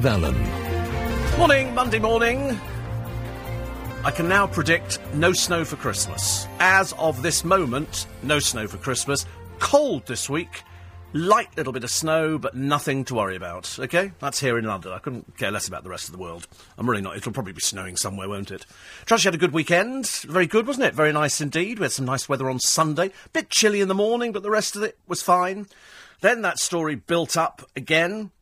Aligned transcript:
Allen. 0.00 0.34
Morning, 1.38 1.74
Monday 1.74 2.00
morning. 2.00 2.58
I 4.04 4.10
can 4.10 4.28
now 4.28 4.48
predict 4.48 4.98
no 5.14 5.32
snow 5.32 5.64
for 5.64 5.76
Christmas. 5.76 6.48
As 6.58 6.92
of 6.94 7.22
this 7.22 7.44
moment, 7.44 8.06
no 8.24 8.40
snow 8.40 8.66
for 8.66 8.78
Christmas. 8.78 9.26
Cold 9.60 10.06
this 10.06 10.28
week. 10.28 10.62
Light 11.12 11.56
little 11.56 11.72
bit 11.72 11.84
of 11.84 11.90
snow, 11.90 12.36
but 12.36 12.56
nothing 12.56 13.04
to 13.04 13.14
worry 13.14 13.36
about. 13.36 13.78
Okay? 13.78 14.10
That's 14.18 14.40
here 14.40 14.58
in 14.58 14.64
London. 14.64 14.92
I 14.92 14.98
couldn't 14.98 15.36
care 15.36 15.52
less 15.52 15.68
about 15.68 15.84
the 15.84 15.90
rest 15.90 16.06
of 16.06 16.12
the 16.12 16.18
world. 16.18 16.48
I'm 16.76 16.88
really 16.90 17.02
not. 17.02 17.16
It'll 17.16 17.32
probably 17.32 17.52
be 17.52 17.60
snowing 17.60 17.96
somewhere, 17.96 18.28
won't 18.28 18.50
it? 18.50 18.66
Trust 19.04 19.24
you 19.24 19.28
had 19.28 19.36
a 19.36 19.38
good 19.38 19.52
weekend. 19.52 20.08
Very 20.22 20.46
good, 20.46 20.66
wasn't 20.66 20.86
it? 20.86 20.94
Very 20.94 21.12
nice 21.12 21.40
indeed. 21.40 21.78
We 21.78 21.84
had 21.84 21.92
some 21.92 22.06
nice 22.06 22.28
weather 22.28 22.50
on 22.50 22.58
Sunday. 22.58 23.12
Bit 23.32 23.50
chilly 23.50 23.80
in 23.80 23.88
the 23.88 23.94
morning, 23.94 24.32
but 24.32 24.42
the 24.42 24.50
rest 24.50 24.74
of 24.74 24.82
it 24.82 24.98
was 25.06 25.22
fine. 25.22 25.66
Then 26.22 26.42
that 26.42 26.58
story 26.58 26.96
built 26.96 27.36
up 27.36 27.62
again. 27.76 28.32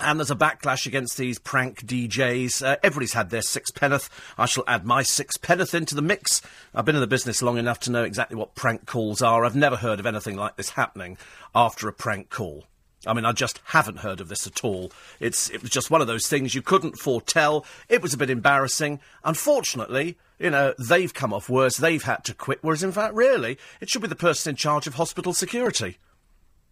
And 0.00 0.18
there's 0.18 0.30
a 0.30 0.36
backlash 0.36 0.86
against 0.86 1.16
these 1.16 1.38
prank 1.38 1.86
DJs. 1.86 2.64
Uh, 2.66 2.76
everybody's 2.82 3.12
had 3.12 3.30
their 3.30 3.42
sixpenneth. 3.42 4.08
I 4.36 4.46
shall 4.46 4.64
add 4.66 4.84
my 4.84 5.02
sixpenneth 5.02 5.74
into 5.74 5.94
the 5.94 6.02
mix. 6.02 6.42
I've 6.74 6.84
been 6.84 6.96
in 6.96 7.00
the 7.00 7.06
business 7.06 7.42
long 7.42 7.58
enough 7.58 7.78
to 7.80 7.92
know 7.92 8.02
exactly 8.02 8.36
what 8.36 8.54
prank 8.54 8.86
calls 8.86 9.22
are. 9.22 9.44
I've 9.44 9.54
never 9.54 9.76
heard 9.76 10.00
of 10.00 10.06
anything 10.06 10.36
like 10.36 10.56
this 10.56 10.70
happening 10.70 11.18
after 11.54 11.88
a 11.88 11.92
prank 11.92 12.30
call. 12.30 12.64
I 13.06 13.14
mean, 13.14 13.24
I 13.24 13.32
just 13.32 13.60
haven't 13.64 13.98
heard 13.98 14.20
of 14.20 14.28
this 14.28 14.46
at 14.46 14.64
all. 14.64 14.92
It's, 15.18 15.50
it 15.50 15.60
was 15.60 15.70
just 15.70 15.90
one 15.90 16.00
of 16.00 16.06
those 16.06 16.28
things 16.28 16.54
you 16.54 16.62
couldn't 16.62 16.98
foretell. 16.98 17.66
It 17.88 18.00
was 18.00 18.14
a 18.14 18.16
bit 18.16 18.30
embarrassing. 18.30 19.00
Unfortunately, 19.24 20.16
you 20.38 20.50
know, 20.50 20.72
they've 20.78 21.12
come 21.12 21.32
off 21.32 21.48
worse. 21.48 21.76
They've 21.76 22.02
had 22.02 22.24
to 22.24 22.34
quit. 22.34 22.60
Whereas, 22.62 22.84
in 22.84 22.92
fact, 22.92 23.14
really, 23.14 23.58
it 23.80 23.90
should 23.90 24.02
be 24.02 24.08
the 24.08 24.14
person 24.14 24.50
in 24.50 24.56
charge 24.56 24.86
of 24.86 24.94
hospital 24.94 25.32
security. 25.32 25.98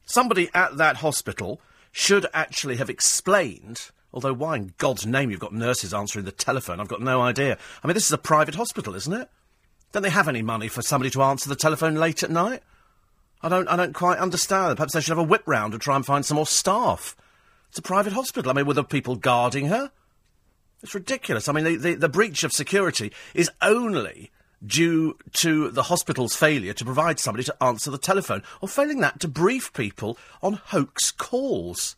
Somebody 0.05 0.51
at 0.55 0.77
that 0.77 0.99
hospital 0.99 1.61
should 1.93 2.27
actually 2.33 2.77
have 2.77 2.91
explained. 2.91 3.91
Although, 4.13 4.33
why 4.33 4.57
in 4.57 4.75
God's 4.79 5.07
name 5.07 5.31
you've 5.31 5.41
got 5.41 5.53
nurses 5.53 5.95
answering 5.95 6.25
the 6.25 6.33
telephone, 6.33 6.81
I've 6.81 6.89
got 6.89 7.01
no 7.01 7.21
idea. 7.23 7.59
I 7.83 7.87
mean, 7.87 7.95
this 7.95 8.07
is 8.07 8.13
a 8.13 8.19
private 8.19 8.57
hospital, 8.57 8.95
isn't 8.95 9.13
it? 9.13 9.29
Don't 9.93 10.03
they 10.03 10.11
have 10.11 10.29
any 10.29 10.43
money 10.43 10.69
for 10.69 10.83
somebody 10.83 11.11
to 11.11 11.23
answer 11.23 11.49
the 11.49 11.57
telephone 11.57 11.95
late 11.95 12.23
at 12.23 12.31
night? 12.31 12.63
I 13.43 13.49
don't, 13.49 13.69
I 13.69 13.77
don't 13.77 13.95
quite 13.95 14.19
understand. 14.19 14.77
Perhaps 14.77 14.93
they 14.93 15.01
should 15.01 15.17
have 15.17 15.19
a 15.19 15.23
whip 15.29 15.43
round 15.47 15.73
to 15.73 15.79
try 15.79 15.97
and 15.97 16.05
find 16.05 16.25
some 16.25 16.37
more 16.37 16.47
staff. 16.47 17.17
It's 17.71 17.79
a 17.79 17.83
private 17.83 18.13
hospital. 18.13 18.51
I 18.51 18.55
mean, 18.55 18.67
were 18.67 18.75
there 18.75 18.85
people 18.85 19.17
guarding 19.17 19.67
her? 19.67 19.91
It's 20.83 20.95
ridiculous. 20.95 21.49
I 21.49 21.53
mean, 21.53 21.65
the, 21.65 21.77
the, 21.77 21.95
the 21.95 22.09
breach 22.09 22.45
of 22.45 22.53
security 22.53 23.13
is 23.35 23.51
only 23.63 24.31
due 24.65 25.17
to 25.33 25.71
the 25.71 25.85
hospital's 25.85 26.37
failure 26.37 26.73
to 26.75 26.85
provide 26.85 27.19
somebody 27.19 27.45
to 27.45 27.63
answer 27.63 27.91
the 27.91 27.99
telephone, 27.99 28.43
or 28.61 28.69
failing 28.69 29.01
that, 29.01 29.21
to 29.21 29.29
brief 29.29 29.73
people 29.73 30.19
on 30.43 30.55
hoax 30.67 31.11
calls. 31.11 31.97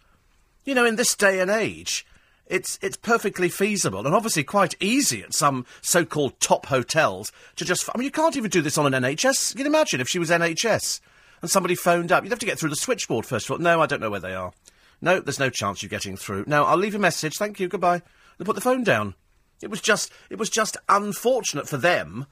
You 0.65 0.75
know, 0.75 0.85
in 0.85 0.97
this 0.97 1.15
day 1.17 1.41
and 1.41 1.51
age, 1.51 2.07
it's 2.47 2.79
it's 2.83 2.97
perfectly 2.97 3.49
feasible 3.49 4.05
and 4.07 4.15
obviously 4.15 4.45
quite 4.45 4.75
easy 4.81 5.23
at 5.23 5.35
some 5.35 5.65
so-called 5.81 6.39
top 6.39 6.67
hotels 6.67 7.33
to 7.57 7.65
just. 7.65 7.89
I 7.93 7.99
mean, 7.99 8.05
you 8.05 8.11
can't 8.11 8.37
even 8.37 8.51
do 8.51 8.63
this 8.63 8.79
on 8.79 8.93
an 8.93 9.03
NHS. 9.03 9.55
You 9.55 9.59
can 9.59 9.67
imagine 9.67 10.01
if 10.01 10.09
she 10.09 10.19
was 10.19 10.31
NHS 10.31 11.01
and 11.41 11.51
somebody 11.51 11.75
phoned 11.75 12.13
up, 12.13 12.23
you'd 12.23 12.31
have 12.31 12.39
to 12.39 12.47
get 12.47 12.59
through 12.59 12.71
the 12.71 12.77
switchboard 12.77 13.27
first 13.27 13.47
of 13.47 13.53
all. 13.53 13.59
No, 13.59 13.81
I 13.81 13.87
don't 13.87 14.01
know 14.01 14.11
where 14.11 14.21
they 14.21 14.35
are. 14.35 14.53
No, 15.01 15.19
there's 15.19 15.41
no 15.41 15.51
chance 15.51 15.83
you're 15.83 15.91
getting 15.91 16.17
through. 16.17 16.45
No, 16.47 16.65
I'll 16.65 16.77
leave 16.77 16.95
a 16.95 16.99
message. 16.99 17.37
Thank 17.37 17.59
you. 17.59 17.67
Goodbye. 17.67 18.03
They 18.39 18.45
put 18.45 18.55
the 18.55 18.61
phone 18.61 18.85
down. 18.85 19.15
It 19.63 19.71
was 19.71 19.81
just 19.81 20.13
it 20.31 20.39
was 20.39 20.51
just 20.51 20.77
unfortunate 20.89 21.69
for 21.69 21.77
them 21.77 22.27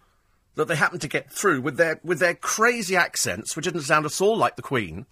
that 0.54 0.68
they 0.68 0.76
happened 0.76 1.00
to 1.02 1.08
get 1.08 1.30
through 1.30 1.60
with 1.60 1.76
their 1.76 2.00
with 2.02 2.18
their 2.18 2.34
crazy 2.34 2.96
accents, 2.96 3.56
which 3.56 3.64
didn't 3.64 3.82
sound 3.82 4.06
at 4.06 4.20
all 4.20 4.36
like 4.36 4.56
the 4.56 4.62
Queen. 4.62 5.06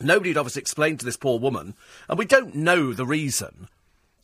Nobody 0.00 0.30
had 0.30 0.38
obviously 0.38 0.60
explained 0.60 0.98
to 1.00 1.04
this 1.04 1.16
poor 1.16 1.38
woman, 1.38 1.74
and 2.08 2.18
we 2.18 2.24
don't 2.24 2.54
know 2.54 2.92
the 2.92 3.06
reason 3.06 3.68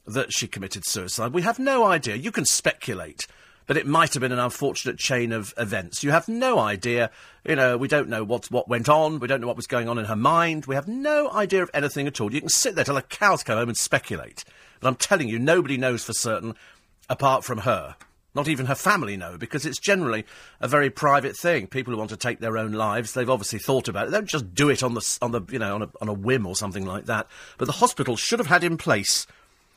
that 0.06 0.32
she 0.32 0.48
committed 0.48 0.84
suicide. 0.84 1.32
We 1.32 1.42
have 1.42 1.58
no 1.58 1.84
idea. 1.84 2.16
You 2.16 2.32
can 2.32 2.46
speculate, 2.46 3.26
but 3.66 3.76
it 3.76 3.86
might 3.86 4.14
have 4.14 4.22
been 4.22 4.32
an 4.32 4.38
unfortunate 4.38 4.98
chain 4.98 5.30
of 5.30 5.52
events. 5.56 6.02
You 6.02 6.10
have 6.10 6.26
no 6.26 6.58
idea. 6.58 7.10
You 7.44 7.54
know, 7.54 7.76
we 7.76 7.86
don't 7.86 8.08
know 8.08 8.24
what 8.24 8.50
what 8.50 8.68
went 8.68 8.88
on. 8.88 9.20
We 9.20 9.28
don't 9.28 9.40
know 9.40 9.46
what 9.46 9.56
was 9.56 9.66
going 9.66 9.88
on 9.88 9.98
in 9.98 10.06
her 10.06 10.16
mind. 10.16 10.66
We 10.66 10.74
have 10.74 10.88
no 10.88 11.30
idea 11.30 11.62
of 11.62 11.70
anything 11.72 12.06
at 12.06 12.20
all. 12.20 12.32
You 12.32 12.40
can 12.40 12.48
sit 12.48 12.74
there 12.74 12.84
till 12.84 12.94
the 12.94 13.02
cows 13.02 13.44
come 13.44 13.58
home 13.58 13.68
and 13.68 13.78
speculate. 13.78 14.44
But 14.80 14.88
I'm 14.88 14.96
telling 14.96 15.28
you, 15.28 15.38
nobody 15.38 15.76
knows 15.76 16.02
for 16.04 16.12
certain, 16.12 16.54
apart 17.08 17.44
from 17.44 17.58
her. 17.58 17.96
Not 18.34 18.48
even 18.48 18.66
her 18.66 18.74
family 18.74 19.16
know, 19.16 19.38
because 19.38 19.64
it's 19.64 19.78
generally 19.78 20.24
a 20.60 20.68
very 20.68 20.90
private 20.90 21.36
thing. 21.36 21.66
People 21.66 21.92
who 21.92 21.98
want 21.98 22.10
to 22.10 22.16
take 22.16 22.40
their 22.40 22.58
own 22.58 22.72
lives, 22.72 23.12
they've 23.12 23.28
obviously 23.28 23.58
thought 23.58 23.88
about 23.88 24.06
it. 24.06 24.10
They 24.10 24.18
don't 24.18 24.28
just 24.28 24.54
do 24.54 24.68
it 24.68 24.82
on 24.82 24.94
the, 24.94 25.18
on 25.22 25.32
the 25.32 25.40
you 25.50 25.58
know, 25.58 25.74
on 25.74 25.82
a, 25.82 25.88
on 26.00 26.08
a 26.08 26.12
whim 26.12 26.46
or 26.46 26.54
something 26.54 26.84
like 26.84 27.06
that. 27.06 27.26
But 27.56 27.64
the 27.64 27.72
hospital 27.72 28.16
should 28.16 28.38
have 28.38 28.48
had 28.48 28.62
in 28.62 28.76
place 28.76 29.26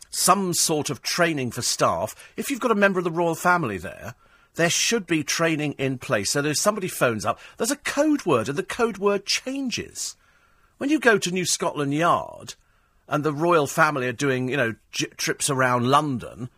some 0.10 0.54
sort 0.54 0.90
of 0.90 1.02
training 1.02 1.52
for 1.52 1.62
staff. 1.62 2.14
If 2.36 2.52
you've 2.52 2.60
got 2.60 2.72
a 2.72 2.76
member 2.76 3.00
of 3.00 3.06
the 3.06 3.12
royal 3.12 3.36
family 3.36 3.78
there, 3.78 4.16
there 4.56 4.70
should 4.70 5.08
be 5.08 5.24
training 5.24 5.74
in 5.74 5.98
place. 5.98 6.32
So 6.32 6.42
that 6.42 6.50
if 6.50 6.58
somebody 6.58 6.90
phones 6.90 7.26
up, 7.26 7.40
there's 7.58 7.72
a 7.72 7.78
code 7.78 8.26
word, 8.26 8.50
and 8.50 8.58
the 8.58 8.64
code 8.64 8.98
word 8.98 9.26
changes. 9.26 10.18
When 10.78 10.90
you 10.90 11.00
go 11.00 11.18
to 11.18 11.32
New 11.32 11.46
Scotland 11.46 11.94
Yard, 11.94 12.56
and 13.08 13.24
the 13.24 13.34
royal 13.34 13.68
family 13.68 14.08
are 14.08 14.14
doing, 14.14 14.50
you 14.50 14.58
know, 14.58 14.74
j- 14.92 15.08
trips 15.18 15.50
around 15.50 15.90
London, 15.90 16.50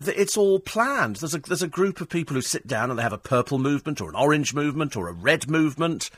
it's 0.00 0.36
all 0.36 0.58
planned. 0.58 1.16
There's 1.16 1.34
a 1.34 1.38
there's 1.38 1.62
a 1.62 1.68
group 1.68 2.00
of 2.00 2.08
people 2.08 2.34
who 2.34 2.42
sit 2.42 2.66
down 2.66 2.90
and 2.90 2.98
they 2.98 3.02
have 3.02 3.12
a 3.12 3.18
purple 3.18 3.58
movement 3.58 4.00
or 4.00 4.08
an 4.08 4.16
orange 4.16 4.54
movement 4.54 4.96
or 4.96 5.08
a 5.08 5.12
red 5.12 5.48
movement, 5.48 6.10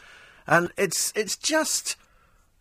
and 0.47 0.71
it's 0.77 1.13
it's 1.17 1.37
just. 1.37 1.97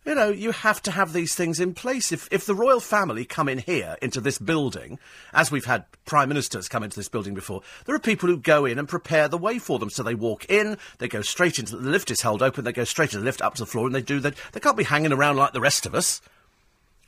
You 0.04 0.14
know, 0.14 0.28
you 0.30 0.52
have 0.52 0.80
to 0.82 0.92
have 0.92 1.12
these 1.12 1.34
things 1.34 1.58
in 1.58 1.74
place. 1.74 2.12
If 2.12 2.28
if 2.30 2.46
the 2.46 2.54
royal 2.54 2.78
family 2.78 3.24
come 3.24 3.48
in 3.48 3.58
here 3.58 3.96
into 4.00 4.20
this 4.20 4.38
building, 4.38 5.00
as 5.32 5.50
we've 5.50 5.64
had 5.64 5.84
prime 6.04 6.28
ministers 6.28 6.68
come 6.68 6.84
into 6.84 6.94
this 6.94 7.08
building 7.08 7.34
before, 7.34 7.62
there 7.86 7.94
are 7.96 7.98
people 7.98 8.28
who 8.28 8.36
go 8.36 8.66
in 8.66 8.78
and 8.78 8.88
prepare 8.88 9.26
the 9.26 9.36
way 9.36 9.58
for 9.58 9.80
them. 9.80 9.90
So 9.90 10.04
they 10.04 10.14
walk 10.14 10.44
in, 10.48 10.78
they 10.98 11.08
go 11.08 11.22
straight 11.22 11.58
into 11.58 11.76
the 11.76 11.90
lift 11.90 12.12
is 12.12 12.20
held 12.20 12.40
open, 12.40 12.62
they 12.62 12.72
go 12.72 12.84
straight 12.84 13.10
to 13.10 13.18
the 13.18 13.24
lift 13.24 13.42
up 13.42 13.56
to 13.56 13.62
the 13.62 13.66
floor, 13.66 13.86
and 13.86 13.94
they 13.96 14.00
do 14.00 14.20
that. 14.20 14.36
They 14.52 14.60
can't 14.60 14.76
be 14.76 14.84
hanging 14.84 15.12
around 15.12 15.38
like 15.38 15.52
the 15.52 15.60
rest 15.60 15.86
of 15.86 15.94
us. 15.96 16.20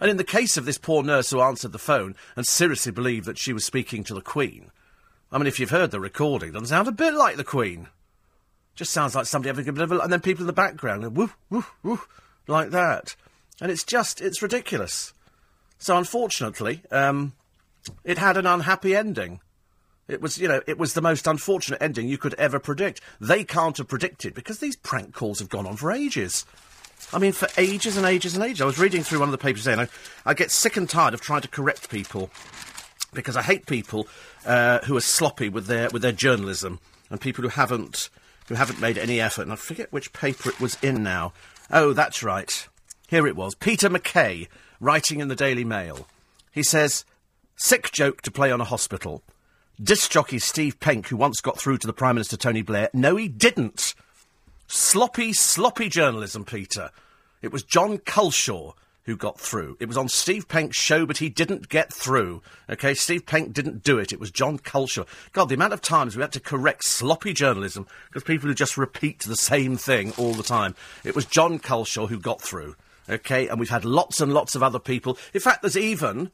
And 0.00 0.10
in 0.10 0.16
the 0.16 0.24
case 0.24 0.56
of 0.56 0.64
this 0.64 0.78
poor 0.78 1.02
nurse 1.02 1.30
who 1.30 1.40
answered 1.40 1.72
the 1.72 1.78
phone 1.78 2.14
and 2.36 2.46
seriously 2.46 2.92
believed 2.92 3.26
that 3.26 3.38
she 3.38 3.52
was 3.52 3.64
speaking 3.64 4.04
to 4.04 4.14
the 4.14 4.20
Queen, 4.20 4.70
I 5.30 5.38
mean, 5.38 5.46
if 5.46 5.58
you've 5.58 5.70
heard 5.70 5.90
the 5.90 6.00
recording, 6.00 6.50
it 6.50 6.52
doesn't 6.52 6.68
sound 6.68 6.88
a 6.88 6.92
bit 6.92 7.14
like 7.14 7.36
the 7.36 7.44
Queen. 7.44 7.88
Just 8.74 8.92
sounds 8.92 9.14
like 9.14 9.26
somebody 9.26 9.48
having 9.48 9.68
a 9.68 9.72
bit 9.72 9.82
of 9.82 9.92
a... 9.92 9.98
And 9.98 10.12
then 10.12 10.20
people 10.20 10.42
in 10.42 10.46
the 10.46 10.52
background, 10.52 11.16
woo, 11.16 11.32
woo, 11.50 11.64
woo, 11.82 12.00
like 12.46 12.70
that. 12.70 13.16
And 13.60 13.70
it's 13.70 13.84
just, 13.84 14.20
it's 14.20 14.40
ridiculous. 14.40 15.12
So 15.78 15.96
unfortunately, 15.96 16.82
um, 16.90 17.32
it 18.04 18.18
had 18.18 18.36
an 18.36 18.46
unhappy 18.46 18.94
ending. 18.94 19.40
It 20.06 20.22
was, 20.22 20.38
you 20.38 20.48
know, 20.48 20.62
it 20.66 20.78
was 20.78 20.94
the 20.94 21.02
most 21.02 21.26
unfortunate 21.26 21.82
ending 21.82 22.08
you 22.08 22.18
could 22.18 22.34
ever 22.34 22.58
predict. 22.58 23.00
They 23.20 23.44
can't 23.44 23.76
have 23.76 23.88
predicted 23.88 24.32
because 24.32 24.58
these 24.58 24.76
prank 24.76 25.12
calls 25.12 25.40
have 25.40 25.50
gone 25.50 25.66
on 25.66 25.76
for 25.76 25.92
ages. 25.92 26.46
I 27.12 27.18
mean, 27.18 27.32
for 27.32 27.48
ages 27.56 27.96
and 27.96 28.06
ages 28.06 28.34
and 28.34 28.44
ages. 28.44 28.60
I 28.60 28.66
was 28.66 28.78
reading 28.78 29.02
through 29.02 29.20
one 29.20 29.28
of 29.28 29.32
the 29.32 29.38
papers 29.38 29.64
there, 29.64 29.78
and 29.78 29.82
I, 29.82 30.30
I 30.30 30.34
get 30.34 30.50
sick 30.50 30.76
and 30.76 30.88
tired 30.88 31.14
of 31.14 31.20
trying 31.20 31.40
to 31.42 31.48
correct 31.48 31.88
people 31.88 32.30
because 33.12 33.36
I 33.36 33.42
hate 33.42 33.66
people 33.66 34.06
uh, 34.44 34.80
who 34.80 34.96
are 34.96 35.02
sloppy 35.02 35.48
with 35.48 35.66
their 35.66 35.88
with 35.90 36.02
their 36.02 36.12
journalism 36.12 36.80
and 37.10 37.20
people 37.20 37.42
who 37.42 37.48
haven't 37.48 38.10
who 38.48 38.54
haven't 38.54 38.80
made 38.80 38.98
any 38.98 39.20
effort. 39.20 39.42
And 39.42 39.52
I 39.52 39.56
forget 39.56 39.92
which 39.92 40.12
paper 40.12 40.50
it 40.50 40.60
was 40.60 40.76
in 40.82 41.02
now. 41.02 41.32
Oh, 41.70 41.92
that's 41.92 42.22
right. 42.22 42.68
Here 43.08 43.26
it 43.26 43.36
was. 43.36 43.54
Peter 43.54 43.88
McKay 43.88 44.48
writing 44.80 45.20
in 45.20 45.28
the 45.28 45.36
Daily 45.36 45.64
Mail. 45.64 46.06
He 46.52 46.62
says, 46.62 47.04
"Sick 47.56 47.90
joke 47.92 48.22
to 48.22 48.30
play 48.30 48.50
on 48.52 48.60
a 48.60 48.64
hospital." 48.64 49.22
Disc 49.80 50.10
jockey 50.10 50.40
Steve 50.40 50.80
Penk, 50.80 51.06
who 51.06 51.16
once 51.16 51.40
got 51.40 51.56
through 51.56 51.78
to 51.78 51.86
the 51.86 51.92
Prime 51.92 52.16
Minister 52.16 52.36
Tony 52.36 52.62
Blair, 52.62 52.90
no, 52.92 53.14
he 53.14 53.28
didn't. 53.28 53.94
Sloppy, 54.70 55.32
sloppy 55.32 55.88
journalism, 55.88 56.44
Peter. 56.44 56.90
It 57.40 57.50
was 57.50 57.62
John 57.62 57.96
Culshaw 57.96 58.74
who 59.04 59.16
got 59.16 59.40
through. 59.40 59.78
It 59.80 59.88
was 59.88 59.96
on 59.96 60.10
Steve 60.10 60.46
Penk's 60.46 60.76
show, 60.76 61.06
but 61.06 61.16
he 61.16 61.30
didn't 61.30 61.70
get 61.70 61.90
through. 61.90 62.42
Okay, 62.68 62.92
Steve 62.92 63.24
Penk 63.24 63.54
didn't 63.54 63.82
do 63.82 63.98
it. 63.98 64.12
It 64.12 64.20
was 64.20 64.30
John 64.30 64.58
Culshaw. 64.58 65.06
God, 65.32 65.48
the 65.48 65.54
amount 65.54 65.72
of 65.72 65.80
times 65.80 66.14
we 66.14 66.20
had 66.20 66.32
to 66.32 66.40
correct 66.40 66.84
sloppy 66.84 67.32
journalism 67.32 67.86
because 68.08 68.22
people 68.22 68.46
who 68.46 68.54
just 68.54 68.76
repeat 68.76 69.20
the 69.20 69.36
same 69.36 69.78
thing 69.78 70.12
all 70.18 70.34
the 70.34 70.42
time. 70.42 70.74
It 71.02 71.16
was 71.16 71.24
John 71.24 71.58
Culshaw 71.58 72.10
who 72.10 72.20
got 72.20 72.42
through. 72.42 72.76
Okay, 73.08 73.48
and 73.48 73.58
we've 73.58 73.70
had 73.70 73.86
lots 73.86 74.20
and 74.20 74.34
lots 74.34 74.54
of 74.54 74.62
other 74.62 74.78
people. 74.78 75.16
In 75.32 75.40
fact, 75.40 75.62
there's 75.62 75.78
even 75.78 76.30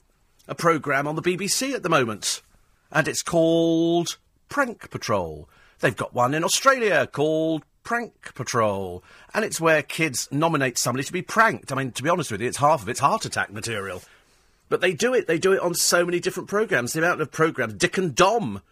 a 0.49 0.57
programme 0.57 1.07
on 1.07 1.15
the 1.15 1.23
BBC 1.23 1.73
at 1.73 1.85
the 1.85 1.89
moment, 1.89 2.43
and 2.91 3.07
it's 3.07 3.23
called 3.23 4.19
Prank 4.49 4.91
Patrol. 4.91 5.49
They've 5.79 5.95
got 5.95 6.15
one 6.15 6.35
in 6.35 6.43
Australia 6.43 7.07
called 7.07 7.63
Prank 7.85 8.35
Patrol. 8.35 9.05
And 9.33 9.45
it's 9.45 9.61
where 9.61 9.83
kids 9.83 10.29
nominate 10.33 10.79
somebody 10.79 11.05
to 11.05 11.13
be 11.13 11.23
pranked. 11.23 11.71
I 11.71 11.77
mean, 11.77 11.93
to 11.93 12.03
be 12.03 12.09
honest 12.09 12.33
with 12.33 12.41
you, 12.41 12.49
it's 12.49 12.57
half 12.57 12.83
of 12.83 12.89
it's 12.89 13.01
heart 13.01 13.25
attack 13.25 13.53
material. 13.53 14.03
But 14.69 14.81
they 14.81 14.93
do 14.93 15.15
it. 15.15 15.27
They 15.27 15.39
do 15.39 15.53
it 15.53 15.61
on 15.61 15.75
so 15.75 16.05
many 16.05 16.19
different 16.19 16.49
programmes. 16.49 16.93
The 16.93 17.01
amount 17.01 17.21
of 17.21 17.31
programmes, 17.31 17.75
Dick 17.75 17.99
and 17.99 18.15
Dom, 18.15 18.63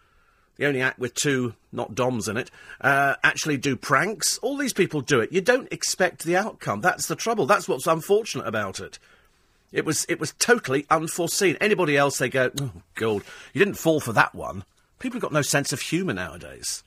the 0.56 0.67
only 0.67 0.81
act 0.81 0.99
with 0.99 1.14
two, 1.14 1.55
not 1.70 1.94
Doms 1.94 2.29
in 2.29 2.37
it, 2.37 2.50
uh, 2.81 3.14
actually 3.23 3.59
do 3.59 3.76
pranks. 3.76 4.38
All 4.38 4.56
these 4.56 4.73
people 4.73 5.00
do 5.00 5.20
it. 5.20 5.32
You 5.32 5.41
don't 5.41 5.73
expect 5.73 6.25
the 6.25 6.37
outcome. 6.37 6.81
That's 6.81 7.06
the 7.06 7.17
trouble. 7.17 7.47
That's 7.47 7.69
what's 7.69 7.87
unfortunate 7.87 8.47
about 8.47 8.81
it. 8.81 8.99
It 9.73 9.85
was 9.87 10.05
it 10.08 10.20
was 10.20 10.32
totally 10.38 10.87
unforeseen. 10.91 11.56
Anybody 11.61 11.97
else, 11.97 12.19
they 12.19 12.29
go, 12.29 12.50
oh 12.61 12.73
god, 12.94 13.23
you 13.53 13.58
didn't 13.58 13.79
fall 13.79 14.00
for 14.00 14.12
that 14.12 14.35
one. 14.35 14.65
People 14.99 15.17
have 15.17 15.23
got 15.23 15.32
no 15.32 15.43
sense 15.43 15.73
of 15.73 15.81
humour 15.81 16.12
nowadays, 16.12 16.85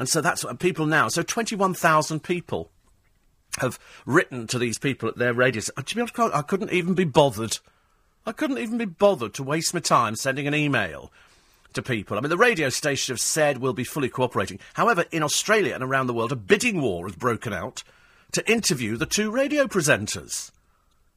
and 0.00 0.08
so 0.08 0.20
that's 0.20 0.42
what 0.42 0.58
people 0.58 0.86
now. 0.86 1.06
So 1.06 1.22
twenty 1.22 1.54
one 1.54 1.74
thousand 1.74 2.24
people 2.24 2.72
have 3.58 3.78
written 4.06 4.48
to 4.48 4.58
these 4.58 4.78
people 4.78 5.08
at 5.08 5.18
their 5.18 5.34
radios. 5.34 5.70
Uh, 5.76 5.82
to 5.82 5.94
be 5.94 6.00
honest, 6.00 6.18
I 6.18 6.42
couldn't 6.42 6.72
even 6.72 6.94
be 6.94 7.04
bothered. 7.04 7.58
I 8.26 8.32
couldn't 8.32 8.58
even 8.58 8.78
be 8.78 8.84
bothered 8.84 9.34
to 9.34 9.42
waste 9.42 9.74
my 9.74 9.80
time 9.80 10.16
sending 10.16 10.48
an 10.48 10.54
email 10.54 11.12
to 11.72 11.82
people. 11.82 12.16
I 12.16 12.20
mean, 12.20 12.30
the 12.30 12.36
radio 12.36 12.68
station 12.68 13.12
have 13.12 13.20
said 13.20 13.58
we'll 13.58 13.72
be 13.72 13.84
fully 13.84 14.08
cooperating. 14.08 14.58
However, 14.74 15.04
in 15.12 15.22
Australia 15.22 15.74
and 15.74 15.84
around 15.84 16.06
the 16.06 16.14
world, 16.14 16.32
a 16.32 16.36
bidding 16.36 16.80
war 16.80 17.06
has 17.06 17.16
broken 17.16 17.52
out 17.52 17.82
to 18.32 18.50
interview 18.50 18.96
the 18.96 19.06
two 19.06 19.30
radio 19.30 19.66
presenters. 19.66 20.50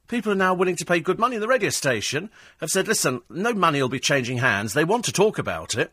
People 0.07 0.31
are 0.31 0.35
now 0.35 0.53
willing 0.53 0.75
to 0.75 0.85
pay 0.85 1.00
good 1.00 1.18
money. 1.18 1.38
The 1.38 1.47
radio 1.47 1.69
station 1.69 2.30
have 2.59 2.69
said, 2.69 2.88
listen, 2.88 3.21
no 3.30 3.53
money 3.53 3.81
will 3.81 3.89
be 3.89 4.00
changing 4.00 4.39
hands. 4.39 4.74
They 4.74 4.83
want 4.83 5.06
to 5.06 5.12
talk 5.12 5.38
about 5.39 5.75
it 5.75 5.91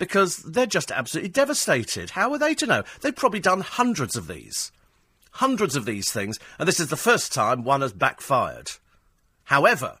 because 0.00 0.38
they're 0.38 0.64
just 0.64 0.90
absolutely 0.90 1.28
devastated. 1.28 2.10
How 2.10 2.32
are 2.32 2.38
they 2.38 2.54
to 2.54 2.66
know? 2.66 2.82
They've 3.02 3.14
probably 3.14 3.38
done 3.38 3.60
hundreds 3.60 4.16
of 4.16 4.26
these. 4.26 4.72
Hundreds 5.32 5.76
of 5.76 5.84
these 5.84 6.10
things, 6.10 6.40
and 6.58 6.66
this 6.66 6.80
is 6.80 6.88
the 6.88 6.96
first 6.96 7.32
time 7.32 7.62
one 7.62 7.82
has 7.82 7.92
backfired. 7.92 8.72
However, 9.44 9.98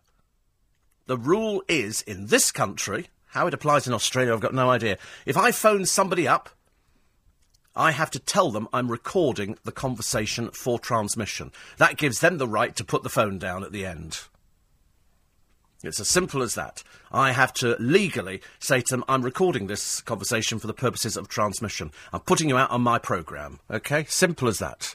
the 1.06 1.18
rule 1.18 1.62
is 1.68 2.00
in 2.02 2.26
this 2.26 2.50
country, 2.50 3.08
how 3.26 3.46
it 3.46 3.54
applies 3.54 3.86
in 3.86 3.92
Australia, 3.92 4.32
I've 4.32 4.40
got 4.40 4.54
no 4.54 4.70
idea. 4.70 4.96
If 5.26 5.36
I 5.36 5.52
phone 5.52 5.84
somebody 5.84 6.26
up, 6.26 6.48
I 7.76 7.92
have 7.92 8.10
to 8.12 8.18
tell 8.18 8.50
them 8.50 8.68
I'm 8.72 8.90
recording 8.90 9.58
the 9.64 9.70
conversation 9.70 10.50
for 10.50 10.78
transmission. 10.78 11.52
That 11.76 11.98
gives 11.98 12.20
them 12.20 12.38
the 12.38 12.48
right 12.48 12.74
to 12.76 12.84
put 12.84 13.02
the 13.02 13.10
phone 13.10 13.38
down 13.38 13.64
at 13.64 13.72
the 13.72 13.84
end. 13.84 14.20
It's 15.82 16.00
as 16.00 16.08
simple 16.08 16.42
as 16.42 16.54
that. 16.54 16.82
I 17.10 17.32
have 17.32 17.54
to 17.54 17.76
legally 17.78 18.42
say 18.58 18.82
to 18.82 18.90
them, 18.90 19.04
I'm 19.08 19.22
recording 19.22 19.66
this 19.66 20.00
conversation 20.02 20.58
for 20.58 20.66
the 20.66 20.74
purposes 20.74 21.16
of 21.16 21.28
transmission. 21.28 21.90
I'm 22.12 22.20
putting 22.20 22.48
you 22.48 22.58
out 22.58 22.70
on 22.70 22.82
my 22.82 22.98
programme. 22.98 23.60
Okay? 23.70 24.04
Simple 24.08 24.48
as 24.48 24.58
that. 24.58 24.94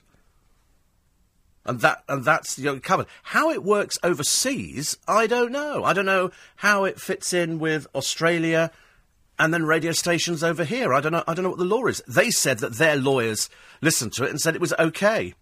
And 1.66 1.82
that 1.82 2.04
and 2.08 2.24
that's 2.24 2.60
you 2.60 2.80
covered. 2.80 3.08
How 3.24 3.50
it 3.50 3.64
works 3.64 3.98
overseas, 4.04 4.98
I 5.08 5.26
don't 5.26 5.52
know. 5.52 5.84
I 5.84 5.94
don't 5.94 6.06
know 6.06 6.30
how 6.58 6.84
it 6.84 7.02
fits 7.02 7.34
in 7.34 7.58
with 7.58 7.88
Australia 7.96 8.72
and 9.40 9.52
then 9.52 9.66
radio 9.66 9.92
stations 9.92 10.44
over 10.44 10.64
here. 10.64 10.94
I 10.94 11.02
don't 11.02 11.12
know. 11.12 11.24
I 11.28 11.34
don't 11.34 11.42
know 11.42 11.50
what 11.50 11.58
the 11.58 11.66
law 11.66 11.88
is. 11.88 12.04
They 12.08 12.30
said 12.30 12.60
that 12.60 12.76
their 12.76 12.96
lawyers 12.96 13.50
listened 13.82 14.14
to 14.14 14.26
it 14.26 14.30
and 14.30 14.40
said 14.40 14.54
it 14.54 14.62
was 14.62 14.74
okay. 14.78 15.34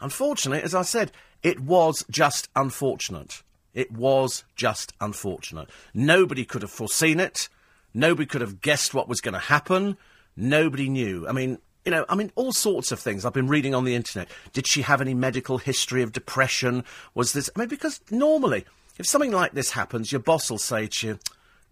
Unfortunately, 0.00 0.62
as 0.62 0.74
I 0.74 0.82
said, 0.82 1.12
it 1.44 1.60
was 1.60 2.04
just 2.10 2.48
unfortunate. 2.56 3.42
It 3.78 3.92
was 3.92 4.42
just 4.56 4.92
unfortunate. 5.00 5.70
Nobody 5.94 6.44
could 6.44 6.62
have 6.62 6.70
foreseen 6.72 7.20
it. 7.20 7.48
Nobody 7.94 8.26
could 8.26 8.40
have 8.40 8.60
guessed 8.60 8.92
what 8.92 9.08
was 9.08 9.20
going 9.20 9.34
to 9.34 9.38
happen. 9.38 9.96
Nobody 10.36 10.88
knew. 10.88 11.28
I 11.28 11.32
mean, 11.32 11.58
you 11.84 11.92
know, 11.92 12.04
I 12.08 12.16
mean, 12.16 12.32
all 12.34 12.52
sorts 12.52 12.90
of 12.90 12.98
things 12.98 13.24
I've 13.24 13.32
been 13.32 13.46
reading 13.46 13.76
on 13.76 13.84
the 13.84 13.94
internet. 13.94 14.28
Did 14.52 14.66
she 14.66 14.82
have 14.82 15.00
any 15.00 15.14
medical 15.14 15.58
history 15.58 16.02
of 16.02 16.10
depression? 16.12 16.82
Was 17.14 17.34
this. 17.34 17.48
I 17.54 17.60
mean, 17.60 17.68
because 17.68 18.00
normally, 18.10 18.64
if 18.98 19.06
something 19.06 19.30
like 19.30 19.52
this 19.52 19.70
happens, 19.70 20.10
your 20.10 20.22
boss 20.22 20.50
will 20.50 20.58
say 20.58 20.88
to 20.88 21.06
you, 21.06 21.18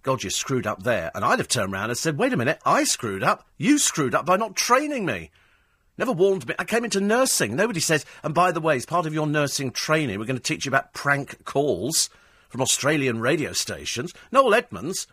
God, 0.04 0.22
you 0.22 0.30
screwed 0.30 0.64
up 0.64 0.84
there. 0.84 1.10
And 1.12 1.24
I'd 1.24 1.40
have 1.40 1.48
turned 1.48 1.72
around 1.72 1.90
and 1.90 1.98
said, 1.98 2.18
wait 2.18 2.32
a 2.32 2.36
minute, 2.36 2.60
I 2.64 2.84
screwed 2.84 3.24
up. 3.24 3.48
You 3.58 3.80
screwed 3.80 4.14
up 4.14 4.26
by 4.26 4.36
not 4.36 4.54
training 4.54 5.06
me. 5.06 5.32
Never 5.98 6.12
warned 6.12 6.46
me. 6.46 6.54
I 6.58 6.64
came 6.64 6.84
into 6.84 7.00
nursing. 7.00 7.56
Nobody 7.56 7.80
says, 7.80 8.04
and 8.22 8.34
by 8.34 8.52
the 8.52 8.60
way, 8.60 8.76
as 8.76 8.86
part 8.86 9.06
of 9.06 9.14
your 9.14 9.26
nursing 9.26 9.70
training, 9.70 10.18
we're 10.18 10.26
going 10.26 10.36
to 10.36 10.42
teach 10.42 10.66
you 10.66 10.70
about 10.70 10.92
prank 10.92 11.44
calls 11.44 12.10
from 12.48 12.60
Australian 12.60 13.20
radio 13.20 13.52
stations. 13.52 14.12
Noel 14.30 14.54
Edmonds 14.54 15.06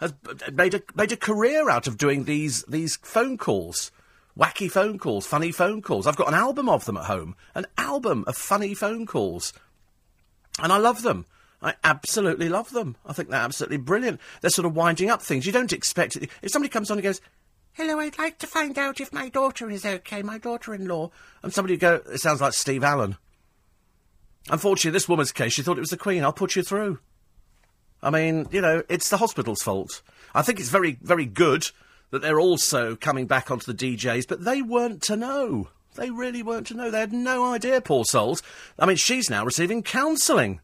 has 0.00 0.14
made 0.52 0.74
a, 0.74 0.82
made 0.94 1.12
a 1.12 1.16
career 1.16 1.68
out 1.68 1.86
of 1.86 1.98
doing 1.98 2.24
these, 2.24 2.62
these 2.64 2.96
phone 3.02 3.36
calls. 3.36 3.90
Wacky 4.38 4.70
phone 4.70 4.98
calls, 4.98 5.26
funny 5.26 5.50
phone 5.50 5.82
calls. 5.82 6.06
I've 6.06 6.16
got 6.16 6.28
an 6.28 6.34
album 6.34 6.68
of 6.68 6.84
them 6.84 6.96
at 6.96 7.06
home. 7.06 7.34
An 7.56 7.66
album 7.76 8.24
of 8.28 8.36
funny 8.36 8.74
phone 8.74 9.04
calls. 9.06 9.52
And 10.62 10.72
I 10.72 10.76
love 10.76 11.02
them. 11.02 11.26
I 11.60 11.74
absolutely 11.82 12.48
love 12.48 12.70
them. 12.70 12.94
I 13.04 13.12
think 13.12 13.30
they're 13.30 13.40
absolutely 13.40 13.78
brilliant. 13.78 14.20
They're 14.40 14.50
sort 14.50 14.66
of 14.66 14.76
winding 14.76 15.10
up 15.10 15.22
things. 15.22 15.44
You 15.44 15.50
don't 15.50 15.72
expect 15.72 16.14
it. 16.14 16.30
If 16.40 16.52
somebody 16.52 16.70
comes 16.70 16.88
on 16.88 16.98
and 16.98 17.02
goes, 17.02 17.20
Hello, 17.78 18.00
I'd 18.00 18.18
like 18.18 18.38
to 18.38 18.48
find 18.48 18.76
out 18.76 18.98
if 18.98 19.12
my 19.12 19.28
daughter 19.28 19.70
is 19.70 19.86
okay, 19.86 20.20
my 20.20 20.36
daughter 20.36 20.74
in 20.74 20.88
law. 20.88 21.12
And 21.44 21.54
somebody 21.54 21.76
go, 21.76 22.02
It 22.10 22.18
sounds 22.18 22.40
like 22.40 22.54
Steve 22.54 22.82
Allen. 22.82 23.16
Unfortunately, 24.50 24.90
this 24.90 25.08
woman's 25.08 25.30
case, 25.30 25.52
she 25.52 25.62
thought 25.62 25.76
it 25.76 25.82
was 25.82 25.90
the 25.90 25.96
Queen. 25.96 26.24
I'll 26.24 26.32
put 26.32 26.56
you 26.56 26.64
through. 26.64 26.98
I 28.02 28.10
mean, 28.10 28.48
you 28.50 28.60
know, 28.60 28.82
it's 28.88 29.10
the 29.10 29.18
hospital's 29.18 29.62
fault. 29.62 30.02
I 30.34 30.42
think 30.42 30.58
it's 30.58 30.70
very, 30.70 30.98
very 31.02 31.24
good 31.24 31.70
that 32.10 32.20
they're 32.20 32.40
also 32.40 32.96
coming 32.96 33.28
back 33.28 33.48
onto 33.48 33.72
the 33.72 33.96
DJs, 33.96 34.26
but 34.26 34.44
they 34.44 34.60
weren't 34.60 35.00
to 35.02 35.16
know. 35.16 35.68
They 35.94 36.10
really 36.10 36.42
weren't 36.42 36.66
to 36.68 36.74
know. 36.74 36.90
They 36.90 36.98
had 36.98 37.12
no 37.12 37.44
idea, 37.52 37.80
poor 37.80 38.04
souls. 38.04 38.42
I 38.76 38.86
mean, 38.86 38.96
she's 38.96 39.30
now 39.30 39.44
receiving 39.44 39.84
counselling 39.84 40.58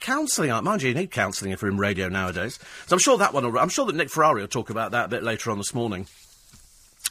counselling. 0.00 0.50
Mind 0.64 0.82
you, 0.82 0.88
you 0.88 0.94
need 0.94 1.10
counselling 1.10 1.52
if 1.52 1.62
you're 1.62 1.70
in 1.70 1.78
radio 1.78 2.08
nowadays. 2.08 2.58
So 2.86 2.94
I'm 2.94 3.00
sure 3.00 3.18
that 3.18 3.32
one. 3.32 3.50
Will, 3.50 3.58
I'm 3.58 3.68
sure 3.68 3.86
that 3.86 3.94
Nick 3.94 4.10
Ferrari 4.10 4.40
will 4.40 4.48
talk 4.48 4.70
about 4.70 4.90
that 4.92 5.06
a 5.06 5.08
bit 5.08 5.22
later 5.22 5.50
on 5.50 5.58
this 5.58 5.74
morning. 5.74 6.06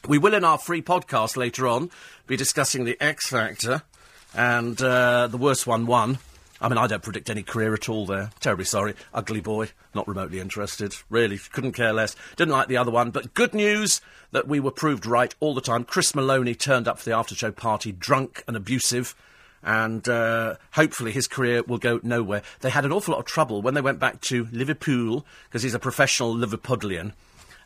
We 0.07 0.17
will, 0.17 0.33
in 0.33 0.43
our 0.43 0.57
free 0.57 0.81
podcast 0.81 1.37
later 1.37 1.67
on, 1.67 1.89
be 2.27 2.37
discussing 2.37 2.85
the 2.85 2.97
X 3.01 3.27
Factor 3.27 3.83
and 4.33 4.81
uh, 4.81 5.27
the 5.27 5.37
worst 5.37 5.67
one 5.67 5.85
won. 5.85 6.19
I 6.61 6.67
mean, 6.67 6.77
I 6.77 6.87
don't 6.87 7.03
predict 7.03 7.29
any 7.29 7.41
career 7.41 7.73
at 7.73 7.87
all 7.87 8.05
there. 8.05 8.31
Terribly 8.41 8.65
sorry. 8.65 8.93
Ugly 9.13 9.41
boy. 9.41 9.69
Not 9.93 10.07
remotely 10.07 10.39
interested. 10.39 10.93
Really, 11.09 11.37
couldn't 11.37 11.71
care 11.71 11.93
less. 11.93 12.15
Didn't 12.35 12.51
like 12.51 12.67
the 12.67 12.77
other 12.77 12.91
one. 12.91 13.11
But 13.11 13.33
good 13.33 13.53
news 13.53 14.01
that 14.31 14.47
we 14.47 14.59
were 14.59 14.71
proved 14.71 15.05
right 15.05 15.33
all 15.39 15.53
the 15.53 15.61
time. 15.61 15.85
Chris 15.85 16.13
Maloney 16.13 16.55
turned 16.55 16.87
up 16.87 16.99
for 16.99 17.05
the 17.05 17.15
after 17.15 17.33
show 17.33 17.51
party 17.51 17.91
drunk 17.91 18.43
and 18.47 18.57
abusive 18.57 19.15
and 19.63 20.07
uh, 20.07 20.55
hopefully 20.71 21.11
his 21.11 21.27
career 21.27 21.63
will 21.63 21.77
go 21.77 21.99
nowhere. 22.03 22.41
They 22.61 22.69
had 22.69 22.85
an 22.85 22.91
awful 22.91 23.13
lot 23.13 23.19
of 23.19 23.25
trouble 23.25 23.61
when 23.61 23.73
they 23.73 23.81
went 23.81 23.99
back 23.99 24.21
to 24.21 24.47
Liverpool 24.51 25.25
because 25.47 25.63
he's 25.63 25.73
a 25.73 25.79
professional 25.79 26.35
Liverpudlian. 26.35 27.13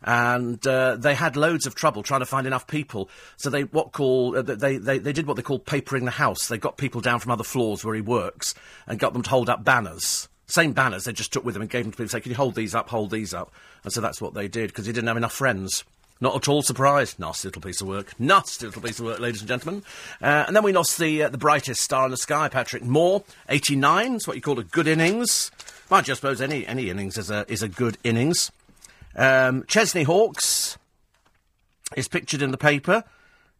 And 0.05 0.65
uh, 0.67 0.97
they 0.97 1.15
had 1.15 1.37
loads 1.37 1.65
of 1.65 1.75
trouble 1.75 2.03
trying 2.03 2.19
to 2.19 2.25
find 2.25 2.45
enough 2.45 2.67
people. 2.67 3.09
So 3.37 3.49
they 3.49 3.63
what 3.63 3.93
call 3.93 4.35
uh, 4.35 4.41
they, 4.41 4.77
they 4.77 4.97
they 4.97 5.13
did 5.13 5.27
what 5.27 5.37
they 5.37 5.43
call 5.43 5.59
papering 5.59 6.03
the 6.03 6.11
house. 6.11 6.49
They 6.49 6.57
got 6.57 6.75
people 6.75 6.99
down 6.99 7.19
from 7.19 7.31
other 7.31 7.45
floors 7.45 7.85
where 7.85 7.95
he 7.95 8.01
works 8.01 8.53
and 8.85 8.99
got 8.99 9.13
them 9.13 9.23
to 9.23 9.29
hold 9.29 9.49
up 9.49 9.63
banners. 9.63 10.27
Same 10.45 10.73
banners 10.73 11.05
they 11.05 11.13
just 11.13 11.31
took 11.31 11.45
with 11.45 11.53
them 11.53 11.61
and 11.61 11.71
gave 11.71 11.85
them 11.85 11.93
to 11.93 11.97
people. 11.97 12.09
Say, 12.09 12.19
can 12.19 12.31
you 12.31 12.35
hold 12.35 12.55
these 12.55 12.75
up? 12.75 12.89
Hold 12.89 13.11
these 13.11 13.33
up. 13.33 13.53
And 13.85 13.93
so 13.93 14.01
that's 14.01 14.19
what 14.19 14.33
they 14.33 14.49
did 14.49 14.71
because 14.71 14.85
he 14.85 14.91
didn't 14.91 15.07
have 15.07 15.17
enough 15.17 15.33
friends. 15.33 15.85
Not 16.21 16.35
at 16.35 16.47
all 16.47 16.61
surprised. 16.61 17.19
Nasty 17.19 17.47
little 17.47 17.61
piece 17.61 17.81
of 17.81 17.87
work. 17.87 18.17
Nasty 18.19 18.65
little 18.65 18.81
piece 18.81 18.99
of 18.99 19.05
work, 19.05 19.19
ladies 19.19 19.41
and 19.41 19.47
gentlemen. 19.47 19.83
Uh, 20.21 20.45
and 20.47 20.55
then 20.55 20.63
we 20.63 20.71
lost 20.71 20.97
the 20.97 21.23
uh, 21.23 21.29
the 21.29 21.37
brightest 21.37 21.81
star 21.81 22.05
in 22.05 22.11
the 22.11 22.17
sky, 22.17 22.47
Patrick 22.47 22.83
Moore, 22.83 23.23
89. 23.49 24.15
It's 24.15 24.27
what 24.27 24.35
you 24.35 24.41
call 24.41 24.59
a 24.59 24.63
good 24.63 24.87
innings. 24.87 25.51
Mind 25.89 26.07
you, 26.07 26.13
I 26.13 26.15
suppose 26.15 26.41
any 26.41 26.65
any 26.65 26.89
innings 26.89 27.17
is 27.17 27.29
a 27.29 27.45
is 27.51 27.61
a 27.61 27.67
good 27.67 27.97
innings. 28.03 28.51
Um, 29.15 29.65
Chesney 29.67 30.03
Hawkes 30.03 30.77
is 31.95 32.07
pictured 32.07 32.41
in 32.41 32.51
the 32.51 32.57
paper 32.57 33.03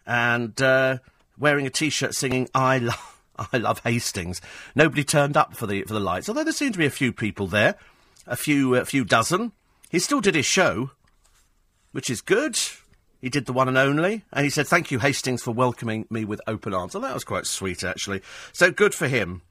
and 0.06 0.60
uh, 0.62 0.98
wearing 1.38 1.68
a 1.68 1.70
T-shirt 1.70 2.16
singing 2.16 2.50
"I 2.56 2.78
love 2.78 3.22
I 3.54 3.58
love 3.58 3.82
Hastings." 3.84 4.42
Nobody 4.74 5.04
turned 5.04 5.36
up 5.36 5.56
for 5.56 5.68
the 5.68 5.84
for 5.84 5.94
the 5.94 6.00
lights, 6.00 6.30
although 6.30 6.44
there 6.44 6.54
seemed 6.54 6.74
to 6.74 6.80
be 6.80 6.86
a 6.86 6.92
few 6.92 7.12
people 7.12 7.48
there, 7.48 7.76
a 8.26 8.36
few 8.36 8.76
a 8.76 8.86
few 8.86 9.04
dozen. 9.04 9.52
He 9.90 10.00
still 10.00 10.22
did 10.22 10.36
his 10.36 10.46
show 10.46 10.92
which 11.94 12.10
is 12.10 12.20
good. 12.20 12.60
He 13.22 13.30
did 13.30 13.46
the 13.46 13.54
one 13.54 13.70
and 13.70 13.78
only, 13.78 14.26
and 14.34 14.44
he 14.44 14.50
said, 14.50 14.68
Thank 14.68 14.92
you, 14.92 15.00
Hastings, 15.00 15.42
for 15.42 15.52
welcoming 15.52 16.06
me 16.10 16.26
with 16.26 16.42
open 16.46 16.74
arms. 16.74 16.94
Well, 16.94 17.02
that 17.04 17.14
was 17.14 17.24
quite 17.24 17.46
sweet, 17.46 17.82
actually. 17.82 18.22
So 18.52 18.70
good 18.70 18.94
for 18.94 19.08
him. 19.08 19.42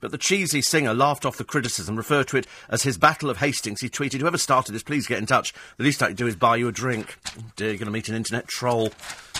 But 0.00 0.10
the 0.10 0.18
cheesy 0.18 0.60
singer 0.62 0.92
laughed 0.92 1.24
off 1.24 1.36
the 1.36 1.44
criticism, 1.44 1.94
referred 1.94 2.26
to 2.28 2.36
it 2.36 2.48
as 2.68 2.82
his 2.82 2.98
Battle 2.98 3.30
of 3.30 3.38
Hastings. 3.38 3.80
He 3.80 3.88
tweeted, 3.88 4.20
Whoever 4.20 4.38
started 4.38 4.72
this, 4.72 4.82
please 4.82 5.06
get 5.06 5.18
in 5.18 5.26
touch. 5.26 5.54
The 5.76 5.84
least 5.84 6.02
I 6.02 6.08
can 6.08 6.16
do 6.16 6.26
is 6.26 6.34
buy 6.34 6.56
you 6.56 6.66
a 6.66 6.72
drink. 6.72 7.16
Oh 7.38 7.44
dear, 7.54 7.68
you're 7.68 7.76
going 7.76 7.86
to 7.86 7.92
meet 7.92 8.08
an 8.08 8.16
internet 8.16 8.48
troll. 8.48 8.90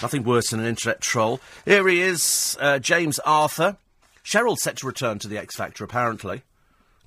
Nothing 0.00 0.22
worse 0.22 0.50
than 0.50 0.60
an 0.60 0.66
internet 0.66 1.00
troll. 1.00 1.40
Here 1.64 1.88
he 1.88 2.00
is, 2.00 2.56
uh, 2.60 2.78
James 2.78 3.18
Arthur. 3.20 3.76
Cheryl's 4.24 4.62
set 4.62 4.76
to 4.76 4.86
return 4.86 5.18
to 5.18 5.26
the 5.26 5.38
X 5.38 5.56
Factor, 5.56 5.82
apparently. 5.82 6.42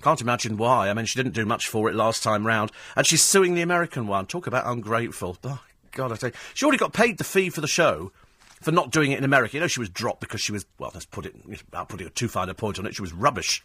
Can't 0.06 0.22
imagine 0.22 0.58
why. 0.58 0.92
I 0.92 0.94
mean, 0.94 1.08
she 1.08 1.18
didn't 1.18 1.34
do 1.34 1.48
much 1.48 1.68
for 1.68 1.90
it 1.90 1.96
last 1.96 2.22
time 2.22 2.46
round. 2.46 2.72
And 2.96 3.08
she's 3.08 3.24
suing 3.24 3.56
the 3.56 3.64
American 3.64 4.06
one. 4.06 4.28
Talk 4.28 4.46
about 4.46 4.68
ungrateful. 4.68 5.36
Oh, 5.44 5.60
God, 5.94 6.12
I 6.12 6.16
tell 6.16 6.30
you. 6.30 6.36
She 6.54 6.64
already 6.64 6.78
got 6.78 6.94
paid 6.94 7.18
the 7.18 7.24
fee 7.24 7.50
for 7.50 7.60
the 7.60 7.68
show 7.68 8.12
for 8.62 8.72
not 8.72 8.92
doing 8.92 9.14
it 9.14 9.18
in 9.18 9.24
America. 9.24 9.58
You 9.58 9.62
know, 9.62 9.68
she 9.68 9.80
was 9.80 9.90
dropped 9.90 10.20
because 10.20 10.42
she 10.42 10.52
was, 10.52 10.68
well, 10.78 10.92
let's 10.94 11.08
put 11.08 11.26
it, 11.26 11.34
without 11.48 11.90
putting 11.90 12.06
a 12.06 12.12
too 12.12 12.28
fine 12.28 12.50
a 12.50 12.54
point 12.54 12.78
on 12.78 12.86
it, 12.86 12.94
she 12.94 13.02
was 13.02 13.14
rubbish. 13.14 13.64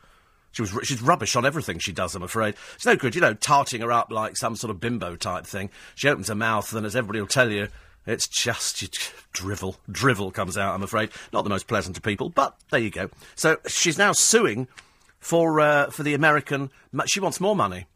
She 0.52 0.62
was, 0.62 0.74
she's 0.82 1.02
rubbish 1.02 1.36
on 1.36 1.44
everything 1.44 1.78
she 1.78 1.92
does, 1.92 2.14
I'm 2.14 2.22
afraid. 2.22 2.54
It's 2.74 2.86
no 2.86 2.96
good, 2.96 3.14
you 3.14 3.20
know, 3.20 3.34
tarting 3.34 3.82
her 3.82 3.92
up 3.92 4.10
like 4.10 4.38
some 4.38 4.56
sort 4.56 4.70
of 4.70 4.80
bimbo 4.80 5.16
type 5.16 5.44
thing. 5.44 5.68
She 5.94 6.08
opens 6.08 6.28
her 6.28 6.34
mouth, 6.34 6.72
and 6.72 6.86
as 6.86 6.96
everybody 6.96 7.20
will 7.20 7.26
tell 7.26 7.50
you, 7.50 7.68
it's 8.06 8.26
just 8.26 8.82
drivel. 9.34 9.76
Drivel 9.92 10.32
comes 10.32 10.56
out, 10.56 10.74
I'm 10.74 10.82
afraid. 10.82 11.10
Not 11.34 11.44
the 11.44 11.50
most 11.50 11.66
pleasant 11.66 11.96
to 11.96 12.00
people, 12.00 12.30
but 12.30 12.56
there 12.70 12.80
you 12.80 12.90
go. 12.90 13.10
So 13.34 13.58
she's 13.66 13.98
now 13.98 14.12
suing 14.12 14.68
for 15.20 15.60
uh, 15.60 15.90
for 15.90 16.02
the 16.02 16.14
American. 16.14 16.70
She 17.06 17.20
wants 17.20 17.40
more 17.40 17.54
money. 17.54 17.86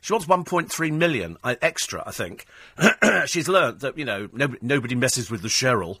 She 0.00 0.12
wants 0.12 0.26
1.3 0.26 0.92
million 0.92 1.38
uh, 1.42 1.54
extra, 1.62 2.02
I 2.06 2.10
think. 2.10 2.44
She's 3.26 3.48
learnt 3.48 3.80
that 3.80 3.96
you 3.96 4.04
know 4.04 4.28
nobody, 4.32 4.58
nobody 4.62 4.94
messes 4.94 5.30
with 5.30 5.42
the 5.42 5.48
Cheryl. 5.48 5.98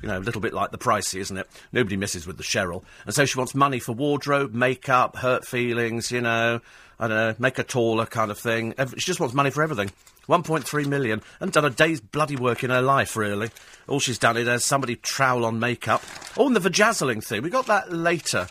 You 0.00 0.08
know, 0.08 0.18
a 0.18 0.20
little 0.20 0.40
bit 0.40 0.52
like 0.52 0.72
the 0.72 0.78
pricey, 0.78 1.20
isn't 1.20 1.36
it? 1.36 1.46
Nobody 1.70 1.96
messes 1.96 2.26
with 2.26 2.36
the 2.36 2.42
Cheryl, 2.42 2.82
and 3.06 3.14
so 3.14 3.24
she 3.24 3.38
wants 3.38 3.54
money 3.54 3.78
for 3.78 3.92
wardrobe, 3.92 4.52
makeup, 4.52 5.16
hurt 5.16 5.46
feelings. 5.46 6.10
You 6.10 6.22
know, 6.22 6.60
I 6.98 7.08
don't 7.08 7.16
know, 7.16 7.34
make 7.38 7.58
her 7.58 7.62
taller, 7.62 8.06
kind 8.06 8.30
of 8.30 8.38
thing. 8.38 8.74
She 8.96 9.06
just 9.06 9.20
wants 9.20 9.34
money 9.34 9.50
for 9.50 9.62
everything. 9.62 9.92
1.3 10.28 10.86
million. 10.86 11.22
And 11.40 11.52
done 11.52 11.64
a 11.64 11.70
day's 11.70 12.00
bloody 12.00 12.36
work 12.36 12.62
in 12.64 12.70
her 12.70 12.82
life, 12.82 13.16
really. 13.16 13.50
All 13.88 14.00
she's 14.00 14.18
done 14.18 14.36
is 14.36 14.46
has 14.46 14.64
somebody 14.64 14.96
trowel 14.96 15.44
on 15.44 15.58
makeup. 15.58 16.02
Oh, 16.36 16.46
and 16.46 16.56
the 16.56 16.60
vajazzling 16.60 17.24
thing. 17.24 17.42
We 17.42 17.50
got 17.50 17.66
that 17.66 17.92
later. 17.92 18.46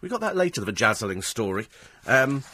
We 0.00 0.08
got 0.08 0.20
that 0.20 0.36
later, 0.36 0.60
the 0.60 0.72
vajazzling 0.72 1.24
story. 1.24 1.66
Um, 2.06 2.44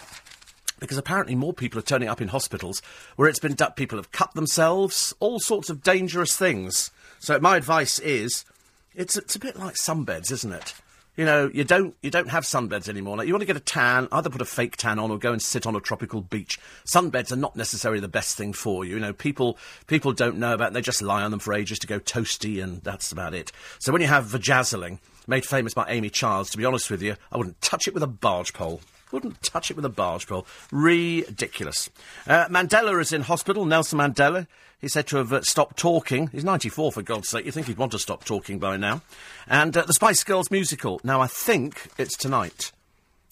because 0.81 0.99
apparently 0.99 1.37
more 1.37 1.53
people 1.53 1.79
are 1.79 1.83
turning 1.83 2.09
up 2.09 2.21
in 2.21 2.29
hospitals 2.29 2.83
where 3.15 3.29
it's 3.29 3.39
been 3.39 3.55
done. 3.55 3.71
People 3.73 3.99
have 3.99 4.11
cut 4.11 4.35
themselves, 4.35 5.15
all 5.21 5.39
sorts 5.39 5.71
of 5.71 5.83
dangerous 5.83 6.37
things. 6.37 6.91
So 7.21 7.39
my 7.39 7.57
advice 7.57 8.01
is, 8.01 8.45
it's, 8.93 9.17
it's 9.17 9.37
a 9.37 9.39
bit 9.39 9.57
like 9.57 9.77
sunbeds, 9.77 10.33
isn't 10.33 10.53
it? 10.53 10.75
You 11.17 11.27
know, 11.27 11.51
you 11.53 11.63
don't 11.63 11.95
you 12.01 12.11
don't 12.11 12.31
have 12.31 12.45
sunbeds 12.45 12.89
anymore. 12.89 13.19
Like, 13.19 13.27
you 13.27 13.35
want 13.35 13.43
to 13.43 13.47
get 13.47 13.57
a 13.57 13.61
tan, 13.61 14.09
either 14.11 14.31
put 14.31 14.41
a 14.41 14.47
fake 14.47 14.79
tan 14.79 14.99
on 14.99 15.11
or 15.11 15.19
go 15.19 15.31
and 15.31 15.43
sit 15.43 15.67
on 15.67 15.77
a 15.77 15.81
tropical 15.81 16.23
beach. 16.23 16.59
Sunbeds 16.87 17.31
are 17.31 17.37
not 17.37 17.55
necessarily 17.55 18.01
the 18.01 18.09
best 18.09 18.39
thing 18.39 18.55
for 18.55 18.83
you. 18.83 18.95
You 18.95 19.01
know, 19.01 19.13
people 19.13 19.59
people 19.89 20.15
don't 20.15 20.39
know 20.39 20.55
about. 20.55 20.69
It. 20.69 20.73
They 20.73 20.81
just 20.81 21.03
lie 21.03 21.23
on 21.23 21.31
them 21.31 21.39
for 21.39 21.53
ages 21.53 21.79
to 21.81 21.87
go 21.87 22.01
toasty, 22.01 22.65
and 22.65 22.81
that's 22.83 23.13
about 23.13 23.35
it. 23.35 23.53
So 23.79 23.93
when 23.93 24.01
you 24.01 24.09
have 24.09 24.25
vajazzling, 24.25 25.01
made 25.27 25.45
famous 25.45 25.75
by 25.75 25.87
Amy 25.89 26.11
Childs, 26.11 26.51
to 26.51 26.59
be 26.59 26.65
honest 26.65 26.91
with 26.91 27.03
you, 27.03 27.17
I 27.31 27.37
wouldn't 27.37 27.61
touch 27.61 27.87
it 27.87 27.95
with 27.95 28.03
a 28.03 28.09
barge 28.09 28.53
pole. 28.53 28.81
Wouldn't 29.11 29.43
touch 29.43 29.71
it 29.71 29.77
with 29.77 29.85
a 29.85 29.91
barge 29.91 30.27
pole. 30.27 30.47
Ridiculous. 30.71 31.91
Uh, 32.27 32.47
Mandela 32.47 32.99
is 33.01 33.13
in 33.13 33.23
hospital. 33.23 33.67
Nelson 33.67 33.99
Mandela. 33.99 34.47
He's 34.81 34.95
said 34.95 35.07
to 35.09 35.19
have 35.19 35.33
uh, 35.33 35.43
stopped 35.43 35.77
talking. 35.77 36.29
He's 36.29 36.45
94, 36.45 36.93
for 36.93 37.03
God's 37.03 37.29
sake. 37.29 37.45
You 37.45 37.53
think 37.53 37.67
he'd 37.67 37.77
want 37.77 37.93
to 37.93 37.99
stop 37.99 38.25
talking 38.25 38.59
by 38.59 38.77
now. 38.77 39.03
And 39.47 39.77
uh, 39.77 39.83
the 39.83 39.93
Spice 39.93 40.25
Girls 40.25 40.51
musical. 40.51 41.01
Now, 41.05 41.21
I 41.21 41.27
think 41.27 41.91
it's 41.99 42.17
tonight. 42.17 42.73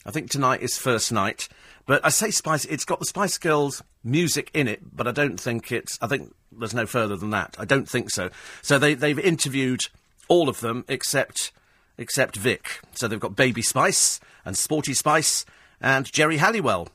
I 0.04 0.10
think 0.10 0.30
tonight 0.30 0.60
is 0.60 0.78
first 0.78 1.10
night. 1.10 1.48
But 1.86 2.04
I 2.04 2.10
say 2.10 2.30
Spice, 2.30 2.66
it's 2.66 2.84
got 2.84 3.00
the 3.00 3.06
Spice 3.06 3.38
Girls 3.38 3.82
music 4.04 4.50
in 4.54 4.68
it, 4.68 4.80
but 4.94 5.08
I 5.08 5.12
don't 5.12 5.40
think 5.40 5.72
it's. 5.72 5.98
I 6.00 6.06
think 6.06 6.32
there's 6.52 6.74
no 6.74 6.86
further 6.86 7.16
than 7.16 7.30
that. 7.30 7.56
I 7.58 7.64
don't 7.64 7.88
think 7.88 8.10
so. 8.10 8.30
So 8.62 8.78
they, 8.78 8.94
they've 8.94 9.18
interviewed 9.18 9.80
all 10.28 10.48
of 10.48 10.60
them 10.60 10.84
except 10.88 11.52
except 12.00 12.34
Vic. 12.34 12.80
So 12.94 13.06
they've 13.06 13.20
got 13.20 13.36
Baby 13.36 13.62
Spice 13.62 14.18
and 14.44 14.58
Sporty 14.58 14.94
Spice 14.94 15.46
and 15.80 16.10
Geri 16.10 16.38
Halliwell, 16.38 16.88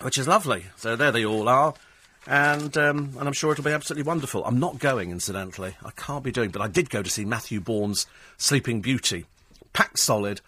which 0.00 0.16
is 0.16 0.26
lovely. 0.26 0.64
So 0.76 0.96
there 0.96 1.12
they 1.12 1.26
all 1.26 1.50
are 1.50 1.74
and 2.28 2.76
um, 2.76 3.14
and 3.18 3.26
I'm 3.26 3.32
sure 3.32 3.52
it'll 3.52 3.64
be 3.64 3.72
absolutely 3.72 4.06
wonderful. 4.06 4.44
I'm 4.44 4.60
not 4.60 4.78
going, 4.78 5.10
incidentally. 5.10 5.76
I 5.82 5.90
can't 5.92 6.22
be 6.22 6.30
doing, 6.30 6.50
but 6.50 6.60
I 6.60 6.68
did 6.68 6.90
go 6.90 7.02
to 7.02 7.10
see 7.10 7.24
Matthew 7.24 7.60
Bourne's 7.60 8.06
Sleeping 8.36 8.80
Beauty, 8.82 9.24
packed 9.72 9.98
solid 9.98 10.42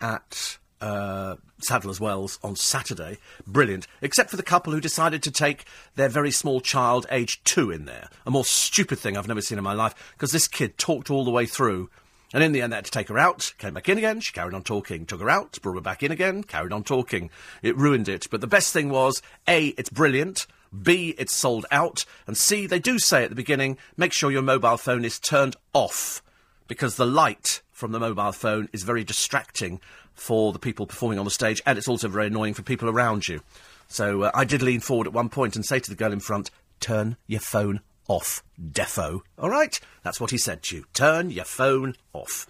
at 0.00 0.56
uh, 0.80 1.36
Sadler's 1.60 2.00
Wells 2.00 2.38
on 2.42 2.56
Saturday. 2.56 3.18
Brilliant, 3.46 3.86
except 4.00 4.30
for 4.30 4.36
the 4.36 4.42
couple 4.42 4.72
who 4.72 4.80
decided 4.80 5.22
to 5.24 5.30
take 5.30 5.66
their 5.94 6.08
very 6.08 6.30
small 6.30 6.60
child, 6.60 7.06
aged 7.10 7.44
two, 7.44 7.70
in 7.70 7.84
there. 7.84 8.08
A 8.24 8.30
more 8.30 8.44
stupid 8.44 8.98
thing 8.98 9.16
I've 9.16 9.28
never 9.28 9.42
seen 9.42 9.58
in 9.58 9.64
my 9.64 9.74
life, 9.74 9.94
because 10.14 10.32
this 10.32 10.48
kid 10.48 10.78
talked 10.78 11.10
all 11.10 11.24
the 11.24 11.30
way 11.30 11.44
through. 11.44 11.90
And 12.32 12.42
in 12.42 12.52
the 12.52 12.60
end, 12.60 12.72
they 12.72 12.76
had 12.76 12.84
to 12.84 12.90
take 12.90 13.08
her 13.08 13.18
out, 13.18 13.54
came 13.58 13.74
back 13.74 13.88
in 13.88 13.98
again, 13.98 14.20
she 14.20 14.32
carried 14.32 14.54
on 14.54 14.62
talking. 14.62 15.06
Took 15.06 15.20
her 15.20 15.30
out, 15.30 15.58
brought 15.62 15.74
her 15.74 15.80
back 15.80 16.02
in 16.02 16.10
again, 16.10 16.42
carried 16.42 16.72
on 16.72 16.82
talking. 16.82 17.30
It 17.62 17.76
ruined 17.76 18.08
it. 18.08 18.26
But 18.30 18.40
the 18.40 18.46
best 18.46 18.72
thing 18.72 18.90
was, 18.90 19.22
A, 19.48 19.68
it's 19.68 19.90
brilliant. 19.90 20.46
B, 20.82 21.14
it's 21.18 21.34
sold 21.34 21.66
out. 21.70 22.04
And 22.26 22.36
C, 22.36 22.66
they 22.66 22.78
do 22.78 22.98
say 22.98 23.22
at 23.22 23.30
the 23.30 23.36
beginning, 23.36 23.78
make 23.96 24.12
sure 24.12 24.30
your 24.30 24.42
mobile 24.42 24.76
phone 24.76 25.04
is 25.04 25.18
turned 25.18 25.56
off 25.72 26.22
because 26.68 26.96
the 26.96 27.06
light 27.06 27.62
from 27.70 27.92
the 27.92 28.00
mobile 28.00 28.32
phone 28.32 28.68
is 28.72 28.82
very 28.82 29.04
distracting 29.04 29.80
for 30.14 30.52
the 30.52 30.58
people 30.58 30.86
performing 30.86 31.18
on 31.18 31.24
the 31.24 31.30
stage 31.30 31.60
and 31.66 31.78
it's 31.78 31.88
also 31.88 32.08
very 32.08 32.26
annoying 32.26 32.54
for 32.54 32.62
people 32.62 32.88
around 32.88 33.28
you. 33.28 33.40
So 33.88 34.22
uh, 34.22 34.30
I 34.34 34.44
did 34.44 34.62
lean 34.62 34.80
forward 34.80 35.06
at 35.06 35.12
one 35.12 35.28
point 35.28 35.56
and 35.56 35.64
say 35.64 35.78
to 35.78 35.90
the 35.90 35.96
girl 35.96 36.12
in 36.12 36.20
front, 36.20 36.50
turn 36.80 37.16
your 37.26 37.40
phone 37.40 37.80
off, 38.08 38.42
defo. 38.60 39.20
All 39.38 39.50
right? 39.50 39.78
That's 40.02 40.20
what 40.20 40.30
he 40.30 40.38
said 40.38 40.62
to 40.64 40.76
you. 40.76 40.84
Turn 40.94 41.30
your 41.30 41.44
phone 41.44 41.94
off. 42.12 42.46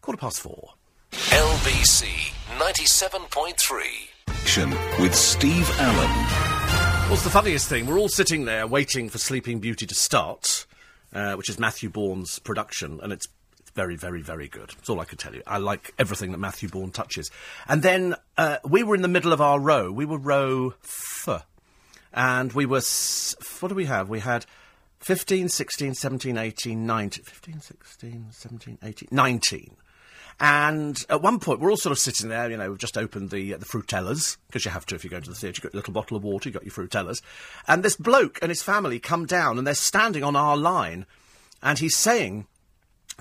Quarter 0.00 0.20
past 0.20 0.40
four. 0.40 0.74
LBC 1.12 2.32
97.3. 2.58 5.00
With 5.00 5.14
Steve 5.14 5.70
Allen. 5.78 6.10
What's 7.10 7.24
the 7.24 7.30
funniest 7.30 7.68
thing? 7.68 7.86
We're 7.86 7.98
all 7.98 8.08
sitting 8.08 8.44
there 8.46 8.66
waiting 8.66 9.08
for 9.08 9.18
Sleeping 9.18 9.60
Beauty 9.60 9.86
to 9.86 9.94
start, 9.94 10.66
uh, 11.12 11.34
which 11.34 11.48
is 11.48 11.58
Matthew 11.58 11.90
Bourne's 11.90 12.38
production, 12.38 13.00
and 13.02 13.12
it's 13.12 13.26
very, 13.74 13.96
very, 13.96 14.22
very 14.22 14.48
good. 14.48 14.70
That's 14.70 14.88
all 14.88 15.00
I 15.00 15.04
can 15.04 15.18
tell 15.18 15.34
you. 15.34 15.42
I 15.46 15.58
like 15.58 15.92
everything 15.98 16.32
that 16.32 16.38
Matthew 16.38 16.68
Bourne 16.68 16.90
touches. 16.90 17.30
And 17.68 17.82
then 17.82 18.14
uh, 18.38 18.58
we 18.64 18.82
were 18.82 18.94
in 18.94 19.02
the 19.02 19.08
middle 19.08 19.32
of 19.32 19.40
our 19.40 19.60
row. 19.60 19.92
We 19.92 20.06
were 20.06 20.18
row 20.18 20.74
F. 20.82 21.44
And 22.12 22.52
we 22.54 22.64
were. 22.64 22.78
S- 22.78 23.34
what 23.60 23.68
do 23.68 23.74
we 23.74 23.84
have? 23.84 24.08
We 24.08 24.20
had 24.20 24.46
15, 25.00 25.48
16, 25.48 25.94
17, 25.94 26.38
18, 26.38 26.86
19. 26.86 27.24
15, 27.24 27.60
16, 27.60 28.26
17, 28.30 28.78
18, 28.82 29.08
19. 29.10 29.76
And 30.38 31.02
at 31.08 31.22
one 31.22 31.38
point, 31.38 31.60
we're 31.60 31.70
all 31.70 31.78
sort 31.78 31.92
of 31.92 31.98
sitting 31.98 32.28
there, 32.28 32.50
you 32.50 32.58
know, 32.58 32.68
we've 32.68 32.78
just 32.78 32.98
opened 32.98 33.30
the 33.30 33.54
uh, 33.54 33.56
the 33.56 33.64
fruitellas, 33.64 34.36
because 34.46 34.66
you 34.66 34.70
have 34.70 34.84
to 34.86 34.94
if 34.94 35.02
you 35.02 35.08
go 35.08 35.18
to 35.18 35.30
the 35.30 35.34
theatre, 35.34 35.58
you've 35.58 35.62
got 35.62 35.72
your 35.72 35.78
little 35.78 35.94
bottle 35.94 36.16
of 36.16 36.24
water, 36.24 36.48
you've 36.48 36.54
got 36.54 36.64
your 36.64 36.72
fruitellas. 36.72 37.22
And 37.66 37.82
this 37.82 37.96
bloke 37.96 38.38
and 38.42 38.50
his 38.50 38.62
family 38.62 38.98
come 38.98 39.24
down, 39.24 39.56
and 39.56 39.66
they're 39.66 39.74
standing 39.74 40.22
on 40.22 40.36
our 40.36 40.56
line, 40.56 41.06
and 41.62 41.78
he's 41.78 41.96
saying, 41.96 42.46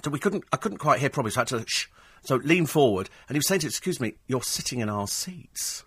that 0.04 0.10
we 0.10 0.20
couldn't, 0.20 0.44
I 0.52 0.58
couldn't 0.58 0.80
quite 0.80 1.00
hear 1.00 1.10
properly, 1.10 1.32
so 1.32 1.40
I 1.40 1.42
had 1.42 1.48
to, 1.50 1.66
shh, 1.68 1.88
so 2.24 2.36
lean 2.38 2.66
forward, 2.66 3.10
and 3.28 3.36
he 3.36 3.40
was 3.40 3.48
saying 3.48 3.62
to, 3.62 3.68
excuse 3.68 4.00
me, 4.00 4.16
you're 4.28 4.44
sitting 4.44 4.80
in 4.80 4.90
our 4.90 5.08
seats. 5.08 5.84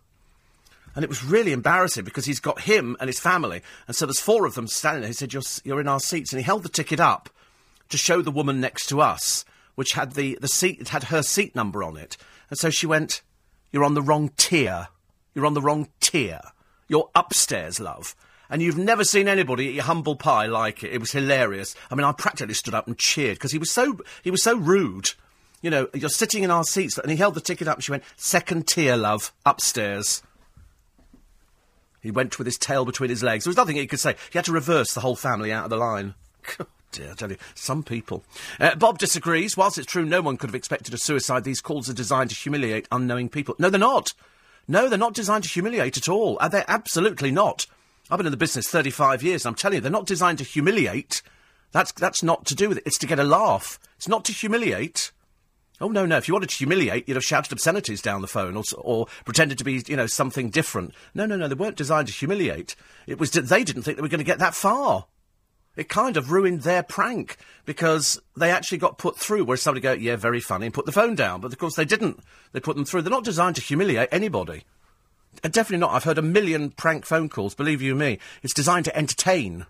And 0.98 1.04
it 1.04 1.08
was 1.08 1.22
really 1.22 1.52
embarrassing 1.52 2.04
because 2.04 2.24
he's 2.24 2.40
got 2.40 2.62
him 2.62 2.96
and 2.98 3.06
his 3.06 3.20
family, 3.20 3.62
and 3.86 3.94
so 3.94 4.04
there's 4.04 4.18
four 4.18 4.46
of 4.46 4.56
them 4.56 4.66
standing 4.66 5.02
there. 5.02 5.08
He 5.10 5.14
said, 5.14 5.32
you're, 5.32 5.42
you're 5.62 5.80
in 5.80 5.86
our 5.86 6.00
seats, 6.00 6.32
and 6.32 6.40
he 6.40 6.44
held 6.44 6.64
the 6.64 6.68
ticket 6.68 6.98
up 6.98 7.30
to 7.90 7.96
show 7.96 8.20
the 8.20 8.32
woman 8.32 8.60
next 8.60 8.88
to 8.88 9.00
us 9.00 9.44
which 9.78 9.92
had 9.92 10.14
the, 10.14 10.36
the 10.40 10.48
seat, 10.48 10.80
it 10.80 10.88
had 10.88 11.04
her 11.04 11.22
seat 11.22 11.54
number 11.54 11.84
on 11.84 11.96
it. 11.96 12.16
And 12.50 12.58
so 12.58 12.68
she 12.68 12.84
went, 12.84 13.22
You're 13.70 13.84
on 13.84 13.94
the 13.94 14.02
wrong 14.02 14.32
tier. 14.36 14.88
You're 15.36 15.46
on 15.46 15.54
the 15.54 15.62
wrong 15.62 15.86
tier. 16.00 16.40
You're 16.88 17.08
upstairs, 17.14 17.78
love. 17.78 18.16
And 18.50 18.60
you've 18.60 18.76
never 18.76 19.04
seen 19.04 19.28
anybody 19.28 19.66
eat 19.66 19.82
humble 19.82 20.16
pie 20.16 20.46
like 20.46 20.82
it. 20.82 20.92
It 20.92 20.98
was 20.98 21.12
hilarious. 21.12 21.76
I 21.92 21.94
mean, 21.94 22.02
I 22.02 22.10
practically 22.10 22.54
stood 22.54 22.74
up 22.74 22.88
and 22.88 22.98
cheered 22.98 23.36
because 23.36 23.52
he 23.52 23.58
was 23.58 23.70
so 23.70 24.00
he 24.24 24.32
was 24.32 24.42
so 24.42 24.56
rude. 24.56 25.10
You 25.62 25.70
know, 25.70 25.86
you're 25.94 26.08
sitting 26.08 26.42
in 26.42 26.50
our 26.50 26.64
seats, 26.64 26.98
and 26.98 27.08
he 27.08 27.16
held 27.16 27.34
the 27.34 27.40
ticket 27.40 27.68
up, 27.68 27.76
and 27.76 27.84
she 27.84 27.92
went, 27.92 28.02
second 28.16 28.66
tier, 28.66 28.96
love, 28.96 29.32
upstairs. 29.46 30.24
He 32.00 32.10
went 32.10 32.38
with 32.38 32.46
his 32.46 32.58
tail 32.58 32.84
between 32.84 33.10
his 33.10 33.22
legs. 33.22 33.44
There 33.44 33.50
was 33.50 33.56
nothing 33.56 33.76
he 33.76 33.86
could 33.86 34.00
say. 34.00 34.14
He 34.30 34.38
had 34.38 34.44
to 34.46 34.52
reverse 34.52 34.94
the 34.94 35.00
whole 35.00 35.16
family 35.16 35.52
out 35.52 35.64
of 35.64 35.70
the 35.70 35.76
line. 35.76 36.14
God 36.56 36.66
dear, 36.92 37.10
I 37.10 37.14
tell 37.14 37.30
you, 37.30 37.36
some 37.54 37.82
people. 37.82 38.24
Uh, 38.58 38.74
Bob 38.74 38.98
disagrees. 38.98 39.56
Whilst 39.56 39.78
it's 39.78 39.86
true 39.86 40.04
no 40.04 40.20
one 40.20 40.36
could 40.36 40.50
have 40.50 40.54
expected 40.54 40.94
a 40.94 40.98
suicide, 40.98 41.44
these 41.44 41.60
calls 41.60 41.88
are 41.88 41.94
designed 41.94 42.30
to 42.30 42.36
humiliate 42.36 42.88
unknowing 42.90 43.28
people. 43.28 43.54
No, 43.58 43.70
they're 43.70 43.78
not. 43.78 44.12
No, 44.66 44.88
they're 44.88 44.98
not 44.98 45.14
designed 45.14 45.44
to 45.44 45.50
humiliate 45.50 45.96
at 45.96 46.08
all. 46.08 46.36
Uh, 46.40 46.48
they're 46.48 46.64
absolutely 46.68 47.30
not. 47.30 47.66
I've 48.10 48.18
been 48.18 48.26
in 48.26 48.32
the 48.32 48.36
business 48.36 48.68
35 48.68 49.22
years, 49.22 49.44
and 49.44 49.52
I'm 49.52 49.56
telling 49.56 49.76
you, 49.76 49.80
they're 49.80 49.90
not 49.90 50.06
designed 50.06 50.38
to 50.38 50.44
humiliate. 50.44 51.22
That's, 51.72 51.92
that's 51.92 52.22
not 52.22 52.46
to 52.46 52.54
do 52.54 52.68
with 52.68 52.78
it. 52.78 52.84
It's 52.86 52.98
to 52.98 53.06
get 53.06 53.18
a 53.18 53.24
laugh. 53.24 53.78
It's 53.96 54.08
not 54.08 54.24
to 54.26 54.32
humiliate. 54.32 55.12
Oh, 55.80 55.88
no, 55.88 56.06
no. 56.06 56.16
If 56.16 56.26
you 56.26 56.34
wanted 56.34 56.50
to 56.50 56.56
humiliate, 56.56 57.08
you'd 57.08 57.16
have 57.16 57.24
shouted 57.24 57.52
obscenities 57.52 58.02
down 58.02 58.20
the 58.20 58.26
phone 58.26 58.56
or, 58.56 58.64
or 58.78 59.06
pretended 59.24 59.58
to 59.58 59.64
be, 59.64 59.82
you 59.86 59.96
know, 59.96 60.06
something 60.06 60.50
different. 60.50 60.92
No, 61.14 61.24
no, 61.24 61.36
no. 61.36 61.46
They 61.46 61.54
weren't 61.54 61.76
designed 61.76 62.08
to 62.08 62.14
humiliate. 62.14 62.74
It 63.06 63.18
was 63.18 63.30
they 63.30 63.64
didn't 63.64 63.82
think 63.82 63.96
they 63.96 64.02
were 64.02 64.08
going 64.08 64.18
to 64.18 64.24
get 64.24 64.40
that 64.40 64.54
far 64.54 65.06
it 65.78 65.88
kind 65.88 66.16
of 66.16 66.32
ruined 66.32 66.62
their 66.62 66.82
prank 66.82 67.36
because 67.64 68.20
they 68.36 68.50
actually 68.50 68.78
got 68.78 68.98
put 68.98 69.16
through 69.16 69.44
where 69.44 69.56
somebody 69.56 69.80
go, 69.80 69.92
yeah, 69.92 70.16
very 70.16 70.40
funny, 70.40 70.66
and 70.66 70.74
put 70.74 70.86
the 70.86 70.92
phone 70.92 71.14
down. 71.14 71.40
But 71.40 71.52
of 71.52 71.58
course 71.58 71.76
they 71.76 71.84
didn't. 71.84 72.18
They 72.50 72.58
put 72.58 72.74
them 72.74 72.84
through. 72.84 73.02
They're 73.02 73.10
not 73.10 73.24
designed 73.24 73.54
to 73.56 73.62
humiliate 73.62 74.08
anybody. 74.10 74.64
Definitely 75.40 75.78
not. 75.78 75.92
I've 75.92 76.02
heard 76.02 76.18
a 76.18 76.22
million 76.22 76.70
prank 76.70 77.06
phone 77.06 77.28
calls, 77.28 77.54
believe 77.54 77.80
you 77.80 77.94
me. 77.94 78.18
It's 78.42 78.52
designed 78.52 78.86
to 78.86 78.96
entertain, 78.96 79.66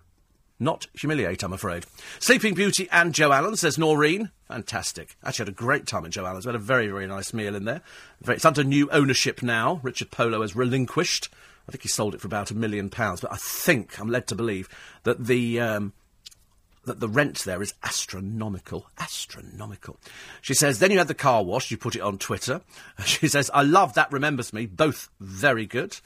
not 0.59 0.87
humiliate, 0.93 1.43
I'm 1.43 1.53
afraid. 1.53 1.85
Sleeping 2.19 2.53
Beauty 2.53 2.87
and 2.91 3.13
Joe 3.13 3.31
Allen, 3.31 3.55
says 3.55 3.77
Noreen. 3.77 4.31
Fantastic. 4.47 5.15
Actually 5.23 5.45
had 5.45 5.53
a 5.53 5.57
great 5.57 5.87
time 5.87 6.05
at 6.05 6.11
Joe 6.11 6.25
Allen's. 6.25 6.45
We 6.45 6.49
had 6.49 6.55
a 6.55 6.59
very, 6.59 6.87
very 6.87 7.07
nice 7.07 7.33
meal 7.33 7.55
in 7.55 7.65
there. 7.65 7.81
It's 8.27 8.45
under 8.45 8.63
new 8.63 8.89
ownership 8.91 9.41
now. 9.41 9.79
Richard 9.83 10.11
Polo 10.11 10.41
has 10.41 10.55
relinquished. 10.55 11.29
I 11.67 11.71
think 11.71 11.83
he 11.83 11.87
sold 11.87 12.15
it 12.15 12.21
for 12.21 12.27
about 12.27 12.51
a 12.51 12.55
million 12.55 12.89
pounds, 12.89 13.21
but 13.21 13.31
I 13.31 13.37
think 13.37 13.99
I'm 13.99 14.09
led 14.09 14.27
to 14.27 14.35
believe 14.35 14.67
that 15.03 15.25
the 15.25 15.59
um, 15.59 15.93
that 16.85 16.99
the 16.99 17.07
rent 17.07 17.37
there 17.39 17.61
is 17.61 17.73
astronomical. 17.83 18.87
Astronomical. 18.97 19.97
She 20.41 20.55
says, 20.55 20.79
then 20.79 20.91
you 20.91 20.97
had 20.97 21.07
the 21.07 21.13
car 21.13 21.43
wash, 21.43 21.69
you 21.69 21.77
put 21.77 21.95
it 21.95 22.01
on 22.01 22.17
Twitter. 22.17 22.61
She 23.05 23.27
says, 23.27 23.51
I 23.53 23.61
love 23.61 23.93
that 23.93 24.11
remembers 24.11 24.51
me, 24.51 24.65
both 24.65 25.09
very 25.19 25.65
good. 25.65 25.99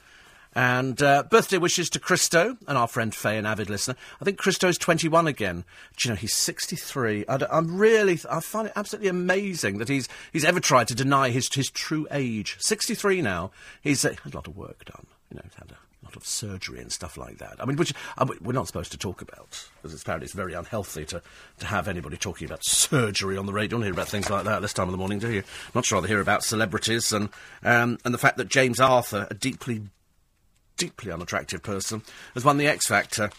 And 0.56 1.02
uh, 1.02 1.24
birthday 1.24 1.58
wishes 1.58 1.90
to 1.92 2.00
Christo 2.00 2.58
and 2.68 2.78
our 2.78 2.88
friend 2.88 3.14
Faye, 3.14 3.38
an 3.38 3.46
avid 3.46 3.70
listener. 3.70 3.96
I 4.22 4.26
think 4.26 4.38
Christo's 4.38 4.78
21 4.78 5.28
again. 5.28 5.64
Do 5.98 6.08
you 6.08 6.14
know, 6.14 6.16
he's 6.16 6.36
63. 6.36 7.26
I 7.28 7.46
am 7.52 7.78
really, 7.78 8.20
I 8.30 8.40
find 8.40 8.68
it 8.68 8.74
absolutely 8.76 9.10
amazing 9.10 9.80
that 9.80 9.90
he's, 9.90 10.08
he's 10.32 10.46
ever 10.46 10.60
tried 10.60 10.88
to 10.90 10.96
deny 10.96 11.30
his, 11.30 11.52
his 11.54 11.70
true 11.70 12.08
age. 12.12 12.58
63 12.60 13.22
now. 13.22 13.52
He's 13.82 14.06
uh, 14.06 14.14
had 14.24 14.34
a 14.34 14.38
lot 14.38 14.48
of 14.48 14.56
work 14.56 14.86
done. 14.86 15.08
You 15.32 15.38
know, 15.38 15.42
he's 15.44 15.56
had 15.56 15.72
a 15.72 16.06
lot 16.06 16.16
of 16.16 16.26
surgery 16.26 16.80
and 16.80 16.92
stuff 16.92 17.18
like 17.18 17.40
that. 17.40 17.56
I 17.60 17.66
mean, 17.66 17.78
which 17.78 17.94
uh, 18.20 18.28
we're 18.42 18.54
not 18.54 18.68
supposed 18.68 18.92
to 18.92 18.98
talk 18.98 19.22
about, 19.22 19.68
because 19.78 19.94
it's 19.94 20.04
apparently 20.04 20.26
it's 20.26 20.34
very 20.34 20.54
unhealthy 20.54 21.06
to, 21.06 21.22
to 21.60 21.66
have 21.66 21.88
anybody 21.88 22.18
talking 22.18 22.46
about 22.46 22.64
surgery 22.64 23.38
on 23.38 23.48
the 23.48 23.54
radio. 23.54 23.64
You 23.64 23.70
don't 23.70 23.84
hear 23.84 23.94
about 23.94 24.10
things 24.10 24.30
like 24.30 24.44
that 24.46 24.58
at 24.58 24.62
this 24.62 24.74
time 24.74 24.88
of 24.88 24.92
the 24.92 24.98
morning, 24.98 25.18
do 25.18 25.32
you? 25.32 25.44
Much 25.74 25.92
rather 25.92 26.08
hear 26.08 26.22
about 26.22 26.44
celebrities 26.44 27.12
and, 27.12 27.30
um, 27.64 27.98
and 28.06 28.14
the 28.14 28.20
fact 28.20 28.38
that 28.38 28.50
James 28.50 28.80
Arthur, 28.80 29.28
a 29.32 29.34
deeply 29.34 29.82
deeply 30.84 31.12
unattractive 31.14 31.64
person, 31.64 32.02
has 32.34 32.44
won 32.44 32.58
the 32.58 32.68
X 32.68 32.88
Factor. 32.88 33.30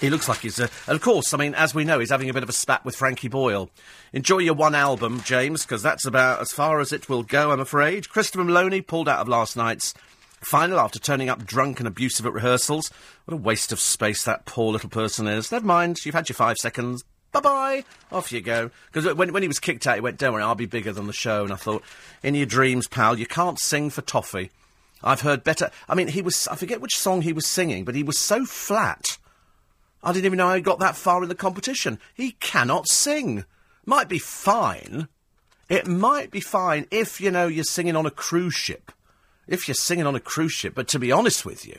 He 0.00 0.08
looks 0.08 0.28
like 0.28 0.38
he's, 0.38 0.60
uh, 0.60 0.68
and 0.86 0.94
of 0.94 1.02
course, 1.02 1.34
I 1.34 1.36
mean, 1.36 1.54
as 1.54 1.74
we 1.74 1.84
know, 1.84 1.98
he's 1.98 2.10
having 2.10 2.30
a 2.30 2.32
bit 2.32 2.44
of 2.44 2.48
a 2.48 2.52
spat 2.52 2.84
with 2.84 2.94
Frankie 2.94 3.28
Boyle. 3.28 3.70
Enjoy 4.12 4.38
your 4.38 4.54
one 4.54 4.74
album, 4.74 5.20
James, 5.24 5.64
because 5.64 5.82
that's 5.82 6.06
about 6.06 6.40
as 6.40 6.52
far 6.52 6.78
as 6.78 6.92
it 6.92 7.08
will 7.08 7.24
go, 7.24 7.50
I'm 7.50 7.58
afraid. 7.58 8.08
Christopher 8.08 8.44
Maloney 8.44 8.80
pulled 8.82 9.08
out 9.08 9.18
of 9.18 9.28
last 9.28 9.56
night's 9.56 9.94
final 10.42 10.78
after 10.78 11.00
turning 11.00 11.28
up 11.28 11.44
drunk 11.44 11.80
and 11.80 11.88
abusive 11.88 12.26
at 12.26 12.32
rehearsals. 12.32 12.90
What 13.24 13.34
a 13.34 13.36
waste 13.36 13.72
of 13.72 13.80
space 13.80 14.24
that 14.24 14.46
poor 14.46 14.72
little 14.72 14.90
person 14.90 15.26
is. 15.26 15.50
Never 15.50 15.66
mind, 15.66 16.04
you've 16.04 16.14
had 16.14 16.28
your 16.28 16.36
five 16.36 16.58
seconds. 16.58 17.02
Bye 17.32 17.40
bye. 17.40 17.84
Off 18.12 18.30
you 18.30 18.40
go. 18.40 18.70
Because 18.92 19.12
when, 19.14 19.32
when 19.32 19.42
he 19.42 19.48
was 19.48 19.58
kicked 19.58 19.88
out, 19.88 19.96
he 19.96 20.00
went, 20.00 20.18
Don't 20.18 20.32
worry, 20.32 20.44
I'll 20.44 20.54
be 20.54 20.66
bigger 20.66 20.92
than 20.92 21.08
the 21.08 21.12
show. 21.12 21.42
And 21.42 21.52
I 21.52 21.56
thought, 21.56 21.82
In 22.22 22.36
your 22.36 22.46
dreams, 22.46 22.86
pal, 22.86 23.18
you 23.18 23.26
can't 23.26 23.58
sing 23.58 23.90
for 23.90 24.02
toffee. 24.02 24.50
I've 25.04 25.20
heard 25.20 25.44
better. 25.44 25.70
I 25.88 25.94
mean, 25.94 26.08
he 26.08 26.22
was, 26.22 26.48
I 26.48 26.56
forget 26.56 26.80
which 26.80 26.96
song 26.96 27.22
he 27.22 27.32
was 27.32 27.46
singing, 27.46 27.84
but 27.84 27.94
he 27.94 28.02
was 28.02 28.18
so 28.18 28.44
flat. 28.46 29.18
I 30.02 30.12
didn't 30.12 30.26
even 30.26 30.38
know 30.38 30.52
he 30.54 30.60
got 30.60 30.80
that 30.80 30.96
far 30.96 31.22
in 31.22 31.28
the 31.28 31.34
competition. 31.34 31.98
He 32.14 32.32
cannot 32.32 32.88
sing. 32.88 33.44
Might 33.86 34.08
be 34.08 34.18
fine. 34.18 35.08
It 35.68 35.86
might 35.86 36.30
be 36.30 36.40
fine 36.40 36.86
if, 36.90 37.20
you 37.20 37.30
know, 37.30 37.46
you're 37.46 37.64
singing 37.64 37.96
on 37.96 38.06
a 38.06 38.10
cruise 38.10 38.54
ship. 38.54 38.92
If 39.46 39.68
you're 39.68 39.74
singing 39.74 40.06
on 40.06 40.14
a 40.14 40.20
cruise 40.20 40.52
ship. 40.52 40.74
But 40.74 40.88
to 40.88 40.98
be 40.98 41.12
honest 41.12 41.44
with 41.44 41.66
you, 41.66 41.78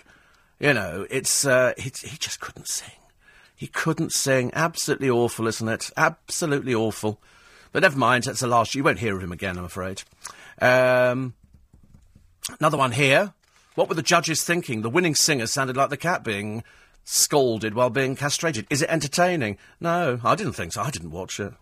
you 0.60 0.74
know, 0.74 1.08
it's, 1.10 1.46
uh, 1.46 1.74
he 1.78 1.90
just 1.90 2.40
couldn't 2.40 2.68
sing. 2.68 2.94
He 3.56 3.68
couldn't 3.68 4.12
sing. 4.12 4.52
Absolutely 4.54 5.10
awful, 5.10 5.48
isn't 5.48 5.68
it? 5.68 5.90
Absolutely 5.98 6.76
awful. 6.76 7.20
But 7.72 7.82
never 7.82 7.98
mind, 7.98 8.26
that's 8.26 8.42
the 8.42 8.48
last. 8.48 8.76
You 8.76 8.84
won't 8.84 9.00
hear 9.00 9.16
of 9.16 9.24
him 9.24 9.32
again, 9.32 9.58
I'm 9.58 9.66
afraid. 9.66 10.04
Um, 10.62 11.34
Another 12.60 12.78
one 12.78 12.92
here. 12.92 13.34
What 13.76 13.90
were 13.90 13.96
the 13.96 14.02
judges 14.02 14.44
thinking? 14.44 14.82
The 14.82 14.90
winning 14.90 15.16
singer 15.16 15.48
sounded 15.48 15.76
like 15.76 15.90
the 15.90 15.98
cat 15.98 16.24
being 16.24 16.64
scolded 17.04 17.74
while 17.74 17.90
being 17.90 18.16
castrated. 18.16 18.66
Is 18.70 18.82
it 18.82 18.90
entertaining? 18.90 19.58
No, 19.80 20.20
I 20.24 20.36
didn't 20.36 20.54
think 20.54 20.74
so. 20.74 20.82
I 20.82 20.90
didn't 20.90 21.12
watch 21.12 21.40
it. 21.40 21.54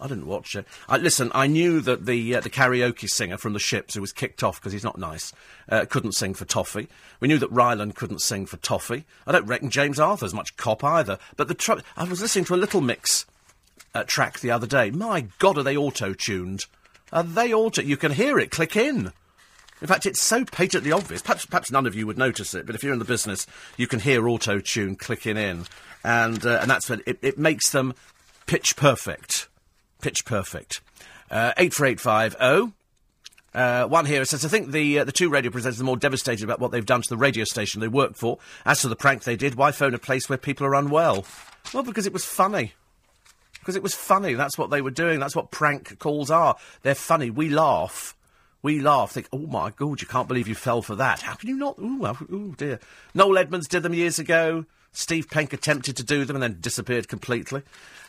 I 0.00 0.08
didn't 0.08 0.26
watch 0.26 0.56
it. 0.56 0.66
I, 0.88 0.96
listen, 0.96 1.30
I 1.32 1.46
knew 1.46 1.80
that 1.80 2.06
the 2.06 2.34
uh, 2.34 2.40
the 2.40 2.50
karaoke 2.50 3.08
singer 3.08 3.36
from 3.36 3.52
the 3.52 3.60
ships 3.60 3.94
who 3.94 4.00
was 4.00 4.12
kicked 4.12 4.42
off 4.42 4.60
because 4.60 4.72
he's 4.72 4.82
not 4.82 4.98
nice 4.98 5.32
uh, 5.68 5.84
couldn't 5.88 6.12
sing 6.12 6.34
for 6.34 6.44
Toffee. 6.44 6.88
We 7.20 7.28
knew 7.28 7.38
that 7.38 7.52
Rylan 7.52 7.94
couldn't 7.94 8.20
sing 8.20 8.46
for 8.46 8.56
Toffee. 8.56 9.04
I 9.28 9.32
don't 9.32 9.46
reckon 9.46 9.70
James 9.70 10.00
Arthur's 10.00 10.34
much 10.34 10.56
cop 10.56 10.82
either. 10.82 11.18
But 11.36 11.46
the 11.46 11.54
tr- 11.54 11.80
I 11.96 12.04
was 12.04 12.20
listening 12.20 12.46
to 12.46 12.54
a 12.54 12.56
Little 12.56 12.80
Mix 12.80 13.26
uh, 13.94 14.02
track 14.04 14.40
the 14.40 14.50
other 14.50 14.66
day. 14.66 14.90
My 14.90 15.26
God, 15.38 15.56
are 15.56 15.62
they 15.62 15.76
auto 15.76 16.14
tuned? 16.14 16.64
Are 17.12 17.22
they 17.22 17.54
auto? 17.54 17.82
You 17.82 17.96
can 17.96 18.12
hear 18.12 18.40
it 18.40 18.50
click 18.50 18.74
in. 18.74 19.12
In 19.82 19.88
fact, 19.88 20.06
it's 20.06 20.22
so 20.22 20.44
patently 20.44 20.92
obvious. 20.92 21.20
Perhaps, 21.20 21.44
perhaps 21.44 21.70
none 21.70 21.86
of 21.86 21.94
you 21.94 22.06
would 22.06 22.16
notice 22.16 22.54
it, 22.54 22.64
but 22.64 22.74
if 22.74 22.84
you're 22.84 22.92
in 22.92 23.00
the 23.00 23.04
business, 23.04 23.46
you 23.76 23.88
can 23.88 23.98
hear 23.98 24.28
auto 24.28 24.60
tune 24.60 24.94
clicking 24.94 25.36
in, 25.36 25.66
and 26.04 26.46
uh, 26.46 26.60
and 26.62 26.70
that's 26.70 26.88
when 26.88 27.02
it, 27.04 27.18
it 27.20 27.36
makes 27.36 27.70
them 27.70 27.92
pitch 28.46 28.76
perfect, 28.76 29.48
pitch 30.00 30.24
perfect. 30.24 30.80
Uh, 31.30 31.52
eight 31.56 31.74
four 31.74 31.86
eight 31.86 32.00
five 32.00 32.32
zero. 32.32 32.42
Oh. 32.42 32.72
Uh, 33.54 33.86
one 33.86 34.06
here 34.06 34.24
says, 34.24 34.46
I 34.46 34.48
think 34.48 34.70
the 34.70 35.00
uh, 35.00 35.04
the 35.04 35.12
two 35.12 35.28
radio 35.28 35.50
presenters 35.50 35.80
are 35.80 35.84
more 35.84 35.98
devastated 35.98 36.44
about 36.44 36.58
what 36.58 36.70
they've 36.70 36.86
done 36.86 37.02
to 37.02 37.08
the 37.08 37.18
radio 37.18 37.44
station 37.44 37.80
they 37.82 37.88
work 37.88 38.14
for. 38.14 38.38
As 38.64 38.80
to 38.80 38.88
the 38.88 38.96
prank 38.96 39.24
they 39.24 39.36
did, 39.36 39.56
why 39.56 39.72
phone 39.72 39.92
a 39.92 39.98
place 39.98 40.28
where 40.28 40.38
people 40.38 40.66
are 40.66 40.74
unwell? 40.74 41.26
Well, 41.74 41.82
because 41.82 42.06
it 42.06 42.14
was 42.14 42.24
funny. 42.24 42.72
Because 43.58 43.76
it 43.76 43.82
was 43.82 43.94
funny. 43.94 44.34
That's 44.34 44.56
what 44.56 44.70
they 44.70 44.80
were 44.80 44.90
doing. 44.90 45.20
That's 45.20 45.36
what 45.36 45.50
prank 45.50 45.98
calls 45.98 46.30
are. 46.30 46.56
They're 46.82 46.94
funny. 46.94 47.28
We 47.28 47.50
laugh. 47.50 48.16
We 48.62 48.78
laugh, 48.80 49.10
think, 49.10 49.28
oh 49.32 49.46
my 49.46 49.70
God, 49.70 50.00
you 50.00 50.06
can't 50.06 50.28
believe 50.28 50.46
you 50.46 50.54
fell 50.54 50.82
for 50.82 50.94
that. 50.96 51.22
How 51.22 51.34
can 51.34 51.48
you 51.48 51.56
not? 51.56 51.78
Ooh, 51.80 52.06
oh 52.06 52.54
dear. 52.56 52.78
Noel 53.12 53.38
Edmonds 53.38 53.66
did 53.66 53.82
them 53.82 53.94
years 53.94 54.20
ago. 54.20 54.64
Steve 54.92 55.28
Penk 55.28 55.52
attempted 55.52 55.96
to 55.96 56.04
do 56.04 56.24
them 56.24 56.36
and 56.36 56.42
then 56.42 56.60
disappeared 56.60 57.08
completely. 57.08 57.62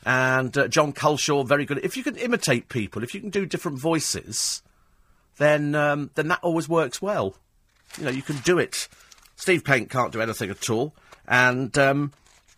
And 0.06 0.56
uh, 0.58 0.68
John 0.68 0.94
Culshaw, 0.94 1.46
very 1.48 1.66
good. 1.66 1.80
If 1.82 1.98
you 1.98 2.04
can 2.04 2.18
imitate 2.18 2.70
people, 2.70 3.04
if 3.04 3.16
you 3.16 3.22
can 3.22 3.30
do 3.30 3.46
different 3.46 3.80
voices, 3.80 4.62
then 5.38 5.74
um, 5.76 6.12
then 6.16 6.28
that 6.28 6.44
always 6.44 6.70
works 6.70 7.02
well. 7.02 7.36
You 7.98 8.06
know, 8.06 8.12
you 8.12 8.22
can 8.22 8.38
do 8.40 8.60
it. 8.60 8.88
Steve 9.36 9.64
Penk 9.64 9.90
can't 9.90 10.12
do 10.12 10.22
anything 10.22 10.50
at 10.50 10.70
all, 10.70 10.94
and 11.28 11.76
um, 11.78 12.12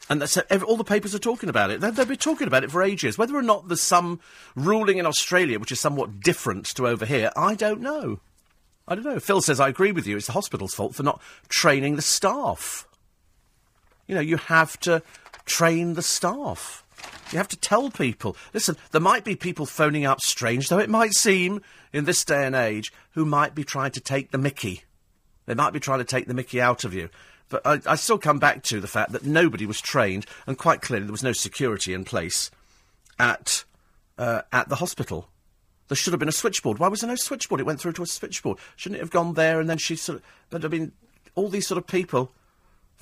and 0.10 0.22
that's, 0.22 0.38
all 0.38 0.78
the 0.78 0.84
papers 0.84 1.16
are 1.16 1.20
talking 1.20 1.50
about 1.50 1.72
it. 1.72 1.82
They've, 1.82 1.96
they've 1.96 2.08
been 2.08 2.18
talking 2.18 2.48
about 2.48 2.64
it 2.64 2.72
for 2.72 2.84
ages. 2.84 3.18
Whether 3.18 3.36
or 3.36 3.42
not 3.42 3.68
there's 3.68 3.82
some 3.82 4.20
ruling 4.56 4.98
in 4.98 5.06
Australia 5.06 5.60
which 5.60 5.72
is 5.72 5.80
somewhat 5.80 6.20
different 6.20 6.66
to 6.76 6.88
over 6.88 7.06
here, 7.06 7.32
I 7.36 7.56
don't 7.56 7.82
know. 7.82 8.20
I 8.88 8.94
don't 8.94 9.06
know. 9.06 9.20
Phil 9.20 9.42
says, 9.42 9.60
I 9.60 9.70
agree 9.70 9.92
with 9.92 10.06
you. 10.06 10.16
It's 10.16 10.28
the 10.28 10.34
hospital's 10.34 10.76
fault 10.76 10.94
for 10.94 11.04
not 11.04 11.22
training 11.50 11.96
the 11.96 12.04
staff. 12.04 12.88
You 14.06 14.14
know, 14.14 14.22
you 14.22 14.38
have 14.38 14.80
to 14.82 15.02
train 15.46 15.96
the 15.96 16.04
staff. 16.04 16.84
You 17.32 17.40
have 17.40 17.48
to 17.48 17.58
tell 17.58 17.90
people. 17.90 18.38
Listen, 18.54 18.78
there 18.92 19.02
might 19.02 19.24
be 19.24 19.36
people 19.36 19.66
phoning 19.66 20.06
up, 20.06 20.22
strange 20.22 20.70
though 20.70 20.78
it 20.78 20.90
might 20.90 21.14
seem 21.14 21.62
in 21.92 22.06
this 22.06 22.24
day 22.24 22.46
and 22.46 22.56
age, 22.56 22.94
who 23.14 23.26
might 23.26 23.56
be 23.56 23.64
trying 23.64 23.92
to 23.92 24.00
take 24.00 24.30
the 24.30 24.38
mickey. 24.38 24.84
They 25.48 25.56
might 25.56 25.74
be 25.74 25.80
trying 25.80 26.00
to 26.00 26.06
take 26.06 26.28
the 26.28 26.34
mickey 26.34 26.62
out 26.62 26.84
of 26.84 26.94
you. 26.94 27.10
But 27.50 27.66
I, 27.66 27.80
I 27.86 27.96
still 27.96 28.18
come 28.18 28.40
back 28.40 28.64
to 28.64 28.80
the 28.80 28.88
fact 28.88 29.12
that 29.12 29.24
nobody 29.24 29.66
was 29.66 29.80
trained, 29.80 30.26
and 30.48 30.58
quite 30.58 30.82
clearly 30.82 31.06
there 31.06 31.12
was 31.12 31.24
no 31.24 31.34
security 31.34 31.94
in 31.94 32.04
place 32.04 32.50
at 33.20 33.64
uh, 34.18 34.42
at 34.52 34.70
the 34.70 34.78
hospital. 34.78 35.30
There 35.88 35.96
should 35.96 36.14
have 36.14 36.20
been 36.20 36.30
a 36.30 36.34
switchboard. 36.34 36.80
Why 36.80 36.88
was 36.88 37.02
there 37.02 37.10
no 37.10 37.16
switchboard? 37.16 37.62
It 37.62 37.66
went 37.66 37.80
through 37.80 37.94
to 37.94 38.04
a 38.04 38.08
switchboard. 38.08 38.58
Shouldn't 38.76 38.98
it 38.98 39.04
have 39.04 39.12
gone 39.12 39.36
there 39.36 39.60
and 39.60 39.70
then 39.70 39.78
she 39.78 39.96
sort 39.96 40.18
of. 40.18 40.24
But 40.50 40.66
I 40.66 40.68
mean, 40.68 40.94
all 41.36 41.50
these 41.50 41.68
sort 41.68 41.78
of 41.78 41.88
people. 41.88 42.32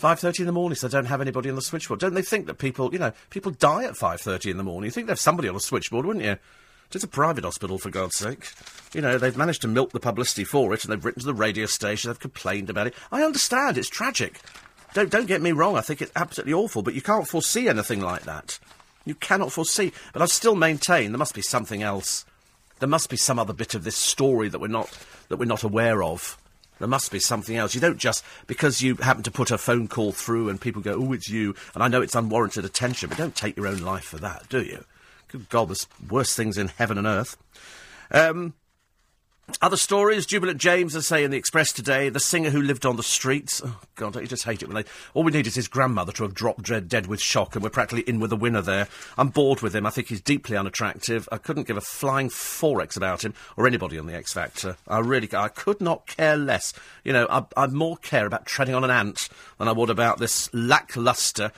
5.30 0.01 0.39
in 0.39 0.45
the 0.47 0.51
morning, 0.51 0.75
so 0.75 0.88
they 0.88 0.97
don't 0.97 1.06
have 1.06 1.21
anybody 1.21 1.51
on 1.51 1.56
the 1.56 1.62
switchboard. 1.62 1.99
Don't 1.99 2.15
they 2.15 2.23
think 2.23 2.47
that 2.47 2.56
people, 2.56 2.91
you 2.91 2.97
know, 2.97 3.13
people 3.29 3.51
die 3.51 3.84
at 3.84 3.93
5.30 3.93 4.49
in 4.49 4.58
the 4.58 4.63
morning? 4.63 4.88
You 4.88 4.91
think 4.91 5.06
there's 5.06 5.21
somebody 5.21 5.47
on 5.47 5.56
a 5.56 5.60
switchboard, 5.60 6.08
wouldn't 6.08 6.25
you? 6.25 6.38
It's 6.95 7.03
a 7.03 7.08
private 7.08 7.43
hospital, 7.43 7.77
for 7.77 7.89
God's 7.89 8.15
sake. 8.15 8.51
You 8.93 9.01
know, 9.01 9.17
they've 9.17 9.38
managed 9.38 9.62
to 9.62 9.67
milk 9.67 9.91
the 9.91 9.99
publicity 9.99 10.43
for 10.43 10.73
it, 10.73 10.84
and 10.84 10.91
they've 10.91 11.03
written 11.03 11.21
to 11.21 11.25
the 11.25 11.34
radio 11.34 11.65
station, 11.65 12.10
they've 12.10 12.19
complained 12.19 12.69
about 12.69 12.88
it. 12.88 12.95
I 13.12 13.23
understand, 13.23 13.77
it's 13.77 13.89
tragic. 13.89 14.39
Don't, 14.93 15.10
don't 15.10 15.27
get 15.27 15.41
me 15.41 15.51
wrong, 15.51 15.75
I 15.75 15.82
think 15.82 16.01
it's 16.01 16.12
absolutely 16.15 16.53
awful, 16.53 16.84
but 16.84 16.93
you 16.93 17.01
can't 17.01 17.27
foresee 17.27 17.67
anything 17.67 18.01
like 18.01 18.23
that. 18.23 18.60
You 19.06 19.15
cannot 19.15 19.51
foresee. 19.51 19.91
But 20.13 20.21
I 20.21 20.25
still 20.25 20.56
maintain 20.56 21.12
there 21.12 21.19
must 21.19 21.36
be 21.36 21.41
something 21.41 21.82
else. 21.82 22.25
There 22.79 22.89
must 22.89 23.10
be 23.10 23.17
some 23.17 23.39
other 23.39 23.53
bit 23.53 23.75
of 23.75 23.84
this 23.84 23.95
story 23.95 24.49
that 24.49 24.60
we're 24.60 24.67
not, 24.67 24.95
that 25.29 25.38
we're 25.38 25.45
not 25.45 25.63
aware 25.63 26.03
of. 26.03 26.38
There 26.79 26.88
must 26.88 27.12
be 27.12 27.19
something 27.19 27.56
else. 27.56 27.75
You 27.75 27.82
don't 27.82 27.97
just, 27.97 28.23
because 28.47 28.82
you 28.82 28.95
happen 28.95 29.23
to 29.23 29.32
put 29.32 29.51
a 29.51 29.58
phone 29.58 29.88
call 29.88 30.12
through 30.12 30.49
and 30.49 30.60
people 30.60 30.82
go, 30.82 30.95
oh, 30.95 31.13
it's 31.13 31.29
you, 31.29 31.56
and 31.73 31.84
I 31.84 31.88
know 31.88 32.01
it's 32.01 32.15
unwarranted 32.15 32.65
attention, 32.65 33.10
but 33.10 33.17
don't 33.17 33.36
take 33.36 33.58
your 33.58 33.67
own 33.67 33.79
life 33.79 34.06
for 34.06 34.17
that, 34.17 34.49
do 34.49 34.62
you? 34.62 34.84
Good 35.33 35.49
God, 35.49 35.69
there's 35.69 35.87
worse 36.11 36.35
things 36.35 36.59
in 36.59 36.67
heaven 36.67 36.99
and 36.99 37.07
earth. 37.07 37.37
Um, 38.11 38.53
other 39.63 39.77
stories, 39.77 40.27
Jubilant 40.27 40.59
James, 40.59 40.95
as 40.95 41.07
say 41.07 41.23
in 41.23 41.31
the 41.31 41.37
Express 41.37 41.73
today, 41.73 42.09
the 42.09 42.19
singer 42.19 42.51
who 42.51 42.61
lived 42.61 42.85
on 42.85 42.97
the 42.97 43.03
streets. 43.03 43.59
Oh, 43.65 43.79
God, 43.95 44.13
don't 44.13 44.21
you 44.21 44.29
just 44.29 44.43
hate 44.43 44.61
it 44.61 44.67
when 44.67 44.75
they. 44.75 44.87
All 45.15 45.23
we 45.23 45.31
need 45.31 45.47
is 45.47 45.55
his 45.55 45.67
grandmother 45.67 46.11
to 46.11 46.23
have 46.23 46.35
dropped 46.35 46.67
dead, 46.67 46.87
dead 46.87 47.07
with 47.07 47.19
shock, 47.19 47.55
and 47.55 47.63
we're 47.63 47.71
practically 47.71 48.03
in 48.03 48.19
with 48.19 48.31
a 48.31 48.35
winner 48.35 48.61
there. 48.61 48.87
I'm 49.17 49.29
bored 49.29 49.61
with 49.61 49.75
him. 49.75 49.87
I 49.87 49.89
think 49.89 50.09
he's 50.09 50.21
deeply 50.21 50.55
unattractive. 50.55 51.27
I 51.31 51.39
couldn't 51.39 51.65
give 51.65 51.77
a 51.77 51.81
flying 51.81 52.29
forex 52.29 52.95
about 52.95 53.25
him 53.25 53.33
or 53.57 53.65
anybody 53.65 53.97
on 53.97 54.05
the 54.05 54.13
X 54.13 54.33
Factor. 54.33 54.77
I 54.87 54.99
really. 54.99 55.27
I 55.33 55.47
could 55.47 55.81
not 55.81 56.05
care 56.05 56.37
less. 56.37 56.73
You 57.03 57.13
know, 57.13 57.25
I, 57.27 57.43
I 57.57 57.65
more 57.65 57.97
care 57.97 58.27
about 58.27 58.45
treading 58.45 58.75
on 58.75 58.83
an 58.83 58.91
ant 58.91 59.29
than 59.57 59.67
I 59.67 59.71
would 59.71 59.89
about 59.89 60.19
this 60.19 60.53
lacklustre, 60.53 61.51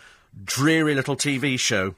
dreary 0.45 0.95
little 0.95 1.17
TV 1.17 1.59
show. 1.59 1.95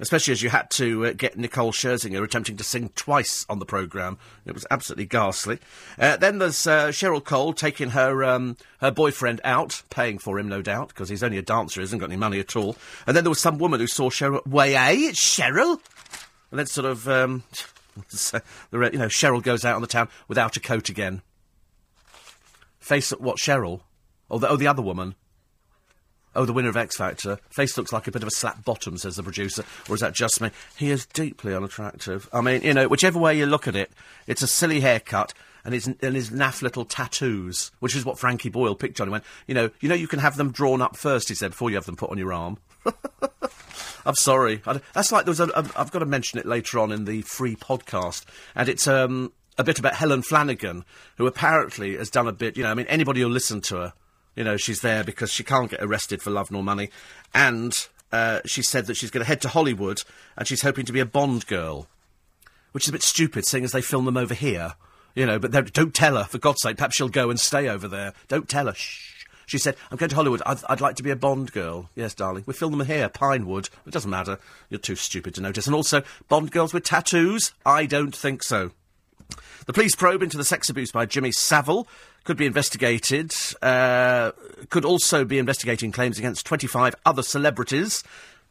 Especially 0.00 0.32
as 0.32 0.42
you 0.42 0.50
had 0.50 0.70
to 0.70 1.06
uh, 1.06 1.12
get 1.12 1.36
Nicole 1.36 1.72
Scherzinger 1.72 2.22
attempting 2.22 2.56
to 2.56 2.64
sing 2.64 2.90
twice 2.94 3.44
on 3.48 3.58
the 3.58 3.66
programme. 3.66 4.18
It 4.46 4.54
was 4.54 4.66
absolutely 4.70 5.06
ghastly. 5.06 5.58
Uh, 5.98 6.16
then 6.16 6.38
there's 6.38 6.66
uh, 6.66 6.88
Cheryl 6.88 7.24
Cole 7.24 7.52
taking 7.52 7.90
her 7.90 8.24
um, 8.24 8.56
her 8.80 8.90
boyfriend 8.90 9.40
out, 9.44 9.82
paying 9.90 10.18
for 10.18 10.38
him, 10.38 10.48
no 10.48 10.62
doubt, 10.62 10.88
because 10.88 11.08
he's 11.08 11.22
only 11.22 11.38
a 11.38 11.42
dancer, 11.42 11.80
hasn't 11.80 12.00
got 12.00 12.10
any 12.10 12.16
money 12.16 12.40
at 12.40 12.56
all. 12.56 12.76
And 13.06 13.16
then 13.16 13.24
there 13.24 13.30
was 13.30 13.40
some 13.40 13.58
woman 13.58 13.80
who 13.80 13.86
saw 13.86 14.10
Cheryl. 14.10 14.46
Way, 14.46 14.76
eh? 14.76 14.92
It's 14.92 15.20
Cheryl. 15.20 15.80
And 16.50 16.58
then 16.58 16.66
sort 16.66 16.86
of, 16.86 17.08
um, 17.08 17.42
you 18.12 18.40
know, 18.72 19.08
Cheryl 19.08 19.42
goes 19.42 19.64
out 19.64 19.74
on 19.74 19.82
the 19.82 19.86
town 19.86 20.08
without 20.28 20.56
a 20.56 20.60
coat 20.60 20.88
again. 20.88 21.22
Face 22.78 23.12
at 23.12 23.20
what 23.20 23.36
Cheryl? 23.36 23.82
Oh, 24.30 24.38
the, 24.38 24.48
oh, 24.48 24.56
the 24.56 24.66
other 24.66 24.82
woman. 24.82 25.14
Oh, 26.38 26.44
the 26.44 26.52
winner 26.52 26.68
of 26.68 26.76
X 26.76 26.96
Factor. 26.96 27.40
Face 27.50 27.76
looks 27.76 27.92
like 27.92 28.06
a 28.06 28.12
bit 28.12 28.22
of 28.22 28.28
a 28.28 28.30
slap 28.30 28.64
bottom, 28.64 28.96
says 28.96 29.16
the 29.16 29.24
producer. 29.24 29.64
Or 29.88 29.96
is 29.96 30.00
that 30.02 30.14
just 30.14 30.40
me? 30.40 30.52
He 30.76 30.92
is 30.92 31.04
deeply 31.04 31.52
unattractive. 31.52 32.28
I 32.32 32.42
mean, 32.42 32.62
you 32.62 32.72
know, 32.74 32.86
whichever 32.86 33.18
way 33.18 33.36
you 33.36 33.44
look 33.44 33.66
at 33.66 33.74
it, 33.74 33.90
it's 34.28 34.40
a 34.40 34.46
silly 34.46 34.78
haircut 34.78 35.34
and 35.64 35.74
his, 35.74 35.88
and 35.88 36.14
his 36.14 36.30
naff 36.30 36.62
little 36.62 36.84
tattoos, 36.84 37.72
which 37.80 37.96
is 37.96 38.04
what 38.04 38.20
Frankie 38.20 38.50
Boyle 38.50 38.76
picked 38.76 39.00
on. 39.00 39.08
He 39.08 39.10
went, 39.10 39.24
you 39.48 39.54
know, 39.56 39.70
you 39.80 39.88
know, 39.88 39.96
you 39.96 40.06
can 40.06 40.20
have 40.20 40.36
them 40.36 40.52
drawn 40.52 40.80
up 40.80 40.96
first, 40.96 41.28
he 41.28 41.34
said, 41.34 41.50
before 41.50 41.70
you 41.70 41.76
have 41.76 41.86
them 41.86 41.96
put 41.96 42.10
on 42.10 42.18
your 42.18 42.32
arm. 42.32 42.58
I'm 44.06 44.14
sorry. 44.14 44.62
I, 44.64 44.80
that's 44.94 45.10
like 45.10 45.24
there 45.24 45.32
was 45.32 45.40
a, 45.40 45.48
a. 45.48 45.68
I've 45.76 45.90
got 45.90 45.98
to 45.98 46.06
mention 46.06 46.38
it 46.38 46.46
later 46.46 46.78
on 46.78 46.92
in 46.92 47.04
the 47.04 47.22
free 47.22 47.56
podcast, 47.56 48.24
and 48.54 48.68
it's 48.68 48.86
um 48.86 49.32
a 49.58 49.64
bit 49.64 49.80
about 49.80 49.94
Helen 49.96 50.22
Flanagan, 50.22 50.84
who 51.16 51.26
apparently 51.26 51.96
has 51.96 52.10
done 52.10 52.28
a 52.28 52.32
bit. 52.32 52.56
You 52.56 52.62
know, 52.62 52.70
I 52.70 52.74
mean, 52.74 52.86
anybody 52.86 53.22
who'll 53.22 53.30
listen 53.30 53.60
to 53.62 53.76
her, 53.76 53.92
you 54.38 54.44
know, 54.44 54.56
she's 54.56 54.82
there 54.82 55.02
because 55.02 55.32
she 55.32 55.42
can't 55.42 55.68
get 55.68 55.82
arrested 55.82 56.22
for 56.22 56.30
love 56.30 56.52
nor 56.52 56.62
money, 56.62 56.90
and 57.34 57.88
uh, 58.12 58.40
she 58.46 58.62
said 58.62 58.86
that 58.86 58.96
she's 58.96 59.10
going 59.10 59.22
to 59.22 59.26
head 59.26 59.40
to 59.40 59.48
Hollywood 59.48 60.04
and 60.36 60.46
she's 60.46 60.62
hoping 60.62 60.86
to 60.86 60.92
be 60.92 61.00
a 61.00 61.04
Bond 61.04 61.44
girl, 61.48 61.88
which 62.70 62.84
is 62.84 62.88
a 62.88 62.92
bit 62.92 63.02
stupid, 63.02 63.44
seeing 63.44 63.64
as 63.64 63.72
they 63.72 63.82
film 63.82 64.04
them 64.04 64.16
over 64.16 64.34
here. 64.34 64.74
You 65.16 65.26
know, 65.26 65.40
but 65.40 65.50
don't 65.72 65.92
tell 65.92 66.16
her, 66.16 66.22
for 66.22 66.38
God's 66.38 66.62
sake. 66.62 66.76
Perhaps 66.76 66.94
she'll 66.94 67.08
go 67.08 67.30
and 67.30 67.40
stay 67.40 67.68
over 67.68 67.88
there. 67.88 68.12
Don't 68.28 68.48
tell 68.48 68.66
her. 68.66 68.74
Shh. 68.74 69.24
She 69.46 69.58
said, 69.58 69.74
I'm 69.90 69.96
going 69.96 70.10
to 70.10 70.14
Hollywood. 70.14 70.42
I'd, 70.46 70.58
I'd, 70.68 70.80
like 70.80 70.94
to 70.96 71.02
be 71.02 71.10
a 71.10 71.16
Bond 71.16 71.50
girl. 71.50 71.90
Yes, 71.96 72.14
darling. 72.14 72.44
We 72.46 72.54
film 72.54 72.78
them 72.78 72.86
here, 72.86 73.08
Pinewood. 73.08 73.68
It 73.86 73.90
doesn't 73.90 74.10
matter. 74.10 74.38
You're 74.70 74.78
too 74.78 74.94
stupid 74.94 75.34
to 75.34 75.40
notice. 75.40 75.66
And 75.66 75.74
also, 75.74 76.02
Bond 76.28 76.52
girls 76.52 76.72
with 76.72 76.84
tattoos? 76.84 77.52
I 77.66 77.86
don't 77.86 78.14
think 78.14 78.44
so. 78.44 78.70
The 79.66 79.72
police 79.72 79.96
probe 79.96 80.22
into 80.22 80.36
the 80.36 80.44
sex 80.44 80.68
abuse 80.68 80.92
by 80.92 81.06
Jimmy 81.06 81.32
Savile 81.32 81.88
could 82.28 82.36
be 82.36 82.44
investigated. 82.44 83.34
Uh, 83.62 84.32
could 84.68 84.84
also 84.84 85.24
be 85.24 85.38
investigating 85.38 85.90
claims 85.90 86.18
against 86.18 86.44
25 86.44 86.94
other 87.06 87.22
celebrities. 87.22 88.04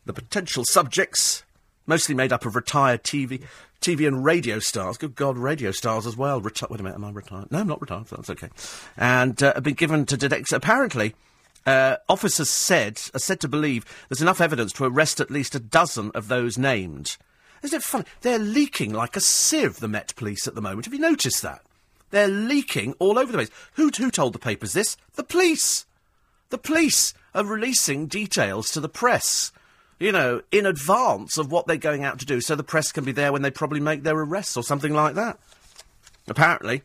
The 0.07 0.13
potential 0.13 0.65
subjects, 0.65 1.43
mostly 1.85 2.15
made 2.15 2.33
up 2.33 2.43
of 2.47 2.55
retired 2.55 3.03
TV 3.03 3.43
TV 3.79 4.07
and 4.07 4.25
radio 4.25 4.57
stars. 4.57 4.97
Good 4.97 5.13
God, 5.13 5.37
radio 5.37 5.69
stars 5.69 6.07
as 6.07 6.17
well. 6.17 6.41
Reti- 6.41 6.67
wait 6.71 6.79
a 6.79 6.83
minute, 6.83 6.95
am 6.95 7.05
I 7.05 7.11
retired? 7.11 7.51
No, 7.51 7.59
I'm 7.59 7.67
not 7.67 7.79
retired. 7.79 8.07
That's 8.07 8.31
okay. 8.31 8.49
And 8.97 9.43
uh, 9.43 9.53
have 9.53 9.61
been 9.61 9.75
given 9.75 10.07
to 10.07 10.17
detect. 10.17 10.51
Apparently, 10.51 11.13
uh, 11.67 11.97
officers 12.09 12.49
said 12.49 12.99
are 13.13 13.19
said 13.19 13.39
to 13.41 13.47
believe 13.47 13.85
there's 14.09 14.23
enough 14.23 14.41
evidence 14.41 14.73
to 14.73 14.85
arrest 14.85 15.19
at 15.19 15.29
least 15.29 15.53
a 15.53 15.59
dozen 15.59 16.09
of 16.15 16.29
those 16.29 16.57
named. 16.57 17.15
Isn't 17.61 17.77
it 17.77 17.83
funny? 17.83 18.05
They're 18.21 18.39
leaking 18.39 18.93
like 18.93 19.15
a 19.15 19.21
sieve. 19.21 19.79
The 19.79 19.87
Met 19.87 20.15
Police 20.15 20.47
at 20.47 20.55
the 20.55 20.61
moment. 20.61 20.85
Have 20.85 20.95
you 20.95 20.99
noticed 20.99 21.43
that? 21.43 21.61
They're 22.10 22.28
leaking 22.28 22.93
all 23.00 23.20
over 23.20 23.32
the 23.32 23.38
place. 23.38 23.52
Who 23.74 23.89
who 23.89 24.12
told 24.12 24.34
the 24.34 24.39
papers 24.39 24.74
this? 24.74 24.98
The 25.15 25.24
police. 25.24 25.86
The 26.50 26.58
police 26.58 27.13
are 27.36 27.43
releasing 27.43 28.08
details 28.08 28.72
to 28.72 28.80
the 28.80 28.89
press 28.89 29.52
you 30.00 30.12
know, 30.12 30.41
in 30.52 30.65
advance 30.65 31.38
of 31.38 31.52
what 31.52 31.67
they're 31.67 31.78
going 31.78 32.04
out 32.04 32.20
to 32.20 32.26
do, 32.26 32.39
so 32.41 32.56
the 32.56 32.63
press 32.63 32.91
can 32.91 33.04
be 33.04 33.12
there 33.12 33.32
when 33.32 33.41
they 33.41 33.52
probably 33.52 33.80
make 33.80 34.04
their 34.04 34.17
arrests 34.17 34.56
or 34.56 34.63
something 34.63 34.93
like 34.93 35.15
that. 35.15 35.39
Apparently, 36.28 36.84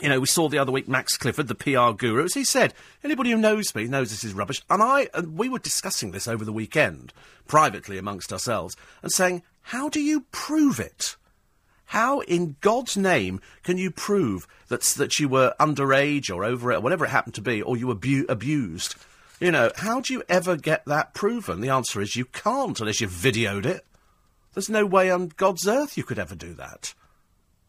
you 0.00 0.08
know, 0.08 0.20
we 0.20 0.26
saw 0.26 0.48
the 0.48 0.58
other 0.58 0.72
week 0.72 0.88
Max 0.88 1.16
Clifford, 1.16 1.48
the 1.48 1.54
PR 1.54 1.92
guru, 1.96 2.24
as 2.24 2.34
he 2.34 2.44
said, 2.44 2.74
anybody 3.02 3.30
who 3.30 3.38
knows 3.38 3.74
me 3.74 3.84
knows 3.84 4.10
this 4.10 4.24
is 4.24 4.34
rubbish. 4.34 4.62
And 4.68 4.82
I, 4.82 5.08
and 5.14 5.38
we 5.38 5.48
were 5.48 5.58
discussing 5.58 6.10
this 6.10 6.28
over 6.28 6.44
the 6.44 6.52
weekend, 6.52 7.12
privately 7.46 7.98
amongst 7.98 8.32
ourselves, 8.32 8.76
and 9.02 9.10
saying, 9.10 9.42
how 9.62 9.88
do 9.88 10.00
you 10.00 10.26
prove 10.30 10.78
it? 10.78 11.16
How, 11.88 12.20
in 12.20 12.56
God's 12.60 12.98
name, 12.98 13.40
can 13.62 13.78
you 13.78 13.90
prove 13.90 14.46
that, 14.68 14.82
that 14.98 15.18
you 15.18 15.26
were 15.26 15.54
underage 15.58 16.30
or 16.30 16.44
over 16.44 16.70
it, 16.70 16.76
or 16.76 16.80
whatever 16.80 17.06
it 17.06 17.10
happened 17.10 17.34
to 17.36 17.40
be, 17.40 17.62
or 17.62 17.78
you 17.78 17.86
were 17.86 17.94
abu- 17.94 18.26
abused? 18.28 18.94
You 19.40 19.50
know, 19.50 19.70
how 19.74 20.00
do 20.00 20.12
you 20.12 20.22
ever 20.28 20.56
get 20.56 20.84
that 20.84 21.14
proven? 21.14 21.62
The 21.62 21.70
answer 21.70 22.02
is 22.02 22.14
you 22.14 22.26
can't 22.26 22.78
unless 22.78 23.00
you've 23.00 23.10
videoed 23.10 23.64
it. 23.64 23.86
There's 24.52 24.68
no 24.68 24.84
way 24.84 25.10
on 25.10 25.32
God's 25.36 25.66
earth 25.66 25.96
you 25.96 26.04
could 26.04 26.18
ever 26.18 26.34
do 26.34 26.52
that. 26.54 26.92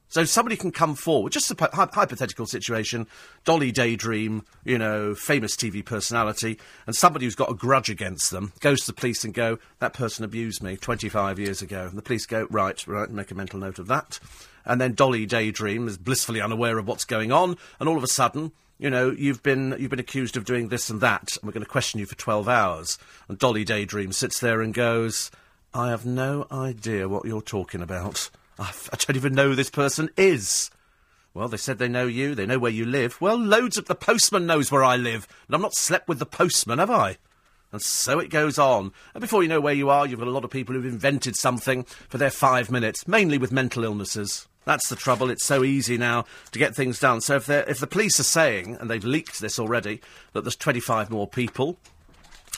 So 0.10 0.24
somebody 0.24 0.58
can 0.58 0.72
come 0.72 0.96
forward, 0.96 1.32
just 1.32 1.52
a 1.52 1.70
hypothetical 1.72 2.48
situation, 2.48 3.06
Dolly 3.46 3.72
Daydream, 3.72 4.44
you 4.66 4.80
know, 4.80 5.14
famous 5.14 5.56
TV 5.56 5.86
personality, 5.86 6.58
and 6.88 6.96
somebody 6.96 7.26
who's 7.26 7.36
got 7.36 7.52
a 7.52 7.54
grudge 7.54 7.90
against 7.90 8.32
them 8.32 8.52
goes 8.60 8.82
to 8.82 8.88
the 8.88 9.00
police 9.00 9.24
and 9.24 9.36
go, 9.36 9.60
that 9.78 9.94
person 9.94 10.26
abused 10.26 10.64
me 10.64 10.78
25 10.78 11.38
years 11.38 11.62
ago. 11.62 11.86
And 11.86 11.96
the 11.96 12.02
police 12.02 12.26
go, 12.26 12.48
right, 12.50 12.86
right, 12.88 13.10
make 13.12 13.30
a 13.30 13.36
mental 13.36 13.60
note 13.60 13.78
of 13.78 13.86
that. 13.86 14.20
And 14.66 14.82
then 14.82 14.94
Dolly 14.96 15.28
Daydream 15.28 15.88
is 15.88 16.00
blissfully 16.00 16.42
unaware 16.42 16.80
of 16.80 16.88
what's 16.88 17.06
going 17.06 17.32
on, 17.32 17.56
and 17.80 17.88
all 17.88 17.98
of 17.98 18.04
a 18.04 18.08
sudden, 18.08 18.52
you 18.80 18.90
know, 18.90 19.12
you've 19.12 19.44
been 19.44 19.76
you've 19.78 19.90
been 19.90 20.00
accused 20.00 20.38
of 20.38 20.46
doing 20.46 20.70
this 20.70 20.90
and 20.90 21.02
that, 21.02 21.36
and 21.36 21.44
we're 21.44 21.54
going 21.54 21.66
to 21.66 21.70
question 21.70 22.00
you 22.00 22.06
for 22.06 22.16
twelve 22.16 22.48
hours. 22.48 22.98
And 23.28 23.38
Dolly 23.38 23.66
Daydream 23.66 24.12
sits 24.14 24.40
there 24.40 24.62
and 24.62 24.74
goes, 24.74 25.32
"I 25.74 25.90
have 25.90 26.06
no 26.06 26.48
idea 26.52 27.10
what 27.10 27.26
you're 27.26 27.42
talking 27.42 27.82
about. 27.82 28.30
I 28.60 28.72
don't 28.92 29.16
even 29.16 29.34
know 29.34 29.50
who 29.50 29.56
this 29.56 29.70
person 29.70 30.10
is." 30.18 30.70
Well, 31.34 31.48
they 31.48 31.58
said 31.58 31.78
they 31.78 31.88
know 31.88 32.08
you, 32.08 32.34
they 32.34 32.46
know 32.46 32.60
where 32.60 32.72
you 32.72 32.86
live. 32.86 33.22
Well, 33.22 33.38
loads 33.38 33.78
of 33.78 33.86
the 33.86 33.96
postman 33.96 34.46
knows 34.46 34.72
where 34.72 34.84
I 34.84 34.98
live, 34.98 35.28
and 35.48 35.56
I've 35.56 35.62
not 35.62 35.76
slept 35.76 36.08
with 36.08 36.20
the 36.20 36.26
postman, 36.26 36.80
have 36.80 36.90
I? 36.90 37.18
And 37.72 37.82
so 37.82 38.20
it 38.20 38.32
goes 38.32 38.58
on. 38.58 38.92
And 39.14 39.22
before 39.22 39.44
you 39.44 39.50
know 39.50 39.62
where 39.62 39.74
you 39.74 39.90
are, 39.90 40.08
you've 40.08 40.20
got 40.20 40.28
a 40.28 40.32
lot 40.32 40.44
of 40.44 40.50
people 40.50 40.74
who've 40.74 40.86
invented 40.86 41.36
something 41.36 41.84
for 41.84 42.18
their 42.18 42.32
five 42.32 42.72
minutes, 42.72 43.08
mainly 43.08 43.38
with 43.38 43.52
mental 43.52 43.84
illnesses. 43.84 44.48
That's 44.66 44.90
the 44.90 44.96
trouble. 44.96 45.30
It's 45.30 45.46
so 45.46 45.64
easy 45.64 45.98
now 45.98 46.26
to 46.52 46.60
get 46.60 46.76
things 46.76 47.00
done. 47.00 47.22
So 47.22 47.36
if, 47.36 47.50
if 47.50 47.80
the 47.80 47.88
police 47.88 48.20
are 48.20 48.24
saying, 48.24 48.78
and 48.80 48.90
they've 48.90 49.04
leaked 49.04 49.40
this 49.40 49.60
already, 49.60 50.02
that 50.34 50.44
there's 50.44 50.56
25 50.56 51.12
more 51.12 51.28
people, 51.28 51.78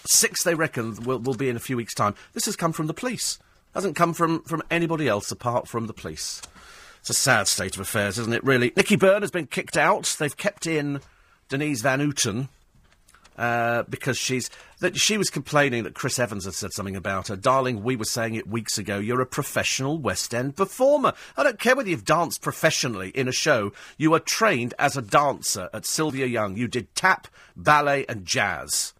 six 0.05 0.43
they 0.43 0.55
reckon 0.55 0.95
will, 1.03 1.19
will 1.19 1.35
be 1.35 1.49
in 1.49 1.55
a 1.55 1.61
few 1.61 1.77
weeks' 1.77 1.93
time. 1.93 2.15
This 2.33 2.45
has 2.45 2.55
come 2.55 2.71
from 2.71 2.87
the 2.87 2.93
police. 2.93 3.37
Hasn't 3.73 3.95
come 3.95 4.13
from, 4.13 4.43
from 4.43 4.62
anybody 4.69 5.07
else 5.07 5.31
apart 5.31 5.67
from 5.67 5.88
the 5.88 5.93
police. 5.93 6.41
It's 6.99 7.10
a 7.10 7.13
sad 7.13 7.47
state 7.47 7.75
of 7.75 7.81
affairs, 7.81 8.19
isn't 8.19 8.34
it, 8.34 8.43
really? 8.43 8.73
Nicky 8.75 8.95
Byrne 8.95 9.21
has 9.21 9.31
been 9.31 9.47
kicked 9.47 9.77
out. 9.77 10.15
They've 10.19 10.36
kept 10.36 10.67
in 10.67 11.01
Denise 11.49 11.81
Van 11.81 12.01
Outen. 12.01 12.49
Uh, 13.38 13.84
because 13.84 14.17
she's 14.17 14.51
that 14.81 14.95
she 14.97 15.17
was 15.17 15.29
complaining 15.29 15.84
that 15.84 15.95
Chris 15.95 16.19
Evans 16.19 16.45
had 16.45 16.53
said 16.53 16.73
something 16.73 16.97
about 16.97 17.29
her. 17.29 17.36
Darling, 17.36 17.81
we 17.81 17.95
were 17.95 18.05
saying 18.05 18.36
it 18.36 18.45
weeks 18.45 18.77
ago. 18.77 18.99
You're 18.99 19.21
a 19.21 19.25
professional 19.25 19.97
West 19.97 20.36
End 20.36 20.55
performer. 20.55 21.13
I 21.38 21.43
don't 21.43 21.60
care 21.60 21.75
whether 21.75 21.89
you've 21.89 22.05
danced 22.05 22.41
professionally 22.41 23.10
in 23.12 23.27
a 23.27 23.31
show. 23.31 23.71
You 23.97 24.13
are 24.13 24.19
trained 24.19 24.73
as 24.77 24.97
a 24.97 25.01
dancer 25.01 25.69
at 25.73 25.86
Sylvia 25.86 26.25
Young. 26.27 26.57
You 26.57 26.67
did 26.67 26.93
tap, 26.93 27.27
ballet, 27.55 28.05
and 28.07 28.25
jazz. 28.25 28.93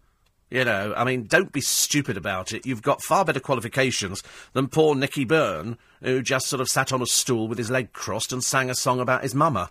You 0.52 0.66
know, 0.66 0.92
I 0.94 1.04
mean, 1.04 1.24
don't 1.24 1.50
be 1.50 1.62
stupid 1.62 2.18
about 2.18 2.52
it. 2.52 2.66
You've 2.66 2.82
got 2.82 3.02
far 3.02 3.24
better 3.24 3.40
qualifications 3.40 4.22
than 4.52 4.68
poor 4.68 4.94
Nicky 4.94 5.24
Byrne, 5.24 5.78
who 6.02 6.20
just 6.20 6.46
sort 6.46 6.60
of 6.60 6.68
sat 6.68 6.92
on 6.92 7.00
a 7.00 7.06
stool 7.06 7.48
with 7.48 7.56
his 7.56 7.70
leg 7.70 7.94
crossed 7.94 8.34
and 8.34 8.44
sang 8.44 8.68
a 8.68 8.74
song 8.74 9.00
about 9.00 9.22
his 9.22 9.34
mama. 9.34 9.70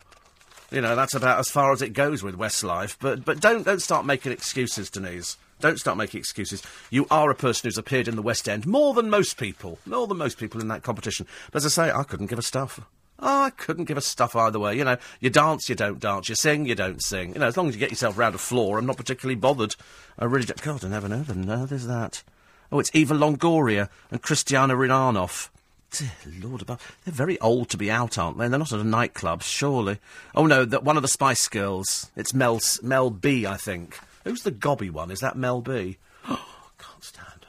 You 0.71 0.81
know, 0.81 0.95
that's 0.95 1.13
about 1.13 1.37
as 1.37 1.49
far 1.49 1.71
as 1.71 1.83
it 1.83 1.93
goes 1.93 2.23
with 2.23 2.35
Westlife. 2.35 2.97
But 2.99 3.23
but 3.23 3.39
don't 3.39 3.63
don't 3.63 3.79
start 3.79 4.07
making 4.07 4.31
excuses, 4.31 4.89
Denise. 4.89 5.37
Don't 5.59 5.77
start 5.77 5.99
making 5.99 6.19
excuses. 6.19 6.63
You 6.89 7.05
are 7.11 7.29
a 7.29 7.35
person 7.35 7.67
who's 7.67 7.77
appeared 7.77 8.07
in 8.07 8.15
the 8.15 8.23
West 8.23 8.49
End 8.49 8.65
more 8.65 8.95
than 8.95 9.07
most 9.07 9.37
people, 9.37 9.77
more 9.85 10.07
than 10.07 10.17
most 10.17 10.39
people 10.39 10.61
in 10.61 10.67
that 10.69 10.81
competition. 10.81 11.27
But 11.51 11.57
as 11.63 11.77
I 11.77 11.89
say, 11.89 11.93
I 11.93 12.01
couldn't 12.01 12.31
give 12.31 12.39
a 12.39 12.41
stuff. 12.41 12.79
Oh, 13.21 13.43
I 13.43 13.51
couldn't 13.51 13.85
give 13.85 13.97
a 13.97 14.01
stuff 14.01 14.35
either 14.35 14.59
way. 14.59 14.75
You 14.75 14.83
know, 14.83 14.97
you 15.19 15.29
dance, 15.29 15.69
you 15.69 15.75
don't 15.75 15.99
dance. 15.99 16.27
You 16.27 16.35
sing, 16.35 16.65
you 16.65 16.73
don't 16.73 17.03
sing. 17.03 17.33
You 17.33 17.39
know, 17.39 17.47
as 17.47 17.55
long 17.55 17.69
as 17.69 17.75
you 17.75 17.79
get 17.79 17.91
yourself 17.91 18.17
round 18.17 18.33
a 18.33 18.39
floor, 18.39 18.79
I'm 18.79 18.87
not 18.87 18.97
particularly 18.97 19.35
bothered. 19.35 19.75
I 20.17 20.25
really 20.25 20.45
don't. 20.45 20.61
God, 20.61 20.83
I 20.83 20.87
never 20.87 21.07
know. 21.07 21.23
No, 21.35 21.65
there's 21.65 21.85
that. 21.85 22.23
Oh, 22.71 22.79
it's 22.79 22.89
Eva 22.93 23.13
Longoria 23.13 23.89
and 24.09 24.21
Christiana 24.21 24.75
Rinanoff. 24.75 25.49
Dear 25.91 26.09
Lord 26.41 26.61
above. 26.61 26.97
They're 27.03 27.13
very 27.13 27.37
old 27.41 27.69
to 27.69 27.77
be 27.77 27.91
out, 27.91 28.17
aren't 28.17 28.37
they? 28.37 28.47
They're 28.47 28.57
not 28.57 28.71
at 28.71 28.79
a 28.79 28.83
nightclub, 28.83 29.43
surely. 29.43 29.99
Oh, 30.33 30.45
no, 30.45 30.63
that 30.63 30.83
one 30.83 30.95
of 30.95 31.01
the 31.01 31.09
Spice 31.09 31.47
Girls. 31.49 32.09
It's 32.15 32.33
Mel, 32.33 32.61
Mel 32.81 33.09
B, 33.09 33.45
I 33.45 33.57
think. 33.57 33.99
Who's 34.23 34.43
the 34.43 34.51
gobby 34.51 34.89
one? 34.89 35.11
Is 35.11 35.19
that 35.19 35.35
Mel 35.35 35.61
B? 35.61 35.97
Oh, 36.27 36.45
can't 36.77 37.03
stand. 37.03 37.40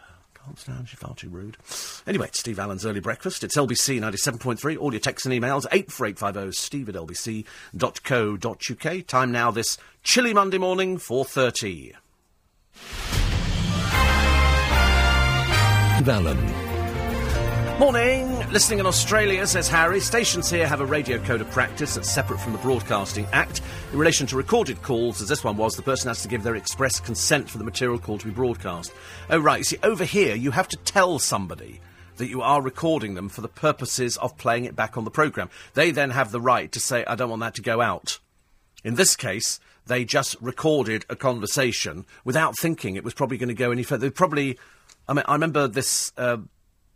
Can't 0.44 0.58
stand. 0.58 0.88
She's 0.88 0.98
far 0.98 1.14
too 1.14 1.28
rude. 1.28 1.56
Anyway, 2.06 2.26
it's 2.26 2.40
Steve 2.40 2.58
Allen's 2.58 2.84
Early 2.84 3.00
Breakfast. 3.00 3.44
It's 3.44 3.56
LBC 3.56 4.00
97.3. 4.00 4.78
All 4.78 4.92
your 4.92 5.00
texts 5.00 5.24
and 5.26 5.34
emails, 5.34 5.66
84850 5.70 6.52
steve 6.52 6.88
at 6.88 6.94
lbc.co.uk. 6.96 7.46
Time 9.06 9.32
now 9.32 9.50
this 9.50 9.78
chilly 10.02 10.34
Monday 10.34 10.58
morning, 10.58 10.98
4.30. 10.98 11.92
Allen 16.08 16.62
Morning. 17.78 18.31
Listening 18.52 18.80
in 18.80 18.86
Australia, 18.86 19.46
says 19.46 19.66
Harry. 19.66 19.98
Stations 19.98 20.50
here 20.50 20.66
have 20.66 20.82
a 20.82 20.86
radio 20.86 21.16
code 21.16 21.40
of 21.40 21.50
practice 21.52 21.94
that's 21.94 22.10
separate 22.10 22.38
from 22.38 22.52
the 22.52 22.58
Broadcasting 22.58 23.26
Act. 23.32 23.62
In 23.94 23.98
relation 23.98 24.26
to 24.26 24.36
recorded 24.36 24.82
calls, 24.82 25.22
as 25.22 25.28
this 25.28 25.42
one 25.42 25.56
was, 25.56 25.74
the 25.74 25.80
person 25.80 26.08
has 26.08 26.20
to 26.20 26.28
give 26.28 26.42
their 26.42 26.54
express 26.54 27.00
consent 27.00 27.48
for 27.48 27.56
the 27.56 27.64
material 27.64 27.98
call 27.98 28.18
to 28.18 28.26
be 28.26 28.30
broadcast. 28.30 28.92
Oh, 29.30 29.38
right. 29.38 29.56
You 29.56 29.64
see, 29.64 29.78
over 29.82 30.04
here, 30.04 30.34
you 30.34 30.50
have 30.50 30.68
to 30.68 30.76
tell 30.76 31.18
somebody 31.18 31.80
that 32.18 32.28
you 32.28 32.42
are 32.42 32.60
recording 32.60 33.14
them 33.14 33.30
for 33.30 33.40
the 33.40 33.48
purposes 33.48 34.18
of 34.18 34.36
playing 34.36 34.66
it 34.66 34.76
back 34.76 34.98
on 34.98 35.04
the 35.04 35.10
programme. 35.10 35.48
They 35.72 35.90
then 35.90 36.10
have 36.10 36.30
the 36.30 36.38
right 36.38 36.70
to 36.72 36.78
say, 36.78 37.06
I 37.06 37.14
don't 37.14 37.30
want 37.30 37.40
that 37.40 37.54
to 37.54 37.62
go 37.62 37.80
out. 37.80 38.18
In 38.84 38.96
this 38.96 39.16
case, 39.16 39.60
they 39.86 40.04
just 40.04 40.36
recorded 40.42 41.06
a 41.08 41.16
conversation 41.16 42.04
without 42.22 42.58
thinking 42.58 42.96
it 42.96 43.04
was 43.04 43.14
probably 43.14 43.38
going 43.38 43.48
to 43.48 43.54
go 43.54 43.72
any 43.72 43.82
further. 43.82 44.08
They 44.08 44.10
probably. 44.10 44.58
I 45.08 45.14
mean, 45.14 45.24
I 45.26 45.32
remember 45.32 45.68
this. 45.68 46.12
Uh, 46.18 46.36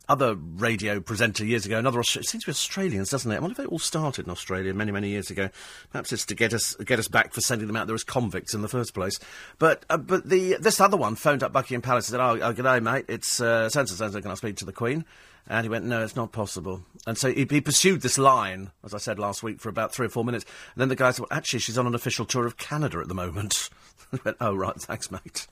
other 0.09 0.35
radio 0.35 1.01
presenter 1.01 1.45
years 1.45 1.67
ago, 1.67 1.79
another 1.79 2.01
it 2.01 2.07
seems 2.07 2.31
to 2.31 2.47
be 2.47 2.51
Australians, 2.51 3.11
doesn't 3.11 3.31
it? 3.31 3.37
I 3.37 3.41
wonder 3.41 3.61
if 3.61 3.67
it 3.67 3.73
all 3.73 3.79
started 3.79 4.27
in 4.27 4.31
Australia 4.31 4.73
many, 4.73 4.93
many 4.93 5.09
years 5.09 5.31
ago. 5.31 5.49
Perhaps 5.91 6.13
it's 6.13 6.25
to 6.27 6.35
get 6.35 6.55
us 6.55 6.75
get 6.77 6.99
us 6.99 7.09
back 7.09 7.33
for 7.33 7.41
sending 7.41 7.67
them 7.67 7.77
out 7.77 7.87
there 7.87 7.95
as 7.95 8.05
convicts 8.05 8.55
in 8.55 8.63
the 8.63 8.69
first 8.69 8.95
place. 8.95 9.19
But 9.59 9.85
uh, 9.91 9.97
but 9.97 10.29
the 10.29 10.57
this 10.61 10.81
other 10.81 10.97
one 10.97 11.17
phoned 11.17 11.43
up 11.43 11.53
Buckingham 11.53 11.83
Palace 11.83 12.09
and 12.09 12.13
said, 12.13 12.21
"Oh, 12.21 12.39
oh 12.41 12.55
g'day, 12.55 12.83
mate. 12.83 13.07
It's 13.09 13.41
uh, 13.41 13.69
so 13.69 13.81
and. 13.81 14.23
Can 14.23 14.31
I 14.31 14.35
speak 14.35 14.57
to 14.57 14.65
the 14.65 14.73
Queen?" 14.73 15.05
And 15.49 15.65
he 15.65 15.69
went, 15.69 15.85
"No, 15.85 16.03
it's 16.03 16.17
not 16.17 16.33
possible." 16.33 16.83
And 17.07 17.19
so 17.19 17.33
he, 17.33 17.47
he 17.49 17.61
pursued 17.61 18.03
this 18.03 18.19
line, 18.19 18.71
as 18.85 18.95
I 18.95 18.99
said 18.99 19.19
last 19.19 19.43
week, 19.43 19.61
for 19.61 19.69
about 19.69 19.93
three 19.93 20.07
or 20.07 20.11
four 20.11 20.25
minutes. 20.25 20.45
And 20.75 20.81
then 20.81 20.89
the 20.89 20.97
guy 20.97 21.11
said, 21.11 21.23
"Well, 21.23 21.37
actually, 21.37 21.61
she's 21.61 21.79
on 21.79 21.87
an 21.87 21.95
official 21.95 22.25
tour 22.25 22.47
of 22.47 22.57
Canada 22.57 22.99
at 23.01 23.09
the 23.09 23.15
moment." 23.15 23.71
he 24.13 24.19
went, 24.25 24.37
"Oh, 24.41 24.55
right, 24.55 24.81
thanks, 24.81 25.11
mate." 25.11 25.49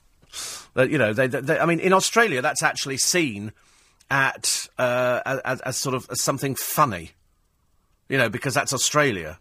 But, 0.73 0.89
you 0.89 0.97
know, 0.97 1.13
they, 1.13 1.27
they, 1.27 1.57
I 1.57 1.65
mean, 1.65 1.79
in 1.79 1.93
Australia, 1.93 2.41
that's 2.41 2.61
actually 2.61 2.97
seen 2.97 3.53
at 4.09 4.67
uh, 4.77 5.39
as, 5.45 5.61
as, 5.61 5.77
sort 5.77 5.95
of 5.95 6.07
as 6.09 6.21
something 6.21 6.55
funny, 6.55 7.11
you 8.09 8.17
know, 8.17 8.29
because 8.29 8.53
that's 8.53 8.73
Australia, 8.73 9.39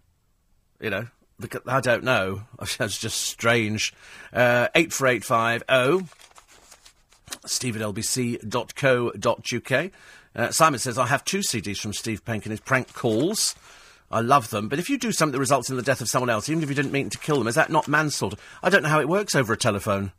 you 0.80 0.90
know. 0.90 1.08
Because, 1.40 1.62
I 1.66 1.80
don't 1.80 2.04
know. 2.04 2.42
That's 2.78 2.96
just 2.96 3.22
strange. 3.22 3.92
Uh, 4.32 4.68
eight 4.76 4.92
four 4.92 5.08
eight 5.08 5.24
five 5.24 5.64
zero. 5.68 5.68
Oh, 5.68 6.02
Steve 7.44 7.76
at 7.76 7.82
lbc.co.uk. 7.82 9.90
Uh, 10.36 10.50
Simon 10.50 10.78
says, 10.78 10.98
I 10.98 11.06
have 11.06 11.24
two 11.24 11.38
CDs 11.38 11.78
from 11.78 11.92
Steve 11.92 12.24
Penk 12.24 12.44
and 12.44 12.52
his 12.52 12.60
prank 12.60 12.92
calls. 12.92 13.54
I 14.10 14.20
love 14.20 14.50
them. 14.50 14.68
But 14.68 14.78
if 14.78 14.88
you 14.88 14.98
do 14.98 15.12
something 15.12 15.32
that 15.32 15.40
results 15.40 15.70
in 15.70 15.76
the 15.76 15.82
death 15.82 16.00
of 16.00 16.08
someone 16.08 16.30
else, 16.30 16.48
even 16.48 16.62
if 16.62 16.68
you 16.68 16.74
didn't 16.74 16.92
mean 16.92 17.10
to 17.10 17.18
kill 17.18 17.38
them, 17.38 17.48
is 17.48 17.54
that 17.56 17.70
not 17.70 17.88
manslaughter? 17.88 18.36
I 18.62 18.70
don't 18.70 18.82
know 18.82 18.88
how 18.88 19.00
it 19.00 19.08
works 19.08 19.34
over 19.34 19.52
a 19.52 19.56
telephone. 19.56 20.12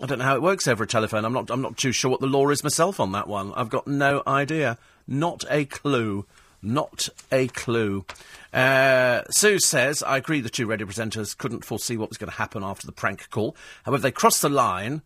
I 0.00 0.06
don't 0.06 0.18
know 0.18 0.24
how 0.24 0.34
it 0.34 0.42
works 0.42 0.66
over 0.66 0.84
a 0.84 0.86
telephone. 0.86 1.24
I'm 1.24 1.32
not. 1.32 1.50
I'm 1.50 1.62
not 1.62 1.76
too 1.76 1.92
sure 1.92 2.10
what 2.10 2.20
the 2.20 2.26
law 2.26 2.48
is 2.48 2.64
myself 2.64 2.98
on 2.98 3.12
that 3.12 3.28
one. 3.28 3.52
I've 3.54 3.68
got 3.68 3.86
no 3.86 4.22
idea. 4.26 4.78
Not 5.06 5.44
a 5.48 5.64
clue. 5.64 6.26
Not 6.62 7.10
a 7.30 7.48
clue. 7.48 8.06
Uh, 8.52 9.22
Sue 9.30 9.58
says, 9.58 10.02
I 10.02 10.16
agree 10.16 10.40
the 10.40 10.48
two 10.48 10.66
radio 10.66 10.86
presenters 10.86 11.36
couldn't 11.36 11.64
foresee 11.64 11.96
what 11.96 12.08
was 12.08 12.16
going 12.16 12.30
to 12.30 12.36
happen 12.36 12.64
after 12.64 12.86
the 12.86 12.92
prank 12.92 13.28
call. 13.28 13.54
However, 13.84 14.00
they 14.02 14.10
crossed 14.10 14.40
the 14.40 14.48
line 14.48 15.02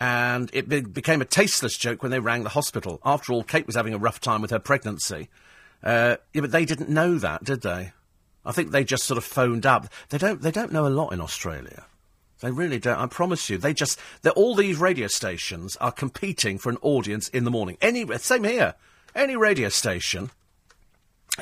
and 0.00 0.50
it 0.52 0.68
be- 0.68 0.80
became 0.80 1.20
a 1.20 1.24
tasteless 1.24 1.76
joke 1.76 2.02
when 2.02 2.10
they 2.10 2.18
rang 2.18 2.42
the 2.42 2.48
hospital. 2.50 3.00
After 3.04 3.32
all, 3.32 3.44
Kate 3.44 3.66
was 3.66 3.76
having 3.76 3.94
a 3.94 3.98
rough 3.98 4.20
time 4.20 4.42
with 4.42 4.50
her 4.50 4.58
pregnancy. 4.58 5.28
Uh, 5.84 6.16
yeah, 6.32 6.40
but 6.40 6.50
they 6.50 6.64
didn't 6.64 6.88
know 6.88 7.18
that, 7.18 7.44
did 7.44 7.62
they? 7.62 7.92
I 8.44 8.52
think 8.52 8.70
they 8.70 8.82
just 8.82 9.04
sort 9.04 9.18
of 9.18 9.24
phoned 9.24 9.66
up. 9.66 9.88
They 10.08 10.18
don't. 10.18 10.40
They 10.40 10.50
don't 10.50 10.72
know 10.72 10.86
a 10.86 10.88
lot 10.88 11.12
in 11.12 11.20
Australia. 11.20 11.84
They 12.40 12.50
really 12.50 12.78
don't. 12.78 12.98
I 12.98 13.06
promise 13.06 13.50
you. 13.50 13.58
They 13.58 13.74
just. 13.74 13.98
All 14.36 14.54
these 14.54 14.78
radio 14.78 15.08
stations 15.08 15.76
are 15.76 15.92
competing 15.92 16.58
for 16.58 16.70
an 16.70 16.78
audience 16.82 17.28
in 17.28 17.44
the 17.44 17.50
morning. 17.50 17.76
Any 17.80 18.06
same 18.18 18.44
here. 18.44 18.74
Any 19.14 19.36
radio 19.36 19.68
station. 19.68 20.30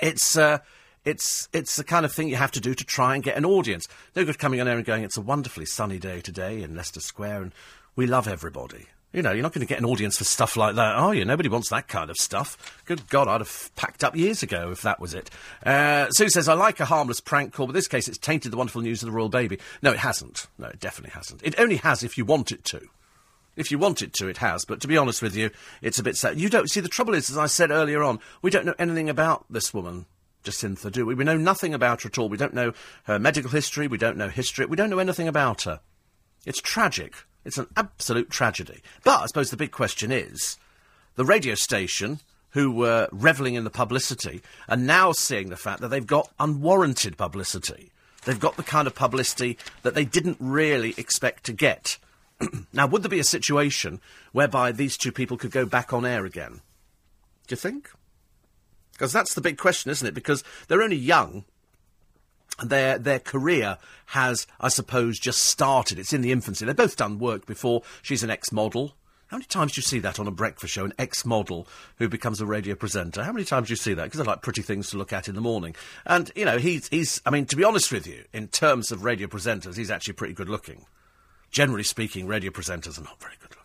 It's. 0.00 0.36
Uh, 0.36 0.58
it's 1.04 1.48
it's 1.52 1.76
the 1.76 1.84
kind 1.84 2.04
of 2.04 2.12
thing 2.12 2.28
you 2.28 2.36
have 2.36 2.50
to 2.52 2.60
do 2.60 2.74
to 2.74 2.84
try 2.84 3.14
and 3.14 3.22
get 3.22 3.36
an 3.36 3.44
audience. 3.44 3.86
No 4.16 4.24
good 4.24 4.40
coming 4.40 4.60
on 4.60 4.66
air 4.66 4.76
and 4.76 4.84
going, 4.84 5.04
"It's 5.04 5.16
a 5.16 5.22
wonderfully 5.22 5.66
sunny 5.66 5.98
day 5.98 6.20
today 6.20 6.62
in 6.62 6.74
Leicester 6.74 7.00
Square, 7.00 7.42
and 7.42 7.52
we 7.94 8.06
love 8.06 8.26
everybody." 8.26 8.86
You 9.12 9.22
know, 9.22 9.32
you're 9.32 9.42
not 9.42 9.54
going 9.54 9.66
to 9.66 9.72
get 9.72 9.78
an 9.78 9.86
audience 9.86 10.18
for 10.18 10.24
stuff 10.24 10.56
like 10.56 10.74
that, 10.74 10.94
are 10.94 11.14
you? 11.14 11.24
Nobody 11.24 11.48
wants 11.48 11.70
that 11.70 11.88
kind 11.88 12.10
of 12.10 12.16
stuff. 12.16 12.82
Good 12.84 13.08
God, 13.08 13.28
I'd 13.28 13.40
have 13.40 13.70
packed 13.74 14.04
up 14.04 14.14
years 14.14 14.42
ago 14.42 14.70
if 14.72 14.82
that 14.82 15.00
was 15.00 15.14
it. 15.14 15.30
Uh, 15.64 16.10
Sue 16.10 16.28
says, 16.28 16.48
I 16.48 16.54
like 16.54 16.80
a 16.80 16.84
harmless 16.84 17.20
prank 17.20 17.52
call, 17.54 17.66
but 17.66 17.72
this 17.72 17.88
case 17.88 18.08
it's 18.08 18.18
tainted 18.18 18.52
the 18.52 18.58
wonderful 18.58 18.82
news 18.82 19.02
of 19.02 19.06
the 19.06 19.12
royal 19.12 19.28
baby. 19.28 19.58
No, 19.80 19.92
it 19.92 19.98
hasn't. 19.98 20.48
No, 20.58 20.66
it 20.66 20.80
definitely 20.80 21.12
hasn't. 21.12 21.42
It 21.42 21.58
only 21.58 21.76
has 21.76 22.02
if 22.02 22.18
you 22.18 22.24
want 22.24 22.52
it 22.52 22.64
to. 22.64 22.82
If 23.56 23.70
you 23.70 23.78
want 23.78 24.02
it 24.02 24.12
to, 24.14 24.28
it 24.28 24.36
has. 24.38 24.66
But 24.66 24.82
to 24.82 24.88
be 24.88 24.98
honest 24.98 25.22
with 25.22 25.34
you, 25.34 25.50
it's 25.80 25.98
a 25.98 26.02
bit 26.02 26.16
sad. 26.16 26.38
You 26.38 26.50
don't 26.50 26.68
see 26.68 26.80
the 26.80 26.88
trouble 26.88 27.14
is, 27.14 27.30
as 27.30 27.38
I 27.38 27.46
said 27.46 27.70
earlier 27.70 28.02
on, 28.02 28.20
we 28.42 28.50
don't 28.50 28.66
know 28.66 28.74
anything 28.78 29.08
about 29.08 29.46
this 29.48 29.72
woman, 29.72 30.04
Jacintha, 30.44 30.92
do 30.92 31.06
we? 31.06 31.14
We 31.14 31.24
know 31.24 31.38
nothing 31.38 31.72
about 31.72 32.02
her 32.02 32.08
at 32.08 32.18
all. 32.18 32.28
We 32.28 32.36
don't 32.36 32.54
know 32.54 32.74
her 33.04 33.18
medical 33.18 33.50
history. 33.50 33.88
We 33.88 33.96
don't 33.96 34.18
know 34.18 34.28
history. 34.28 34.66
We 34.66 34.76
don't 34.76 34.90
know 34.90 34.98
anything 34.98 35.26
about 35.26 35.62
her. 35.62 35.80
It's 36.44 36.60
tragic. 36.60 37.14
It's 37.46 37.58
an 37.58 37.68
absolute 37.76 38.28
tragedy. 38.28 38.82
But 39.04 39.20
I 39.20 39.26
suppose 39.26 39.50
the 39.50 39.56
big 39.56 39.70
question 39.70 40.10
is 40.10 40.58
the 41.14 41.24
radio 41.24 41.54
station 41.54 42.18
who 42.50 42.72
were 42.72 43.08
revelling 43.12 43.54
in 43.54 43.62
the 43.62 43.70
publicity 43.70 44.42
are 44.68 44.76
now 44.76 45.12
seeing 45.12 45.48
the 45.48 45.56
fact 45.56 45.80
that 45.80 45.88
they've 45.88 46.06
got 46.06 46.30
unwarranted 46.40 47.16
publicity. 47.16 47.92
They've 48.24 48.40
got 48.40 48.56
the 48.56 48.64
kind 48.64 48.88
of 48.88 48.96
publicity 48.96 49.58
that 49.82 49.94
they 49.94 50.04
didn't 50.04 50.38
really 50.40 50.94
expect 50.98 51.44
to 51.44 51.52
get. 51.52 51.98
now, 52.72 52.88
would 52.88 53.04
there 53.04 53.08
be 53.08 53.20
a 53.20 53.24
situation 53.24 54.00
whereby 54.32 54.72
these 54.72 54.96
two 54.96 55.12
people 55.12 55.36
could 55.36 55.52
go 55.52 55.64
back 55.64 55.92
on 55.92 56.04
air 56.04 56.24
again? 56.26 56.60
Do 57.46 57.52
you 57.52 57.56
think? 57.56 57.90
Because 58.92 59.12
that's 59.12 59.34
the 59.34 59.40
big 59.40 59.56
question, 59.56 59.92
isn't 59.92 60.08
it? 60.08 60.14
Because 60.14 60.42
they're 60.66 60.82
only 60.82 60.96
young 60.96 61.44
their 62.64 62.98
their 62.98 63.18
career 63.18 63.78
has, 64.06 64.46
I 64.60 64.68
suppose, 64.68 65.18
just 65.18 65.42
started. 65.42 65.98
It's 65.98 66.12
in 66.12 66.22
the 66.22 66.32
infancy. 66.32 66.64
They've 66.64 66.76
both 66.76 66.96
done 66.96 67.18
work 67.18 67.46
before. 67.46 67.82
She's 68.02 68.22
an 68.22 68.30
ex-model. 68.30 68.94
How 69.28 69.38
many 69.38 69.46
times 69.46 69.72
do 69.72 69.80
you 69.80 69.82
see 69.82 69.98
that 69.98 70.20
on 70.20 70.28
a 70.28 70.30
breakfast 70.30 70.72
show? 70.72 70.84
An 70.84 70.92
ex-model 71.00 71.66
who 71.96 72.08
becomes 72.08 72.40
a 72.40 72.46
radio 72.46 72.76
presenter. 72.76 73.24
How 73.24 73.32
many 73.32 73.44
times 73.44 73.66
do 73.66 73.72
you 73.72 73.76
see 73.76 73.92
that? 73.94 74.04
Because 74.04 74.20
I 74.20 74.24
like 74.24 74.42
pretty 74.42 74.62
things 74.62 74.90
to 74.90 74.98
look 74.98 75.12
at 75.12 75.28
in 75.28 75.34
the 75.34 75.40
morning. 75.40 75.74
And 76.04 76.30
you 76.36 76.44
know, 76.44 76.58
he's 76.58 76.88
he's. 76.88 77.20
I 77.26 77.30
mean, 77.30 77.46
to 77.46 77.56
be 77.56 77.64
honest 77.64 77.90
with 77.90 78.06
you, 78.06 78.24
in 78.32 78.48
terms 78.48 78.92
of 78.92 79.04
radio 79.04 79.26
presenters, 79.26 79.76
he's 79.76 79.90
actually 79.90 80.14
pretty 80.14 80.34
good 80.34 80.48
looking. 80.48 80.86
Generally 81.50 81.84
speaking, 81.84 82.26
radio 82.26 82.50
presenters 82.50 82.98
are 82.98 83.04
not 83.04 83.20
very 83.20 83.34
good 83.40 83.55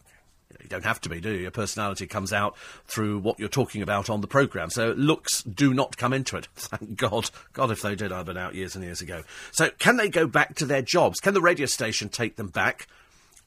looking 0.61 0.69
don't 0.69 0.85
have 0.85 1.01
to 1.01 1.09
be, 1.09 1.19
do 1.19 1.31
you? 1.31 1.41
Your 1.41 1.51
personality 1.51 2.07
comes 2.07 2.33
out 2.33 2.55
through 2.85 3.19
what 3.19 3.39
you're 3.39 3.49
talking 3.49 3.81
about 3.81 4.09
on 4.09 4.21
the 4.21 4.27
programme. 4.27 4.69
So 4.69 4.93
looks 4.97 5.43
do 5.43 5.73
not 5.73 5.97
come 5.97 6.13
into 6.13 6.37
it. 6.37 6.47
Thank 6.55 6.95
God. 6.95 7.29
God, 7.53 7.71
if 7.71 7.81
they 7.81 7.95
did, 7.95 8.11
I'd 8.11 8.25
been 8.25 8.37
out 8.37 8.55
years 8.55 8.75
and 8.75 8.83
years 8.83 9.01
ago. 9.01 9.23
So 9.51 9.69
can 9.79 9.97
they 9.97 10.09
go 10.09 10.27
back 10.27 10.55
to 10.55 10.65
their 10.65 10.81
jobs? 10.81 11.19
Can 11.19 11.33
the 11.33 11.41
radio 11.41 11.65
station 11.65 12.09
take 12.09 12.35
them 12.35 12.47
back? 12.47 12.87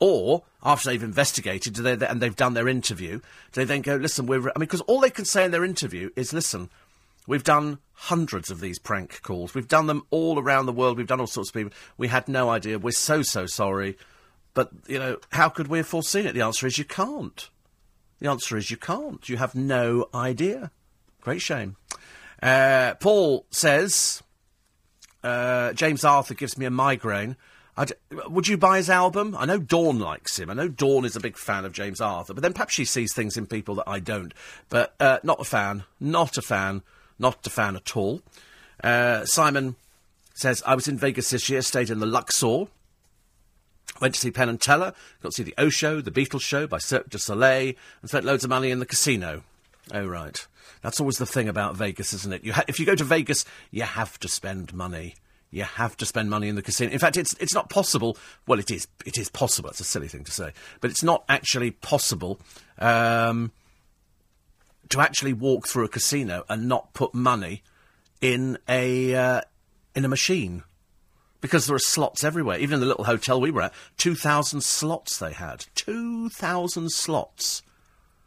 Or 0.00 0.42
after 0.62 0.90
they've 0.90 1.02
investigated, 1.02 1.76
they, 1.76 2.06
and 2.06 2.20
they've 2.20 2.34
done 2.34 2.54
their 2.54 2.68
interview, 2.68 3.18
do 3.18 3.20
they 3.52 3.64
then 3.64 3.80
go, 3.80 3.94
listen, 3.94 4.26
we're, 4.26 4.40
I 4.40 4.58
mean, 4.58 4.66
because 4.66 4.80
all 4.82 5.00
they 5.00 5.08
can 5.08 5.24
say 5.24 5.44
in 5.44 5.52
their 5.52 5.64
interview 5.64 6.10
is, 6.16 6.32
listen, 6.32 6.68
We've 7.26 7.44
done 7.44 7.78
hundreds 7.94 8.50
of 8.50 8.60
these 8.60 8.78
prank 8.78 9.22
calls. 9.22 9.54
We've 9.54 9.68
done 9.68 9.86
them 9.86 10.04
all 10.10 10.38
around 10.38 10.66
the 10.66 10.72
world. 10.72 10.98
We've 10.98 11.06
done 11.06 11.20
all 11.20 11.26
sorts 11.26 11.48
of 11.50 11.54
people. 11.54 11.72
We 11.96 12.08
had 12.08 12.28
no 12.28 12.50
idea. 12.50 12.78
We're 12.78 12.90
so, 12.90 13.22
so 13.22 13.46
sorry. 13.46 13.96
But, 14.54 14.70
you 14.86 14.98
know, 14.98 15.18
how 15.32 15.48
could 15.48 15.68
we 15.68 15.78
have 15.78 15.86
foreseen 15.86 16.26
it? 16.26 16.32
The 16.32 16.42
answer 16.42 16.66
is 16.66 16.78
you 16.78 16.84
can't. 16.84 17.48
The 18.20 18.30
answer 18.30 18.56
is 18.56 18.70
you 18.70 18.76
can't. 18.76 19.28
You 19.28 19.36
have 19.36 19.54
no 19.54 20.08
idea. 20.14 20.70
Great 21.20 21.42
shame. 21.42 21.76
Uh, 22.42 22.94
Paul 23.00 23.46
says, 23.50 24.22
uh, 25.22 25.72
James 25.72 26.04
Arthur 26.04 26.34
gives 26.34 26.56
me 26.56 26.66
a 26.66 26.70
migraine. 26.70 27.36
would 28.28 28.46
you 28.46 28.56
buy 28.56 28.76
his 28.76 28.90
album? 28.90 29.34
I 29.36 29.46
know 29.46 29.58
Dawn 29.58 29.98
likes 29.98 30.38
him. 30.38 30.50
I 30.50 30.54
know 30.54 30.68
Dawn 30.68 31.04
is 31.04 31.16
a 31.16 31.20
big 31.20 31.36
fan 31.36 31.64
of 31.64 31.72
James 31.72 32.00
Arthur, 32.00 32.34
but 32.34 32.42
then 32.42 32.52
perhaps 32.52 32.74
she 32.74 32.84
sees 32.84 33.12
things 33.12 33.36
in 33.36 33.46
people 33.46 33.74
that 33.76 33.88
I 33.88 33.98
don't. 33.98 34.32
But 34.68 34.94
uh, 35.00 35.18
not 35.22 35.40
a 35.40 35.44
fan. 35.44 35.84
Not 35.98 36.36
a 36.36 36.42
fan. 36.42 36.82
Not 37.18 37.46
a 37.46 37.50
fan 37.50 37.76
at 37.76 37.96
all. 37.96 38.22
Uh, 38.82 39.24
Simon 39.24 39.76
says, 40.34 40.62
I 40.66 40.74
was 40.74 40.86
in 40.86 40.98
Vegas 40.98 41.30
this 41.30 41.48
year, 41.48 41.62
stayed 41.62 41.90
in 41.90 42.00
the 42.00 42.06
Luxor. 42.06 42.66
Went 44.00 44.14
to 44.14 44.20
see 44.20 44.30
Penn 44.30 44.48
and 44.48 44.60
Teller, 44.60 44.92
got 45.22 45.30
to 45.30 45.36
see 45.36 45.42
the 45.44 45.54
O 45.56 45.68
Show, 45.68 46.00
the 46.00 46.10
Beatles 46.10 46.42
Show 46.42 46.66
by 46.66 46.78
Cirque 46.78 47.10
du 47.10 47.18
Soleil, 47.18 47.74
and 48.00 48.10
spent 48.10 48.24
loads 48.24 48.42
of 48.42 48.50
money 48.50 48.70
in 48.70 48.80
the 48.80 48.86
casino. 48.86 49.42
Oh, 49.92 50.06
right. 50.06 50.46
That's 50.82 51.00
always 51.00 51.18
the 51.18 51.26
thing 51.26 51.48
about 51.48 51.76
Vegas, 51.76 52.12
isn't 52.12 52.32
it? 52.32 52.44
You 52.44 52.52
ha- 52.52 52.64
if 52.68 52.80
you 52.80 52.86
go 52.86 52.94
to 52.94 53.04
Vegas, 53.04 53.44
you 53.70 53.82
have 53.82 54.18
to 54.20 54.28
spend 54.28 54.74
money. 54.74 55.14
You 55.50 55.62
have 55.62 55.96
to 55.98 56.06
spend 56.06 56.28
money 56.28 56.48
in 56.48 56.56
the 56.56 56.62
casino. 56.62 56.90
In 56.90 56.98
fact, 56.98 57.16
it's 57.16 57.34
it's 57.34 57.54
not 57.54 57.70
possible. 57.70 58.18
Well, 58.46 58.58
it 58.58 58.70
is. 58.70 58.88
It 59.06 59.16
is 59.16 59.28
possible. 59.30 59.70
It's 59.70 59.80
a 59.80 59.84
silly 59.84 60.08
thing 60.08 60.24
to 60.24 60.32
say, 60.32 60.52
but 60.80 60.90
it's 60.90 61.04
not 61.04 61.24
actually 61.28 61.70
possible 61.70 62.40
um, 62.80 63.52
to 64.88 65.00
actually 65.00 65.32
walk 65.32 65.68
through 65.68 65.84
a 65.84 65.88
casino 65.88 66.44
and 66.48 66.68
not 66.68 66.92
put 66.92 67.14
money 67.14 67.62
in 68.20 68.58
a 68.68 69.14
uh, 69.14 69.40
in 69.94 70.04
a 70.04 70.08
machine 70.08 70.64
because 71.44 71.66
there 71.66 71.76
are 71.76 71.78
slots 71.78 72.24
everywhere. 72.24 72.58
Even 72.58 72.76
in 72.76 72.80
the 72.80 72.86
little 72.86 73.04
hotel 73.04 73.38
we 73.38 73.50
were 73.50 73.60
at, 73.60 73.74
2,000 73.98 74.62
slots 74.62 75.18
they 75.18 75.34
had. 75.34 75.66
2,000 75.74 76.90
slots. 76.90 77.62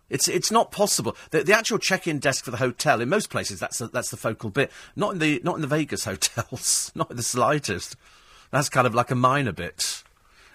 It's 0.07 0.27
it's 0.27 0.51
not 0.51 0.71
possible. 0.71 1.17
The, 1.31 1.41
the 1.43 1.57
actual 1.57 1.79
check-in 1.79 2.19
desk 2.19 2.45
for 2.45 2.51
the 2.51 2.57
hotel 2.57 3.01
in 3.01 3.09
most 3.09 3.31
places 3.31 3.59
that's 3.59 3.79
the, 3.79 3.87
that's 3.87 4.11
the 4.11 4.17
focal 4.17 4.51
bit. 4.51 4.71
Not 4.95 5.13
in 5.13 5.19
the 5.19 5.41
not 5.43 5.55
in 5.55 5.61
the 5.61 5.67
Vegas 5.67 6.05
hotels. 6.05 6.91
not 6.93 7.09
in 7.09 7.17
the 7.17 7.23
slightest. 7.23 7.95
That's 8.51 8.69
kind 8.69 8.85
of 8.85 8.93
like 8.93 9.09
a 9.09 9.15
minor 9.15 9.51
bit. 9.51 10.03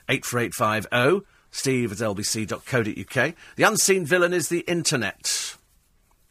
Eight 0.09 0.25
four 0.25 0.39
eight 0.39 0.55
five 0.55 0.85
zero. 0.85 1.05
Oh, 1.05 1.23
Steve 1.51 1.91
at 1.91 1.99
lbc.co.uk. 1.99 3.35
The 3.57 3.63
unseen 3.65 4.07
villain 4.07 4.33
is 4.33 4.51
the 4.51 4.61
internet. 4.61 5.57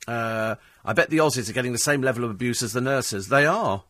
Uh, 0.08 0.56
I 0.86 0.94
bet 0.94 1.10
the 1.10 1.18
Aussies 1.18 1.50
are 1.50 1.54
getting 1.54 1.74
the 1.74 1.78
same 1.78 2.02
level 2.02 2.24
of 2.24 2.32
abuse 2.32 2.64
as 2.64 2.72
the 2.72 2.80
nurses. 2.80 3.28
They 3.28 3.46
are. 3.46 3.84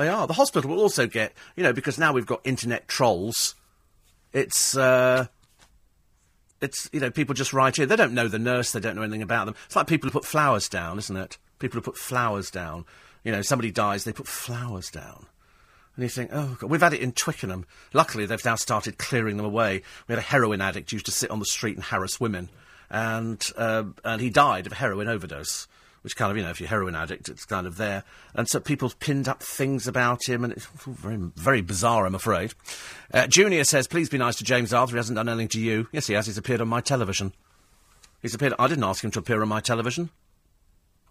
They 0.00 0.08
are. 0.08 0.26
The 0.26 0.32
hospital 0.32 0.70
will 0.70 0.80
also 0.80 1.06
get, 1.06 1.34
you 1.56 1.62
know, 1.62 1.74
because 1.74 1.98
now 1.98 2.14
we've 2.14 2.24
got 2.24 2.40
internet 2.42 2.88
trolls. 2.88 3.54
It's, 4.32 4.74
uh, 4.74 5.26
it's, 6.62 6.88
you 6.90 7.00
know, 7.00 7.10
people 7.10 7.34
just 7.34 7.52
write 7.52 7.78
in. 7.78 7.86
They 7.86 7.96
don't 7.96 8.14
know 8.14 8.26
the 8.26 8.38
nurse, 8.38 8.72
they 8.72 8.80
don't 8.80 8.96
know 8.96 9.02
anything 9.02 9.20
about 9.20 9.44
them. 9.44 9.56
It's 9.66 9.76
like 9.76 9.86
people 9.86 10.08
who 10.08 10.12
put 10.18 10.24
flowers 10.24 10.70
down, 10.70 10.96
isn't 10.96 11.16
it? 11.18 11.36
People 11.58 11.80
who 11.80 11.82
put 11.82 11.98
flowers 11.98 12.50
down. 12.50 12.86
You 13.24 13.32
know, 13.32 13.42
somebody 13.42 13.70
dies, 13.70 14.04
they 14.04 14.14
put 14.14 14.26
flowers 14.26 14.90
down. 14.90 15.26
And 15.96 16.02
you 16.02 16.08
think, 16.08 16.30
oh, 16.32 16.56
God. 16.58 16.70
we've 16.70 16.80
had 16.80 16.94
it 16.94 17.02
in 17.02 17.12
Twickenham. 17.12 17.66
Luckily, 17.92 18.24
they've 18.24 18.42
now 18.42 18.56
started 18.56 18.96
clearing 18.96 19.36
them 19.36 19.44
away. 19.44 19.82
We 20.08 20.14
had 20.14 20.18
a 20.18 20.22
heroin 20.22 20.62
addict 20.62 20.92
who 20.92 20.94
used 20.94 21.06
to 21.06 21.12
sit 21.12 21.30
on 21.30 21.40
the 21.40 21.44
street 21.44 21.76
and 21.76 21.84
harass 21.84 22.18
women, 22.18 22.48
and 22.88 23.46
uh, 23.54 23.84
and 24.02 24.22
he 24.22 24.30
died 24.30 24.64
of 24.64 24.72
a 24.72 24.76
heroin 24.76 25.08
overdose. 25.08 25.68
Which 26.02 26.16
kind 26.16 26.30
of, 26.30 26.36
you 26.38 26.42
know, 26.42 26.50
if 26.50 26.60
you're 26.60 26.66
a 26.66 26.70
heroin 26.70 26.94
addict, 26.94 27.28
it's 27.28 27.44
kind 27.44 27.66
of 27.66 27.76
there. 27.76 28.04
And 28.34 28.48
so 28.48 28.58
people 28.58 28.90
pinned 29.00 29.28
up 29.28 29.42
things 29.42 29.86
about 29.86 30.26
him, 30.26 30.44
and 30.44 30.52
it's 30.52 30.66
very, 30.86 31.18
very 31.36 31.60
bizarre, 31.60 32.06
I'm 32.06 32.14
afraid. 32.14 32.54
Uh, 33.12 33.26
Junior 33.26 33.64
says, 33.64 33.86
please 33.86 34.08
be 34.08 34.16
nice 34.16 34.36
to 34.36 34.44
James 34.44 34.72
Arthur. 34.72 34.92
He 34.92 34.96
hasn't 34.96 35.16
done 35.16 35.28
anything 35.28 35.48
to 35.48 35.60
you. 35.60 35.88
Yes, 35.92 36.06
he 36.06 36.14
has. 36.14 36.26
He's 36.26 36.38
appeared 36.38 36.62
on 36.62 36.68
my 36.68 36.80
television. 36.80 37.34
He's 38.22 38.34
appeared. 38.34 38.54
I 38.58 38.66
didn't 38.66 38.84
ask 38.84 39.04
him 39.04 39.10
to 39.10 39.18
appear 39.18 39.42
on 39.42 39.48
my 39.48 39.60
television. 39.60 40.08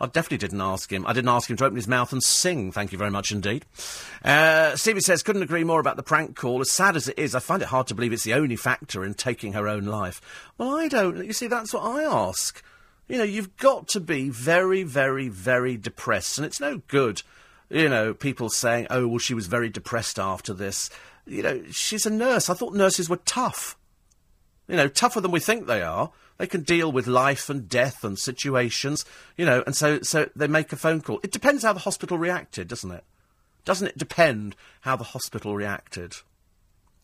I 0.02 0.06
definitely 0.06 0.38
didn't 0.38 0.62
ask 0.62 0.92
him. 0.92 1.06
I 1.06 1.14
didn't 1.14 1.30
ask 1.30 1.50
him 1.50 1.58
to 1.58 1.66
open 1.66 1.76
his 1.76 1.88
mouth 1.88 2.14
and 2.14 2.24
sing. 2.24 2.72
Thank 2.72 2.94
you 2.94 2.98
very 2.98 3.12
much 3.12 3.32
indeed. 3.32 3.66
Uh, 4.24 4.76
Stevie 4.78 5.02
says, 5.02 5.24
couldn't 5.24 5.44
agree 5.44 5.66
more 5.66 5.82
about 5.82 5.98
the 5.98 6.04
prank 6.04 6.38
call. 6.38 6.62
As 6.62 6.72
sad 6.72 6.96
as 6.96 7.10
it 7.10 7.20
is, 7.20 7.36
I 7.36 7.40
find 7.40 7.62
it 7.62 7.68
hard 7.68 7.88
to 7.88 7.96
believe 7.96 8.14
it's 8.14 8.24
the 8.24 8.34
only 8.34 8.56
factor 8.56 9.04
in 9.04 9.14
taking 9.14 9.54
her 9.54 9.68
own 9.68 9.84
life. 9.84 10.22
Well, 10.58 10.76
I 10.76 10.88
don't. 10.88 11.26
You 11.26 11.34
see, 11.34 11.48
that's 11.48 11.74
what 11.74 11.84
I 11.84 12.04
ask. 12.04 12.64
You 13.10 13.18
know, 13.18 13.24
you've 13.24 13.58
got 13.58 13.88
to 13.90 14.00
be 14.00 14.30
very, 14.30 14.84
very, 14.84 15.28
very 15.28 15.76
depressed. 15.76 16.38
And 16.38 16.46
it's 16.46 16.62
no 16.62 16.78
good, 16.88 17.24
you 17.70 17.90
know, 17.90 18.14
people 18.14 18.50
saying, 18.50 18.88
oh, 18.92 19.08
well, 19.08 19.18
she 19.18 19.34
was 19.34 19.48
very 19.48 19.68
depressed 19.68 20.20
after 20.20 20.54
this. 20.54 20.92
You 21.26 21.42
know, 21.42 21.64
she's 21.72 22.06
a 22.06 22.12
nurse. 22.12 22.50
I 22.50 22.54
thought 22.54 22.76
nurses 22.76 23.10
were 23.10 23.18
tough. 23.18 23.76
You 24.68 24.76
know, 24.76 24.88
tougher 24.88 25.20
than 25.20 25.32
we 25.32 25.40
think 25.40 25.66
they 25.66 25.82
are. 25.82 26.12
They 26.38 26.46
can 26.48 26.62
deal 26.62 26.92
with 26.92 27.08
life 27.08 27.50
and 27.50 27.68
death 27.68 28.04
and 28.04 28.18
situations, 28.18 29.04
you 29.36 29.46
know, 29.46 29.62
and 29.66 29.76
so, 29.76 30.02
so 30.02 30.30
they 30.36 30.48
make 30.48 30.72
a 30.72 30.78
phone 30.78 31.02
call. 31.02 31.20
It 31.22 31.34
depends 31.34 31.64
how 31.64 31.74
the 31.74 31.80
hospital 31.80 32.18
reacted, 32.18 32.70
doesn't 32.70 32.92
it? 32.92 33.04
Doesn't 33.66 33.88
it 33.88 33.98
depend 33.98 34.56
how 34.82 34.96
the 34.96 35.04
hospital 35.04 35.56
reacted? 35.56 36.16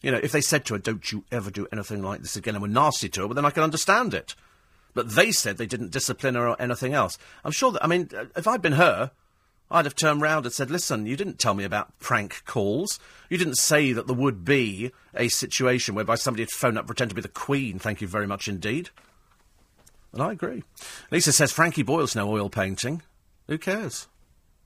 You 0.02 0.12
know, 0.12 0.20
if 0.22 0.32
they 0.32 0.40
said 0.40 0.64
to 0.66 0.76
her, 0.76 0.80
don't 0.80 1.12
you 1.12 1.26
ever 1.32 1.52
do 1.52 1.68
anything 1.74 2.02
like 2.02 2.22
this 2.22 2.38
again, 2.38 2.56
and 2.56 2.62
were 2.62 2.68
nasty 2.68 3.10
to 3.10 3.22
her, 3.22 3.28
well, 3.28 3.34
then 3.34 3.46
I 3.46 3.50
can 3.50 3.64
understand 3.64 4.14
it. 4.14 4.36
But 4.96 5.12
they 5.12 5.32
said 5.32 5.58
they 5.58 5.68
didn't 5.68 5.92
discipline 5.92 6.34
her 6.34 6.48
or 6.48 6.60
anything 6.60 6.94
else. 6.94 7.20
I'm 7.44 7.52
sure 7.52 7.72
that, 7.74 7.84
I 7.84 7.88
mean, 7.88 8.10
uh, 8.18 8.26
if 8.36 8.48
I'd 8.48 8.64
been 8.64 8.74
her, 8.74 9.12
I'd 9.70 9.86
have 9.86 9.96
turned 9.96 10.22
round 10.22 10.46
and 10.46 10.54
said, 10.54 10.72
listen, 10.72 11.06
you 11.06 11.18
didn't 11.18 11.38
tell 11.38 11.54
me 11.54 11.64
about 11.64 12.00
prank 12.00 12.44
calls. 12.46 12.98
You 13.30 13.38
didn't 13.38 13.58
say 13.58 13.92
that 13.92 14.08
there 14.08 14.16
would 14.16 14.46
be 14.46 14.92
a 15.14 15.28
situation 15.28 15.96
whereby 15.96 16.16
somebody 16.16 16.44
had 16.44 16.50
phoned 16.50 16.78
up, 16.78 16.88
pretend 16.88 17.10
to 17.10 17.16
be 17.16 17.22
the 17.22 17.28
Queen. 17.28 17.78
Thank 17.78 18.02
you 18.02 18.08
very 18.08 18.26
much 18.26 18.48
indeed. 18.48 18.90
And 20.14 20.24
I 20.24 20.32
agree. 20.32 20.64
Lisa 21.12 21.34
says 21.34 21.52
Frankie 21.52 21.84
Boyle's 21.84 22.16
no 22.16 22.32
oil 22.32 22.50
painting. 22.50 23.02
Who 23.48 23.58
cares? 23.58 24.08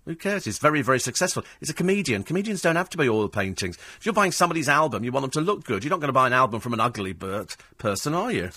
Who 0.05 0.15
cares? 0.15 0.45
He's 0.45 0.59
very, 0.59 0.81
very 0.81 0.99
successful. 0.99 1.43
He's 1.59 1.69
a 1.69 1.73
comedian. 1.73 2.23
Comedians 2.23 2.61
don't 2.61 2.75
have 2.75 2.89
to 2.89 2.97
be 2.97 3.09
oil 3.09 3.29
paintings. 3.29 3.77
If 3.97 4.05
you're 4.05 4.13
buying 4.13 4.31
somebody's 4.31 4.69
album, 4.69 5.03
you 5.03 5.11
want 5.11 5.23
them 5.23 5.31
to 5.31 5.41
look 5.41 5.63
good. 5.63 5.83
You're 5.83 5.89
not 5.89 6.01
going 6.01 6.09
to 6.09 6.13
buy 6.13 6.27
an 6.27 6.33
album 6.33 6.59
from 6.59 6.73
an 6.73 6.79
ugly 6.79 7.13
Bert 7.13 7.57
person, 7.77 8.13
are 8.13 8.31
you? 8.31 8.51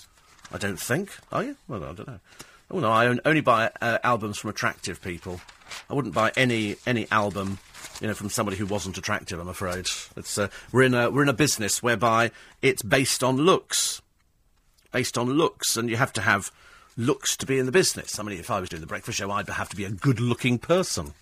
I 0.53 0.57
don't 0.57 0.79
think. 0.79 1.09
Are 1.31 1.43
you? 1.43 1.57
Well, 1.67 1.83
I 1.83 1.93
don't 1.93 2.07
know. 2.07 2.19
Oh 2.71 2.79
no, 2.79 2.91
I 2.91 3.17
only 3.25 3.41
buy 3.41 3.71
uh, 3.81 3.97
albums 4.03 4.37
from 4.37 4.51
attractive 4.51 5.01
people. 5.01 5.41
I 5.89 5.93
wouldn't 5.93 6.13
buy 6.13 6.31
any 6.35 6.75
any 6.85 7.07
album, 7.11 7.59
you 7.99 8.07
know, 8.07 8.13
from 8.13 8.29
somebody 8.29 8.57
who 8.57 8.65
wasn't 8.65 8.97
attractive. 8.97 9.39
I'm 9.39 9.49
afraid. 9.49 9.87
It's 10.15 10.37
uh, 10.37 10.47
we're 10.71 10.83
in 10.83 10.93
a 10.93 11.09
we're 11.09 11.23
in 11.23 11.29
a 11.29 11.33
business 11.33 11.81
whereby 11.81 12.31
it's 12.61 12.83
based 12.83 13.23
on 13.23 13.37
looks, 13.37 14.01
based 14.91 15.17
on 15.17 15.31
looks, 15.31 15.75
and 15.75 15.89
you 15.89 15.97
have 15.97 16.13
to 16.13 16.21
have 16.21 16.51
looks 16.95 17.35
to 17.37 17.45
be 17.45 17.57
in 17.57 17.65
the 17.65 17.71
business. 17.71 18.19
I 18.19 18.23
mean, 18.23 18.39
if 18.39 18.51
I 18.51 18.59
was 18.59 18.69
doing 18.69 18.81
the 18.81 18.87
breakfast 18.87 19.17
show, 19.17 19.31
I'd 19.31 19.49
have 19.49 19.69
to 19.69 19.75
be 19.75 19.85
a 19.85 19.89
good-looking 19.89 20.59
person. 20.59 21.15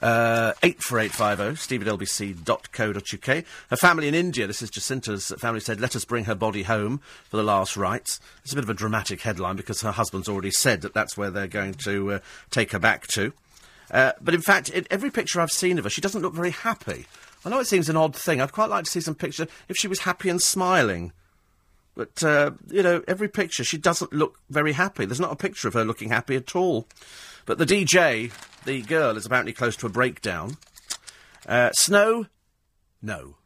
Uh, 0.00 0.52
84850, 0.62 1.56
steve 1.56 1.86
at 1.86 1.98
lbc.co.uk. 1.98 3.44
Her 3.70 3.76
family 3.76 4.08
in 4.08 4.14
India, 4.14 4.46
this 4.46 4.62
is 4.62 4.70
Jacintha's 4.70 5.32
family, 5.38 5.60
said, 5.60 5.80
let 5.80 5.96
us 5.96 6.04
bring 6.04 6.24
her 6.24 6.34
body 6.34 6.64
home 6.64 7.00
for 7.28 7.36
the 7.36 7.42
last 7.42 7.76
rites. 7.76 8.20
It's 8.42 8.52
a 8.52 8.56
bit 8.56 8.64
of 8.64 8.70
a 8.70 8.74
dramatic 8.74 9.22
headline 9.22 9.56
because 9.56 9.80
her 9.80 9.92
husband's 9.92 10.28
already 10.28 10.50
said 10.50 10.82
that 10.82 10.94
that's 10.94 11.16
where 11.16 11.30
they're 11.30 11.46
going 11.46 11.74
to 11.84 12.12
uh, 12.12 12.18
take 12.50 12.72
her 12.72 12.78
back 12.78 13.06
to. 13.08 13.32
Uh, 13.90 14.12
but 14.20 14.34
in 14.34 14.42
fact, 14.42 14.70
every 14.90 15.10
picture 15.10 15.40
I've 15.40 15.50
seen 15.50 15.78
of 15.78 15.84
her, 15.84 15.90
she 15.90 16.00
doesn't 16.00 16.22
look 16.22 16.34
very 16.34 16.50
happy. 16.50 17.06
I 17.44 17.48
know 17.48 17.60
it 17.60 17.66
seems 17.66 17.88
an 17.88 17.96
odd 17.96 18.14
thing. 18.14 18.40
I'd 18.40 18.52
quite 18.52 18.70
like 18.70 18.84
to 18.84 18.90
see 18.90 19.00
some 19.00 19.14
pictures 19.14 19.48
if 19.68 19.76
she 19.76 19.88
was 19.88 20.00
happy 20.00 20.28
and 20.28 20.42
smiling. 20.42 21.12
But, 21.94 22.22
uh, 22.22 22.50
you 22.68 22.82
know, 22.82 23.02
every 23.08 23.28
picture, 23.28 23.64
she 23.64 23.78
doesn't 23.78 24.12
look 24.12 24.38
very 24.50 24.72
happy. 24.72 25.06
There's 25.06 25.20
not 25.20 25.32
a 25.32 25.36
picture 25.36 25.68
of 25.68 25.74
her 25.74 25.84
looking 25.84 26.10
happy 26.10 26.36
at 26.36 26.54
all. 26.54 26.86
But 27.46 27.58
the 27.58 27.64
DJ, 27.64 28.32
the 28.64 28.82
girl, 28.82 29.16
is 29.16 29.24
apparently 29.24 29.52
close 29.52 29.76
to 29.76 29.86
a 29.86 29.90
breakdown. 29.90 30.56
Uh, 31.46 31.70
snow? 31.72 32.26
No. 33.00 33.36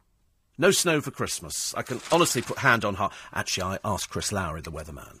No 0.57 0.71
snow 0.71 1.01
for 1.01 1.11
Christmas. 1.11 1.73
I 1.75 1.83
can 1.83 2.01
honestly 2.11 2.41
put 2.41 2.57
hand 2.57 2.83
on 2.83 2.95
heart. 2.95 3.13
Actually, 3.33 3.63
I 3.63 3.79
asked 3.85 4.09
Chris 4.09 4.31
Lowry, 4.31 4.61
the 4.61 4.71
weatherman. 4.71 5.19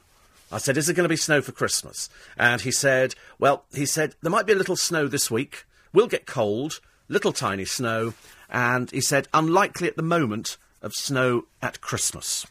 I 0.51 0.57
said, 0.57 0.77
is 0.77 0.89
it 0.89 0.95
going 0.95 1.05
to 1.05 1.09
be 1.09 1.15
snow 1.15 1.41
for 1.41 1.51
Christmas? 1.51 2.09
And 2.37 2.61
he 2.61 2.71
said, 2.71 3.15
well, 3.39 3.65
he 3.73 3.85
said, 3.85 4.15
there 4.21 4.31
might 4.31 4.47
be 4.47 4.53
a 4.53 4.57
little 4.57 4.75
snow 4.75 5.07
this 5.07 5.31
week. 5.31 5.65
We'll 5.93 6.07
get 6.07 6.25
cold, 6.25 6.81
little 7.07 7.31
tiny 7.31 7.65
snow. 7.65 8.15
And 8.49 8.91
he 8.91 8.99
said, 8.99 9.27
unlikely 9.33 9.87
at 9.87 9.95
the 9.95 10.01
moment 10.01 10.57
of 10.81 10.93
snow 10.93 11.45
at 11.61 11.79
Christmas 11.79 12.45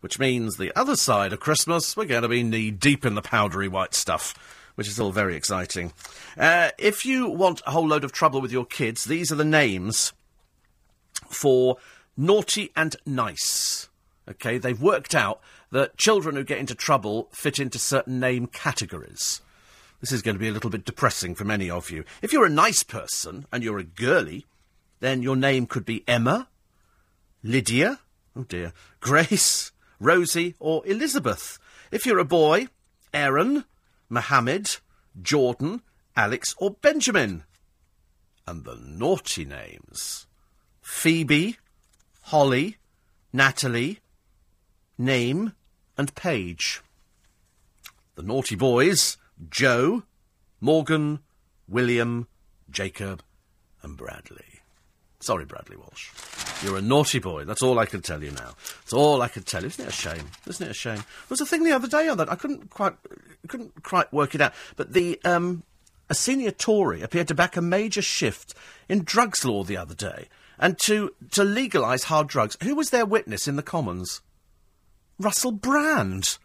which 0.00 0.18
means 0.18 0.56
the 0.56 0.76
other 0.78 0.96
side 0.96 1.32
of 1.32 1.40
Christmas, 1.40 1.96
we're 1.96 2.04
going 2.04 2.22
to 2.22 2.28
be 2.28 2.42
knee 2.42 2.70
deep 2.70 3.04
in 3.04 3.14
the 3.14 3.22
powdery 3.22 3.68
white 3.68 3.94
stuff, 3.94 4.34
which 4.78 4.86
is 4.86 5.00
all 5.00 5.10
very 5.10 5.34
exciting. 5.34 5.92
Uh, 6.36 6.70
if 6.78 7.04
you 7.04 7.28
want 7.28 7.60
a 7.66 7.72
whole 7.72 7.88
load 7.88 8.04
of 8.04 8.12
trouble 8.12 8.40
with 8.40 8.52
your 8.52 8.64
kids, 8.64 9.02
these 9.02 9.32
are 9.32 9.34
the 9.34 9.44
names 9.44 10.12
for 11.28 11.78
naughty 12.16 12.70
and 12.76 12.94
nice. 13.04 13.88
Okay, 14.30 14.56
they've 14.56 14.80
worked 14.80 15.16
out 15.16 15.40
that 15.72 15.96
children 15.96 16.36
who 16.36 16.44
get 16.44 16.60
into 16.60 16.76
trouble 16.76 17.28
fit 17.32 17.58
into 17.58 17.76
certain 17.76 18.20
name 18.20 18.46
categories. 18.46 19.42
This 20.00 20.12
is 20.12 20.22
going 20.22 20.36
to 20.36 20.40
be 20.40 20.46
a 20.46 20.52
little 20.52 20.70
bit 20.70 20.84
depressing 20.84 21.34
for 21.34 21.44
many 21.44 21.68
of 21.68 21.90
you. 21.90 22.04
If 22.22 22.32
you're 22.32 22.46
a 22.46 22.48
nice 22.48 22.84
person 22.84 23.46
and 23.52 23.64
you're 23.64 23.80
a 23.80 23.84
girly, 23.84 24.46
then 25.00 25.22
your 25.22 25.34
name 25.34 25.66
could 25.66 25.86
be 25.86 26.04
Emma, 26.06 26.46
Lydia, 27.42 27.98
oh 28.36 28.44
dear, 28.44 28.72
Grace, 29.00 29.72
Rosie, 29.98 30.54
or 30.60 30.86
Elizabeth. 30.86 31.58
If 31.90 32.06
you're 32.06 32.20
a 32.20 32.24
boy, 32.24 32.68
Aaron, 33.12 33.64
Mohammed, 34.08 34.76
Jordan, 35.20 35.82
Alex, 36.16 36.54
or 36.58 36.70
Benjamin. 36.70 37.44
And 38.46 38.64
the 38.64 38.76
naughty 38.80 39.44
names 39.44 40.26
Phoebe, 40.80 41.58
Holly, 42.22 42.76
Natalie, 43.32 44.00
Name, 44.96 45.52
and 45.96 46.14
Paige. 46.14 46.80
The 48.14 48.22
naughty 48.22 48.56
boys 48.56 49.16
Joe, 49.48 50.02
Morgan, 50.60 51.20
William, 51.68 52.26
Jacob, 52.70 53.22
and 53.82 53.96
Bradley. 53.96 54.47
Sorry, 55.20 55.44
Bradley 55.44 55.76
Walsh. 55.76 56.10
You're 56.62 56.78
a 56.78 56.82
naughty 56.82 57.18
boy. 57.18 57.44
That's 57.44 57.62
all 57.62 57.78
I 57.78 57.86
can 57.86 58.02
tell 58.02 58.22
you 58.22 58.30
now. 58.30 58.52
That's 58.80 58.92
all 58.92 59.20
I 59.20 59.28
can 59.28 59.42
tell 59.42 59.62
you. 59.62 59.66
Isn't 59.66 59.84
it 59.84 59.88
a 59.88 59.92
shame? 59.92 60.30
Isn't 60.46 60.66
it 60.66 60.70
a 60.70 60.74
shame? 60.74 60.96
There 60.96 61.04
was 61.30 61.40
a 61.40 61.46
thing 61.46 61.64
the 61.64 61.72
other 61.72 61.88
day 61.88 62.08
on 62.08 62.18
that. 62.18 62.30
I 62.30 62.36
couldn't 62.36 62.70
quite, 62.70 62.94
couldn't 63.48 63.82
quite 63.82 64.12
work 64.12 64.34
it 64.34 64.40
out. 64.40 64.52
But 64.76 64.92
the, 64.92 65.20
um, 65.24 65.64
a 66.08 66.14
senior 66.14 66.52
Tory 66.52 67.02
appeared 67.02 67.28
to 67.28 67.34
back 67.34 67.56
a 67.56 67.62
major 67.62 68.02
shift 68.02 68.54
in 68.88 69.02
drugs 69.02 69.44
law 69.44 69.64
the 69.64 69.76
other 69.76 69.94
day 69.94 70.28
and 70.58 70.78
to, 70.80 71.12
to 71.32 71.42
legalise 71.42 72.04
hard 72.04 72.28
drugs. 72.28 72.56
Who 72.62 72.76
was 72.76 72.90
their 72.90 73.06
witness 73.06 73.48
in 73.48 73.56
the 73.56 73.62
Commons? 73.62 74.20
Russell 75.18 75.52
Brand. 75.52 76.38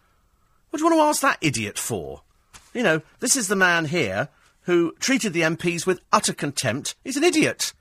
What 0.70 0.80
do 0.80 0.84
you 0.84 0.90
want 0.90 1.00
to 1.00 1.10
ask 1.10 1.22
that 1.22 1.38
idiot 1.42 1.78
for? 1.78 2.24
You 2.74 2.82
know, 2.82 3.02
this 3.20 3.36
is 3.36 3.48
the 3.48 3.56
man 3.56 3.86
here 3.86 4.30
who 4.62 4.94
treated 5.00 5.34
the 5.34 5.42
MPs 5.42 5.86
with 5.86 6.02
utter 6.12 6.34
contempt. 6.34 6.96
He's 7.04 7.18
an 7.18 7.24
idiot. 7.24 7.74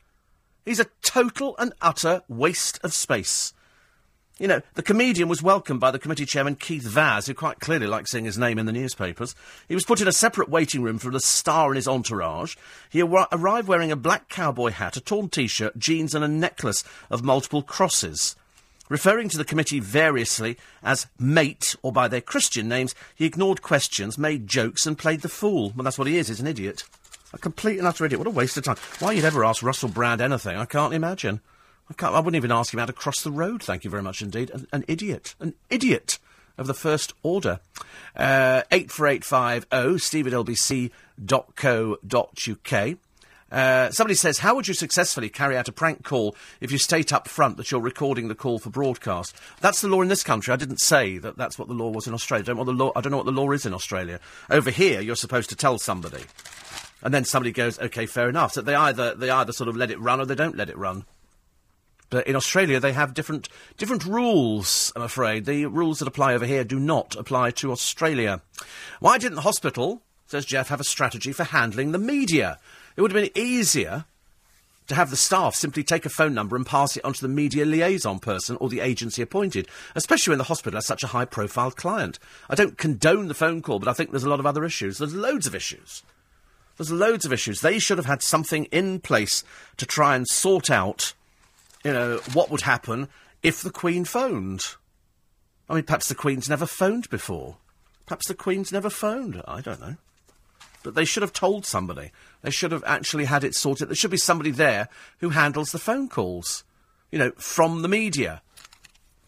He's 0.64 0.80
a 0.80 0.86
total 1.02 1.56
and 1.58 1.72
utter 1.80 2.22
waste 2.28 2.78
of 2.82 2.92
space. 2.92 3.52
You 4.38 4.48
know, 4.48 4.62
the 4.74 4.82
comedian 4.82 5.28
was 5.28 5.42
welcomed 5.42 5.78
by 5.78 5.90
the 5.90 5.98
committee 5.98 6.24
chairman 6.24 6.56
Keith 6.56 6.82
Vaz, 6.82 7.26
who 7.26 7.34
quite 7.34 7.60
clearly 7.60 7.86
liked 7.86 8.08
seeing 8.08 8.24
his 8.24 8.38
name 8.38 8.58
in 8.58 8.66
the 8.66 8.72
newspapers. 8.72 9.34
He 9.68 9.74
was 9.74 9.84
put 9.84 10.00
in 10.00 10.08
a 10.08 10.12
separate 10.12 10.48
waiting 10.48 10.82
room 10.82 10.98
from 10.98 11.12
the 11.12 11.20
star 11.20 11.68
and 11.68 11.76
his 11.76 11.86
entourage. 11.86 12.56
He 12.90 13.02
ar- 13.02 13.28
arrived 13.30 13.68
wearing 13.68 13.92
a 13.92 13.96
black 13.96 14.28
cowboy 14.28 14.70
hat, 14.70 14.96
a 14.96 15.00
torn 15.00 15.28
t-shirt, 15.28 15.78
jeans 15.78 16.14
and 16.14 16.24
a 16.24 16.28
necklace 16.28 16.82
of 17.10 17.22
multiple 17.22 17.62
crosses. 17.62 18.34
Referring 18.88 19.28
to 19.28 19.38
the 19.38 19.44
committee 19.44 19.80
variously 19.80 20.58
as 20.82 21.06
mate 21.18 21.76
or 21.82 21.92
by 21.92 22.08
their 22.08 22.20
Christian 22.20 22.68
names, 22.68 22.94
he 23.14 23.26
ignored 23.26 23.62
questions, 23.62 24.18
made 24.18 24.48
jokes 24.48 24.86
and 24.86 24.98
played 24.98 25.20
the 25.20 25.28
fool. 25.28 25.72
Well, 25.76 25.84
that's 25.84 25.98
what 25.98 26.08
he 26.08 26.18
is, 26.18 26.28
he's 26.28 26.40
an 26.40 26.46
idiot. 26.46 26.84
A 27.33 27.39
complete 27.39 27.78
and 27.78 27.87
utter 27.87 28.05
idiot. 28.05 28.18
What 28.18 28.26
a 28.26 28.30
waste 28.30 28.57
of 28.57 28.64
time. 28.64 28.76
Why 28.99 29.12
you'd 29.12 29.24
ever 29.24 29.45
ask 29.45 29.62
Russell 29.62 29.89
Brand 29.89 30.20
anything, 30.20 30.57
I 30.57 30.64
can't 30.64 30.95
imagine. 30.95 31.41
I, 31.91 31.95
can't, 31.95 32.14
I 32.14 32.18
wouldn't 32.18 32.37
even 32.37 32.53
ask 32.53 32.72
him 32.72 32.80
how 32.80 32.87
to 32.87 32.93
cross 32.93 33.22
the 33.22 33.30
road, 33.30 33.62
thank 33.62 33.85
you 33.85 33.91
very 33.91 34.03
much 34.03 34.22
indeed. 34.22 34.51
An, 34.51 34.66
an 34.72 34.85
idiot. 34.87 35.35
An 35.41 35.55
idiot 35.70 36.18
of 36.59 36.66
the 36.66 36.74
first 36.74 37.14
order. 37.22 37.61
Uh, 38.14 38.62
84850 38.70 39.99
steve 39.99 40.26
at 40.26 40.33
lbc.co.uk. 40.33 40.89
Uh, 43.51 43.91
somebody 43.91 44.14
says, 44.14 44.39
How 44.39 44.55
would 44.55 44.66
you 44.66 44.72
successfully 44.72 45.28
carry 45.28 45.59
out 45.59 45.68
a 45.68 45.72
prank 45.72 46.05
call 46.05 46.35
if 46.61 46.72
you 46.72 46.78
state 46.78 47.12
up 47.12 47.28
front 47.28 47.59
that 47.59 47.70
you're 47.70 47.80
recording 47.83 48.28
the 48.28 48.35
call 48.35 48.59
for 48.59 48.70
broadcast? 48.70 49.37
That's 49.61 49.83
the 49.83 49.89
law 49.89 50.01
in 50.01 50.09
this 50.09 50.22
country. 50.22 50.55
I 50.55 50.57
didn't 50.57 50.80
say 50.80 51.18
that 51.18 51.37
that's 51.37 51.59
what 51.59 51.68
the 51.68 51.74
law 51.74 51.91
was 51.91 52.07
in 52.07 52.14
Australia. 52.14 52.45
I 52.45 52.55
don't, 52.55 52.64
the 52.64 52.72
law, 52.72 52.93
I 52.97 53.03
don't 53.03 53.11
know 53.11 53.18
what 53.18 53.26
the 53.26 53.33
law 53.33 53.51
is 53.51 53.66
in 53.66 53.74
Australia. 53.74 54.20
Over 54.49 54.70
here, 54.70 55.03
you're 55.03 55.16
supposed 55.16 55.51
to 55.51 55.57
tell 55.57 55.78
somebody. 55.78 56.22
And 57.03 57.12
then 57.12 57.24
somebody 57.24 57.53
goes, 57.53 57.78
OK, 57.78 58.07
fair 58.07 58.28
enough. 58.28 58.53
So 58.53 58.62
they 58.62 58.74
either, 58.74 59.14
they 59.14 59.30
either 59.30 59.53
sort 59.53 59.68
of 59.68 59.76
let 59.76 59.90
it 59.90 60.00
run 60.00 60.20
or 60.20 60.26
they 60.26 60.34
don't 60.34 60.57
let 60.57 60.70
it 60.70 60.78
run. 60.78 61.05
But 62.11 62.26
in 62.26 62.36
Australia, 62.36 62.78
they 62.78 62.92
have 62.92 63.14
different, 63.14 63.48
different 63.78 64.05
rules, 64.05 64.92
I'm 64.94 65.03
afraid. 65.03 65.46
The 65.46 65.64
rules 65.64 65.98
that 65.98 66.09
apply 66.09 66.34
over 66.34 66.44
here 66.44 66.62
do 66.62 66.78
not 66.78 67.16
apply 67.16 67.53
to 67.53 67.72
Australia. 67.72 68.42
Why 69.00 69.16
didn't 69.16 69.36
the 69.36 69.42
hospital, 69.42 70.03
says 70.26 70.44
Jeff, 70.44 70.68
have 70.68 70.80
a 70.80 70.84
strategy 70.84 71.32
for 71.32 71.44
handling 71.44 71.92
the 71.92 71.98
media? 71.98 72.59
It 72.96 73.00
would 73.00 73.12
have 73.12 73.22
been 73.22 73.32
easier 73.34 74.05
to 74.88 74.94
have 74.94 75.09
the 75.09 75.16
staff 75.16 75.55
simply 75.55 75.82
take 75.82 76.05
a 76.05 76.11
phone 76.11 76.34
number 76.34 76.55
and 76.55 76.66
pass 76.66 76.98
it 76.98 77.05
on 77.05 77.14
to 77.14 77.22
the 77.22 77.28
media 77.28 77.64
liaison 77.64 78.18
person 78.18 78.59
or 78.61 78.68
the 78.68 78.80
agency 78.80 79.22
appointed, 79.22 79.66
especially 79.94 80.32
when 80.32 80.38
the 80.38 80.44
hospital 80.44 80.76
has 80.76 80.86
such 80.86 81.03
a 81.03 81.09
high 81.09 81.24
profile 81.24 81.70
client. 81.70 82.18
I 82.50 82.55
don't 82.55 82.76
condone 82.76 83.28
the 83.28 83.34
phone 83.34 83.62
call, 83.62 83.78
but 83.78 83.88
I 83.88 83.94
think 83.94 84.11
there's 84.11 84.24
a 84.24 84.28
lot 84.28 84.40
of 84.40 84.46
other 84.46 84.64
issues. 84.66 84.98
There's 84.98 85.14
loads 85.14 85.46
of 85.46 85.55
issues. 85.55 86.03
There's 86.77 86.91
loads 86.91 87.25
of 87.25 87.33
issues. 87.33 87.61
They 87.61 87.79
should 87.79 87.99
have 87.99 88.07
had 88.07 88.23
something 88.23 88.64
in 88.66 89.01
place 89.01 89.45
to 89.77 89.87
try 89.87 90.16
and 90.16 90.27
sort 90.27 90.70
out, 90.70 91.12
you 91.85 91.93
know, 91.93 92.20
what 92.33 92.51
would 92.51 92.62
happen 92.62 93.09
if 93.43 93.61
the 93.61 93.70
Queen 93.70 94.05
phoned. 94.05 94.62
I 95.68 95.75
mean, 95.75 95.85
perhaps 95.85 96.09
the 96.09 96.14
Queen's 96.14 96.49
never 96.49 96.66
phoned 96.66 97.09
before. 97.11 97.57
Perhaps 98.07 98.29
the 98.29 98.35
Queen's 98.35 98.73
never 98.73 98.91
phoned. 98.91 99.43
I 99.47 99.61
don't 99.61 99.81
know. 99.81 99.97
But 100.83 100.95
they 100.95 101.05
should 101.05 101.23
have 101.23 101.33
told 101.33 101.64
somebody. 101.64 102.11
They 102.43 102.51
should 102.51 102.73
have 102.73 102.85
actually 102.85 103.27
had 103.27 103.45
it 103.45 103.55
sorted. 103.55 103.89
There 103.89 103.95
should 103.95 104.11
be 104.11 104.16
somebody 104.16 104.51
there 104.51 104.89
who 105.18 105.31
handles 105.31 105.70
the 105.70 105.79
phone 105.79 106.09
calls, 106.09 106.64
you 107.11 107.18
know, 107.18 107.31
from 107.37 107.83
the 107.83 107.89
media. 107.89 108.43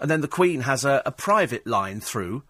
And 0.01 0.11
then 0.11 0.21
the 0.21 0.29
Queen 0.29 0.63
has 0.63 0.85
a, 0.85 1.03
a 1.07 1.13
private 1.13 1.67
line 1.67 2.01
through 2.01 2.43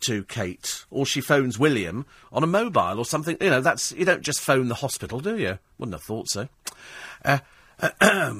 to 0.00 0.24
Kate, 0.24 0.84
or 0.90 1.06
she 1.06 1.20
phones 1.20 1.58
William 1.58 2.06
on 2.32 2.42
a 2.42 2.46
mobile 2.46 2.98
or 2.98 3.04
something. 3.04 3.36
You 3.40 3.50
know, 3.50 3.60
that's 3.60 3.92
you 3.92 4.04
don't 4.04 4.22
just 4.22 4.40
phone 4.40 4.68
the 4.68 4.76
hospital, 4.76 5.20
do 5.20 5.36
you? 5.36 5.58
Wouldn't 5.78 5.94
have 5.94 6.02
thought 6.02 6.28
so. 6.28 6.48
Uh, 7.24 7.38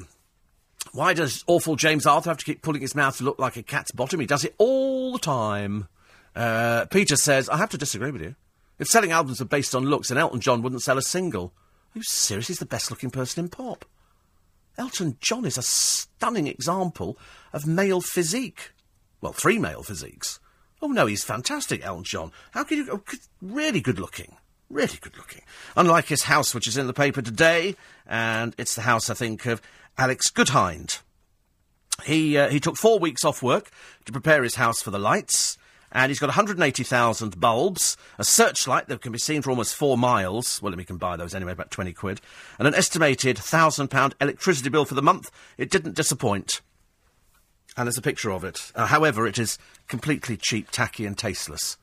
why 0.93 1.15
does 1.15 1.45
awful 1.47 1.77
James 1.77 2.07
Arthur 2.07 2.31
have 2.31 2.39
to 2.39 2.45
keep 2.45 2.63
pulling 2.63 2.83
his 2.83 2.95
mouth 2.95 3.17
to 3.19 3.25
look 3.25 3.39
like 3.39 3.57
a 3.57 3.63
cat's 3.63 3.93
bottom? 3.93 4.21
He 4.21 4.27
does 4.27 4.45
it 4.45 4.55
all 4.59 5.13
the 5.13 5.19
time. 5.19 5.89
Uh, 6.35 6.87
Peter 6.87 7.17
says, 7.17 7.49
I 7.49 7.57
have 7.57 7.71
to 7.71 7.79
disagree 7.79 8.11
with 8.11 8.23
you. 8.23 8.35
If 8.79 8.89
selling 8.89 9.11
albums 9.11 9.41
were 9.41 9.47
based 9.47 9.75
on 9.75 9.85
looks, 9.85 10.09
then 10.09 10.19
Elton 10.19 10.41
John 10.41 10.63
wouldn't 10.63 10.83
sell 10.83 10.99
a 10.99 11.03
single. 11.03 11.53
Are 11.95 11.99
you 11.99 12.03
serious? 12.03 12.49
He's 12.49 12.59
the 12.59 12.67
best 12.67 12.91
looking 12.91 13.11
person 13.11 13.45
in 13.45 13.51
pop. 13.51 13.85
Elton 14.77 15.17
John 15.21 15.45
is 15.45 15.59
a 15.59 15.63
stunning 15.63 16.47
example 16.47 17.19
of 17.53 17.67
male 17.67 18.01
physique. 18.01 18.71
Well, 19.21 19.33
three 19.33 19.59
male 19.59 19.83
physiques. 19.83 20.39
Oh 20.81 20.89
no, 20.89 21.07
he's 21.07 21.25
fantastic, 21.25 21.85
Elton 21.85 22.05
John. 22.05 22.33
How 22.53 22.65
can 22.65 22.79
you? 22.79 22.89
Oh, 22.93 23.03
really 23.41 23.81
good 23.81 23.99
looking. 23.99 24.37
Really 24.71 24.99
good 25.01 25.17
looking. 25.17 25.43
Unlike 25.77 26.07
his 26.07 26.25
house, 26.25 26.55
which 26.55 26.67
is 26.67 26.77
in 26.77 26.87
the 26.87 26.93
paper 26.93 27.23
today, 27.23 27.75
and 28.07 28.55
it's 28.59 28.75
the 28.75 28.83
house, 28.83 29.09
I 29.11 29.15
think, 29.15 29.47
of 29.47 29.63
Alex 29.97 30.31
Goodhind. 30.31 31.01
He 32.05 32.37
uh, 32.37 32.49
he 32.49 32.61
took 32.61 32.77
four 32.77 32.99
weeks 32.99 33.25
off 33.25 33.43
work 33.43 33.71
to 34.05 34.13
prepare 34.13 34.43
his 34.43 34.55
house 34.55 34.81
for 34.81 34.91
the 34.91 34.99
lights 34.99 35.59
and 35.91 36.11
he's 36.11 36.19
got 36.19 36.27
180,000 36.27 37.41
bulbs, 37.41 37.97
a 38.19 38.25
searchlight 38.25 38.89
that 38.89 39.01
can 39.01 39.13
be 39.13 39.19
seen 39.19 39.43
for 39.43 39.51
almost 39.51 39.75
four 39.75 39.97
miles. 39.97 40.61
Well, 40.61 40.75
we 40.75 40.85
can 40.85 40.99
buy 40.99 41.17
those 41.17 41.35
anyway, 41.35 41.53
about 41.53 41.71
20 41.71 41.93
quid, 41.93 42.21
and 42.59 42.69
an 42.69 42.75
estimated 42.75 43.37
£1,000 43.37 44.13
electricity 44.21 44.69
bill 44.69 44.85
for 44.85 44.95
the 44.95 45.03
month. 45.03 45.31
It 45.57 45.71
didn't 45.71 45.95
disappoint. 45.95 46.61
And 47.77 47.87
there's 47.87 47.99
a 47.99 48.03
picture 48.03 48.31
of 48.31 48.45
it. 48.45 48.73
Uh, 48.75 48.87
however, 48.87 49.27
it 49.27 49.39
is 49.39 49.57
completely 49.89 50.37
cheap, 50.37 50.71
tacky, 50.71 51.05
and 51.05 51.17
tasteless. 51.17 51.77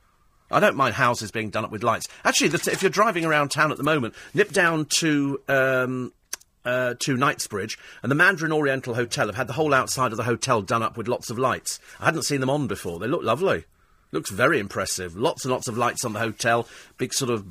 I 0.50 0.60
don't 0.60 0.76
mind 0.76 0.94
houses 0.94 1.30
being 1.30 1.50
done 1.50 1.64
up 1.64 1.72
with 1.72 1.82
lights. 1.82 2.06
Actually, 2.24 2.50
if 2.54 2.82
you're 2.82 2.90
driving 2.90 3.24
around 3.24 3.50
town 3.50 3.72
at 3.72 3.78
the 3.78 3.82
moment, 3.82 4.14
nip 4.32 4.52
down 4.52 4.86
to 4.86 5.40
um, 5.48 6.12
uh, 6.64 6.94
to 7.00 7.16
Knightsbridge, 7.16 7.78
and 8.02 8.10
the 8.10 8.16
Mandarin 8.16 8.52
Oriental 8.52 8.94
Hotel 8.94 9.26
have 9.26 9.36
had 9.36 9.48
the 9.48 9.54
whole 9.54 9.74
outside 9.74 10.12
of 10.12 10.16
the 10.16 10.24
hotel 10.24 10.62
done 10.62 10.82
up 10.82 10.96
with 10.96 11.08
lots 11.08 11.30
of 11.30 11.38
lights. 11.38 11.78
I 12.00 12.06
hadn't 12.06 12.24
seen 12.24 12.40
them 12.40 12.50
on 12.50 12.66
before. 12.66 12.98
They 12.98 13.08
look 13.08 13.22
lovely. 13.22 13.64
Looks 14.12 14.30
very 14.30 14.60
impressive. 14.60 15.16
Lots 15.16 15.44
and 15.44 15.52
lots 15.52 15.68
of 15.68 15.76
lights 15.76 16.04
on 16.04 16.12
the 16.12 16.20
hotel. 16.20 16.68
Big 16.96 17.12
sort 17.12 17.30
of 17.30 17.44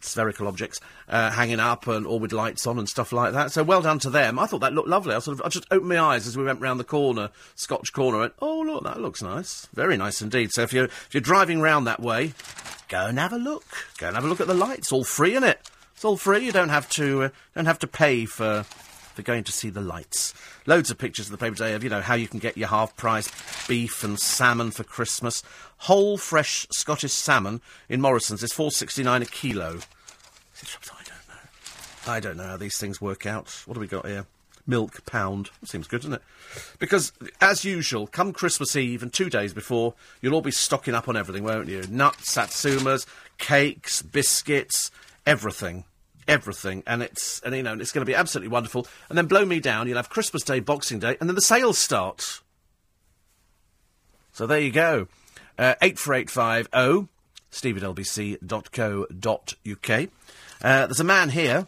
spherical 0.00 0.46
objects 0.46 0.80
uh, 1.08 1.30
hanging 1.30 1.60
up 1.60 1.86
and 1.86 2.06
all 2.06 2.18
with 2.18 2.32
lights 2.32 2.66
on 2.66 2.78
and 2.78 2.88
stuff 2.88 3.12
like 3.12 3.32
that. 3.32 3.52
So 3.52 3.62
well 3.62 3.82
done 3.82 3.98
to 4.00 4.10
them. 4.10 4.38
I 4.38 4.46
thought 4.46 4.60
that 4.60 4.72
looked 4.72 4.88
lovely. 4.88 5.14
I 5.14 5.18
sort 5.18 5.38
of 5.38 5.46
I 5.46 5.48
just 5.48 5.66
opened 5.70 5.88
my 5.88 5.98
eyes 5.98 6.26
as 6.26 6.36
we 6.36 6.44
went 6.44 6.60
round 6.60 6.78
the 6.78 6.84
corner, 6.84 7.30
Scotch 7.54 7.92
corner, 7.92 8.22
and 8.22 8.32
oh 8.40 8.60
look, 8.60 8.84
that 8.84 9.00
looks 9.00 9.22
nice. 9.22 9.66
Very 9.74 9.96
nice 9.96 10.22
indeed. 10.22 10.52
So 10.52 10.62
if 10.62 10.72
you're 10.72 10.84
if 10.84 11.08
you're 11.12 11.20
driving 11.20 11.60
round 11.60 11.86
that 11.86 12.00
way, 12.00 12.34
go 12.88 13.06
and 13.06 13.18
have 13.18 13.32
a 13.32 13.38
look. 13.38 13.64
Go 13.98 14.08
and 14.08 14.16
have 14.16 14.24
a 14.24 14.28
look 14.28 14.40
at 14.40 14.46
the 14.46 14.54
lights. 14.54 14.92
All 14.92 15.04
free 15.04 15.34
in 15.34 15.44
it. 15.44 15.60
It's 15.94 16.04
all 16.04 16.16
free. 16.16 16.44
You 16.44 16.52
don't 16.52 16.68
have 16.68 16.88
to 16.90 17.24
uh, 17.24 17.28
don't 17.54 17.66
have 17.66 17.80
to 17.80 17.88
pay 17.88 18.24
for 18.24 18.64
for 19.18 19.22
going 19.22 19.42
to 19.42 19.50
see 19.50 19.68
the 19.68 19.80
lights. 19.80 20.32
Loads 20.64 20.92
of 20.92 20.98
pictures 20.98 21.26
of 21.26 21.32
the 21.32 21.38
paper 21.38 21.56
today 21.56 21.74
of, 21.74 21.82
you 21.82 21.90
know, 21.90 22.00
how 22.00 22.14
you 22.14 22.28
can 22.28 22.38
get 22.38 22.56
your 22.56 22.68
half 22.68 22.96
price 22.96 23.28
beef 23.66 24.04
and 24.04 24.16
salmon 24.16 24.70
for 24.70 24.84
Christmas. 24.84 25.42
Whole 25.78 26.16
fresh 26.16 26.68
Scottish 26.70 27.14
salmon 27.14 27.60
in 27.88 28.00
Morrison's 28.00 28.44
is 28.44 28.52
four 28.52 28.70
sixty 28.70 29.02
nine 29.02 29.22
a 29.22 29.26
kilo. 29.26 29.80
I 30.60 31.02
don't 31.02 31.28
know. 31.28 32.12
I 32.12 32.20
don't 32.20 32.36
know 32.36 32.44
how 32.44 32.56
these 32.56 32.78
things 32.78 33.00
work 33.00 33.26
out. 33.26 33.50
What 33.66 33.76
have 33.76 33.80
we 33.80 33.88
got 33.88 34.06
here? 34.06 34.26
Milk 34.68 35.04
pound. 35.04 35.50
Seems 35.64 35.88
good, 35.88 36.02
doesn't 36.02 36.14
it? 36.14 36.22
Because, 36.78 37.10
as 37.40 37.64
usual, 37.64 38.06
come 38.06 38.32
Christmas 38.32 38.76
Eve 38.76 39.02
and 39.02 39.12
two 39.12 39.28
days 39.28 39.52
before, 39.52 39.94
you'll 40.20 40.34
all 40.34 40.42
be 40.42 40.52
stocking 40.52 40.94
up 40.94 41.08
on 41.08 41.16
everything, 41.16 41.42
won't 41.42 41.68
you? 41.68 41.82
Nuts, 41.90 42.36
satsumas, 42.36 43.04
cakes, 43.38 44.00
biscuits, 44.00 44.92
everything 45.26 45.82
everything, 46.28 46.82
and 46.86 47.02
it's 47.02 47.40
and 47.40 47.54
you 47.56 47.62
know 47.62 47.74
it's 47.74 47.90
going 47.90 48.02
to 48.02 48.10
be 48.10 48.14
absolutely 48.14 48.48
wonderful. 48.48 48.86
And 49.08 49.18
then 49.18 49.26
blow 49.26 49.44
me 49.44 49.58
down. 49.58 49.88
You'll 49.88 49.96
have 49.96 50.10
Christmas 50.10 50.44
Day, 50.44 50.60
Boxing 50.60 51.00
Day, 51.00 51.16
and 51.20 51.28
then 51.28 51.34
the 51.34 51.42
sales 51.42 51.78
start. 51.78 52.42
So 54.32 54.46
there 54.46 54.60
you 54.60 54.70
go. 54.70 55.08
Uh, 55.58 55.74
eight 55.82 55.98
four 55.98 56.14
eight 56.14 56.30
five 56.30 56.68
zero. 56.72 56.84
Oh, 56.84 57.08
Steve 57.50 57.82
at 57.82 57.82
lbc.co.uk. 57.82 59.10
Uh, 60.60 60.86
there's 60.86 61.00
a 61.00 61.04
man 61.04 61.30
here, 61.30 61.66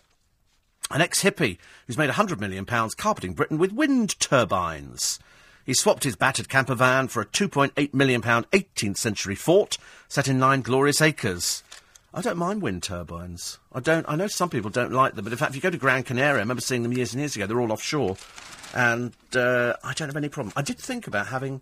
an 0.91 1.01
ex-hippie, 1.01 1.59
who's 1.87 1.97
made 1.97 2.11
£100 2.11 2.39
million 2.39 2.67
carpeting 2.97 3.33
Britain 3.33 3.59
with 3.59 3.73
wind 3.73 4.19
turbines. 4.21 5.19
He 5.65 5.75
swapped 5.75 6.05
his 6.05 6.17
battered 6.17 6.49
camper 6.49 6.75
van 6.75 7.09
for 7.09 7.23
a 7.23 7.27
£2.8 7.27 7.95
million 7.95 8.21
18th 8.23 8.97
century 8.97 9.35
fort 9.35 9.79
set 10.09 10.29
in 10.29 10.39
nine 10.39 10.63
glorious 10.63 11.01
acres. 11.01 11.63
I 12.13 12.23
don't 12.23 12.39
mind 12.39 12.61
wind 12.61 12.83
turbines. 12.83 13.59
I 13.73 13.79
don't. 13.79 14.05
I 14.09 14.17
know 14.17 14.27
some 14.27 14.51
people 14.51 14.71
don't 14.71 14.93
like 14.93 15.15
them, 15.15 15.25
but 15.25 15.33
in 15.33 15.39
fact, 15.39 15.51
if 15.51 15.57
you 15.57 15.63
go 15.63 15.71
to 15.71 15.79
Gran 15.79 16.03
Canaria, 16.03 16.39
I 16.39 16.41
remember 16.41 16.61
seeing 16.61 16.83
them 16.83 16.93
years 16.93 17.13
and 17.13 17.21
years 17.21 17.37
ago. 17.37 17.47
They're 17.47 17.61
all 17.61 17.71
offshore, 17.71 18.17
and 18.75 19.13
uh, 19.35 19.75
I 19.85 19.93
don't 19.93 20.09
have 20.09 20.17
any 20.17 20.29
problem. 20.29 20.53
I 20.57 20.63
did 20.63 20.79
think 20.79 21.07
about 21.07 21.29
having 21.29 21.61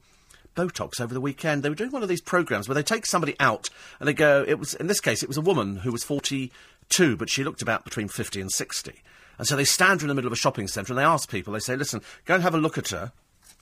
Botox 0.57 1.01
over 1.03 1.13
the 1.13 1.21
weekend. 1.21 1.63
They 1.63 1.69
were 1.69 1.75
doing 1.75 1.91
one 1.91 2.03
of 2.03 2.09
these 2.09 2.23
programs 2.23 2.67
where 2.67 2.75
they 2.75 2.83
take 2.83 3.05
somebody 3.05 3.37
out 3.39 3.69
and 4.01 4.09
they 4.09 4.15
go. 4.15 4.43
It 4.49 4.59
was 4.59 4.73
in 4.73 4.87
this 4.87 5.01
case, 5.01 5.23
it 5.23 5.29
was 5.29 5.37
a 5.37 5.43
woman 5.43 5.77
who 5.77 5.93
was 5.93 6.03
forty-two, 6.03 7.17
but 7.19 7.29
she 7.29 7.45
looked 7.45 7.61
about 7.61 7.85
between 7.85 8.09
fifty 8.09 8.41
and 8.41 8.51
sixty. 8.51 9.03
And 9.37 9.47
so 9.47 9.55
they 9.55 9.65
stand 9.65 10.01
her 10.01 10.07
in 10.07 10.09
the 10.09 10.15
middle 10.15 10.29
of 10.29 10.33
a 10.33 10.37
shopping 10.37 10.67
centre 10.67 10.93
and 10.93 10.99
they 10.99 11.05
ask 11.05 11.31
people. 11.31 11.53
They 11.53 11.61
say, 11.61 11.77
"Listen, 11.77 12.01
go 12.25 12.35
and 12.35 12.43
have 12.43 12.55
a 12.55 12.59
look 12.59 12.79
at 12.79 12.89
her." 12.89 13.13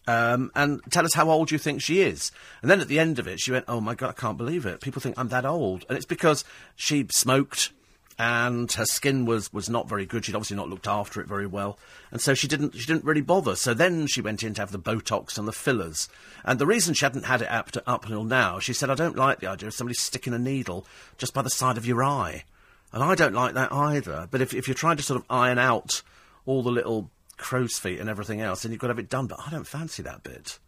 Um, 0.09 0.53
and 0.55 0.81
tell 0.91 1.05
us 1.05 1.15
how 1.15 1.29
old 1.31 1.51
you 1.51 1.59
think 1.59 1.83
she 1.83 2.01
is. 2.01 2.31
And 2.63 2.71
then 2.71 2.81
at 2.81 2.87
the 2.89 3.01
end 3.01 3.19
of 3.19 3.27
it, 3.27 3.41
she 3.41 3.51
went, 3.51 3.65
Oh 3.67 3.81
my 3.81 3.95
God, 3.95 4.11
I 4.11 4.13
can't 4.13 4.39
believe 4.39 4.65
it. 4.65 4.81
People 4.81 5.03
think 5.03 5.19
I'm 5.19 5.29
that 5.29 5.45
old. 5.45 5.85
And 5.89 5.97
it's 5.97 6.07
because 6.07 6.45
she 6.77 7.07
smoked 7.11 7.71
and 8.19 8.73
her 8.73 8.87
skin 8.87 9.27
was, 9.27 9.53
was 9.53 9.69
not 9.69 9.89
very 9.89 10.07
good. 10.07 10.25
She'd 10.25 10.35
obviously 10.35 10.57
not 10.57 10.69
looked 10.69 10.87
after 10.87 11.21
it 11.21 11.29
very 11.29 11.47
well, 11.47 11.79
and 12.11 12.21
so 12.21 12.35
she 12.35 12.49
didn't 12.49 12.75
she 12.75 12.87
didn't 12.87 13.05
really 13.05 13.21
bother. 13.21 13.57
So 13.57 13.75
then 13.75 14.07
she 14.07 14.23
went 14.23 14.43
in 14.43 14.55
to 14.55 14.63
have 14.63 14.73
the 14.73 14.79
Botox 14.79 15.37
and 15.37 15.47
the 15.47 15.53
fillers. 15.53 16.09
And 16.45 16.59
the 16.59 16.67
reason 16.67 16.95
she 16.95 17.05
hadn't 17.05 17.27
had 17.27 17.43
it 17.43 17.51
up, 17.51 17.73
to, 17.73 17.83
up 17.89 18.05
until 18.05 18.25
now, 18.25 18.59
she 18.59 18.73
said, 18.73 18.91
"I 18.91 18.95
don't 18.95 19.17
like 19.17 19.41
the 19.41 19.49
idea 19.49 19.69
of 19.69 19.75
somebody 19.75 19.97
sticking 19.97 20.33
a 20.33 20.39
needle 20.39 20.87
just 21.19 21.35
by 21.35 21.43
the 21.43 21.51
side 21.51 21.77
of 21.77 21.87
your 21.87 22.03
eye," 22.03 22.45
and 22.93 23.03
I 23.03 23.15
don't 23.15 23.35
like 23.35 23.55
that 23.55 23.73
either. 23.73 24.29
But 24.31 24.41
if 24.41 24.55
if 24.55 24.67
you're 24.67 24.75
trying 24.75 24.97
to 24.97 25.03
sort 25.03 25.21
of 25.21 25.27
iron 25.29 25.59
out 25.59 26.03
all 26.47 26.63
the 26.63 26.71
little 26.71 27.11
crow's 27.37 27.79
feet 27.79 28.01
and 28.01 28.09
everything 28.09 28.41
else, 28.41 28.65
and 28.65 28.73
you've 28.73 28.81
got 28.81 28.89
to 28.89 28.93
have 28.93 28.99
it 28.99 29.09
done. 29.09 29.27
But 29.27 29.41
I 29.47 29.51
don't 29.51 29.67
fancy 29.67 30.03
that 30.03 30.23
bit. 30.23 30.59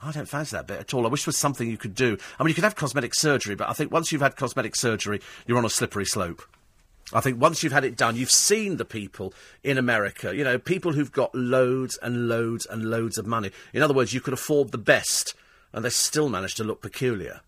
I 0.00 0.12
don't 0.12 0.28
fancy 0.28 0.56
that 0.56 0.66
bit 0.66 0.78
at 0.78 0.94
all. 0.94 1.06
I 1.06 1.08
wish 1.10 1.24
there 1.24 1.30
was 1.30 1.36
something 1.36 1.68
you 1.68 1.76
could 1.76 1.94
do. 1.94 2.16
I 2.38 2.42
mean, 2.42 2.50
you 2.50 2.54
could 2.54 2.64
have 2.64 2.76
cosmetic 2.76 3.14
surgery, 3.14 3.56
but 3.56 3.68
I 3.68 3.72
think 3.72 3.90
once 3.90 4.12
you've 4.12 4.22
had 4.22 4.36
cosmetic 4.36 4.76
surgery, 4.76 5.20
you're 5.46 5.58
on 5.58 5.64
a 5.64 5.70
slippery 5.70 6.04
slope. 6.04 6.42
I 7.12 7.20
think 7.20 7.40
once 7.40 7.62
you've 7.62 7.72
had 7.72 7.84
it 7.84 7.96
done, 7.96 8.16
you've 8.16 8.30
seen 8.30 8.76
the 8.76 8.84
people 8.84 9.32
in 9.64 9.78
America, 9.78 10.36
you 10.36 10.44
know, 10.44 10.58
people 10.58 10.92
who've 10.92 11.10
got 11.10 11.34
loads 11.34 11.96
and 12.02 12.28
loads 12.28 12.66
and 12.66 12.90
loads 12.90 13.16
of 13.16 13.26
money. 13.26 13.50
In 13.72 13.82
other 13.82 13.94
words, 13.94 14.12
you 14.12 14.20
could 14.20 14.34
afford 14.34 14.70
the 14.70 14.78
best, 14.78 15.34
and 15.72 15.84
they 15.84 15.90
still 15.90 16.28
manage 16.28 16.54
to 16.56 16.64
look 16.64 16.82
peculiar. 16.82 17.40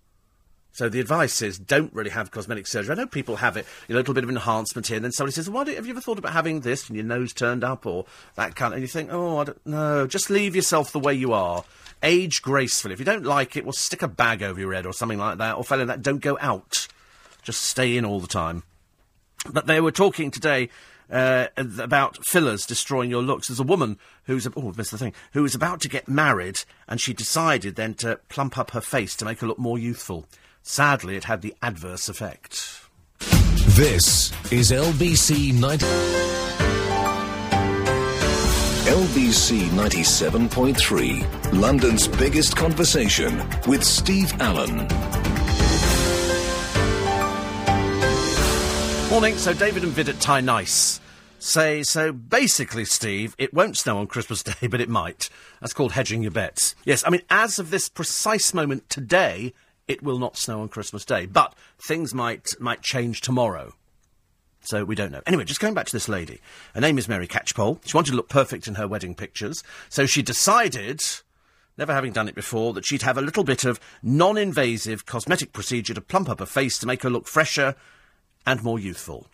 So 0.73 0.89
the 0.89 1.01
advice 1.01 1.43
is 1.43 1.59
don't 1.59 1.93
really 1.93 2.11
have 2.11 2.31
cosmetic 2.31 2.67
surgery. 2.67 2.93
I 2.93 2.97
know 2.97 3.07
people 3.07 3.37
have 3.37 3.57
it, 3.57 3.67
a 3.89 3.93
little 3.93 4.15
bit 4.15 4.25
of 4.25 4.31
enhancement 4.31 4.87
here, 4.87 4.97
and 4.97 5.05
then 5.05 5.13
somebody 5.13 5.33
says, 5.33 5.51
"Why 5.51 5.65
do, 5.65 5.75
have 5.75 5.87
you 5.87 5.93
ever 5.93 6.01
thought 6.01 6.19
about 6.19 6.33
having 6.33 6.61
this?" 6.61 6.89
And 6.89 6.97
your 6.97 7.05
nose 7.05 7.33
turned 7.33 7.65
up 7.65 7.87
or 7.87 8.07
that 8.37 8.55
kind, 8.55 8.73
of, 8.73 8.77
and 8.77 8.83
you 8.83 8.89
think, 8.89 9.11
"Oh, 9.13 9.39
I 9.39 9.45
don't 9.45 9.67
know." 9.67 10.07
Just 10.07 10.31
leave 10.31 10.55
yourself 10.55 10.93
the 10.93 11.01
way 11.01 11.15
you 11.15 11.33
are. 11.33 11.65
Age 12.03 12.41
gracefully. 12.41 12.95
If 12.95 13.01
you 13.01 13.05
don't 13.05 13.25
like 13.25 13.57
it, 13.57 13.65
well, 13.65 13.73
stick 13.73 14.03
a 14.03 14.09
bag 14.09 14.43
over 14.43 14.59
your 14.59 14.73
head 14.73 14.87
or 14.87 14.93
something 14.93 15.19
like 15.19 15.39
that. 15.39 15.57
Or 15.57 15.65
failing 15.65 15.89
that, 15.89 16.03
don't 16.03 16.21
go 16.21 16.39
out. 16.41 16.89
Just 17.43 17.63
stay 17.63 17.97
in 17.97 18.05
all 18.05 18.21
the 18.21 18.27
time. 18.27 18.63
But 19.51 19.67
they 19.67 19.81
were 19.81 19.93
talking 19.93 20.31
today 20.31 20.69
uh, 21.11 21.49
about 21.57 22.25
fillers 22.25 22.67
destroying 22.67 23.11
your 23.11 23.23
looks. 23.23 23.49
There's 23.49 23.61
a 23.61 23.65
woman 23.65 23.99
who's 24.25 24.47
oh, 24.47 24.73
missed 24.77 24.93
the 24.93 24.99
thing 24.99 25.15
who 25.33 25.43
was 25.43 25.55
about 25.55 25.81
to 25.83 25.89
get 25.89 26.09
married, 26.09 26.61
and 26.89 27.01
she 27.01 27.13
decided 27.13 27.77
then 27.77 27.95
to 27.95 28.21
plump 28.29 28.57
up 28.57 28.71
her 28.73 28.81
face 28.81 29.17
to 29.17 29.25
make 29.25 29.41
her 29.41 29.47
look 29.47 29.59
more 29.59 29.79
youthful. 29.79 30.27
Sadly, 30.63 31.17
it 31.17 31.25
had 31.25 31.43
the 31.43 31.55
adverse 31.63 32.09
effect. 32.09 32.81
This 33.71 34.33
is 34.53 34.71
LBC 34.71 35.55
90. 35.55 35.87
LBC 38.91 39.69
97.3, 39.69 41.53
London's 41.61 42.09
biggest 42.09 42.57
conversation 42.57 43.37
with 43.67 43.85
Steve 43.85 44.33
Allen. 44.41 44.89
Morning. 49.11 49.37
So 49.37 49.53
David 49.53 49.85
and 49.85 49.93
Vid 49.93 50.09
at 50.09 50.21
Ty 50.21 50.41
Nice 50.43 51.01
say, 51.41 51.83
so 51.83 52.13
basically, 52.13 52.85
Steve, 52.85 53.35
it 53.39 53.53
won't 53.53 53.77
snow 53.77 53.99
on 53.99 54.07
Christmas 54.07 54.43
Day, 54.61 54.67
but 54.69 54.81
it 54.81 54.89
might. 54.89 55.31
That's 55.61 55.73
called 55.73 55.93
hedging 55.93 56.23
your 56.23 56.31
bets. 56.31 56.75
Yes, 56.85 57.03
I 57.07 57.11
mean, 57.11 57.23
as 57.31 57.59
of 57.59 57.71
this 57.71 57.89
precise 57.89 58.55
moment 58.55 58.89
today, 58.89 59.53
it 59.91 60.05
will 60.05 60.21
not 60.21 60.37
snow 60.37 60.61
on 60.61 60.69
Christmas 60.69 61.05
Day, 61.05 61.27
but 61.27 61.53
things 61.81 62.15
might, 62.15 62.55
might 62.61 62.81
change 62.81 63.21
tomorrow. 63.21 63.75
So 64.61 64.85
we 64.85 64.95
don't 64.95 65.11
know. 65.11 65.23
Anyway, 65.27 65.43
just 65.45 65.59
going 65.59 65.75
back 65.75 65.87
to 65.87 65.93
this 65.93 66.09
lady. 66.09 66.41
Her 66.75 66.81
name 66.81 66.97
is 66.97 67.09
Mary 67.09 67.27
Catchpole. 67.27 67.81
She 67.85 67.97
wanted 67.97 68.13
to 68.13 68.17
look 68.17 68.29
perfect 68.29 68.69
in 68.69 68.77
her 68.77 68.87
wedding 68.87 69.17
pictures. 69.17 69.65
So 69.89 70.07
she 70.07 70.23
decided, 70.23 71.03
never 71.77 71.93
having 71.93 72.13
done 72.13 72.29
it 72.29 72.37
before, 72.37 72.73
that 72.75 72.85
she'd 72.85 73.03
have 73.03 73.19
a 73.19 73.23
little 73.23 73.43
bit 73.43 73.65
of 73.65 73.81
non 74.01 74.39
invasive 74.39 75.07
cosmetic 75.07 75.53
procedure 75.53 75.95
to 75.95 76.01
plump 76.01 76.29
up 76.29 76.39
her 76.39 76.47
face 76.47 76.79
to 76.79 76.87
make 76.87 77.03
her 77.03 77.11
look 77.11 77.27
fresher 77.27 77.75
and 78.47 78.63
more 78.63 78.79
youthful. 78.79 79.27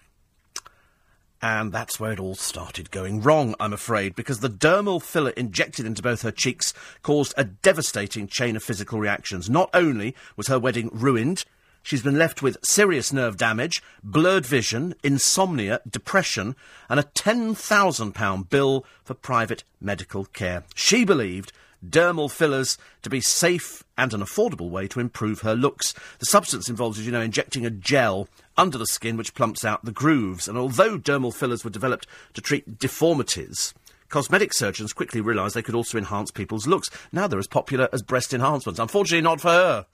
And 1.43 1.71
that's 1.71 2.01
where 2.01 2.13
it 2.13 2.21
all 2.21 2.35
started 2.35 2.91
going 2.91 3.21
wrong, 3.21 3.55
I'm 3.61 3.73
afraid, 3.73 4.15
because 4.15 4.41
the 4.41 4.49
dermal 4.49 5.03
filler 5.03 5.31
injected 5.31 5.85
into 5.85 6.03
both 6.03 6.23
her 6.23 6.31
cheeks 6.31 6.73
caused 7.03 7.35
a 7.37 7.45
devastating 7.45 8.27
chain 8.27 8.57
of 8.57 8.63
physical 8.63 8.99
reactions. 8.99 9.51
Not 9.51 9.69
only 9.75 10.15
was 10.37 10.49
her 10.49 10.59
wedding 10.59 10.89
ruined, 10.93 11.45
she's 11.83 12.03
been 12.03 12.19
left 12.19 12.41
with 12.41 12.57
serious 12.65 13.13
nerve 13.13 13.37
damage, 13.37 13.83
blurred 14.03 14.47
vision, 14.47 14.95
insomnia, 15.05 15.81
depression, 15.89 16.57
and 16.89 16.99
a 16.99 17.05
£10,000 17.05 18.49
bill 18.49 18.87
for 19.05 19.15
private 19.15 19.63
medical 19.79 20.25
care. 20.25 20.65
She 20.75 21.05
believed 21.05 21.53
dermal 21.87 22.31
fillers 22.31 22.79
to 23.03 23.11
be 23.11 23.21
safe 23.21 23.85
and 23.99 24.13
an 24.13 24.21
affordable 24.21 24.71
way 24.71 24.89
to 24.89 25.01
improve 25.01 25.41
her 25.41 25.55
looks. 25.55 25.95
The 26.19 26.27
substance 26.27 26.69
involves, 26.69 26.99
as 26.99 27.07
you 27.07 27.13
know, 27.13 27.21
injecting 27.21 27.65
a 27.67 27.71
gel 27.71 28.29
under 28.57 28.79
the 28.79 28.87
skin 28.87 29.17
which 29.17 29.35
plumps 29.35 29.65
out 29.65 29.85
the 29.85 29.93
grooves. 29.93 30.49
And 30.49 30.59
although 30.59 30.99
dermal 30.99 31.35
fillers 31.35 31.65
were 31.65 31.71
developed 31.71 32.07
to 32.35 32.41
treat 32.41 32.79
deformities, 32.79 33.75
cosmetic 34.09 34.53
surgeons 34.53 34.93
quickly 34.93 35.21
realised 35.21 35.55
they 35.55 35.63
could 35.63 35.75
also 35.75 35.99
enhance 35.99 36.31
people's 36.31 36.67
looks. 36.67 36.91
Now 37.13 37.27
they're 37.27 37.39
as 37.39 37.47
popular 37.47 37.89
as 37.93 38.03
breast 38.03 38.33
enhancements. 38.33 38.81
Unfortunately, 38.81 39.23
not 39.23 39.41
for 39.41 39.51
her. 39.51 39.87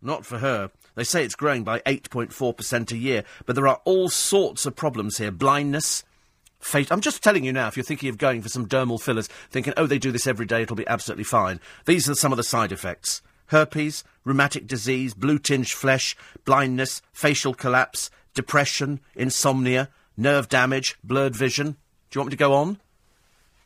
Not 0.00 0.26
for 0.26 0.38
her. 0.38 0.70
They 0.94 1.04
say 1.04 1.24
it's 1.24 1.34
growing 1.34 1.64
by 1.64 1.78
8.4% 1.80 2.92
a 2.92 2.96
year, 2.96 3.24
but 3.46 3.54
there 3.54 3.68
are 3.68 3.80
all 3.84 4.08
sorts 4.08 4.66
of 4.66 4.76
problems 4.76 5.18
here. 5.18 5.30
Blindness, 5.30 6.04
fate. 6.58 6.90
I'm 6.90 7.00
just 7.00 7.22
telling 7.22 7.44
you 7.44 7.52
now, 7.52 7.68
if 7.68 7.76
you're 7.76 7.84
thinking 7.84 8.08
of 8.08 8.18
going 8.18 8.42
for 8.42 8.48
some 8.48 8.66
dermal 8.66 9.00
fillers, 9.00 9.28
thinking, 9.50 9.72
oh, 9.76 9.86
they 9.86 9.98
do 9.98 10.12
this 10.12 10.26
every 10.26 10.44
day, 10.44 10.62
it'll 10.62 10.76
be 10.76 10.86
absolutely 10.86 11.24
fine. 11.24 11.60
These 11.86 12.10
are 12.10 12.14
some 12.14 12.32
of 12.32 12.36
the 12.36 12.44
side 12.44 12.72
effects 12.72 13.22
herpes, 13.52 14.02
rheumatic 14.24 14.66
disease, 14.66 15.14
blue 15.14 15.38
tinged 15.38 15.68
flesh, 15.68 16.16
blindness, 16.44 17.02
facial 17.12 17.54
collapse, 17.54 18.10
depression, 18.34 19.00
insomnia, 19.14 19.88
nerve 20.16 20.48
damage, 20.48 20.96
blurred 21.02 21.36
vision. 21.36 21.72
Do 22.10 22.18
you 22.18 22.20
want 22.20 22.28
me 22.28 22.36
to 22.36 22.36
go 22.36 22.54
on? 22.54 22.78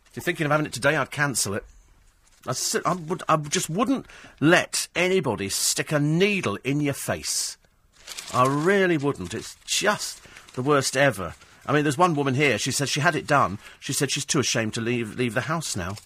If 0.06 0.16
you're 0.16 0.22
thinking 0.22 0.46
of 0.46 0.52
having 0.52 0.66
it 0.66 0.72
today, 0.72 0.96
I'd 0.96 1.10
cancel 1.10 1.54
it. 1.54 1.64
I, 2.46 2.54
I, 2.84 2.94
would, 2.94 3.22
I 3.28 3.36
just 3.36 3.68
wouldn't 3.68 4.06
let 4.40 4.88
anybody 4.94 5.48
stick 5.48 5.92
a 5.92 5.98
needle 5.98 6.58
in 6.64 6.80
your 6.80 6.94
face. 6.94 7.56
I 8.32 8.46
really 8.46 8.96
wouldn't. 8.96 9.34
It's 9.34 9.56
just 9.64 10.20
the 10.54 10.62
worst 10.62 10.96
ever. 10.96 11.34
I 11.66 11.72
mean, 11.72 11.82
there's 11.82 11.98
one 11.98 12.14
woman 12.14 12.34
here. 12.34 12.58
She 12.58 12.70
said 12.70 12.88
she 12.88 13.00
had 13.00 13.16
it 13.16 13.26
done. 13.26 13.58
She 13.80 13.92
said 13.92 14.10
she's 14.10 14.24
too 14.24 14.38
ashamed 14.38 14.74
to 14.74 14.80
leave 14.80 15.16
leave 15.18 15.34
the 15.34 15.42
house 15.42 15.74
now. 15.74 15.96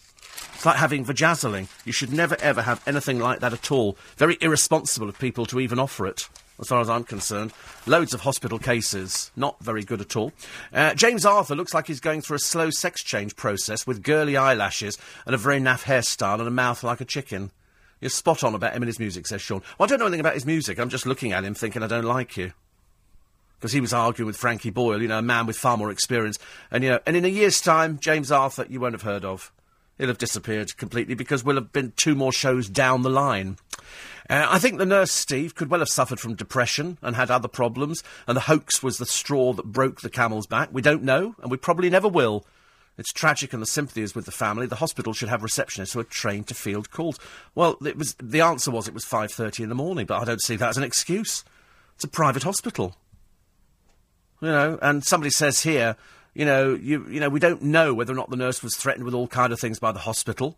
It's 0.55 0.67
like 0.67 0.77
having 0.77 1.05
vajazzling. 1.05 1.69
You 1.85 1.93
should 1.93 2.13
never 2.13 2.37
ever 2.41 2.63
have 2.63 2.83
anything 2.87 3.19
like 3.19 3.41
that 3.41 3.53
at 3.53 3.71
all. 3.71 3.97
Very 4.17 4.37
irresponsible 4.41 5.09
of 5.09 5.19
people 5.19 5.47
to 5.47 5.61
even 5.61 5.79
offer 5.79 6.07
it, 6.07 6.29
as 6.59 6.69
far 6.69 6.81
as 6.81 6.91
I'm 6.91 7.05
concerned. 7.05 7.53
Loads 7.87 8.15
of 8.15 8.21
hospital 8.21 8.59
cases, 8.59 9.31
not 9.37 9.63
very 9.63 9.85
good 9.85 10.01
at 10.01 10.17
all. 10.17 10.33
Uh, 10.73 10.95
James 10.95 11.25
Arthur 11.25 11.55
looks 11.55 11.73
like 11.73 11.87
he's 11.87 12.01
going 12.01 12.21
through 12.21 12.37
a 12.37 12.41
slow 12.41 12.71
sex 12.71 13.03
change 13.03 13.37
process 13.37 13.87
with 13.87 14.03
girly 14.03 14.37
eyelashes 14.37 14.99
and 15.27 15.35
a 15.35 15.39
very 15.39 15.61
naff 15.61 15.85
hairstyle 15.85 16.39
and 16.39 16.49
a 16.49 16.51
mouth 16.51 16.83
like 16.85 17.01
a 17.01 17.07
chicken. 17.07 17.51
You're 18.01 18.11
spot 18.11 18.45
on 18.45 18.55
about 18.55 18.73
him 18.73 18.83
and 18.83 18.89
his 18.89 18.99
music, 18.99 19.27
says 19.27 19.43
Sean. 19.43 19.63
Well, 19.79 19.87
I 19.87 19.89
don't 19.89 19.99
know 19.99 20.07
anything 20.07 20.21
about 20.21 20.35
his 20.35 20.47
music. 20.47 20.79
I'm 20.79 20.89
just 20.89 21.07
looking 21.07 21.33
at 21.33 21.45
him 21.45 21.55
thinking 21.55 21.83
I 21.83 21.87
don't 21.87 22.05
like 22.05 22.37
you 22.37 22.53
because 23.61 23.73
he 23.73 23.81
was 23.81 23.93
arguing 23.93 24.27
with 24.27 24.39
Frankie 24.39 24.71
Boyle, 24.71 25.03
you 25.03 25.09
know, 25.09 25.19
a 25.19 25.23
man 25.23 25.47
with 25.47 25.57
far 25.57 25.77
more 25.77 25.91
experience. 25.91 26.39
And, 26.71 26.83
you 26.83 26.91
know, 26.91 27.01
and 27.07 27.15
in 27.15 27.27
a 27.27 27.29
year's 27.29 27.61
time, 27.61 27.99
James 28.01 28.33
Arthur, 28.33 28.65
you 28.71 28.81
won't 28.81 28.95
have 28.95 29.03
heard 29.03 29.25
of. 29.25 29.53
He'll 30.01 30.09
have 30.09 30.17
disappeared 30.17 30.79
completely 30.79 31.15
because 31.15 31.45
we'll 31.45 31.57
have 31.57 31.75
been 31.75 31.93
two 31.95 32.15
more 32.15 32.33
shows 32.33 32.71
down 32.71 33.03
the 33.03 33.11
line. 33.11 33.59
Uh, 34.31 34.47
I 34.49 34.59
think 34.59 34.79
the 34.79 34.87
nurse, 34.87 35.13
Steve, 35.13 35.55
could 35.55 35.69
well 35.69 35.81
have 35.81 35.91
suffered 35.91 36.19
from 36.19 36.37
depression 36.37 36.97
and 37.03 37.17
had 37.17 37.31
other 37.31 37.49
problems, 37.49 38.03
and 38.27 38.35
the 38.35 38.43
hoax 38.43 38.83
was 38.83 38.97
the 38.97 39.05
straw 39.05 39.53
that 39.53 39.67
broke 39.67 40.01
the 40.01 40.09
camel's 40.09 40.47
back. 40.47 40.71
We 40.73 40.81
don't 40.81 41.03
know, 41.03 41.35
and 41.43 41.51
we 41.51 41.59
probably 41.59 41.91
never 41.91 42.09
will. 42.09 42.47
It's 42.97 43.13
tragic, 43.13 43.53
and 43.53 43.61
the 43.61 43.67
sympathy 43.67 44.01
is 44.01 44.15
with 44.15 44.25
the 44.25 44.33
family. 44.33 44.67
The 44.67 44.77
hospital 44.77 45.13
should 45.13 45.29
have 45.29 45.43
receptionists 45.43 45.93
who 45.93 46.01
are 46.01 46.05
trained 46.05 46.49
to 46.49 46.55
field 46.55 46.91
calls. 46.91 47.19
Well, 47.55 47.77
it 47.85 47.99
was 47.99 48.15
the 48.15 48.41
answer 48.41 48.71
was 48.71 48.89
it 48.89 48.95
was 48.95 49.05
five 49.05 49.31
thirty 49.31 49.63
in 49.63 49.69
the 49.69 49.75
morning, 49.75 50.07
but 50.07 50.23
I 50.23 50.25
don't 50.25 50.41
see 50.41 50.57
that 50.57 50.71
as 50.71 50.79
an 50.79 50.83
excuse. 50.83 51.45
It's 51.97 52.05
a 52.05 52.09
private 52.09 52.45
hospital. 52.45 52.97
You 54.41 54.49
know, 54.49 54.79
and 54.81 55.05
somebody 55.05 55.29
says 55.29 55.61
here, 55.61 55.97
you 56.41 56.47
know, 56.47 56.73
you, 56.73 57.07
you 57.11 57.21
know, 57.21 57.29
we 57.29 57.39
don't 57.39 57.61
know 57.61 57.93
whether 57.93 58.15
or 58.15 58.17
not 58.17 58.31
the 58.31 58.37
nurse 58.37 58.63
was 58.63 58.75
threatened 58.75 59.05
with 59.05 59.13
all 59.13 59.29
kind 59.29 59.53
of 59.53 59.61
things 59.61 59.79
by 59.79 59.93
the 59.93 59.99
hospital. 59.99 60.57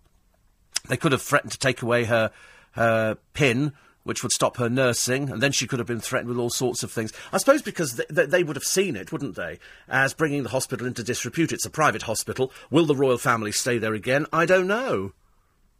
They 0.88 0.96
could 0.96 1.10
have 1.10 1.22
threatened 1.22 1.50
to 1.50 1.58
take 1.58 1.82
away 1.82 2.04
her, 2.04 2.30
her 2.76 3.18
pin, 3.34 3.72
which 4.04 4.22
would 4.22 4.30
stop 4.30 4.58
her 4.58 4.70
nursing, 4.70 5.28
and 5.28 5.42
then 5.42 5.50
she 5.50 5.66
could 5.66 5.80
have 5.80 5.88
been 5.88 5.98
threatened 5.98 6.28
with 6.28 6.38
all 6.38 6.50
sorts 6.50 6.84
of 6.84 6.92
things. 6.92 7.12
I 7.32 7.38
suppose 7.38 7.62
because 7.62 7.94
th- 7.94 8.06
th- 8.14 8.28
they 8.28 8.44
would 8.44 8.54
have 8.54 8.62
seen 8.62 8.94
it, 8.94 9.10
wouldn't 9.10 9.34
they, 9.34 9.58
as 9.88 10.14
bringing 10.14 10.44
the 10.44 10.50
hospital 10.50 10.86
into 10.86 11.02
disrepute. 11.02 11.50
It's 11.50 11.66
a 11.66 11.70
private 11.70 12.02
hospital. 12.02 12.52
Will 12.70 12.86
the 12.86 12.94
royal 12.94 13.18
family 13.18 13.50
stay 13.50 13.78
there 13.78 13.94
again? 13.94 14.26
I 14.32 14.46
don't 14.46 14.68
know. 14.68 15.14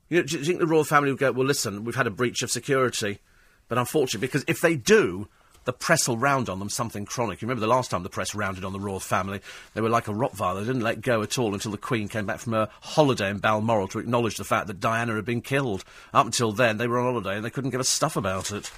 You 0.09 0.19
know 0.19 0.23
do 0.25 0.37
you 0.37 0.45
think 0.45 0.59
the 0.59 0.67
royal 0.67 0.83
family 0.83 1.13
would 1.13 1.21
go, 1.21 1.31
well, 1.31 1.47
listen, 1.47 1.85
we've 1.85 1.95
had 1.95 2.09
a 2.09 2.11
breach 2.11 2.43
of 2.43 2.51
security? 2.51 3.21
But 3.69 3.79
unfortunately, 3.79 4.27
because 4.27 4.45
if 4.49 4.61
they 4.61 4.75
do, 4.75 5.29
the 5.65 5.73
press 5.73 6.09
will 6.09 6.17
round 6.17 6.49
on 6.49 6.59
them 6.59 6.69
something 6.69 7.05
chronic. 7.05 7.41
You 7.41 7.47
remember 7.47 7.61
the 7.61 7.73
last 7.73 7.91
time 7.91 8.03
the 8.03 8.09
press 8.09 8.35
rounded 8.35 8.65
on 8.65 8.73
the 8.73 8.81
royal 8.81 9.01
family? 9.01 9.41
They 9.75 9.81
were 9.81 9.89
like 9.89 10.09
a 10.09 10.13
Rottweiler. 10.13 10.61
They 10.61 10.67
didn't 10.67 10.83
let 10.83 11.01
go 11.01 11.23
at 11.23 11.39
all 11.39 11.55
until 11.55 11.71
the 11.71 11.79
Queen 11.79 12.09
came 12.09 12.27
back 12.27 12.39
from 12.39 12.53
her 12.53 12.69
holiday 12.81 13.31
in 13.31 13.39
Balmoral 13.39 13.89
to 13.89 13.99
acknowledge 13.99 14.37
the 14.37 14.45
fact 14.45 14.67
that 14.67 14.81
Diana 14.81 15.15
had 15.15 15.25
been 15.25 15.41
killed. 15.41 15.85
Up 16.13 16.27
until 16.27 16.53
then, 16.53 16.79
they 16.79 16.89
were 16.89 16.99
on 16.99 17.13
holiday 17.13 17.37
and 17.37 17.45
they 17.45 17.51
couldn't 17.51 17.71
give 17.71 17.81
a 17.81 17.85
stuff 17.85 18.17
about 18.17 18.51
it. 18.51 18.71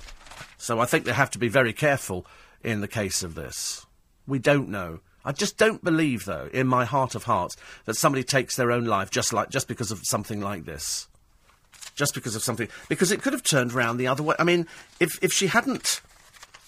So 0.59 0.81
I 0.81 0.87
think 0.87 1.05
they 1.05 1.13
have 1.13 1.31
to 1.33 1.39
be 1.39 1.49
very 1.49 1.73
careful 1.73 2.27
in 2.63 2.81
the 2.81 2.89
case 2.89 3.23
of 3.23 3.35
this. 3.35 3.87
We 4.27 4.39
don't 4.39 4.69
know. 4.69 5.01
I 5.25 5.33
just 5.33 5.57
don't 5.57 5.83
believe, 5.83 6.27
though, 6.27 6.49
in 6.53 6.67
my 6.67 6.85
heart 6.85 7.15
of 7.15 7.25
hearts, 7.25 7.57
that 7.87 7.97
somebody 7.97 8.23
takes 8.23 8.57
their 8.57 8.71
own 8.71 8.85
life 8.85 9.11
just 9.11 9.33
like 9.33 9.49
just 9.49 9.69
because 9.69 9.91
of 9.91 10.01
something 10.05 10.41
like 10.41 10.65
this. 10.65 11.09
Just 11.95 12.15
because 12.15 12.35
of 12.35 12.43
something, 12.43 12.69
because 12.89 13.13
it 13.13 13.23
could 13.23 13.33
have 13.33 13.43
turned 13.43 13.73
round 13.73 14.01
the 14.01 14.09
other 14.09 14.23
way. 14.23 14.35
I 14.39 14.45
mean, 14.45 14.67
if 15.01 15.23
if 15.23 15.33
she 15.33 15.47
hadn't, 15.47 16.01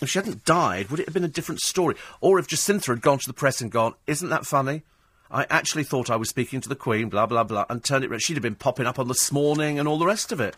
if 0.00 0.10
she 0.10 0.18
hadn't 0.18 0.44
died, 0.44 0.90
would 0.90 1.00
it 1.00 1.06
have 1.06 1.14
been 1.14 1.24
a 1.24 1.28
different 1.28 1.60
story? 1.60 1.94
Or 2.20 2.38
if 2.38 2.48
Jacintha 2.48 2.88
had 2.88 3.00
gone 3.00 3.18
to 3.18 3.26
the 3.26 3.32
press 3.32 3.60
and 3.60 3.70
gone, 3.70 3.94
"Isn't 4.06 4.28
that 4.28 4.46
funny? 4.46 4.82
I 5.30 5.46
actually 5.50 5.84
thought 5.84 6.10
I 6.10 6.16
was 6.16 6.28
speaking 6.28 6.60
to 6.60 6.68
the 6.68 6.76
Queen, 6.76 7.08
blah 7.08 7.26
blah 7.26 7.44
blah," 7.44 7.66
and 7.68 7.82
turned 7.82 8.04
it 8.04 8.10
round. 8.10 8.22
She'd 8.22 8.36
have 8.36 8.42
been 8.42 8.54
popping 8.54 8.86
up 8.86 8.98
on 8.98 9.08
this 9.08 9.32
morning 9.32 9.78
and 9.78 9.88
all 9.88 9.98
the 9.98 10.06
rest 10.06 10.32
of 10.32 10.40
it. 10.40 10.56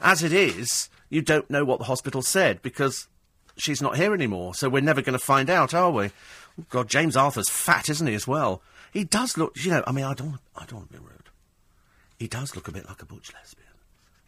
As 0.00 0.22
it 0.22 0.32
is, 0.32 0.88
you 1.10 1.22
don't 1.22 1.50
know 1.50 1.64
what 1.64 1.78
the 1.78 1.86
hospital 1.86 2.22
said 2.22 2.62
because 2.62 3.08
she's 3.56 3.82
not 3.82 3.96
here 3.96 4.14
anymore. 4.14 4.54
So 4.54 4.68
we're 4.68 4.82
never 4.82 5.02
going 5.02 5.18
to 5.18 5.24
find 5.24 5.50
out, 5.50 5.74
are 5.74 5.90
we? 5.90 6.10
God, 6.70 6.88
James 6.88 7.16
Arthur's 7.16 7.48
fat, 7.48 7.88
isn't 7.88 8.06
he, 8.06 8.14
as 8.14 8.26
well? 8.26 8.62
He 8.92 9.04
does 9.04 9.36
look, 9.36 9.56
you 9.62 9.70
know, 9.70 9.84
I 9.86 9.92
mean, 9.92 10.04
I 10.04 10.14
don't, 10.14 10.38
I 10.56 10.64
don't 10.64 10.80
want 10.80 10.92
to 10.92 10.98
be 10.98 11.04
rude. 11.04 11.30
He 12.18 12.26
does 12.26 12.54
look 12.56 12.68
a 12.68 12.72
bit 12.72 12.88
like 12.88 13.02
a 13.02 13.06
butch 13.06 13.32
lesbian. 13.32 13.67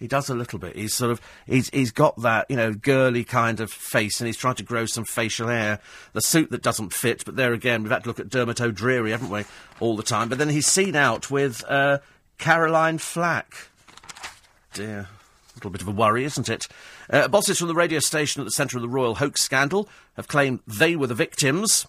He 0.01 0.09
does 0.09 0.31
a 0.31 0.35
little 0.35 0.59
bit. 0.59 0.75
He's 0.75 0.95
sort 0.95 1.13
of, 1.13 1.21
he's, 1.47 1.69
he's 1.71 1.93
got 1.93 2.21
that, 2.23 2.47
you 2.49 2.57
know, 2.57 2.73
girly 2.73 3.23
kind 3.23 3.61
of 3.61 3.71
face 3.71 4.19
and 4.19 4.27
he's 4.27 4.39
trying 4.39 4.55
to 4.57 4.63
grow 4.63 4.87
some 4.87 5.05
facial 5.05 5.49
hair. 5.49 5.79
The 6.15 6.23
suit 6.23 6.51
that 6.51 6.63
doesn't 6.63 6.95
fit, 6.95 7.23
but 7.25 7.37
there 7.37 7.53
again, 7.53 7.83
we've 7.83 7.93
had 7.93 8.05
to 8.05 8.09
look 8.09 8.19
at 8.19 8.31
Dermot 8.31 8.63
O'Dreary, 8.63 9.11
haven't 9.11 9.29
we, 9.29 9.45
all 9.79 9.97
the 9.97 10.03
time. 10.03 10.31
But 10.31 10.39
then 10.39 10.49
he's 10.49 10.67
seen 10.67 10.97
out 10.97 11.31
with, 11.31 11.63
uh, 11.69 11.99
Caroline 12.39 12.97
Flack. 12.97 13.69
Dear. 14.73 15.09
A 15.11 15.57
little 15.57 15.71
bit 15.71 15.83
of 15.83 15.89
a 15.89 15.93
worry, 15.93 16.25
isn't 16.25 16.49
it? 16.49 16.67
Uh, 17.11 17.29
bosses 17.29 17.59
from 17.59 17.69
the 17.69 17.75
radio 17.75 17.99
station 17.99 18.41
at 18.41 18.47
the 18.47 18.51
centre 18.51 18.79
of 18.79 18.83
the 18.83 18.89
royal 18.89 19.17
hoax 19.17 19.43
scandal 19.43 19.89
have 20.17 20.29
claimed 20.29 20.61
they 20.67 20.97
were 20.97 21.09
the 21.09 21.15
victims. 21.15 21.87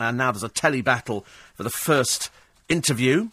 And 0.00 0.18
now 0.18 0.32
there's 0.32 0.42
a 0.42 0.48
telly 0.48 0.82
battle 0.82 1.24
for 1.54 1.62
the 1.62 1.70
first 1.70 2.30
interview, 2.68 3.28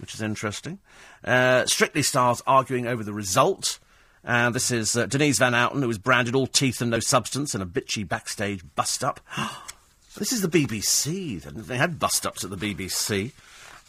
which 0.00 0.14
is 0.14 0.22
interesting. 0.22 0.78
Uh, 1.24 1.66
Strictly 1.66 2.02
stars 2.02 2.42
arguing 2.46 2.86
over 2.86 3.02
the 3.02 3.12
result. 3.12 3.78
And 4.24 4.54
this 4.54 4.70
is 4.70 4.96
uh, 4.96 5.06
Denise 5.06 5.38
Van 5.38 5.54
Outen, 5.54 5.80
who 5.80 5.88
was 5.88 5.98
branded 5.98 6.34
all 6.34 6.46
teeth 6.46 6.80
and 6.80 6.90
no 6.90 7.00
substance 7.00 7.54
in 7.54 7.62
a 7.62 7.66
bitchy 7.66 8.06
backstage 8.06 8.62
bust 8.74 9.02
up. 9.02 9.20
this 10.16 10.32
is 10.32 10.42
the 10.42 10.48
BBC. 10.48 11.40
They 11.42 11.76
had 11.76 11.98
bust 11.98 12.26
ups 12.26 12.44
at 12.44 12.50
the 12.50 12.56
BBC 12.56 13.32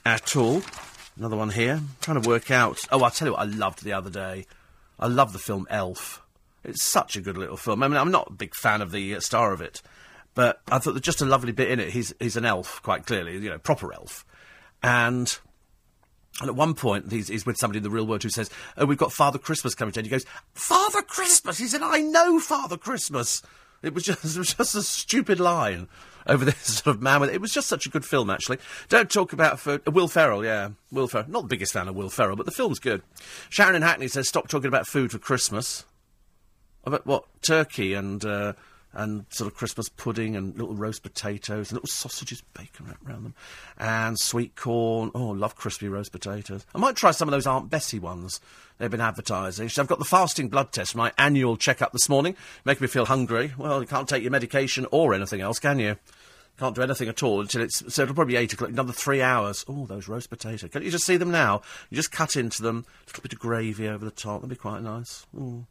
at 0.05 0.35
all. 0.35 0.61
Another 1.17 1.35
one 1.35 1.49
here. 1.49 1.73
I'm 1.73 1.89
trying 1.99 2.21
to 2.21 2.29
work 2.29 2.51
out. 2.51 2.85
Oh, 2.91 3.03
I'll 3.03 3.11
tell 3.11 3.27
you 3.27 3.33
what 3.33 3.41
I 3.41 3.45
loved 3.45 3.83
the 3.83 3.93
other 3.93 4.09
day. 4.09 4.45
I 4.99 5.07
love 5.07 5.33
the 5.33 5.39
film 5.39 5.67
Elf. 5.69 6.21
It's 6.63 6.83
such 6.83 7.15
a 7.15 7.21
good 7.21 7.37
little 7.37 7.57
film. 7.57 7.83
I 7.83 7.87
mean, 7.87 7.97
I'm 7.97 8.11
not 8.11 8.29
a 8.29 8.33
big 8.33 8.53
fan 8.53 8.81
of 8.81 8.91
the 8.91 9.15
uh, 9.15 9.19
star 9.19 9.53
of 9.53 9.61
it, 9.61 9.81
but 10.35 10.61
I 10.69 10.79
thought 10.79 10.91
there's 10.91 11.01
just 11.01 11.21
a 11.21 11.25
lovely 11.25 11.51
bit 11.51 11.71
in 11.71 11.79
it. 11.79 11.89
He's 11.89 12.13
he's 12.19 12.35
an 12.35 12.45
elf, 12.45 12.81
quite 12.83 13.05
clearly, 13.05 13.37
you 13.37 13.49
know, 13.49 13.59
proper 13.59 13.93
elf, 13.93 14.25
and. 14.83 15.37
And 16.41 16.49
at 16.49 16.55
one 16.55 16.73
point, 16.73 17.11
he's, 17.11 17.27
he's 17.27 17.45
with 17.45 17.57
somebody 17.57 17.77
in 17.77 17.83
the 17.83 17.89
real 17.89 18.07
world 18.07 18.23
who 18.23 18.29
says, 18.29 18.49
"Oh, 18.77 18.85
we've 18.85 18.97
got 18.97 19.11
Father 19.11 19.37
Christmas 19.37 19.75
coming 19.75 19.91
to." 19.93 20.01
He 20.01 20.09
goes, 20.09 20.25
"Father 20.53 21.01
Christmas?" 21.01 21.57
He 21.57 21.67
said, 21.67 21.81
"I 21.81 21.99
know 21.99 22.39
Father 22.39 22.77
Christmas." 22.77 23.41
It 23.81 23.93
was 23.93 24.03
just, 24.05 24.23
it 24.23 24.37
was 24.37 24.53
just 24.53 24.75
a 24.75 24.81
stupid 24.81 25.39
line 25.39 25.87
over 26.27 26.45
this 26.45 26.57
sort 26.83 26.95
of 26.95 27.01
man 27.01 27.21
with 27.21 27.29
it. 27.29 27.41
was 27.41 27.51
just 27.51 27.67
such 27.67 27.85
a 27.85 27.89
good 27.89 28.05
film, 28.05 28.29
actually. 28.29 28.57
Don't 28.87 29.09
talk 29.11 29.33
about 29.33 29.59
food. 29.59 29.81
Uh, 29.85 29.91
Will 29.91 30.07
Ferrell, 30.07 30.45
yeah, 30.45 30.69
Will 30.91 31.07
Ferrell. 31.07 31.29
Not 31.29 31.43
the 31.43 31.47
biggest 31.49 31.73
fan 31.73 31.87
of 31.87 31.95
Will 31.95 32.09
Ferrell, 32.09 32.35
but 32.35 32.45
the 32.45 32.51
film's 32.51 32.79
good. 32.79 33.01
Sharon 33.49 33.75
in 33.75 33.81
Hackney 33.81 34.07
says, 34.07 34.27
"Stop 34.27 34.47
talking 34.47 34.67
about 34.67 34.87
food 34.87 35.11
for 35.11 35.19
Christmas." 35.19 35.85
About 36.85 37.05
what 37.05 37.25
turkey 37.41 37.93
and 37.93 38.23
uh, 38.23 38.53
and 38.93 39.25
sort 39.29 39.51
of 39.51 39.57
Christmas 39.57 39.89
pudding 39.89 40.35
and 40.35 40.57
little 40.57 40.75
roast 40.75 41.03
potatoes 41.03 41.69
and 41.69 41.73
little 41.73 41.87
sausages, 41.87 42.41
bacon 42.53 42.87
wrapped 42.87 43.05
around 43.05 43.23
them, 43.23 43.35
and 43.77 44.17
sweet 44.19 44.55
corn. 44.55 45.11
Oh, 45.13 45.27
love 45.27 45.55
crispy 45.55 45.87
roast 45.87 46.11
potatoes. 46.11 46.65
I 46.73 46.79
might 46.79 46.95
try 46.95 47.11
some 47.11 47.27
of 47.27 47.31
those 47.31 47.47
Aunt 47.47 47.69
Bessie 47.69 47.99
ones 47.99 48.39
they've 48.77 48.89
been 48.89 49.01
advertising. 49.01 49.69
I've 49.77 49.87
got 49.87 49.99
the 49.99 50.05
fasting 50.05 50.49
blood 50.49 50.71
test, 50.71 50.95
my 50.95 51.11
annual 51.17 51.57
checkup 51.57 51.91
this 51.91 52.09
morning, 52.09 52.35
making 52.65 52.83
me 52.83 52.87
feel 52.87 53.05
hungry. 53.05 53.53
Well, 53.57 53.81
you 53.81 53.87
can't 53.87 54.07
take 54.07 54.23
your 54.23 54.31
medication 54.31 54.87
or 54.91 55.13
anything 55.13 55.41
else, 55.41 55.59
can 55.59 55.79
you? 55.79 55.97
Can't 56.57 56.75
do 56.75 56.81
anything 56.81 57.07
at 57.07 57.23
all 57.23 57.39
until 57.39 57.61
it's 57.61 57.81
so 57.93 58.03
it'll 58.03 58.15
probably 58.15 58.33
be 58.33 58.37
eight 58.37 58.51
o'clock. 58.51 58.69
Another 58.69 58.91
three 58.91 59.21
hours. 59.21 59.63
Oh, 59.69 59.85
those 59.85 60.09
roast 60.09 60.29
potatoes! 60.29 60.69
Can't 60.69 60.83
you 60.83 60.91
just 60.91 61.05
see 61.05 61.15
them 61.15 61.31
now? 61.31 61.61
You 61.89 61.95
just 61.95 62.11
cut 62.11 62.35
into 62.35 62.61
them, 62.61 62.85
a 63.05 63.09
little 63.09 63.23
bit 63.23 63.31
of 63.31 63.39
gravy 63.39 63.87
over 63.87 64.03
the 64.03 64.11
top. 64.11 64.41
That'd 64.41 64.49
be 64.49 64.55
quite 64.57 64.81
nice. 64.81 65.25
Ooh. 65.37 65.65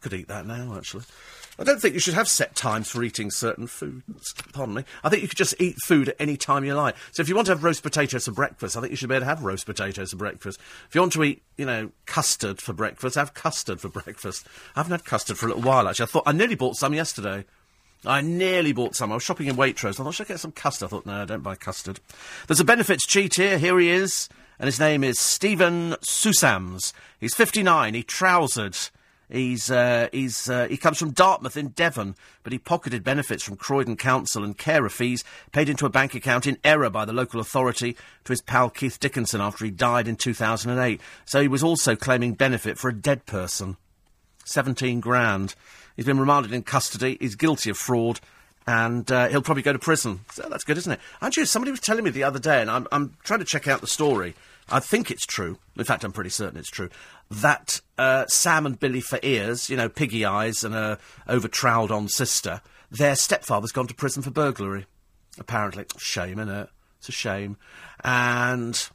Could 0.00 0.14
eat 0.14 0.28
that 0.28 0.46
now, 0.46 0.76
actually. 0.76 1.04
I 1.58 1.64
don't 1.64 1.78
think 1.78 1.92
you 1.92 2.00
should 2.00 2.14
have 2.14 2.28
set 2.28 2.56
times 2.56 2.88
for 2.88 3.02
eating 3.02 3.30
certain 3.30 3.66
foods. 3.66 4.32
Pardon 4.54 4.76
me. 4.76 4.84
I 5.04 5.10
think 5.10 5.20
you 5.20 5.28
could 5.28 5.36
just 5.36 5.60
eat 5.60 5.76
food 5.84 6.08
at 6.08 6.16
any 6.18 6.38
time 6.38 6.64
you 6.64 6.74
like. 6.74 6.96
So 7.12 7.20
if 7.20 7.28
you 7.28 7.34
want 7.34 7.46
to 7.46 7.52
have 7.52 7.62
roast 7.62 7.82
potatoes 7.82 8.24
for 8.24 8.30
breakfast, 8.30 8.78
I 8.78 8.80
think 8.80 8.92
you 8.92 8.96
should 8.96 9.10
be 9.10 9.14
able 9.14 9.24
to 9.24 9.28
have 9.28 9.44
roast 9.44 9.66
potatoes 9.66 10.12
for 10.12 10.16
breakfast. 10.16 10.58
If 10.88 10.94
you 10.94 11.02
want 11.02 11.12
to 11.12 11.24
eat, 11.24 11.42
you 11.58 11.66
know, 11.66 11.90
custard 12.06 12.62
for 12.62 12.72
breakfast, 12.72 13.16
have 13.16 13.34
custard 13.34 13.78
for 13.78 13.90
breakfast. 13.90 14.46
I 14.74 14.78
haven't 14.80 14.92
had 14.92 15.04
custard 15.04 15.36
for 15.36 15.46
a 15.46 15.48
little 15.50 15.62
while, 15.62 15.86
actually. 15.86 16.04
I 16.04 16.06
thought 16.06 16.22
I 16.24 16.32
nearly 16.32 16.54
bought 16.54 16.76
some 16.76 16.94
yesterday. 16.94 17.44
I 18.06 18.22
nearly 18.22 18.72
bought 18.72 18.96
some. 18.96 19.12
I 19.12 19.16
was 19.16 19.22
shopping 19.22 19.48
in 19.48 19.56
Waitrose. 19.56 20.00
I 20.00 20.04
thought, 20.04 20.14
should 20.14 20.28
I 20.28 20.28
get 20.28 20.40
some 20.40 20.52
custard? 20.52 20.86
I 20.86 20.90
thought, 20.90 21.04
no, 21.04 21.22
I 21.22 21.24
don't 21.26 21.42
buy 21.42 21.56
custard. 21.56 22.00
There's 22.46 22.60
a 22.60 22.64
benefits 22.64 23.06
cheat 23.06 23.34
here. 23.34 23.58
Here 23.58 23.78
he 23.78 23.90
is. 23.90 24.30
And 24.58 24.66
his 24.66 24.80
name 24.80 25.04
is 25.04 25.20
Stephen 25.20 25.92
Susams. 26.02 26.94
He's 27.18 27.34
59. 27.34 27.92
He 27.92 28.02
trousered 28.02 28.78
He's, 29.30 29.70
uh, 29.70 30.08
he's, 30.12 30.50
uh, 30.50 30.66
he 30.68 30.76
comes 30.76 30.98
from 30.98 31.12
Dartmouth 31.12 31.56
in 31.56 31.68
Devon, 31.68 32.16
but 32.42 32.52
he 32.52 32.58
pocketed 32.58 33.04
benefits 33.04 33.44
from 33.44 33.56
Croydon 33.56 33.96
Council 33.96 34.42
and 34.42 34.58
carer 34.58 34.88
fees 34.88 35.22
paid 35.52 35.68
into 35.68 35.86
a 35.86 35.90
bank 35.90 36.14
account 36.14 36.46
in 36.46 36.58
error 36.64 36.90
by 36.90 37.04
the 37.04 37.12
local 37.12 37.40
authority 37.40 37.96
to 38.24 38.32
his 38.32 38.42
pal 38.42 38.70
Keith 38.70 38.98
Dickinson 38.98 39.40
after 39.40 39.64
he 39.64 39.70
died 39.70 40.08
in 40.08 40.16
2008. 40.16 41.00
So 41.24 41.40
he 41.40 41.48
was 41.48 41.62
also 41.62 41.94
claiming 41.94 42.34
benefit 42.34 42.76
for 42.76 42.88
a 42.88 42.94
dead 42.94 43.24
person. 43.24 43.76
17 44.44 44.98
grand. 44.98 45.54
He's 45.94 46.06
been 46.06 46.18
remanded 46.18 46.52
in 46.52 46.62
custody. 46.64 47.16
He's 47.20 47.36
guilty 47.36 47.70
of 47.70 47.76
fraud. 47.78 48.20
And 48.66 49.10
uh, 49.10 49.28
he'll 49.28 49.42
probably 49.42 49.62
go 49.62 49.72
to 49.72 49.78
prison. 49.78 50.20
So 50.32 50.46
that's 50.50 50.64
good, 50.64 50.78
isn't 50.78 50.92
it? 50.92 51.00
Actually, 51.22 51.46
somebody 51.46 51.70
was 51.70 51.80
telling 51.80 52.04
me 52.04 52.10
the 52.10 52.24
other 52.24 52.38
day, 52.38 52.60
and 52.60 52.70
I'm, 52.70 52.86
I'm 52.92 53.16
trying 53.24 53.40
to 53.40 53.44
check 53.44 53.66
out 53.66 53.80
the 53.80 53.86
story. 53.86 54.34
I 54.68 54.80
think 54.80 55.10
it's 55.10 55.26
true. 55.26 55.58
In 55.76 55.84
fact, 55.84 56.04
I'm 56.04 56.12
pretty 56.12 56.30
certain 56.30 56.58
it's 56.58 56.70
true 56.70 56.90
that 57.30 57.80
uh, 57.96 58.26
Sam 58.26 58.66
and 58.66 58.78
Billie 58.78 59.00
Faiers, 59.00 59.70
you 59.70 59.76
know, 59.76 59.88
piggy 59.88 60.24
eyes 60.24 60.64
and 60.64 60.74
a 60.74 60.98
over 61.28 61.48
troweled 61.48 61.90
on 61.90 62.08
sister, 62.08 62.60
their 62.90 63.14
stepfather's 63.14 63.72
gone 63.72 63.86
to 63.86 63.94
prison 63.94 64.22
for 64.22 64.30
burglary. 64.30 64.86
Apparently, 65.38 65.84
shame, 65.96 66.36
innit? 66.36 66.68
It's 66.98 67.08
a 67.08 67.12
shame. 67.12 67.56
And 68.02 68.88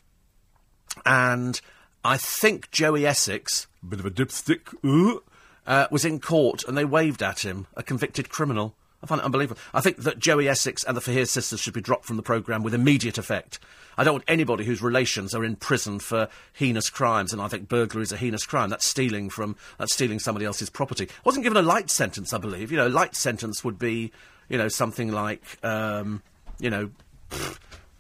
and 1.06 1.60
I 2.04 2.18
think 2.18 2.72
Joey 2.72 3.06
Essex, 3.06 3.68
bit 3.88 4.00
of 4.00 4.06
a 4.06 4.12
dipstick, 4.12 5.22
uh, 5.66 5.88
was 5.90 6.06
in 6.06 6.20
court 6.20 6.64
and 6.68 6.78
they 6.78 6.86
waved 6.86 7.24
at 7.24 7.46
him, 7.46 7.68
a 7.76 7.84
convicted 7.84 8.30
criminal. 8.30 8.76
I 9.06 9.08
find 9.08 9.22
it 9.22 9.26
unbelievable. 9.26 9.60
I 9.74 9.82
think 9.82 9.97
that 9.97 10.20
Joey 10.20 10.47
Essex 10.47 10.84
and 10.84 10.97
the 10.97 11.01
Faiers 11.01 11.30
sisters 11.30 11.60
should 11.60 11.74
be 11.74 11.82
dropped 11.82 12.06
from 12.06 12.18
the 12.18 12.24
programme 12.24 12.64
with 12.64 12.74
immediate 12.74 13.18
effect. 13.18 13.60
I 13.97 14.03
don't 14.03 14.16
want 14.16 14.26
anybody 14.28 14.66
whose 14.66 14.82
relations 14.82 15.34
are 15.34 15.45
in 15.45 15.56
prison 15.56 15.99
for 15.99 16.28
heinous 16.53 16.89
crimes, 16.89 17.32
and 17.32 17.41
I 17.41 17.47
think 17.47 17.70
burglary 17.70 18.03
is 18.03 18.12
a 18.12 18.18
heinous 18.18 18.45
crime. 18.45 18.70
That's 18.70 18.86
stealing 18.86 19.30
from 19.30 19.56
that's 19.78 19.93
stealing 19.93 20.20
somebody 20.20 20.45
else's 20.45 20.70
property. 20.70 21.08
Wasn't 21.24 21.43
given 21.43 21.58
a 21.58 21.62
light 21.62 21.89
sentence, 21.89 22.34
I 22.34 22.38
believe. 22.39 22.72
You 22.72 22.78
know, 22.78 22.88
light 22.88 23.16
sentence 23.16 23.64
would 23.64 23.80
be, 23.80 24.12
you 24.49 24.58
know, 24.58 24.68
something 24.68 25.12
like, 25.12 25.43
um, 25.64 26.22
you 26.60 26.70
know. 26.70 26.89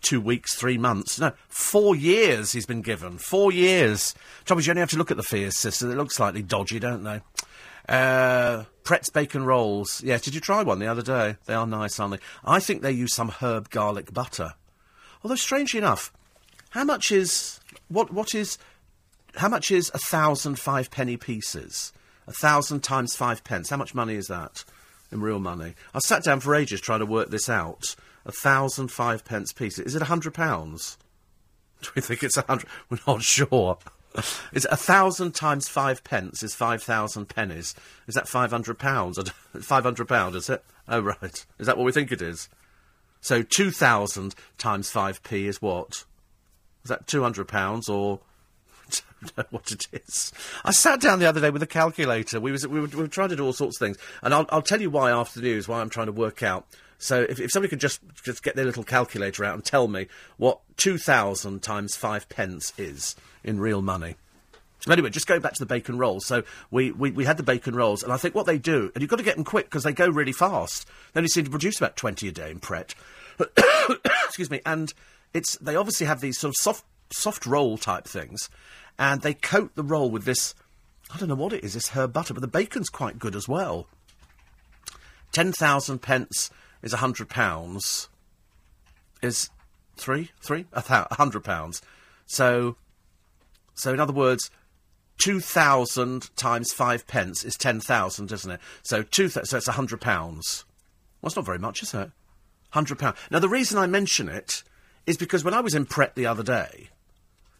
two 0.01 0.21
weeks, 0.21 0.53
three 0.53 0.77
months. 0.77 1.19
No, 1.19 1.31
four 1.47 1.95
years 1.95 2.51
he's 2.51 2.67
been 2.67 2.83
given. 2.83 3.17
Four 3.17 3.51
years. 3.51 4.13
Trouble 4.45 4.59
is, 4.59 4.67
you 4.67 4.71
only 4.71 4.81
have 4.81 4.91
to 4.91 4.97
look 4.97 5.09
at 5.09 5.17
the 5.17 5.23
Faiers 5.23 5.53
sisters. 5.53 5.89
They 5.89 5.95
look 5.95 6.11
slightly 6.11 6.43
dodgy, 6.43 6.77
don't 6.77 7.03
they? 7.03 7.21
Uh, 7.87 8.63
Pret's 8.83 9.09
bacon 9.09 9.45
rolls. 9.45 10.01
Yeah, 10.03 10.17
did 10.17 10.35
you 10.35 10.41
try 10.41 10.63
one 10.63 10.79
the 10.79 10.87
other 10.87 11.01
day? 11.01 11.37
They 11.45 11.53
are 11.53 11.67
nice, 11.67 11.99
aren't 11.99 12.13
they? 12.13 12.19
I 12.43 12.59
think 12.59 12.81
they 12.81 12.91
use 12.91 13.13
some 13.13 13.29
herb 13.29 13.69
garlic 13.69 14.13
butter. 14.13 14.53
Although, 15.23 15.35
strangely 15.35 15.79
enough, 15.79 16.13
how 16.69 16.83
much 16.83 17.11
is 17.11 17.59
what? 17.87 18.13
What 18.13 18.35
is? 18.35 18.57
How 19.35 19.49
much 19.49 19.71
is 19.71 19.91
a 19.93 19.97
thousand 19.97 20.59
five 20.59 20.91
penny 20.91 21.17
pieces? 21.17 21.93
A 22.27 22.31
thousand 22.31 22.81
times 22.81 23.15
five 23.15 23.43
pence. 23.43 23.69
How 23.69 23.77
much 23.77 23.95
money 23.95 24.15
is 24.15 24.27
that 24.27 24.63
in 25.11 25.21
real 25.21 25.39
money? 25.39 25.73
I 25.93 25.99
sat 25.99 26.23
down 26.23 26.39
for 26.39 26.55
ages 26.55 26.81
trying 26.81 26.99
to 26.99 27.05
work 27.05 27.29
this 27.29 27.49
out. 27.49 27.95
A 28.25 28.31
thousand 28.31 28.89
five 28.89 29.25
pence 29.25 29.51
pieces. 29.53 29.85
Is 29.87 29.95
it 29.95 30.01
a 30.01 30.05
hundred 30.05 30.33
pounds? 30.33 30.97
Do 31.81 31.89
we 31.95 32.01
think 32.01 32.23
it's 32.23 32.37
a 32.37 32.41
hundred? 32.43 32.67
We're 32.89 32.99
not 33.07 33.21
sure. 33.21 33.77
Is 34.53 34.67
a 34.69 34.77
thousand 34.77 35.33
times 35.33 35.67
five 35.67 36.03
pence 36.03 36.41
is 36.43 36.55
five 36.55 36.81
thousand 36.81 37.27
pennies? 37.27 37.75
Is 38.07 38.15
that 38.15 38.27
five 38.27 38.51
hundred 38.51 38.79
pounds? 38.79 39.19
Five 39.61 39.83
hundred 39.83 40.07
pound, 40.07 40.35
is 40.35 40.49
it? 40.49 40.63
Oh 40.87 40.99
right. 40.99 41.45
Is 41.59 41.67
that 41.67 41.77
what 41.77 41.85
we 41.85 41.91
think 41.91 42.11
it 42.11 42.21
is? 42.21 42.49
So 43.21 43.41
two 43.41 43.71
thousand 43.71 44.35
times 44.57 44.89
five 44.89 45.23
p 45.23 45.47
is 45.47 45.61
what? 45.61 46.05
Is 46.83 46.89
that 46.89 47.07
two 47.07 47.23
hundred 47.23 47.47
pounds 47.47 47.89
or? 47.89 48.19
Don't 49.21 49.37
know 49.37 49.45
what 49.49 49.71
it 49.71 49.87
is. 49.91 50.31
I 50.63 50.71
sat 50.71 51.01
down 51.01 51.19
the 51.19 51.25
other 51.25 51.41
day 51.41 51.49
with 51.49 51.63
a 51.63 51.67
calculator. 51.67 52.39
We 52.39 52.51
was 52.51 52.67
we 52.67 52.79
were, 52.79 52.87
we 52.87 52.97
were 52.97 53.07
trying 53.07 53.29
to 53.29 53.35
do 53.35 53.45
all 53.45 53.53
sorts 53.53 53.77
of 53.77 53.85
things, 53.85 53.97
and 54.21 54.33
I'll, 54.33 54.45
I'll 54.49 54.61
tell 54.61 54.81
you 54.81 54.89
why 54.89 55.11
after 55.11 55.39
the 55.39 55.47
news. 55.47 55.67
Why 55.67 55.81
I'm 55.81 55.89
trying 55.89 56.07
to 56.07 56.11
work 56.11 56.43
out 56.43 56.67
So 56.97 57.21
if, 57.21 57.39
if 57.39 57.51
somebody 57.51 57.69
could 57.69 57.79
just 57.79 58.01
just 58.23 58.43
get 58.43 58.55
their 58.55 58.65
little 58.65 58.83
calculator 58.83 59.43
out 59.43 59.55
and 59.55 59.63
tell 59.63 59.87
me 59.87 60.07
what 60.37 60.59
two 60.77 60.97
thousand 60.97 61.61
times 61.61 61.95
five 61.95 62.29
pence 62.29 62.73
is 62.77 63.15
in 63.45 63.59
real 63.59 63.81
money. 63.81 64.15
Anyway, 64.89 65.09
just 65.09 65.25
going 65.25 65.41
back 65.41 65.53
to 65.53 65.59
the 65.59 65.65
bacon 65.65 65.97
rolls. 65.97 66.25
So 66.25 66.43
we, 66.69 66.91
we, 66.91 67.09
we 67.11 67.25
had 67.25 67.37
the 67.37 67.43
bacon 67.43 67.75
rolls, 67.75 68.03
and 68.03 68.11
I 68.11 68.17
think 68.17 68.35
what 68.35 68.45
they 68.45 68.57
do, 68.59 68.91
and 68.93 69.01
you've 69.01 69.09
got 69.09 69.17
to 69.17 69.23
get 69.23 69.35
them 69.35 69.45
quick 69.45 69.65
because 69.65 69.83
they 69.83 69.93
go 69.93 70.07
really 70.09 70.33
fast. 70.33 70.87
They 71.13 71.19
only 71.19 71.29
seem 71.29 71.45
to 71.45 71.49
produce 71.49 71.77
about 71.77 71.95
20 71.95 72.27
a 72.27 72.31
day 72.31 72.51
in 72.51 72.59
Pret. 72.59 72.93
Excuse 74.25 74.51
me. 74.51 74.61
And 74.65 74.93
it's 75.33 75.57
they 75.57 75.75
obviously 75.75 76.05
have 76.07 76.21
these 76.21 76.37
sort 76.37 76.49
of 76.49 76.55
soft 76.57 76.85
soft 77.11 77.45
roll 77.45 77.77
type 77.77 78.05
things, 78.05 78.49
and 78.99 79.21
they 79.21 79.33
coat 79.33 79.71
the 79.75 79.83
roll 79.83 80.09
with 80.11 80.25
this. 80.25 80.53
I 81.13 81.17
don't 81.17 81.29
know 81.29 81.35
what 81.35 81.53
it 81.53 81.63
is. 81.63 81.73
This 81.73 81.89
herb 81.89 82.13
butter, 82.13 82.33
but 82.33 82.41
the 82.41 82.47
bacon's 82.47 82.89
quite 82.89 83.19
good 83.19 83.35
as 83.35 83.47
well. 83.47 83.87
Ten 85.31 85.51
thousand 85.51 85.99
pence 85.99 86.49
is 86.81 86.93
a 86.93 86.97
hundred 86.97 87.29
pounds. 87.29 88.09
Is 89.21 89.49
three 89.97 90.31
three 90.41 90.65
a 90.73 90.81
thou- 90.81 91.07
a 91.09 91.15
hundred 91.15 91.43
pounds. 91.43 91.81
So, 92.25 92.75
so 93.75 93.93
in 93.93 93.99
other 93.99 94.13
words, 94.13 94.49
two 95.17 95.39
thousand 95.39 96.35
times 96.35 96.73
five 96.73 97.07
pence 97.07 97.43
is 97.43 97.55
ten 97.55 97.79
thousand, 97.79 98.31
isn't 98.31 98.51
it? 98.51 98.59
So 98.83 99.03
two, 99.03 99.29
th- 99.29 99.45
so 99.45 99.57
it's 99.57 99.67
a 99.67 99.73
hundred 99.73 100.01
pounds. 100.01 100.65
Well, 101.21 101.27
it's 101.27 101.35
not 101.35 101.45
very 101.45 101.59
much, 101.59 101.83
is 101.83 101.93
it? 101.93 102.11
Hundred 102.71 102.99
pounds. 102.99 103.17
Now 103.31 103.39
the 103.39 103.49
reason 103.49 103.77
I 103.77 103.87
mention 103.87 104.29
it 104.29 104.63
is 105.05 105.17
because 105.17 105.43
when 105.43 105.53
I 105.53 105.61
was 105.61 105.75
in 105.75 105.85
Pret 105.85 106.15
the 106.15 106.25
other 106.25 106.43
day, 106.43 106.89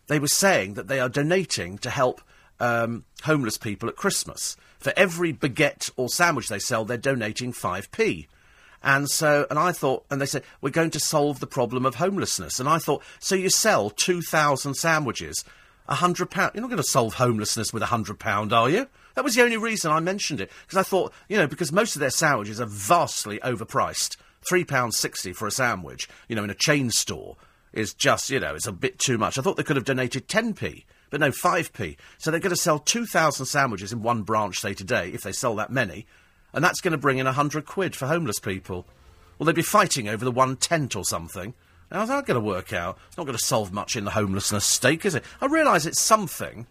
they 0.08 0.20
were 0.20 0.28
saying 0.28 0.74
that 0.76 0.88
they 0.88 1.00
are 1.00 1.10
donating 1.10 1.78
to 1.80 1.90
help 1.90 2.22
um, 2.60 3.06
homeless 3.24 3.58
people 3.58 3.90
at 3.90 3.96
Christmas. 3.96 4.56
For 4.80 4.94
every 4.96 5.34
baguette 5.34 5.90
or 5.96 6.10
sandwich 6.10 6.48
they 6.48 6.60
sell, 6.60 6.86
they're 6.86 6.98
donating 6.98 7.54
5p. 7.54 8.28
And 8.84 9.10
so, 9.10 9.48
and 9.50 9.58
I 9.58 9.72
thought, 9.72 10.06
and 10.12 10.22
they 10.22 10.28
said, 10.28 10.44
we're 10.62 10.70
going 10.70 10.92
to 10.92 11.00
solve 11.00 11.40
the 11.40 11.48
problem 11.48 11.86
of 11.86 11.96
homelessness. 11.96 12.60
And 12.60 12.70
I 12.70 12.78
thought, 12.78 13.02
so 13.20 13.34
you 13.34 13.50
sell 13.50 13.90
2,000 13.90 14.76
sandwiches, 14.76 15.44
a 15.88 15.96
hundred 15.96 16.30
pound. 16.30 16.52
You're 16.54 16.62
not 16.62 16.70
going 16.70 16.78
to 16.78 16.84
solve 16.84 17.16
homelessness 17.16 17.74
with 17.74 17.84
a 17.84 17.88
hundred 17.88 18.20
pound, 18.20 18.54
are 18.54 18.70
you? 18.70 18.88
That 19.16 19.24
was 19.24 19.36
the 19.36 19.44
only 19.44 19.58
reason 19.58 19.92
I 19.92 20.00
mentioned 20.00 20.42
it. 20.42 20.52
Because 20.66 20.78
I 20.78 20.84
thought, 20.84 21.14
you 21.30 21.38
know, 21.38 21.48
because 21.48 21.72
most 21.72 21.96
of 21.96 22.00
their 22.00 22.10
sandwiches 22.10 22.60
are 22.60 22.68
vastly 22.68 23.40
overpriced. 23.40 24.18
£3.60 24.52 25.36
for 25.36 25.48
a 25.48 25.52
sandwich, 25.52 26.08
you 26.28 26.36
know, 26.36 26.44
in 26.44 26.50
a 26.50 26.56
chain 26.56 26.92
store 26.92 27.36
is 27.74 27.94
just, 27.94 28.30
you 28.30 28.40
know, 28.40 28.56
it's 28.56 28.68
a 28.68 28.72
bit 28.72 29.00
too 29.00 29.18
much. 29.18 29.38
I 29.38 29.42
thought 29.42 29.58
they 29.58 29.64
could 29.64 29.76
have 29.76 29.86
donated 29.86 30.28
10p, 30.28 30.84
but 31.10 31.20
no, 31.20 31.30
5p. 31.30 31.98
So 32.18 32.32
they're 32.32 32.40
going 32.40 32.52
to 32.52 32.56
sell 32.56 32.80
2,000 32.80 33.46
sandwiches 33.46 33.92
in 33.92 34.02
one 34.02 34.24
branch, 34.24 34.60
say, 34.60 34.74
today, 34.74 35.10
if 35.10 35.24
they 35.24 35.32
sell 35.32 35.56
that 35.56 35.72
many. 35.72 36.06
And 36.54 36.64
that's 36.64 36.80
going 36.80 36.94
to 36.94 36.98
bring 36.98 37.18
in 37.18 37.26
a 37.26 37.30
100 37.30 37.66
quid 37.66 37.96
for 37.96 38.08
homeless 38.08 38.40
people. 38.40 38.86
Well, 39.38 39.46
they'd 39.46 39.56
be 39.56 39.62
fighting 39.62 40.08
over 40.08 40.24
the 40.24 40.32
one 40.32 40.56
tent 40.56 40.96
or 40.96 41.04
something. 41.04 41.54
How's 41.92 42.10
that 42.10 42.26
going 42.26 42.40
to 42.40 42.46
work 42.46 42.74
out? 42.74 42.98
It's 43.08 43.18
not 43.18 43.26
going 43.26 43.38
to 43.38 43.44
solve 43.44 43.72
much 43.72 43.96
in 43.96 44.06
the 44.06 44.12
homelessness 44.12 44.66
stake, 44.66 45.06
is 45.06 45.16
it? 45.16 45.24
I 45.40 45.46
realise 45.46 45.86
it's 45.86 46.02
something, 46.02 46.68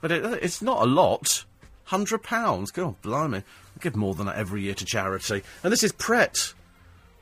but 0.00 0.10
it, 0.10 0.24
it's 0.42 0.62
not 0.62 0.82
a 0.82 0.86
lot. 0.86 1.44
Hundred 1.84 2.22
pounds. 2.22 2.70
God, 2.70 3.00
blimey. 3.02 3.38
I 3.38 3.80
give 3.80 3.94
more 3.94 4.14
than 4.14 4.26
that 4.26 4.36
every 4.36 4.62
year 4.62 4.74
to 4.74 4.84
charity. 4.84 5.42
And 5.62 5.72
this 5.72 5.84
is 5.84 5.92
Pret. 5.92 6.54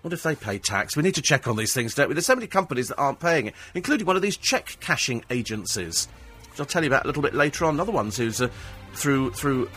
What 0.03 0.13
if 0.13 0.23
they 0.23 0.35
pay 0.35 0.59
tax? 0.59 0.97
We 0.97 1.03
need 1.03 1.15
to 1.17 1.23
check 1.23 1.49
on 1.49 1.57
these 1.57 1.73
things, 1.73 1.95
don't 1.95 2.09
we? 2.09 2.15
There's 2.15 2.27
so 2.27 2.35
many 2.35 2.47
companies 2.47 2.89
that 2.89 2.97
aren't 2.97 3.21
paying 3.21 3.47
it, 3.47 3.55
including 3.75 4.07
one 4.07 4.17
of 4.17 4.23
these 4.23 4.37
cheque 4.37 4.77
cashing 4.81 5.25
agencies, 5.31 6.09
which 6.51 6.61
I'll 6.61 6.67
tell 6.67 6.83
you 6.83 6.89
about 6.89 7.05
a 7.05 7.07
little 7.07 7.23
bit 7.23 7.35
later 7.35 7.65
on. 7.65 7.75
Another 7.75 7.93
ones 7.93 8.17
who's 8.17 8.41
uh, 8.41 8.49
through 8.93 9.33
through 9.33 9.71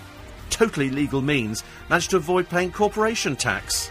totally 0.50 0.90
legal 0.90 1.22
means 1.22 1.64
managed 1.90 2.10
to 2.12 2.18
avoid 2.18 2.50
paying 2.50 2.72
corporation 2.72 3.36
tax. 3.36 3.90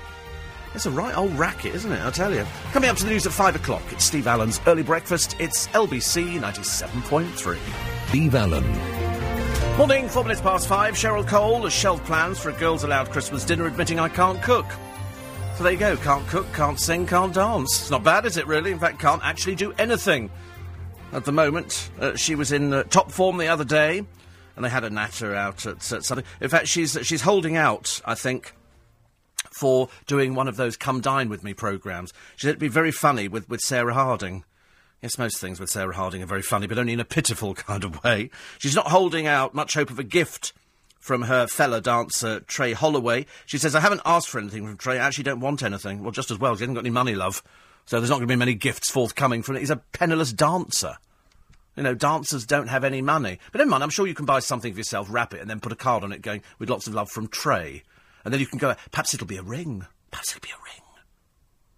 It's 0.77 0.85
a 0.85 0.91
right 0.91 1.17
old 1.17 1.33
racket, 1.39 1.75
isn't 1.75 1.91
it? 1.91 2.01
I'll 2.03 2.13
tell 2.13 2.35
you. 2.35 2.45
Coming 2.73 2.91
up 2.91 2.99
to 2.99 3.05
the 3.05 3.11
news 3.11 3.27
at 3.27 3.33
five 3.33 3.57
o'clock, 3.57 3.83
it's 3.93 4.05
Steve 4.05 4.27
Allen's 4.27 4.61
early 4.67 4.83
breakfast. 4.83 5.35
It's 5.39 5.69
LBC 5.69 6.39
ninety-seven 6.39 7.01
point 7.03 7.33
three. 7.33 7.57
Steve 8.09 8.35
Allen. 8.35 8.63
Morning, 9.79 10.07
four 10.07 10.23
minutes 10.23 10.43
past 10.43 10.69
five. 10.69 10.93
Cheryl 10.93 11.27
Cole 11.27 11.63
has 11.63 11.73
shelved 11.73 12.05
plans 12.05 12.39
for 12.39 12.51
a 12.51 12.53
girls' 12.53 12.85
allowed 12.85 13.11
Christmas 13.11 13.43
dinner, 13.47 13.67
admitting 13.67 13.99
I 13.99 14.11
can't 14.11 14.43
cook. 14.43 14.67
So 15.57 15.65
there 15.65 15.73
you 15.73 15.79
go. 15.79 15.97
Can't 15.97 16.27
cook, 16.29 16.47
can't 16.53 16.79
sing, 16.79 17.07
can't 17.07 17.33
dance. 17.33 17.81
It's 17.81 17.91
not 17.91 18.05
bad, 18.05 18.27
is 18.27 18.37
it, 18.37 18.47
really? 18.47 18.71
In 18.71 18.79
fact, 18.79 19.01
can't 19.01 19.25
actually 19.25 19.55
do 19.55 19.73
anything 19.79 20.31
at 21.11 21.25
the 21.25 21.33
moment. 21.33 21.91
Uh, 21.99 22.17
she 22.17 22.35
was 22.35 22.53
in 22.53 22.75
uh, 22.75 22.83
top 22.83 23.11
form 23.11 23.39
the 23.39 23.49
other 23.49 23.65
day, 23.65 24.05
and 24.57 24.63
they 24.63 24.69
had 24.69 24.85
a 24.85 24.91
natter 24.91 25.35
out 25.35 25.65
at, 25.65 25.91
at 25.91 26.05
something. 26.05 26.27
In 26.43 26.51
fact, 26.51 26.69
she's, 26.69 26.99
she's 27.01 27.23
holding 27.23 27.57
out, 27.57 28.03
I 28.05 28.15
think, 28.15 28.53
for 29.57 29.89
doing 30.07 30.35
one 30.35 30.49
of 30.49 30.57
those 30.57 30.77
come 30.77 31.01
dine 31.01 31.29
with 31.29 31.43
me 31.43 31.55
programmes. 31.55 32.13
She 32.37 32.43
said 32.43 32.51
it'd 32.51 32.61
be 32.61 32.69
very 32.69 32.93
funny 32.93 33.27
with, 33.27 33.49
with 33.49 33.61
Sarah 33.61 33.95
Harding. 33.95 34.45
Yes, 35.01 35.19
most 35.19 35.39
things 35.39 35.59
with 35.59 35.71
Sarah 35.71 35.95
Harding 35.95 36.23
are 36.23 36.27
very 36.27 36.43
funny, 36.43 36.67
but 36.67 36.79
only 36.79 36.93
in 36.93 37.01
a 37.01 37.05
pitiful 37.05 37.55
kind 37.55 37.83
of 37.83 38.03
way. 38.05 38.31
She's 38.59 38.77
not 38.77 38.89
holding 38.89 39.27
out 39.27 39.55
much 39.55 39.75
hope 39.75 39.91
of 39.91 39.99
a 39.99 40.05
gift 40.05 40.53
from 40.99 41.23
her 41.23 41.47
fellow 41.47 41.81
dancer, 41.81 42.41
Tre 42.41 42.75
Holloway. 42.75 43.27
She 43.47 43.59
says, 43.59 43.75
I 43.75 43.81
haven't 43.81 44.03
asked 44.05 44.29
for 44.29 44.39
anything 44.39 44.67
from 44.67 44.77
Tre. 44.77 44.99
I 44.99 45.07
actually 45.07 45.25
don't 45.25 45.41
want 45.41 45.63
anything. 45.63 46.03
Well, 46.03 46.13
just 46.13 46.31
as 46.31 46.39
well, 46.39 46.55
She 46.55 46.63
hasn't 46.63 46.75
got 46.75 46.83
any 46.83 46.91
money, 46.91 47.15
love. 47.15 47.43
So 47.87 47.99
there's 47.99 48.11
not 48.11 48.17
going 48.17 48.29
to 48.29 48.33
be 48.33 48.39
many 48.39 48.55
gifts 48.55 48.91
forthcoming 48.91 49.43
from 49.43 49.57
it. 49.57 49.61
He's 49.61 49.71
a 49.71 49.77
penniless 49.93 50.33
dancer. 50.33 50.99
You 51.77 51.83
know, 51.83 51.95
dancers 51.95 52.45
don't 52.45 52.69
have 52.69 52.85
any 52.85 53.01
money. 53.01 53.39
But 53.53 53.59
never 53.59 53.71
mind, 53.71 53.85
I'm 53.85 53.91
sure 53.91 54.07
you 54.07 54.15
can 54.15 54.27
buy 54.27 54.41
something 54.41 54.73
for 54.73 54.79
yourself, 54.79 55.09
wrap 55.11 55.33
it, 55.33 55.41
and 55.41 55.49
then 55.49 55.61
put 55.61 55.73
a 55.73 55.77
card 55.77 56.03
on 56.03 56.13
it 56.13 56.23
going, 56.23 56.43
with 56.59 56.69
lots 56.69 56.87
of 56.87 56.95
love 56.95 57.11
from 57.11 57.29
Tre. 57.29 57.83
And 58.27 58.33
then 58.33 58.41
you 58.41 58.47
can 58.47 58.59
go, 58.59 58.75
perhaps 58.91 59.15
it'll 59.15 59.29
be 59.29 59.37
a 59.37 59.43
ring. 59.43 59.87
Perhaps 60.11 60.33
it'll 60.33 60.45
be 60.45 60.51
a 60.51 60.59
ring. 60.65 60.83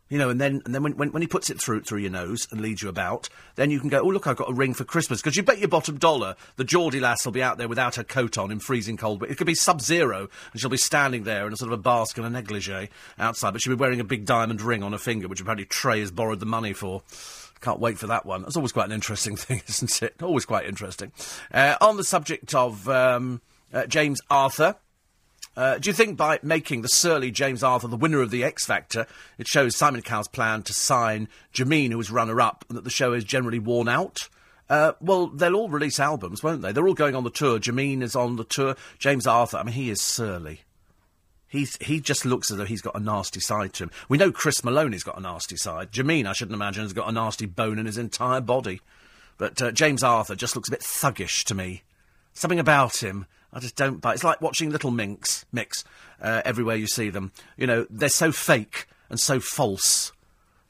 You 0.08 0.16
know, 0.16 0.30
and 0.30 0.40
then 0.40 0.62
and 0.64 0.74
then 0.74 0.82
when, 0.82 0.96
when, 0.96 1.12
when 1.12 1.20
he 1.20 1.28
puts 1.28 1.50
it 1.50 1.60
through 1.60 1.82
through 1.82 1.98
your 1.98 2.10
nose 2.10 2.48
and 2.50 2.62
leads 2.62 2.82
you 2.82 2.88
about, 2.88 3.28
then 3.56 3.70
you 3.70 3.78
can 3.78 3.90
go, 3.90 4.00
oh 4.00 4.08
look, 4.08 4.26
I've 4.26 4.36
got 4.36 4.48
a 4.48 4.54
ring 4.54 4.72
for 4.72 4.84
Christmas. 4.84 5.20
Because 5.20 5.36
you 5.36 5.42
bet 5.42 5.58
your 5.58 5.68
bottom 5.68 5.98
dollar 5.98 6.36
the 6.56 6.64
Geordie 6.64 7.00
lass 7.00 7.26
will 7.26 7.32
be 7.32 7.42
out 7.42 7.58
there 7.58 7.68
without 7.68 7.96
her 7.96 8.04
coat 8.04 8.38
on 8.38 8.50
in 8.50 8.60
freezing 8.60 8.96
cold. 8.96 9.20
But 9.20 9.30
it 9.30 9.36
could 9.36 9.46
be 9.46 9.54
sub-zero, 9.54 10.30
and 10.52 10.60
she'll 10.60 10.70
be 10.70 10.78
standing 10.78 11.24
there 11.24 11.46
in 11.46 11.52
a 11.52 11.56
sort 11.56 11.70
of 11.70 11.78
a 11.78 11.82
basque 11.82 12.16
and 12.16 12.26
a 12.26 12.30
negligee 12.30 12.88
outside. 13.18 13.50
But 13.50 13.60
she'll 13.60 13.76
be 13.76 13.80
wearing 13.80 14.00
a 14.00 14.04
big 14.04 14.24
diamond 14.24 14.62
ring 14.62 14.82
on 14.82 14.92
her 14.92 14.98
finger, 14.98 15.28
which 15.28 15.42
apparently 15.42 15.66
Tre 15.66 16.00
has 16.00 16.10
borrowed 16.10 16.40
the 16.40 16.46
money 16.46 16.72
for. 16.72 17.02
Can't 17.60 17.80
wait 17.80 17.98
for 17.98 18.06
that 18.06 18.24
one. 18.24 18.40
That's 18.42 18.56
always 18.56 18.72
quite 18.72 18.86
an 18.86 18.92
interesting 18.92 19.36
thing, 19.36 19.60
isn't 19.68 20.02
it? 20.02 20.22
Always 20.22 20.46
quite 20.46 20.64
interesting. 20.64 21.12
Uh, 21.52 21.76
on 21.82 21.98
the 21.98 22.04
subject 22.04 22.54
of 22.54 22.88
um, 22.88 23.42
uh, 23.74 23.84
James 23.84 24.22
Arthur. 24.30 24.76
Uh, 25.58 25.76
do 25.76 25.90
you 25.90 25.92
think 25.92 26.16
by 26.16 26.38
making 26.40 26.82
the 26.82 26.88
surly 26.88 27.32
James 27.32 27.64
Arthur 27.64 27.88
the 27.88 27.96
winner 27.96 28.20
of 28.20 28.30
the 28.30 28.44
X 28.44 28.64
Factor, 28.64 29.08
it 29.38 29.48
shows 29.48 29.74
Simon 29.74 30.02
Cowell's 30.02 30.28
plan 30.28 30.62
to 30.62 30.72
sign 30.72 31.26
Jahmene, 31.52 31.90
who 31.90 31.98
was 31.98 32.12
runner 32.12 32.40
up, 32.40 32.64
and 32.68 32.78
that 32.78 32.84
the 32.84 32.90
show 32.90 33.12
is 33.12 33.24
generally 33.24 33.58
worn 33.58 33.88
out? 33.88 34.28
Uh, 34.70 34.92
well, 35.00 35.26
they'll 35.26 35.56
all 35.56 35.68
release 35.68 35.98
albums, 35.98 36.44
won't 36.44 36.62
they? 36.62 36.70
They're 36.70 36.86
all 36.86 36.94
going 36.94 37.16
on 37.16 37.24
the 37.24 37.30
tour. 37.30 37.58
Jahmene 37.58 38.02
is 38.02 38.14
on 38.14 38.36
the 38.36 38.44
tour. 38.44 38.76
James 39.00 39.26
Arthur, 39.26 39.56
I 39.56 39.64
mean, 39.64 39.74
he 39.74 39.90
is 39.90 40.00
surly. 40.00 40.60
He's, 41.48 41.76
he 41.78 41.98
just 41.98 42.24
looks 42.24 42.52
as 42.52 42.58
though 42.58 42.64
he's 42.64 42.82
got 42.82 42.94
a 42.94 43.00
nasty 43.00 43.40
side 43.40 43.72
to 43.74 43.84
him. 43.84 43.90
We 44.08 44.16
know 44.16 44.30
Chris 44.30 44.62
Maloney's 44.62 45.02
got 45.02 45.18
a 45.18 45.20
nasty 45.20 45.56
side. 45.56 45.90
Jahmene, 45.90 46.26
I 46.26 46.34
shouldn't 46.34 46.54
imagine, 46.54 46.84
has 46.84 46.92
got 46.92 47.08
a 47.08 47.12
nasty 47.12 47.46
bone 47.46 47.80
in 47.80 47.86
his 47.86 47.98
entire 47.98 48.40
body. 48.40 48.80
But 49.38 49.60
uh, 49.60 49.72
James 49.72 50.04
Arthur 50.04 50.36
just 50.36 50.54
looks 50.54 50.68
a 50.68 50.72
bit 50.72 50.82
thuggish 50.82 51.42
to 51.46 51.56
me. 51.56 51.82
Something 52.32 52.60
about 52.60 53.02
him 53.02 53.26
I 53.58 53.60
just 53.60 53.74
don't 53.74 54.00
buy. 54.00 54.14
It's 54.14 54.22
like 54.22 54.40
watching 54.40 54.70
little 54.70 54.92
minks 54.92 55.44
mix 55.50 55.82
uh, 56.22 56.42
everywhere 56.44 56.76
you 56.76 56.86
see 56.86 57.10
them. 57.10 57.32
You 57.56 57.66
know, 57.66 57.88
they're 57.90 58.08
so 58.08 58.30
fake 58.30 58.86
and 59.10 59.18
so 59.18 59.40
false. 59.40 60.12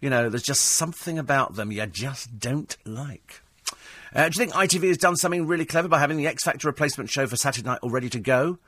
You 0.00 0.08
know, 0.08 0.30
there's 0.30 0.42
just 0.42 0.62
something 0.62 1.18
about 1.18 1.54
them 1.54 1.70
you 1.70 1.84
just 1.84 2.38
don't 2.38 2.74
like. 2.86 3.42
Uh, 4.14 4.30
do 4.30 4.40
you 4.40 4.46
think 4.46 4.52
ITV 4.54 4.88
has 4.88 4.96
done 4.96 5.16
something 5.16 5.46
really 5.46 5.66
clever 5.66 5.86
by 5.86 5.98
having 5.98 6.16
the 6.16 6.26
X 6.26 6.44
Factor 6.44 6.66
replacement 6.66 7.10
show 7.10 7.26
for 7.26 7.36
Saturday 7.36 7.68
night 7.68 7.80
all 7.82 7.90
ready 7.90 8.08
to 8.08 8.18
go? 8.18 8.58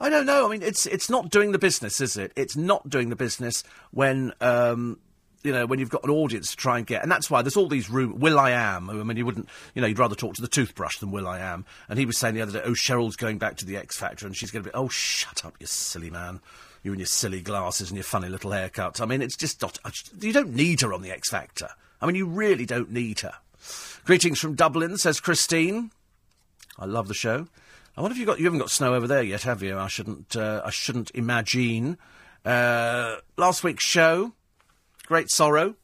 I 0.00 0.08
don't 0.08 0.26
know. 0.26 0.48
I 0.48 0.50
mean, 0.50 0.62
it's 0.64 0.86
it's 0.86 1.08
not 1.08 1.30
doing 1.30 1.52
the 1.52 1.58
business, 1.58 2.00
is 2.00 2.16
it? 2.16 2.32
It's 2.34 2.56
not 2.56 2.90
doing 2.90 3.08
the 3.08 3.16
business 3.16 3.62
when 3.92 4.32
um, 4.40 4.98
you 5.42 5.52
know, 5.52 5.66
when 5.66 5.78
you've 5.78 5.90
got 5.90 6.04
an 6.04 6.10
audience 6.10 6.50
to 6.50 6.56
try 6.56 6.78
and 6.78 6.86
get, 6.86 7.02
and 7.02 7.10
that's 7.10 7.30
why 7.30 7.42
there's 7.42 7.56
all 7.56 7.68
these 7.68 7.88
rumours. 7.88 8.18
Will 8.18 8.38
I 8.38 8.50
Am, 8.50 8.90
I 8.90 8.94
mean, 8.94 9.16
you 9.16 9.24
wouldn't, 9.24 9.48
you 9.74 9.82
know, 9.82 9.88
you'd 9.88 9.98
rather 9.98 10.14
talk 10.14 10.34
to 10.34 10.42
the 10.42 10.48
toothbrush 10.48 10.98
than 10.98 11.10
Will 11.10 11.26
I 11.26 11.38
Am. 11.38 11.64
And 11.88 11.98
he 11.98 12.06
was 12.06 12.18
saying 12.18 12.34
the 12.34 12.42
other 12.42 12.52
day, 12.52 12.62
oh, 12.64 12.72
Cheryl's 12.72 13.16
going 13.16 13.38
back 13.38 13.56
to 13.58 13.66
the 13.66 13.76
X 13.76 13.96
Factor, 13.96 14.26
and 14.26 14.36
she's 14.36 14.50
going 14.50 14.64
to 14.64 14.70
be, 14.70 14.74
oh, 14.74 14.88
shut 14.88 15.44
up, 15.44 15.54
you 15.60 15.66
silly 15.66 16.10
man. 16.10 16.40
You 16.82 16.92
and 16.92 17.00
your 17.00 17.06
silly 17.06 17.42
glasses 17.42 17.90
and 17.90 17.96
your 17.96 18.04
funny 18.04 18.28
little 18.28 18.52
haircut. 18.52 19.00
I 19.00 19.06
mean, 19.06 19.20
it's 19.20 19.36
just 19.36 19.60
not, 19.60 19.78
you 20.20 20.32
don't 20.32 20.54
need 20.54 20.80
her 20.80 20.94
on 20.94 21.02
the 21.02 21.10
X 21.10 21.30
Factor. 21.30 21.68
I 22.00 22.06
mean, 22.06 22.16
you 22.16 22.26
really 22.26 22.64
don't 22.64 22.90
need 22.90 23.20
her. 23.20 23.34
Greetings 24.04 24.40
from 24.40 24.54
Dublin, 24.54 24.96
says 24.96 25.20
Christine. 25.20 25.90
I 26.78 26.86
love 26.86 27.08
the 27.08 27.14
show. 27.14 27.48
I 27.96 28.00
wonder 28.00 28.14
if 28.14 28.18
you 28.18 28.24
got, 28.24 28.38
you 28.38 28.46
haven't 28.46 28.60
got 28.60 28.70
snow 28.70 28.94
over 28.94 29.06
there 29.06 29.22
yet, 29.22 29.42
have 29.42 29.62
you? 29.62 29.76
I 29.76 29.88
shouldn't, 29.88 30.34
uh, 30.34 30.62
I 30.64 30.70
shouldn't 30.70 31.10
imagine. 31.14 31.98
Uh, 32.44 33.16
last 33.36 33.62
week's 33.62 33.84
show, 33.84 34.32
great 35.10 35.28
sorrow 35.28 35.74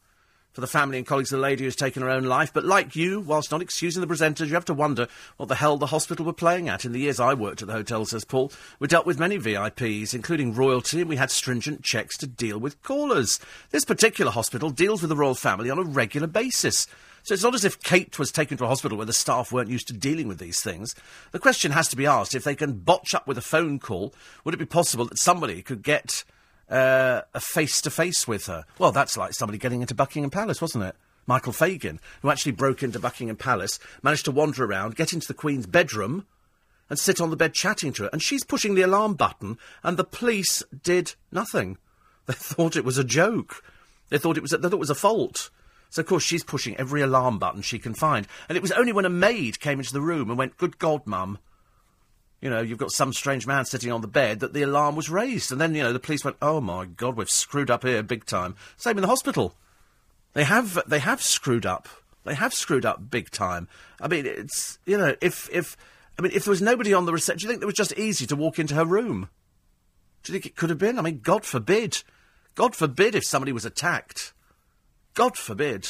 for 0.52 0.60
the 0.60 0.68
family 0.68 0.98
and 0.98 1.06
colleagues 1.06 1.32
of 1.32 1.38
the 1.40 1.42
lady 1.42 1.64
who's 1.64 1.74
taken 1.74 2.00
her 2.00 2.08
own 2.08 2.22
life. 2.22 2.52
But 2.54 2.64
like 2.64 2.94
you, 2.94 3.18
whilst 3.18 3.50
not 3.50 3.60
excusing 3.60 4.00
the 4.00 4.06
presenters, 4.06 4.46
you 4.46 4.54
have 4.54 4.64
to 4.66 4.72
wonder 4.72 5.08
what 5.36 5.48
the 5.48 5.56
hell 5.56 5.76
the 5.76 5.86
hospital 5.86 6.24
were 6.24 6.32
playing 6.32 6.68
at. 6.68 6.84
In 6.84 6.92
the 6.92 7.00
years 7.00 7.18
I 7.18 7.34
worked 7.34 7.60
at 7.60 7.66
the 7.66 7.74
hotel, 7.74 8.04
says 8.04 8.24
Paul, 8.24 8.52
we 8.78 8.86
dealt 8.86 9.04
with 9.04 9.18
many 9.18 9.36
VIPs, 9.36 10.14
including 10.14 10.54
royalty, 10.54 11.00
and 11.00 11.10
we 11.10 11.16
had 11.16 11.32
stringent 11.32 11.82
checks 11.82 12.16
to 12.18 12.28
deal 12.28 12.60
with 12.60 12.80
callers. 12.84 13.40
This 13.70 13.84
particular 13.84 14.30
hospital 14.30 14.70
deals 14.70 15.02
with 15.02 15.08
the 15.08 15.16
royal 15.16 15.34
family 15.34 15.70
on 15.70 15.78
a 15.80 15.82
regular 15.82 16.28
basis. 16.28 16.86
So 17.24 17.34
it's 17.34 17.42
not 17.42 17.56
as 17.56 17.64
if 17.64 17.82
Kate 17.82 18.16
was 18.16 18.30
taken 18.30 18.56
to 18.58 18.64
a 18.64 18.68
hospital 18.68 18.96
where 18.96 19.06
the 19.06 19.12
staff 19.12 19.50
weren't 19.50 19.70
used 19.70 19.88
to 19.88 19.92
dealing 19.92 20.28
with 20.28 20.38
these 20.38 20.60
things. 20.60 20.94
The 21.32 21.40
question 21.40 21.72
has 21.72 21.88
to 21.88 21.96
be 21.96 22.06
asked 22.06 22.36
if 22.36 22.44
they 22.44 22.54
can 22.54 22.78
botch 22.78 23.12
up 23.12 23.26
with 23.26 23.38
a 23.38 23.42
phone 23.42 23.80
call, 23.80 24.14
would 24.44 24.54
it 24.54 24.58
be 24.58 24.66
possible 24.66 25.04
that 25.06 25.18
somebody 25.18 25.62
could 25.62 25.82
get 25.82 26.22
uh, 26.68 27.22
a 27.34 27.40
face 27.40 27.80
to 27.82 27.90
face 27.90 28.26
with 28.26 28.46
her. 28.46 28.64
Well, 28.78 28.92
that's 28.92 29.16
like 29.16 29.34
somebody 29.34 29.58
getting 29.58 29.80
into 29.80 29.94
Buckingham 29.94 30.30
Palace, 30.30 30.60
wasn't 30.60 30.84
it? 30.84 30.96
Michael 31.26 31.52
Fagan, 31.52 32.00
who 32.22 32.30
actually 32.30 32.52
broke 32.52 32.82
into 32.82 33.00
Buckingham 33.00 33.36
Palace, 33.36 33.78
managed 34.02 34.24
to 34.26 34.30
wander 34.30 34.64
around, 34.64 34.96
get 34.96 35.12
into 35.12 35.26
the 35.26 35.34
Queen's 35.34 35.66
bedroom, 35.66 36.26
and 36.88 36.98
sit 36.98 37.20
on 37.20 37.30
the 37.30 37.36
bed 37.36 37.52
chatting 37.52 37.92
to 37.94 38.04
her. 38.04 38.10
And 38.12 38.22
she's 38.22 38.44
pushing 38.44 38.74
the 38.74 38.82
alarm 38.82 39.14
button, 39.14 39.58
and 39.82 39.96
the 39.96 40.04
police 40.04 40.62
did 40.82 41.14
nothing. 41.32 41.78
They 42.26 42.32
thought 42.32 42.74
it 42.74 42.84
was 42.84 42.98
a 42.98 43.04
joke. 43.04 43.62
They 44.08 44.18
thought 44.18 44.36
it 44.36 44.42
was 44.42 44.52
a, 44.52 44.58
they 44.58 44.68
thought 44.68 44.74
it 44.74 44.80
was 44.80 44.90
a 44.90 44.96
fault. 44.96 45.50
So 45.90 46.00
of 46.00 46.06
course 46.06 46.24
she's 46.24 46.42
pushing 46.42 46.76
every 46.76 47.00
alarm 47.00 47.38
button 47.38 47.62
she 47.62 47.78
can 47.78 47.94
find. 47.94 48.26
And 48.48 48.56
it 48.56 48.62
was 48.62 48.72
only 48.72 48.92
when 48.92 49.04
a 49.04 49.10
maid 49.10 49.60
came 49.60 49.78
into 49.78 49.92
the 49.92 50.00
room 50.00 50.28
and 50.28 50.36
went, 50.36 50.56
"Good 50.56 50.80
God, 50.80 51.06
Mum," 51.06 51.38
you 52.46 52.50
know, 52.50 52.60
you've 52.60 52.78
got 52.78 52.92
some 52.92 53.12
strange 53.12 53.44
man 53.44 53.64
sitting 53.64 53.90
on 53.90 54.02
the 54.02 54.06
bed, 54.06 54.38
that 54.38 54.52
the 54.52 54.62
alarm 54.62 54.94
was 54.94 55.10
raised. 55.10 55.50
And 55.50 55.60
then, 55.60 55.74
you 55.74 55.82
know, 55.82 55.92
the 55.92 55.98
police 55.98 56.24
went, 56.24 56.36
oh 56.40 56.60
my 56.60 56.84
God, 56.84 57.16
we've 57.16 57.28
screwed 57.28 57.72
up 57.72 57.82
here 57.82 58.04
big 58.04 58.24
time. 58.24 58.54
Same 58.76 58.96
in 58.96 59.02
the 59.02 59.08
hospital. 59.08 59.56
They 60.32 60.44
have, 60.44 60.78
they 60.86 61.00
have 61.00 61.20
screwed 61.20 61.66
up. 61.66 61.88
They 62.22 62.36
have 62.36 62.54
screwed 62.54 62.86
up 62.86 63.10
big 63.10 63.30
time. 63.30 63.66
I 64.00 64.06
mean, 64.06 64.26
it's, 64.26 64.78
you 64.86 64.96
know, 64.96 65.16
if, 65.20 65.50
if, 65.52 65.76
I 66.16 66.22
mean, 66.22 66.30
if 66.36 66.44
there 66.44 66.52
was 66.52 66.62
nobody 66.62 66.94
on 66.94 67.04
the 67.04 67.12
reception, 67.12 67.38
do 67.38 67.46
you 67.46 67.52
think 67.54 67.62
it 67.64 67.66
was 67.66 67.74
just 67.74 67.98
easy 67.98 68.26
to 68.26 68.36
walk 68.36 68.60
into 68.60 68.76
her 68.76 68.84
room? 68.84 69.28
Do 70.22 70.32
you 70.32 70.38
think 70.38 70.46
it 70.46 70.54
could 70.54 70.70
have 70.70 70.78
been? 70.78 71.00
I 71.00 71.02
mean, 71.02 71.18
God 71.18 71.44
forbid. 71.44 72.04
God 72.54 72.76
forbid 72.76 73.16
if 73.16 73.24
somebody 73.24 73.50
was 73.50 73.64
attacked. 73.64 74.32
God 75.14 75.36
forbid. 75.36 75.88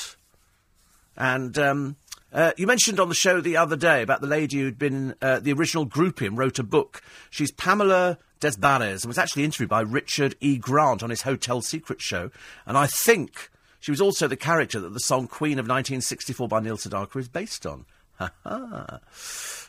And, 1.19 1.59
um, 1.59 1.97
uh, 2.33 2.53
you 2.57 2.67
mentioned 2.67 3.01
on 3.01 3.09
the 3.09 3.15
show 3.15 3.41
the 3.41 3.57
other 3.57 3.77
day 3.77 4.03
about 4.03 4.21
the 4.21 4.27
lady 4.27 4.59
who'd 4.59 4.79
been 4.79 5.15
uh, 5.23 5.41
the 5.41 5.53
original 5.53 5.85
grouping, 5.85 6.37
wrote 6.37 6.59
a 6.59 6.63
book. 6.63 7.01
She's 7.31 7.53
Pamela 7.53 8.19
Des 8.41 8.55
and 8.61 9.05
was 9.05 9.19
actually 9.19 9.45
interviewed 9.45 9.71
by 9.71 9.81
Richard 9.81 10.37
E. 10.41 10.59
Grant 10.59 11.03
on 11.03 11.11
his 11.11 11.23
Hotel 11.23 11.63
Secret 11.63 12.01
show. 12.01 12.31
And 12.67 12.77
I 12.77 12.87
think 12.87 13.51
she 13.81 13.91
was 13.91 14.01
also 14.01 14.29
the 14.29 14.37
character 14.37 14.81
that 14.81 14.93
the 14.93 15.01
song 15.01 15.29
Queen 15.29 15.59
of 15.59 15.65
1964 15.65 16.49
by 16.49 16.61
Neil 16.61 16.77
Sedaka 16.77 17.17
is 17.17 17.29
based 17.29 17.67
on. 17.67 17.87
Ha 18.19 18.33
ha. 18.45 19.01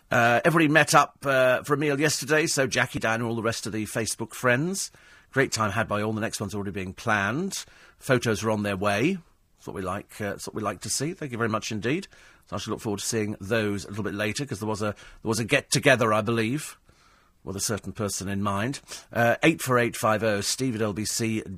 Uh, 0.09 0.39
everybody 0.45 0.69
met 0.69 0.95
up 0.95 1.17
uh, 1.25 1.63
for 1.63 1.73
a 1.73 1.77
meal 1.77 1.99
yesterday, 1.99 2.47
so 2.47 2.65
Jackie, 2.65 2.99
Dan, 2.99 3.15
and 3.15 3.23
all 3.23 3.35
the 3.35 3.41
rest 3.41 3.65
of 3.65 3.73
the 3.73 3.85
Facebook 3.85 4.33
friends. 4.33 4.89
Great 5.31 5.51
time 5.51 5.71
had 5.71 5.89
by 5.89 6.01
all. 6.01 6.13
The 6.13 6.21
next 6.21 6.39
one's 6.39 6.55
already 6.55 6.71
being 6.71 6.93
planned. 6.93 7.65
Photos 7.99 8.45
are 8.45 8.51
on 8.51 8.63
their 8.63 8.77
way. 8.77 9.17
That's 9.57 9.67
what 9.67 9.75
we 9.75 9.81
like. 9.81 10.09
Uh, 10.21 10.29
that's 10.29 10.47
what 10.47 10.55
we 10.55 10.61
like 10.61 10.79
to 10.81 10.89
see. 10.89 11.11
Thank 11.11 11.33
you 11.33 11.37
very 11.37 11.49
much 11.49 11.73
indeed. 11.73 12.07
So 12.47 12.55
I 12.55 12.59
shall 12.59 12.71
look 12.71 12.81
forward 12.81 12.99
to 12.99 13.05
seeing 13.05 13.35
those 13.39 13.85
a 13.85 13.89
little 13.89 14.03
bit 14.03 14.13
later 14.13 14.43
because 14.43 14.59
there 14.59 14.67
was 14.67 14.81
a 14.81 14.95
there 15.21 15.29
was 15.29 15.39
a 15.39 15.45
get 15.45 15.69
together, 15.69 16.13
I 16.13 16.21
believe, 16.21 16.77
with 17.43 17.55
a 17.55 17.61
certain 17.61 17.91
person 17.91 18.27
in 18.29 18.41
mind. 18.41 18.79
Uh, 19.11 19.35
eight 19.43 19.61
four 19.61 19.77
eight 19.77 19.95
five 19.95 20.21
zero 20.21 20.41
steve 20.41 20.75
at 20.75 20.81
lbc.co.uk. 20.81 21.51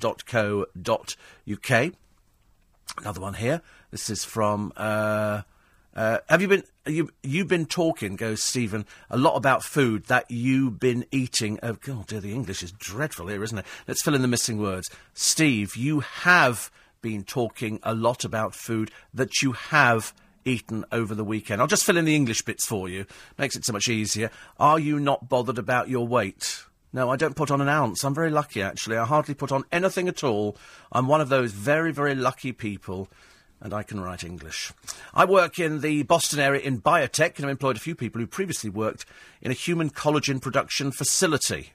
Another 2.98 3.20
one 3.20 3.34
here. 3.34 3.62
This 3.90 4.10
is 4.10 4.24
from. 4.24 4.72
Uh, 4.76 5.42
uh, 5.94 6.18
have 6.28 6.40
you 6.40 6.48
been 6.48 6.62
you 6.86 7.10
you've 7.22 7.48
been 7.48 7.66
talking, 7.66 8.16
goes 8.16 8.42
Stephen, 8.42 8.86
a 9.10 9.16
lot 9.16 9.36
about 9.36 9.62
food 9.62 10.04
that 10.06 10.30
you've 10.30 10.78
been 10.78 11.04
eating? 11.10 11.58
Oh 11.62 11.74
God, 11.74 12.06
dear, 12.08 12.20
the 12.20 12.32
English 12.32 12.62
is 12.62 12.72
dreadful 12.72 13.26
here, 13.28 13.42
isn't 13.42 13.58
it? 13.58 13.66
Let's 13.88 14.02
fill 14.02 14.14
in 14.14 14.22
the 14.22 14.28
missing 14.28 14.58
words. 14.58 14.88
Steve, 15.14 15.76
you 15.76 16.00
have 16.00 16.70
been 17.02 17.24
talking 17.24 17.80
a 17.82 17.94
lot 17.94 18.24
about 18.24 18.54
food 18.54 18.90
that 19.14 19.42
you 19.42 19.52
have 19.52 20.14
eaten 20.44 20.84
over 20.92 21.14
the 21.14 21.24
weekend? 21.24 21.60
I'll 21.60 21.66
just 21.66 21.84
fill 21.84 21.96
in 21.96 22.04
the 22.04 22.14
English 22.14 22.42
bits 22.42 22.66
for 22.66 22.88
you. 22.88 23.06
Makes 23.38 23.56
it 23.56 23.64
so 23.64 23.72
much 23.72 23.88
easier. 23.88 24.30
Are 24.58 24.78
you 24.78 24.98
not 24.98 25.28
bothered 25.28 25.58
about 25.58 25.88
your 25.88 26.06
weight? 26.06 26.64
No, 26.92 27.08
I 27.08 27.16
don't 27.16 27.36
put 27.36 27.50
on 27.50 27.60
an 27.60 27.68
ounce. 27.68 28.02
I'm 28.02 28.14
very 28.14 28.30
lucky, 28.30 28.62
actually. 28.62 28.96
I 28.96 29.04
hardly 29.04 29.34
put 29.34 29.52
on 29.52 29.64
anything 29.70 30.08
at 30.08 30.24
all. 30.24 30.56
I'm 30.90 31.06
one 31.06 31.20
of 31.20 31.28
those 31.28 31.52
very, 31.52 31.92
very 31.92 32.16
lucky 32.16 32.52
people, 32.52 33.08
and 33.60 33.72
I 33.72 33.84
can 33.84 34.00
write 34.00 34.24
English. 34.24 34.72
I 35.14 35.24
work 35.24 35.60
in 35.60 35.82
the 35.82 36.02
Boston 36.02 36.40
area 36.40 36.60
in 36.60 36.80
biotech, 36.80 37.36
and 37.36 37.46
I've 37.46 37.52
employed 37.52 37.76
a 37.76 37.80
few 37.80 37.94
people 37.94 38.20
who 38.20 38.26
previously 38.26 38.70
worked 38.70 39.04
in 39.40 39.52
a 39.52 39.54
human 39.54 39.90
collagen 39.90 40.42
production 40.42 40.90
facility. 40.90 41.72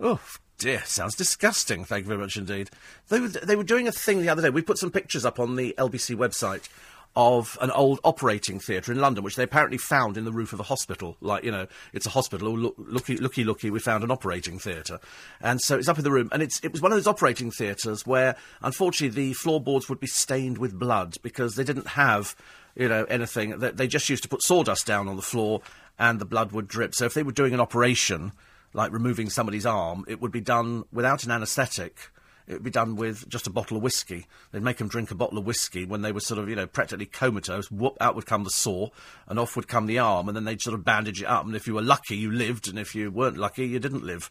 Oh, 0.00 0.20
dear, 0.58 0.82
sounds 0.84 1.14
disgusting. 1.14 1.84
Thank 1.84 2.04
you 2.04 2.08
very 2.08 2.20
much 2.20 2.36
indeed. 2.36 2.70
They 3.08 3.20
were, 3.20 3.28
they 3.28 3.54
were 3.54 3.62
doing 3.62 3.86
a 3.86 3.92
thing 3.92 4.20
the 4.20 4.28
other 4.28 4.42
day. 4.42 4.50
We 4.50 4.62
put 4.62 4.78
some 4.78 4.90
pictures 4.90 5.24
up 5.24 5.38
on 5.38 5.54
the 5.54 5.76
LBC 5.78 6.16
website 6.16 6.68
of 7.16 7.56
an 7.62 7.70
old 7.70 7.98
operating 8.04 8.60
theatre 8.60 8.92
in 8.92 9.00
London, 9.00 9.24
which 9.24 9.36
they 9.36 9.42
apparently 9.42 9.78
found 9.78 10.18
in 10.18 10.26
the 10.26 10.32
roof 10.32 10.52
of 10.52 10.60
a 10.60 10.64
hospital. 10.64 11.16
Like, 11.22 11.44
you 11.44 11.50
know, 11.50 11.66
it's 11.94 12.04
a 12.04 12.10
hospital. 12.10 12.56
Look, 12.56 12.74
looky, 12.76 13.16
looky, 13.16 13.42
looky, 13.42 13.70
we 13.70 13.80
found 13.80 14.04
an 14.04 14.10
operating 14.10 14.58
theatre. 14.58 15.00
And 15.40 15.60
so 15.60 15.78
it's 15.78 15.88
up 15.88 15.96
in 15.96 16.04
the 16.04 16.10
room. 16.10 16.28
And 16.30 16.42
it's, 16.42 16.60
it 16.62 16.72
was 16.72 16.82
one 16.82 16.92
of 16.92 16.98
those 16.98 17.06
operating 17.06 17.50
theatres 17.50 18.06
where, 18.06 18.36
unfortunately, 18.60 19.28
the 19.28 19.32
floorboards 19.32 19.88
would 19.88 19.98
be 19.98 20.06
stained 20.06 20.58
with 20.58 20.78
blood 20.78 21.16
because 21.22 21.56
they 21.56 21.64
didn't 21.64 21.88
have, 21.88 22.36
you 22.74 22.88
know, 22.88 23.04
anything. 23.04 23.58
They, 23.58 23.70
they 23.70 23.86
just 23.86 24.10
used 24.10 24.22
to 24.24 24.28
put 24.28 24.42
sawdust 24.42 24.86
down 24.86 25.08
on 25.08 25.16
the 25.16 25.22
floor 25.22 25.62
and 25.98 26.18
the 26.18 26.26
blood 26.26 26.52
would 26.52 26.68
drip. 26.68 26.94
So 26.94 27.06
if 27.06 27.14
they 27.14 27.22
were 27.22 27.32
doing 27.32 27.54
an 27.54 27.60
operation, 27.60 28.32
like 28.74 28.92
removing 28.92 29.30
somebody's 29.30 29.64
arm, 29.64 30.04
it 30.06 30.20
would 30.20 30.32
be 30.32 30.42
done 30.42 30.84
without 30.92 31.24
an 31.24 31.30
anaesthetic 31.30 32.10
it 32.46 32.54
would 32.54 32.62
be 32.62 32.70
done 32.70 32.96
with 32.96 33.28
just 33.28 33.46
a 33.46 33.50
bottle 33.50 33.76
of 33.76 33.82
whiskey. 33.82 34.26
They'd 34.52 34.62
make 34.62 34.76
them 34.76 34.88
drink 34.88 35.10
a 35.10 35.16
bottle 35.16 35.38
of 35.38 35.46
whiskey 35.46 35.84
when 35.84 36.02
they 36.02 36.12
were 36.12 36.20
sort 36.20 36.38
of, 36.38 36.48
you 36.48 36.54
know, 36.54 36.66
practically 36.66 37.06
comatose. 37.06 37.70
Whoop, 37.70 37.96
out 38.00 38.14
would 38.14 38.26
come 38.26 38.44
the 38.44 38.50
saw, 38.50 38.88
and 39.26 39.38
off 39.38 39.56
would 39.56 39.68
come 39.68 39.86
the 39.86 39.98
arm, 39.98 40.28
and 40.28 40.36
then 40.36 40.44
they'd 40.44 40.62
sort 40.62 40.74
of 40.74 40.84
bandage 40.84 41.22
it 41.22 41.26
up. 41.26 41.44
And 41.44 41.56
if 41.56 41.66
you 41.66 41.74
were 41.74 41.82
lucky, 41.82 42.16
you 42.16 42.30
lived, 42.30 42.68
and 42.68 42.78
if 42.78 42.94
you 42.94 43.10
weren't 43.10 43.36
lucky, 43.36 43.66
you 43.66 43.78
didn't 43.78 44.04
live. 44.04 44.30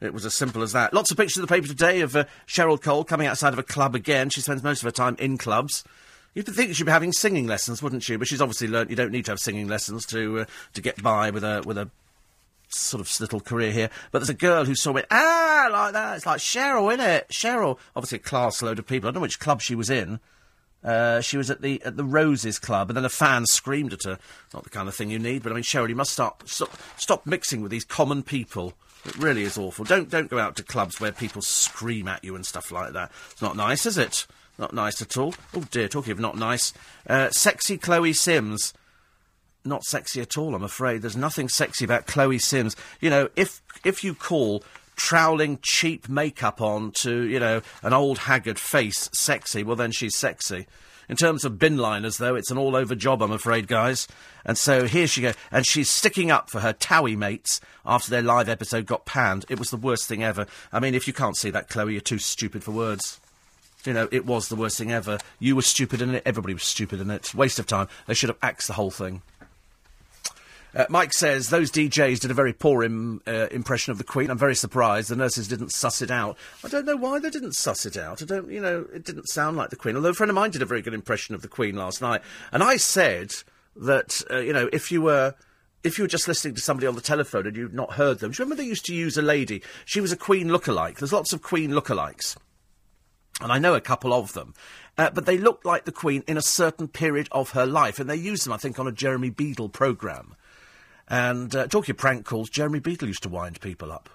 It 0.00 0.12
was 0.12 0.26
as 0.26 0.34
simple 0.34 0.62
as 0.62 0.72
that. 0.72 0.92
Lots 0.92 1.12
of 1.12 1.16
pictures 1.16 1.36
in 1.36 1.42
the 1.42 1.46
paper 1.46 1.68
today 1.68 2.00
of 2.00 2.16
uh, 2.16 2.24
Cheryl 2.48 2.80
Cole 2.80 3.04
coming 3.04 3.28
outside 3.28 3.52
of 3.52 3.58
a 3.60 3.62
club 3.62 3.94
again. 3.94 4.30
She 4.30 4.40
spends 4.40 4.64
most 4.64 4.82
of 4.82 4.86
her 4.86 4.90
time 4.90 5.14
in 5.20 5.38
clubs. 5.38 5.84
You'd 6.34 6.46
think 6.46 6.74
she'd 6.74 6.84
be 6.84 6.90
having 6.90 7.12
singing 7.12 7.46
lessons, 7.46 7.82
wouldn't 7.82 8.08
you? 8.08 8.18
But 8.18 8.26
she's 8.26 8.40
obviously 8.40 8.66
learnt 8.66 8.90
you 8.90 8.96
don't 8.96 9.12
need 9.12 9.26
to 9.26 9.32
have 9.32 9.38
singing 9.38 9.68
lessons 9.68 10.06
to 10.06 10.40
uh, 10.40 10.44
to 10.74 10.80
get 10.80 11.00
by 11.02 11.30
with 11.30 11.44
a 11.44 11.62
with 11.64 11.78
a 11.78 11.90
sort 12.74 13.00
of 13.00 13.20
little 13.20 13.40
career 13.40 13.72
here. 13.72 13.90
But 14.10 14.20
there's 14.20 14.30
a 14.30 14.34
girl 14.34 14.64
who 14.64 14.74
saw 14.74 14.92
me, 14.92 15.02
ah, 15.10 15.68
like 15.70 15.92
that. 15.92 16.16
It's 16.16 16.26
like 16.26 16.40
Cheryl, 16.40 16.92
isn't 16.92 17.04
it? 17.04 17.28
Cheryl. 17.28 17.78
Obviously, 17.94 18.16
a 18.16 18.22
class 18.22 18.62
load 18.62 18.78
of 18.78 18.86
people. 18.86 19.08
I 19.08 19.10
don't 19.10 19.16
know 19.16 19.22
which 19.22 19.40
club 19.40 19.60
she 19.60 19.74
was 19.74 19.90
in. 19.90 20.20
Uh, 20.84 21.20
she 21.20 21.36
was 21.36 21.48
at 21.48 21.62
the 21.62 21.80
at 21.84 21.96
the 21.96 22.04
Roses 22.04 22.58
Club, 22.58 22.90
and 22.90 22.96
then 22.96 23.04
a 23.04 23.08
fan 23.08 23.46
screamed 23.46 23.92
at 23.92 24.02
her. 24.02 24.18
Not 24.52 24.64
the 24.64 24.70
kind 24.70 24.88
of 24.88 24.94
thing 24.94 25.10
you 25.10 25.18
need, 25.18 25.42
but 25.42 25.52
I 25.52 25.54
mean, 25.54 25.62
Cheryl, 25.64 25.88
you 25.88 25.94
must 25.94 26.12
stop 26.12 26.48
stop, 26.48 26.76
stop 26.96 27.24
mixing 27.24 27.62
with 27.62 27.70
these 27.70 27.84
common 27.84 28.22
people. 28.22 28.74
It 29.04 29.16
really 29.16 29.42
is 29.42 29.56
awful. 29.56 29.84
Don't 29.84 30.10
don't 30.10 30.30
go 30.30 30.40
out 30.40 30.56
to 30.56 30.64
clubs 30.64 31.00
where 31.00 31.12
people 31.12 31.40
scream 31.42 32.08
at 32.08 32.24
you 32.24 32.34
and 32.34 32.44
stuff 32.44 32.72
like 32.72 32.92
that. 32.94 33.12
It's 33.30 33.42
not 33.42 33.56
nice, 33.56 33.86
is 33.86 33.96
it? 33.96 34.26
Not 34.58 34.74
nice 34.74 35.00
at 35.00 35.16
all. 35.16 35.34
Oh 35.54 35.64
dear, 35.70 35.86
talking 35.86 36.12
of 36.12 36.20
not 36.20 36.36
nice. 36.36 36.72
Uh, 37.08 37.30
sexy 37.30 37.78
Chloe 37.78 38.12
Sims 38.12 38.74
not 39.64 39.84
sexy 39.84 40.20
at 40.20 40.36
all, 40.36 40.54
I'm 40.54 40.62
afraid. 40.62 41.02
There's 41.02 41.16
nothing 41.16 41.48
sexy 41.48 41.84
about 41.84 42.06
Chloe 42.06 42.38
Sims. 42.38 42.76
You 43.00 43.10
know, 43.10 43.28
if 43.36 43.62
if 43.84 44.04
you 44.04 44.14
call 44.14 44.62
troweling 44.96 45.58
cheap 45.62 46.08
makeup 46.08 46.60
on 46.60 46.92
to, 46.92 47.22
you 47.22 47.40
know, 47.40 47.62
an 47.82 47.92
old 47.92 48.18
haggard 48.18 48.58
face 48.58 49.08
sexy, 49.12 49.62
well 49.62 49.76
then 49.76 49.90
she's 49.90 50.16
sexy. 50.16 50.66
In 51.08 51.16
terms 51.16 51.44
of 51.44 51.58
bin 51.58 51.76
liners, 51.76 52.18
though, 52.18 52.36
it's 52.36 52.50
an 52.50 52.58
all 52.58 52.76
over 52.76 52.94
job, 52.94 53.22
I'm 53.22 53.32
afraid, 53.32 53.66
guys. 53.66 54.06
And 54.44 54.56
so 54.56 54.86
here 54.86 55.06
she 55.06 55.20
goes. 55.22 55.34
And 55.50 55.66
she's 55.66 55.90
sticking 55.90 56.30
up 56.30 56.48
for 56.48 56.60
her 56.60 56.72
Towie 56.72 57.16
mates 57.16 57.60
after 57.84 58.10
their 58.10 58.22
live 58.22 58.48
episode 58.48 58.86
got 58.86 59.04
panned. 59.04 59.44
It 59.48 59.58
was 59.58 59.70
the 59.70 59.76
worst 59.76 60.06
thing 60.06 60.22
ever. 60.22 60.46
I 60.72 60.80
mean, 60.80 60.94
if 60.94 61.06
you 61.06 61.12
can't 61.12 61.36
see 61.36 61.50
that, 61.50 61.68
Chloe, 61.68 61.92
you're 61.92 62.00
too 62.00 62.18
stupid 62.18 62.62
for 62.64 62.70
words. 62.70 63.20
You 63.84 63.92
know, 63.92 64.08
it 64.12 64.24
was 64.24 64.48
the 64.48 64.56
worst 64.56 64.78
thing 64.78 64.92
ever. 64.92 65.18
You 65.40 65.56
were 65.56 65.62
stupid 65.62 66.00
in 66.00 66.14
it, 66.14 66.22
everybody 66.24 66.54
was 66.54 66.62
stupid 66.62 67.00
in 67.00 67.10
it. 67.10 67.34
Waste 67.34 67.58
of 67.58 67.66
time. 67.66 67.88
They 68.06 68.14
should 68.14 68.28
have 68.28 68.38
axed 68.40 68.68
the 68.68 68.74
whole 68.74 68.92
thing. 68.92 69.22
Uh, 70.74 70.86
Mike 70.88 71.12
says 71.12 71.50
those 71.50 71.70
DJs 71.70 72.20
did 72.20 72.30
a 72.30 72.34
very 72.34 72.52
poor 72.52 72.82
Im, 72.82 73.20
uh, 73.26 73.48
impression 73.50 73.90
of 73.90 73.98
the 73.98 74.04
Queen. 74.04 74.30
I'm 74.30 74.38
very 74.38 74.54
surprised 74.54 75.10
the 75.10 75.16
nurses 75.16 75.48
didn't 75.48 75.72
suss 75.72 76.00
it 76.00 76.10
out. 76.10 76.38
I 76.64 76.68
don't 76.68 76.86
know 76.86 76.96
why 76.96 77.18
they 77.18 77.30
didn't 77.30 77.52
suss 77.52 77.84
it 77.84 77.96
out. 77.96 78.22
I 78.22 78.24
don't, 78.24 78.50
you 78.50 78.60
know, 78.60 78.86
it 78.92 79.04
didn't 79.04 79.28
sound 79.28 79.56
like 79.56 79.70
the 79.70 79.76
Queen. 79.76 79.96
Although 79.96 80.10
a 80.10 80.14
friend 80.14 80.30
of 80.30 80.34
mine 80.34 80.50
did 80.50 80.62
a 80.62 80.66
very 80.66 80.80
good 80.80 80.94
impression 80.94 81.34
of 81.34 81.42
the 81.42 81.48
Queen 81.48 81.76
last 81.76 82.00
night, 82.00 82.22
and 82.52 82.62
I 82.62 82.76
said 82.78 83.32
that 83.76 84.22
uh, 84.30 84.38
you 84.38 84.52
know 84.52 84.68
if 84.72 84.90
you 84.90 85.02
were 85.02 85.34
if 85.84 85.98
you 85.98 86.04
were 86.04 86.08
just 86.08 86.28
listening 86.28 86.54
to 86.54 86.60
somebody 86.60 86.86
on 86.86 86.94
the 86.94 87.00
telephone 87.00 87.46
and 87.46 87.56
you'd 87.56 87.74
not 87.74 87.94
heard 87.94 88.20
them, 88.20 88.30
do 88.30 88.36
you 88.36 88.44
remember 88.44 88.62
they 88.62 88.68
used 88.68 88.86
to 88.86 88.94
use 88.94 89.16
a 89.18 89.22
lady? 89.22 89.62
She 89.84 90.00
was 90.00 90.12
a 90.12 90.16
Queen 90.16 90.48
lookalike. 90.48 90.98
There's 90.98 91.12
lots 91.12 91.32
of 91.32 91.42
Queen 91.42 91.70
lookalikes. 91.70 92.36
And 93.40 93.50
I 93.50 93.58
know 93.58 93.74
a 93.74 93.80
couple 93.80 94.12
of 94.12 94.34
them. 94.34 94.54
uh, 94.96 95.10
but 95.10 95.26
they 95.26 95.38
looked 95.38 95.66
like 95.66 95.84
the 95.84 95.92
Queen 95.92 96.22
in 96.28 96.36
a 96.36 96.42
certain 96.42 96.86
period 96.86 97.28
of 97.32 97.50
her 97.50 97.66
life, 97.66 97.98
and 97.98 98.08
they 98.08 98.16
used 98.16 98.46
them, 98.46 98.52
I 98.52 98.58
think, 98.58 98.78
on 98.78 98.86
a 98.86 98.92
Jeremy 98.92 99.30
Beadle 99.30 99.70
programme. 99.70 100.36
And 101.12 101.54
uh, 101.54 101.66
talking 101.66 101.92
of 101.92 101.98
prank 101.98 102.24
calls, 102.24 102.48
Jeremy 102.48 102.80
Beadle 102.80 103.06
used 103.06 103.22
to 103.24 103.28
wind 103.28 103.60
people 103.60 103.92
up. 103.92 104.08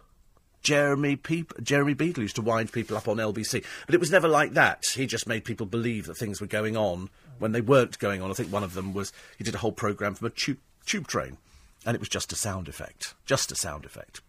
Jeremy, 0.63 1.15
Peep- 1.15 1.53
Jeremy 1.61 1.93
Beadle 1.93 2.23
used 2.23 2.35
to 2.37 2.41
wind 2.41 2.71
people 2.71 2.97
up 2.97 3.07
on 3.07 3.17
LBC. 3.17 3.63
But 3.85 3.93
it 3.93 3.99
was 3.99 4.09
never 4.09 4.27
like 4.27 4.53
that. 4.53 4.83
He 4.95 5.05
just 5.05 5.27
made 5.27 5.45
people 5.45 5.67
believe 5.67 6.07
that 6.07 6.17
things 6.17 6.41
were 6.41 6.47
going 6.47 6.75
on 6.75 7.11
when 7.37 7.51
they 7.51 7.61
weren't 7.61 7.99
going 7.99 8.23
on. 8.23 8.31
I 8.31 8.33
think 8.33 8.51
one 8.51 8.63
of 8.63 8.73
them 8.73 8.95
was 8.95 9.13
he 9.37 9.43
did 9.43 9.53
a 9.53 9.59
whole 9.59 9.71
programme 9.71 10.15
from 10.15 10.25
a 10.25 10.31
tube, 10.31 10.57
tube 10.87 11.05
train. 11.05 11.37
And 11.85 11.93
it 11.93 11.99
was 11.99 12.09
just 12.09 12.33
a 12.33 12.35
sound 12.35 12.67
effect. 12.67 13.13
Just 13.27 13.51
a 13.51 13.55
sound 13.55 13.85
effect. 13.85 14.21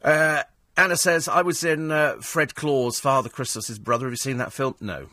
Uh, 0.00 0.44
Anna 0.76 0.96
says, 0.96 1.26
I 1.26 1.42
was 1.42 1.64
in 1.64 1.90
uh, 1.90 2.18
Fred 2.20 2.54
Claus, 2.54 3.00
Father 3.00 3.28
Christmas's 3.28 3.80
brother. 3.80 4.06
Have 4.06 4.12
you 4.12 4.16
seen 4.16 4.36
that 4.36 4.52
film? 4.52 4.76
No. 4.80 5.08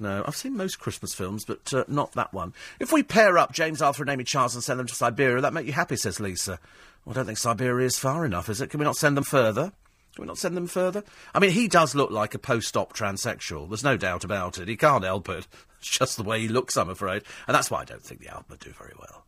No, 0.00 0.24
I've 0.26 0.36
seen 0.36 0.56
most 0.56 0.78
Christmas 0.78 1.14
films, 1.14 1.44
but 1.44 1.72
uh, 1.74 1.84
not 1.86 2.12
that 2.12 2.32
one. 2.32 2.54
If 2.78 2.92
we 2.92 3.02
pair 3.02 3.36
up 3.36 3.52
James 3.52 3.82
Arthur 3.82 4.02
and 4.02 4.10
Amy 4.10 4.24
Charles 4.24 4.54
and 4.54 4.64
send 4.64 4.80
them 4.80 4.86
to 4.86 4.94
Siberia, 4.94 5.42
that 5.42 5.52
make 5.52 5.66
you 5.66 5.72
happy, 5.72 5.96
says 5.96 6.20
Lisa. 6.20 6.58
Well, 7.04 7.12
I 7.12 7.16
don't 7.16 7.26
think 7.26 7.38
Siberia 7.38 7.86
is 7.86 7.98
far 7.98 8.24
enough, 8.24 8.48
is 8.48 8.60
it? 8.60 8.70
Can 8.70 8.80
we 8.80 8.84
not 8.84 8.96
send 8.96 9.16
them 9.16 9.24
further? 9.24 9.72
Can 10.14 10.22
we 10.22 10.26
not 10.26 10.38
send 10.38 10.56
them 10.56 10.66
further? 10.66 11.04
I 11.34 11.38
mean, 11.38 11.50
he 11.50 11.68
does 11.68 11.94
look 11.94 12.10
like 12.10 12.34
a 12.34 12.38
post-op 12.38 12.94
transsexual. 12.94 13.68
There's 13.68 13.84
no 13.84 13.96
doubt 13.96 14.24
about 14.24 14.58
it. 14.58 14.68
He 14.68 14.76
can't 14.76 15.04
help 15.04 15.28
it. 15.28 15.46
It's 15.80 15.98
just 15.98 16.18
the 16.18 16.22
way 16.22 16.40
he 16.40 16.48
looks, 16.48 16.76
I'm 16.76 16.90
afraid. 16.90 17.22
And 17.46 17.54
that's 17.54 17.70
why 17.70 17.80
I 17.80 17.84
don't 17.86 18.02
think 18.02 18.20
the 18.20 18.28
album 18.28 18.44
would 18.50 18.60
do 18.60 18.70
very 18.78 18.92
well. 18.98 19.24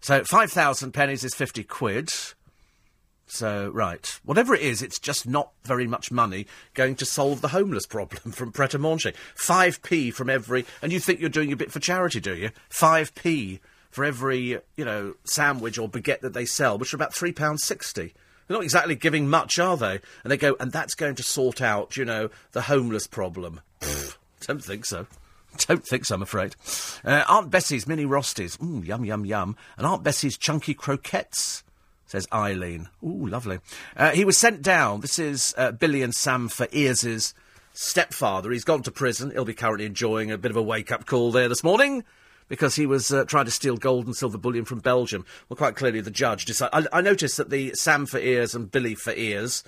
So, 0.00 0.22
5,000 0.22 0.92
pennies 0.92 1.24
is 1.24 1.34
50 1.34 1.64
quid. 1.64 2.12
So, 3.30 3.68
right. 3.70 4.18
Whatever 4.24 4.54
it 4.54 4.62
is, 4.62 4.82
it's 4.82 4.98
just 4.98 5.28
not 5.28 5.52
very 5.64 5.86
much 5.86 6.10
money 6.10 6.46
going 6.74 6.96
to 6.96 7.04
solve 7.04 7.40
the 7.40 7.48
homeless 7.48 7.86
problem 7.86 8.32
from 8.32 8.52
Pret 8.52 8.74
a 8.74 8.78
Manger. 8.78 9.12
5p 9.36 10.12
from 10.14 10.30
every. 10.30 10.64
And 10.82 10.92
you 10.92 10.98
think 10.98 11.20
you're 11.20 11.28
doing 11.28 11.52
a 11.52 11.56
bit 11.56 11.70
for 11.70 11.80
charity, 11.80 12.20
do 12.20 12.34
you? 12.34 12.50
5p 12.70 13.60
for 13.90 14.04
every, 14.04 14.58
you 14.76 14.84
know, 14.84 15.14
sandwich 15.24 15.78
or 15.78 15.88
baguette 15.88 16.20
that 16.20 16.32
they 16.32 16.46
sell, 16.46 16.78
which 16.78 16.92
are 16.92 16.96
about 16.96 17.14
£3.60. 17.14 17.94
They're 17.94 18.12
not 18.56 18.64
exactly 18.64 18.94
giving 18.94 19.28
much, 19.28 19.58
are 19.58 19.76
they? 19.76 20.00
And 20.22 20.30
they 20.30 20.36
go, 20.38 20.56
and 20.58 20.72
that's 20.72 20.94
going 20.94 21.14
to 21.16 21.22
sort 21.22 21.60
out, 21.60 21.96
you 21.96 22.04
know, 22.04 22.30
the 22.52 22.62
homeless 22.62 23.06
problem. 23.06 23.60
Pfft, 23.80 24.16
don't 24.46 24.64
think 24.64 24.86
so. 24.86 25.06
Don't 25.66 25.84
think 25.84 26.04
so, 26.04 26.14
I'm 26.14 26.22
afraid. 26.22 26.54
Uh, 27.04 27.24
Aunt 27.26 27.50
Bessie's 27.50 27.86
mini 27.88 28.04
rosties. 28.04 28.62
Ooh, 28.62 28.82
yum, 28.82 29.04
yum, 29.04 29.24
yum. 29.24 29.56
And 29.76 29.86
Aunt 29.86 30.04
Bessie's 30.04 30.36
chunky 30.36 30.74
croquettes 30.74 31.64
says 32.08 32.26
Eileen. 32.32 32.88
Ooh, 33.04 33.26
lovely. 33.28 33.60
Uh, 33.96 34.10
he 34.10 34.24
was 34.24 34.36
sent 34.36 34.62
down. 34.62 35.00
This 35.00 35.20
is 35.20 35.54
uh, 35.56 35.70
Billie 35.70 36.02
and 36.02 36.12
Sam 36.12 36.48
Faiers's 36.48 37.34
stepfather. 37.72 38.50
He's 38.50 38.64
gone 38.64 38.82
to 38.82 38.90
prison. 38.90 39.30
He'll 39.30 39.44
be 39.44 39.54
currently 39.54 39.86
enjoying 39.86 40.32
a 40.32 40.38
bit 40.38 40.50
of 40.50 40.56
a 40.56 40.62
wake-up 40.62 41.06
call 41.06 41.30
there 41.30 41.48
this 41.48 41.62
morning 41.62 42.02
because 42.48 42.74
he 42.74 42.86
was 42.86 43.12
uh, 43.12 43.24
trying 43.24 43.44
to 43.44 43.52
steal 43.52 43.76
gold 43.76 44.06
and 44.06 44.16
silver 44.16 44.38
bullion 44.38 44.64
from 44.64 44.80
Belgium. 44.80 45.24
Well, 45.48 45.56
quite 45.56 45.76
clearly 45.76 46.00
the 46.00 46.10
judge 46.10 46.46
decided... 46.46 46.88
I, 46.92 46.98
I 46.98 47.00
noticed 47.02 47.36
that 47.36 47.50
the 47.50 47.72
Sam 47.74 48.06
Faiers 48.06 48.56
and 48.56 48.68
Billie 48.68 48.96
Faiers... 48.96 49.62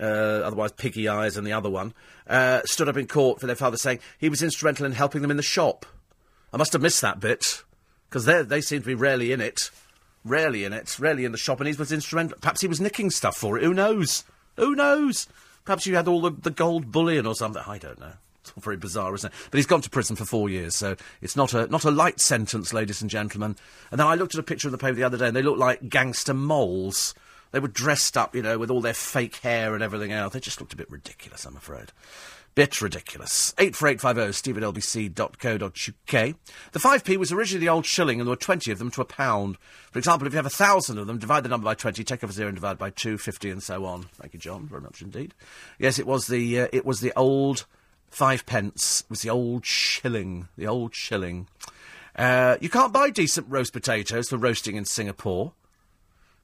Uh, 0.00 0.42
otherwise 0.44 0.70
Piggy 0.70 1.08
Eyes 1.08 1.36
and 1.36 1.44
the 1.44 1.52
other 1.52 1.68
one, 1.68 1.92
uh, 2.28 2.60
stood 2.64 2.88
up 2.88 2.96
in 2.96 3.08
court 3.08 3.40
for 3.40 3.48
their 3.48 3.56
father 3.56 3.76
saying 3.76 3.98
he 4.16 4.28
was 4.28 4.44
instrumental 4.44 4.86
in 4.86 4.92
helping 4.92 5.22
them 5.22 5.30
in 5.32 5.36
the 5.36 5.42
shop. 5.42 5.84
I 6.52 6.56
must 6.56 6.72
have 6.72 6.82
missed 6.82 7.00
that 7.00 7.18
bit, 7.18 7.64
because 8.08 8.24
they 8.24 8.60
seem 8.60 8.82
to 8.82 8.86
be 8.86 8.94
rarely 8.94 9.32
in 9.32 9.40
it. 9.40 9.72
Rarely 10.24 10.64
in 10.64 10.72
it, 10.72 10.98
rarely 10.98 11.24
in 11.24 11.32
the 11.32 11.38
shop, 11.38 11.60
and 11.60 11.68
he 11.68 11.74
was 11.74 11.92
instrumental. 11.92 12.38
Perhaps 12.40 12.60
he 12.60 12.68
was 12.68 12.80
nicking 12.80 13.10
stuff 13.10 13.36
for 13.36 13.56
it. 13.56 13.64
Who 13.64 13.72
knows? 13.72 14.24
Who 14.56 14.74
knows? 14.74 15.28
Perhaps 15.64 15.86
you 15.86 15.94
had 15.96 16.08
all 16.08 16.20
the, 16.20 16.30
the 16.30 16.50
gold 16.50 16.90
bullion 16.90 17.26
or 17.26 17.34
something. 17.34 17.62
I 17.66 17.78
don't 17.78 18.00
know. 18.00 18.12
It's 18.42 18.52
all 18.56 18.62
very 18.62 18.76
bizarre, 18.76 19.14
isn't 19.14 19.32
it? 19.32 19.36
But 19.50 19.58
he's 19.58 19.66
gone 19.66 19.82
to 19.82 19.90
prison 19.90 20.16
for 20.16 20.24
four 20.24 20.48
years, 20.48 20.74
so 20.74 20.96
it's 21.20 21.36
not 21.36 21.54
a 21.54 21.66
not 21.66 21.84
a 21.84 21.90
light 21.90 22.20
sentence, 22.20 22.72
ladies 22.72 23.02
and 23.02 23.10
gentlemen. 23.10 23.56
And 23.90 24.00
then 24.00 24.06
I 24.06 24.14
looked 24.14 24.34
at 24.34 24.40
a 24.40 24.44
picture 24.44 24.68
of 24.68 24.72
the 24.72 24.78
paper 24.78 24.94
the 24.94 25.04
other 25.04 25.18
day, 25.18 25.28
and 25.28 25.36
they 25.36 25.42
looked 25.42 25.58
like 25.58 25.88
gangster 25.88 26.34
moles. 26.34 27.14
They 27.50 27.60
were 27.60 27.68
dressed 27.68 28.16
up, 28.16 28.34
you 28.34 28.42
know, 28.42 28.58
with 28.58 28.70
all 28.70 28.80
their 28.80 28.94
fake 28.94 29.36
hair 29.36 29.74
and 29.74 29.82
everything 29.82 30.12
else. 30.12 30.32
They 30.32 30.40
just 30.40 30.60
looked 30.60 30.72
a 30.72 30.76
bit 30.76 30.90
ridiculous, 30.90 31.46
I'm 31.46 31.56
afraid. 31.56 31.92
Bit 32.58 32.82
ridiculous. 32.82 33.54
84850 33.58 34.32
steve 34.32 34.56
lbc.co.uk. 34.56 36.36
The 36.72 36.78
5p 36.80 37.16
was 37.16 37.30
originally 37.30 37.64
the 37.64 37.70
old 37.70 37.86
shilling 37.86 38.18
and 38.18 38.26
there 38.26 38.32
were 38.32 38.36
20 38.36 38.72
of 38.72 38.80
them 38.80 38.90
to 38.90 39.00
a 39.00 39.04
pound. 39.04 39.58
For 39.92 40.00
example, 40.00 40.26
if 40.26 40.32
you 40.32 40.38
have 40.38 40.44
a 40.44 40.50
thousand 40.50 40.98
of 40.98 41.06
them, 41.06 41.18
divide 41.18 41.44
the 41.44 41.48
number 41.48 41.66
by 41.66 41.74
20, 41.74 42.02
take 42.02 42.24
off 42.24 42.30
a 42.30 42.32
zero 42.32 42.48
and 42.48 42.56
divide 42.56 42.76
by 42.76 42.90
2, 42.90 43.16
50 43.16 43.50
and 43.50 43.62
so 43.62 43.84
on. 43.84 44.06
Thank 44.14 44.34
you, 44.34 44.40
John, 44.40 44.66
very 44.66 44.80
much 44.80 45.02
indeed. 45.02 45.34
Yes, 45.78 46.00
it 46.00 46.06
was 46.08 46.26
the, 46.26 46.62
uh, 46.62 46.68
it 46.72 46.84
was 46.84 46.98
the 46.98 47.12
old 47.14 47.64
five 48.10 48.44
pence. 48.44 49.02
It 49.02 49.10
was 49.10 49.22
the 49.22 49.30
old 49.30 49.64
shilling. 49.64 50.48
The 50.56 50.66
old 50.66 50.96
shilling. 50.96 51.46
Uh, 52.16 52.56
you 52.60 52.68
can't 52.68 52.92
buy 52.92 53.10
decent 53.10 53.46
roast 53.48 53.72
potatoes 53.72 54.30
for 54.30 54.36
roasting 54.36 54.74
in 54.74 54.84
Singapore. 54.84 55.52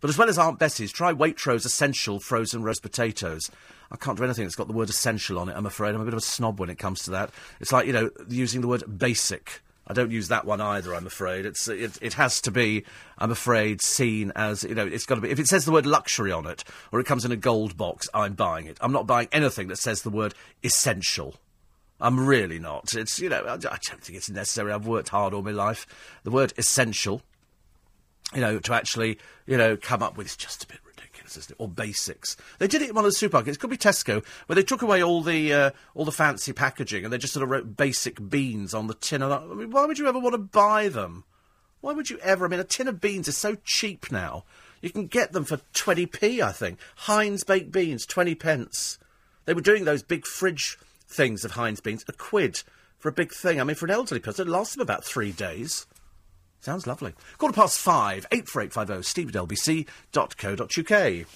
But 0.05 0.11
as 0.11 0.19
well 0.19 0.29
as 0.29 0.37
Aunt 0.37 0.59
Bessie's, 0.59 0.93
try 0.93 1.15
Waitrose 1.15 1.65
Essential 1.65 2.21
Frozen 2.21 2.63
Roast 2.63 2.83
Potatoes. 2.83 3.51
I 3.91 3.97
can't 3.97 4.19
do 4.19 4.25
anything 4.25 4.45
that's 4.45 4.55
got 4.55 4.67
the 4.67 4.75
word 4.75 4.91
essential 4.91 5.39
on 5.39 5.49
it, 5.49 5.57
I'm 5.57 5.65
afraid. 5.65 5.95
I'm 5.95 6.03
a 6.03 6.05
bit 6.05 6.13
of 6.13 6.19
a 6.19 6.21
snob 6.21 6.61
when 6.61 6.69
it 6.69 6.79
comes 6.79 7.05
to 7.05 7.13
that. 7.13 7.31
It's 7.59 7.73
like, 7.73 7.87
you 7.87 7.95
know, 7.95 8.11
using 8.29 8.61
the 8.61 8.69
word 8.69 8.99
basic. 8.99 9.63
I 9.87 9.95
don't 9.95 10.11
use 10.11 10.29
that 10.29 10.45
one 10.45 10.61
either, 10.61 10.95
I'm 10.95 11.07
afraid. 11.07 11.47
It's, 11.47 11.69
it, 11.69 11.97
it 12.03 12.13
has 12.13 12.43
to 12.43 12.51
be, 12.51 12.85
I'm 13.17 13.31
afraid, 13.31 13.81
seen 13.81 14.31
as, 14.37 14.63
you 14.63 14.75
know, 14.75 14.87
it's 14.87 15.07
got 15.07 15.15
to 15.15 15.21
be. 15.23 15.31
If 15.31 15.39
it 15.39 15.47
says 15.47 15.65
the 15.65 15.73
word 15.73 15.87
luxury 15.87 16.33
on 16.33 16.47
it, 16.47 16.65
or 16.93 17.01
it 17.01 17.07
comes 17.07 17.25
in 17.25 17.33
a 17.33 17.37
gold 17.37 17.79
box, 17.79 18.07
I'm 18.13 18.35
buying 18.35 18.67
it. 18.67 18.77
I'm 18.83 18.93
not 18.93 19.07
buying 19.07 19.29
anything 19.33 19.69
that 19.69 19.79
says 19.79 20.03
the 20.03 20.11
word 20.11 20.35
essential. 20.63 21.37
I'm 21.99 22.27
really 22.27 22.59
not. 22.59 22.93
It's, 22.93 23.19
you 23.21 23.31
know, 23.31 23.43
I, 23.43 23.55
I 23.55 23.57
don't 23.57 24.03
think 24.03 24.19
it's 24.19 24.29
necessary. 24.29 24.71
I've 24.71 24.87
worked 24.87 25.09
hard 25.09 25.33
all 25.33 25.41
my 25.41 25.53
life. 25.53 25.87
The 26.25 26.31
word 26.31 26.53
essential 26.59 27.23
you 28.33 28.41
know, 28.41 28.59
to 28.59 28.75
actually, 28.75 29.19
you 29.47 29.57
know, 29.57 29.77
come 29.77 30.03
up 30.03 30.17
with 30.17 30.27
it's 30.27 30.37
just 30.37 30.65
a 30.65 30.67
bit 30.67 30.79
ridiculous, 30.87 31.37
isn't 31.37 31.53
it? 31.53 31.57
Or 31.63 31.69
basics. 31.69 32.37
They 32.59 32.67
did 32.67 32.83
it 32.83 32.91
in 32.91 32.95
one 32.95 33.05
of 33.05 33.13
the 33.13 33.17
supermarkets. 33.17 33.55
It 33.55 33.61
could 33.61 33.71
be 33.71 33.77
Tesco, 33.77 34.25
where 34.47 34.55
they 34.55 34.63
took 34.63 34.83
away 34.83 35.03
all 35.03 35.23
the 35.23 35.53
uh, 35.53 35.71
all 35.95 36.05
the 36.05 36.13
fancy 36.13 36.53
packaging 36.53 37.05
and 37.05 37.13
they 37.13 37.19
just 37.19 37.33
sort 37.33 37.45
of 37.45 37.51
wrote 37.51 37.77
basic 37.77 38.29
beans 38.29 38.75
on 38.75 38.87
the 38.87 38.95
tin. 38.95 39.23
I 39.23 39.45
mean, 39.45 39.71
why 39.71 39.85
would 39.85 39.99
you 39.99 40.09
ever 40.09 40.19
want 40.19 40.35
to 40.35 40.39
buy 40.39 40.89
them? 40.89 41.25
Why 41.81 41.93
would 41.93 42.09
you 42.09 42.19
ever? 42.19 42.47
I 42.47 42.49
mean, 42.49 42.61
a 42.61 42.65
tin 42.65 42.89
of 42.89 43.01
beans 43.01 43.29
is 43.29 43.37
so 43.37 43.57
cheap 43.65 44.11
now. 44.11 44.45
You 44.81 44.91
can 44.91 45.07
get 45.07 45.33
them 45.33 45.45
for 45.45 45.59
20p, 45.75 46.41
I 46.41 46.53
think. 46.53 46.79
Heinz 46.97 47.45
baked 47.45 47.73
beans, 47.73 48.05
20 48.05 48.35
pence. 48.35 48.99
They 49.45 49.55
were 49.55 49.61
doing 49.61 49.85
those 49.85 50.03
big 50.03 50.27
fridge 50.27 50.79
things 51.07 51.45
of 51.45 51.53
Heinz 51.53 51.81
beans, 51.81 52.05
a 52.09 52.13
quid 52.13 52.63
for 52.99 53.09
a 53.09 53.13
big 53.13 53.33
thing. 53.33 53.61
I 53.61 53.65
mean, 53.65 53.77
for 53.77 53.87
an 53.87 53.93
elderly 53.93 54.21
person, 54.21 54.47
it 54.47 54.51
lasts 54.51 54.75
them 54.75 54.83
about 54.83 55.05
three 55.05 55.33
days. 55.33 55.87
Sounds 56.65 56.87
lovely. 56.87 57.13
Quarter 57.37 57.55
past 57.55 57.79
five, 57.79 58.25
84850 58.33 59.03
steve 59.03 59.29
at 59.29 59.35
lbc.co.uk. 59.35 61.27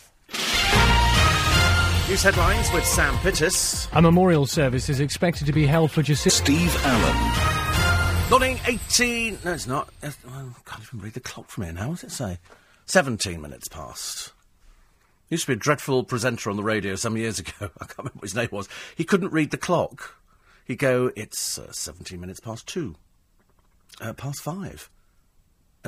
News 2.08 2.22
headlines 2.22 2.72
with 2.72 2.86
Sam 2.86 3.14
Pittis. 3.16 3.88
A 3.92 4.00
memorial 4.00 4.46
service 4.46 4.88
is 4.88 5.00
expected 5.00 5.46
to 5.46 5.52
be 5.52 5.66
held 5.66 5.90
for 5.90 6.02
Jacintha. 6.02 6.30
Steve 6.30 6.74
Allen. 6.82 8.30
Morning, 8.30 8.58
18. 8.66 9.40
No, 9.44 9.52
it's 9.52 9.66
not. 9.66 9.90
I 10.02 10.12
can't 10.64 10.82
even 10.82 11.00
read 11.00 11.12
the 11.12 11.20
clock 11.20 11.50
from 11.50 11.64
here 11.64 11.74
now. 11.74 11.90
What 11.90 12.00
does 12.00 12.04
it 12.04 12.12
say? 12.12 12.38
17 12.86 13.38
minutes 13.38 13.68
past. 13.68 14.32
Used 15.28 15.42
to 15.42 15.48
be 15.48 15.52
a 15.52 15.56
dreadful 15.56 16.04
presenter 16.04 16.48
on 16.48 16.56
the 16.56 16.62
radio 16.62 16.94
some 16.94 17.18
years 17.18 17.38
ago. 17.38 17.52
I 17.60 17.84
can't 17.84 17.98
remember 17.98 18.16
what 18.16 18.24
his 18.24 18.34
name 18.34 18.48
was. 18.50 18.66
He 18.96 19.04
couldn't 19.04 19.34
read 19.34 19.50
the 19.50 19.58
clock. 19.58 20.16
He'd 20.64 20.78
go, 20.78 21.12
it's 21.14 21.58
uh, 21.58 21.70
17 21.70 22.18
minutes 22.18 22.40
past 22.40 22.66
two. 22.66 22.94
Uh, 24.00 24.14
past 24.14 24.40
five 24.40 24.88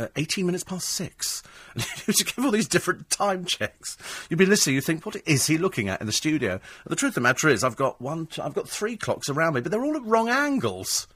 uh, 0.00 0.08
18 0.16 0.46
minutes 0.46 0.64
past 0.64 0.88
six. 0.88 1.42
And 1.74 2.16
to 2.16 2.24
give 2.24 2.44
all 2.44 2.50
these 2.50 2.66
different 2.66 3.10
time 3.10 3.44
checks. 3.44 3.96
You'd 4.28 4.38
be 4.38 4.46
listening, 4.46 4.74
you 4.74 4.80
think, 4.80 5.06
what 5.06 5.16
is 5.24 5.46
he 5.46 5.56
looking 5.56 5.88
at 5.88 6.00
in 6.00 6.06
the 6.06 6.12
studio? 6.12 6.54
And 6.54 6.60
the 6.86 6.96
truth 6.96 7.10
of 7.10 7.14
the 7.14 7.20
matter 7.20 7.48
is, 7.48 7.62
I've 7.62 7.76
got 7.76 8.00
one, 8.00 8.26
I've 8.42 8.54
got 8.54 8.68
three 8.68 8.96
clocks 8.96 9.28
around 9.28 9.54
me, 9.54 9.60
but 9.60 9.70
they're 9.70 9.84
all 9.84 9.96
at 9.96 10.04
wrong 10.04 10.28
angles. 10.28 11.06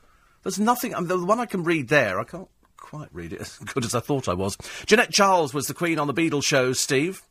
There's 0.44 0.60
nothing, 0.60 0.94
I 0.94 1.00
mean, 1.00 1.08
the 1.08 1.24
one 1.24 1.40
I 1.40 1.46
can 1.46 1.64
read 1.64 1.88
there, 1.88 2.20
I 2.20 2.24
can't 2.24 2.48
quite 2.76 3.08
read 3.12 3.32
it 3.32 3.40
as 3.40 3.58
good 3.58 3.84
as 3.84 3.94
I 3.94 4.00
thought 4.00 4.28
I 4.28 4.34
was. 4.34 4.56
Jeanette 4.86 5.10
Charles 5.10 5.52
was 5.52 5.66
the 5.66 5.74
queen 5.74 5.98
on 5.98 6.06
the 6.06 6.14
Beatles 6.14 6.44
show, 6.44 6.72
Steve. 6.72 7.22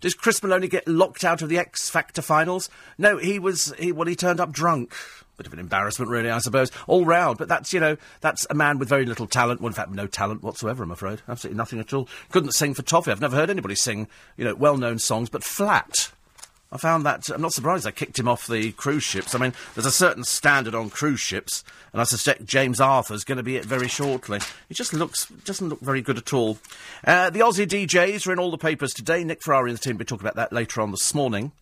Did 0.00 0.18
Chris 0.18 0.42
Maloney 0.42 0.68
get 0.68 0.88
locked 0.88 1.24
out 1.24 1.40
of 1.40 1.48
the 1.48 1.58
X 1.58 1.88
Factor 1.88 2.22
finals? 2.22 2.68
No, 2.98 3.16
he 3.18 3.38
was, 3.38 3.72
he, 3.78 3.92
well, 3.92 4.08
he 4.08 4.16
turned 4.16 4.40
up 4.40 4.52
drunk. 4.52 4.92
Bit 5.36 5.48
of 5.48 5.52
an 5.52 5.58
embarrassment, 5.58 6.10
really, 6.10 6.30
I 6.30 6.38
suppose, 6.38 6.70
all 6.86 7.04
round. 7.04 7.38
But 7.38 7.48
that's, 7.48 7.72
you 7.72 7.80
know, 7.80 7.96
that's 8.20 8.46
a 8.50 8.54
man 8.54 8.78
with 8.78 8.88
very 8.88 9.04
little 9.04 9.26
talent. 9.26 9.60
Well, 9.60 9.68
in 9.68 9.74
fact, 9.74 9.90
no 9.90 10.06
talent 10.06 10.42
whatsoever, 10.42 10.84
I'm 10.84 10.92
afraid. 10.92 11.22
Absolutely 11.28 11.56
nothing 11.56 11.80
at 11.80 11.92
all. 11.92 12.08
Couldn't 12.30 12.52
sing 12.52 12.74
for 12.74 12.82
toffee. 12.82 13.10
I've 13.10 13.20
never 13.20 13.36
heard 13.36 13.50
anybody 13.50 13.74
sing, 13.74 14.06
you 14.36 14.44
know, 14.44 14.54
well-known 14.54 14.98
songs, 14.98 15.28
but 15.28 15.42
flat. 15.42 16.10
I 16.74 16.76
found 16.76 17.06
that. 17.06 17.28
I'm 17.28 17.40
not 17.40 17.52
surprised 17.52 17.86
I 17.86 17.92
kicked 17.92 18.18
him 18.18 18.26
off 18.26 18.48
the 18.48 18.72
cruise 18.72 19.04
ships. 19.04 19.32
I 19.32 19.38
mean, 19.38 19.52
there's 19.74 19.86
a 19.86 19.92
certain 19.92 20.24
standard 20.24 20.74
on 20.74 20.90
cruise 20.90 21.20
ships, 21.20 21.62
and 21.92 22.00
I 22.00 22.04
suspect 22.04 22.46
James 22.46 22.80
Arthur's 22.80 23.22
going 23.22 23.36
to 23.36 23.44
be 23.44 23.56
it 23.56 23.64
very 23.64 23.86
shortly. 23.86 24.40
He 24.68 24.74
just 24.74 24.92
looks 24.92 25.26
doesn't 25.44 25.68
look 25.68 25.80
very 25.80 26.02
good 26.02 26.18
at 26.18 26.32
all. 26.32 26.58
Uh, 27.06 27.30
the 27.30 27.40
Aussie 27.40 27.66
DJs 27.66 28.26
are 28.26 28.32
in 28.32 28.40
all 28.40 28.50
the 28.50 28.58
papers 28.58 28.92
today. 28.92 29.22
Nick 29.22 29.40
Ferrari 29.40 29.70
and 29.70 29.78
the 29.78 29.82
team 29.82 29.94
will 29.94 30.00
be 30.00 30.04
talking 30.04 30.26
about 30.26 30.34
that 30.34 30.52
later 30.52 30.80
on 30.80 30.90
this 30.90 31.14
morning. 31.14 31.52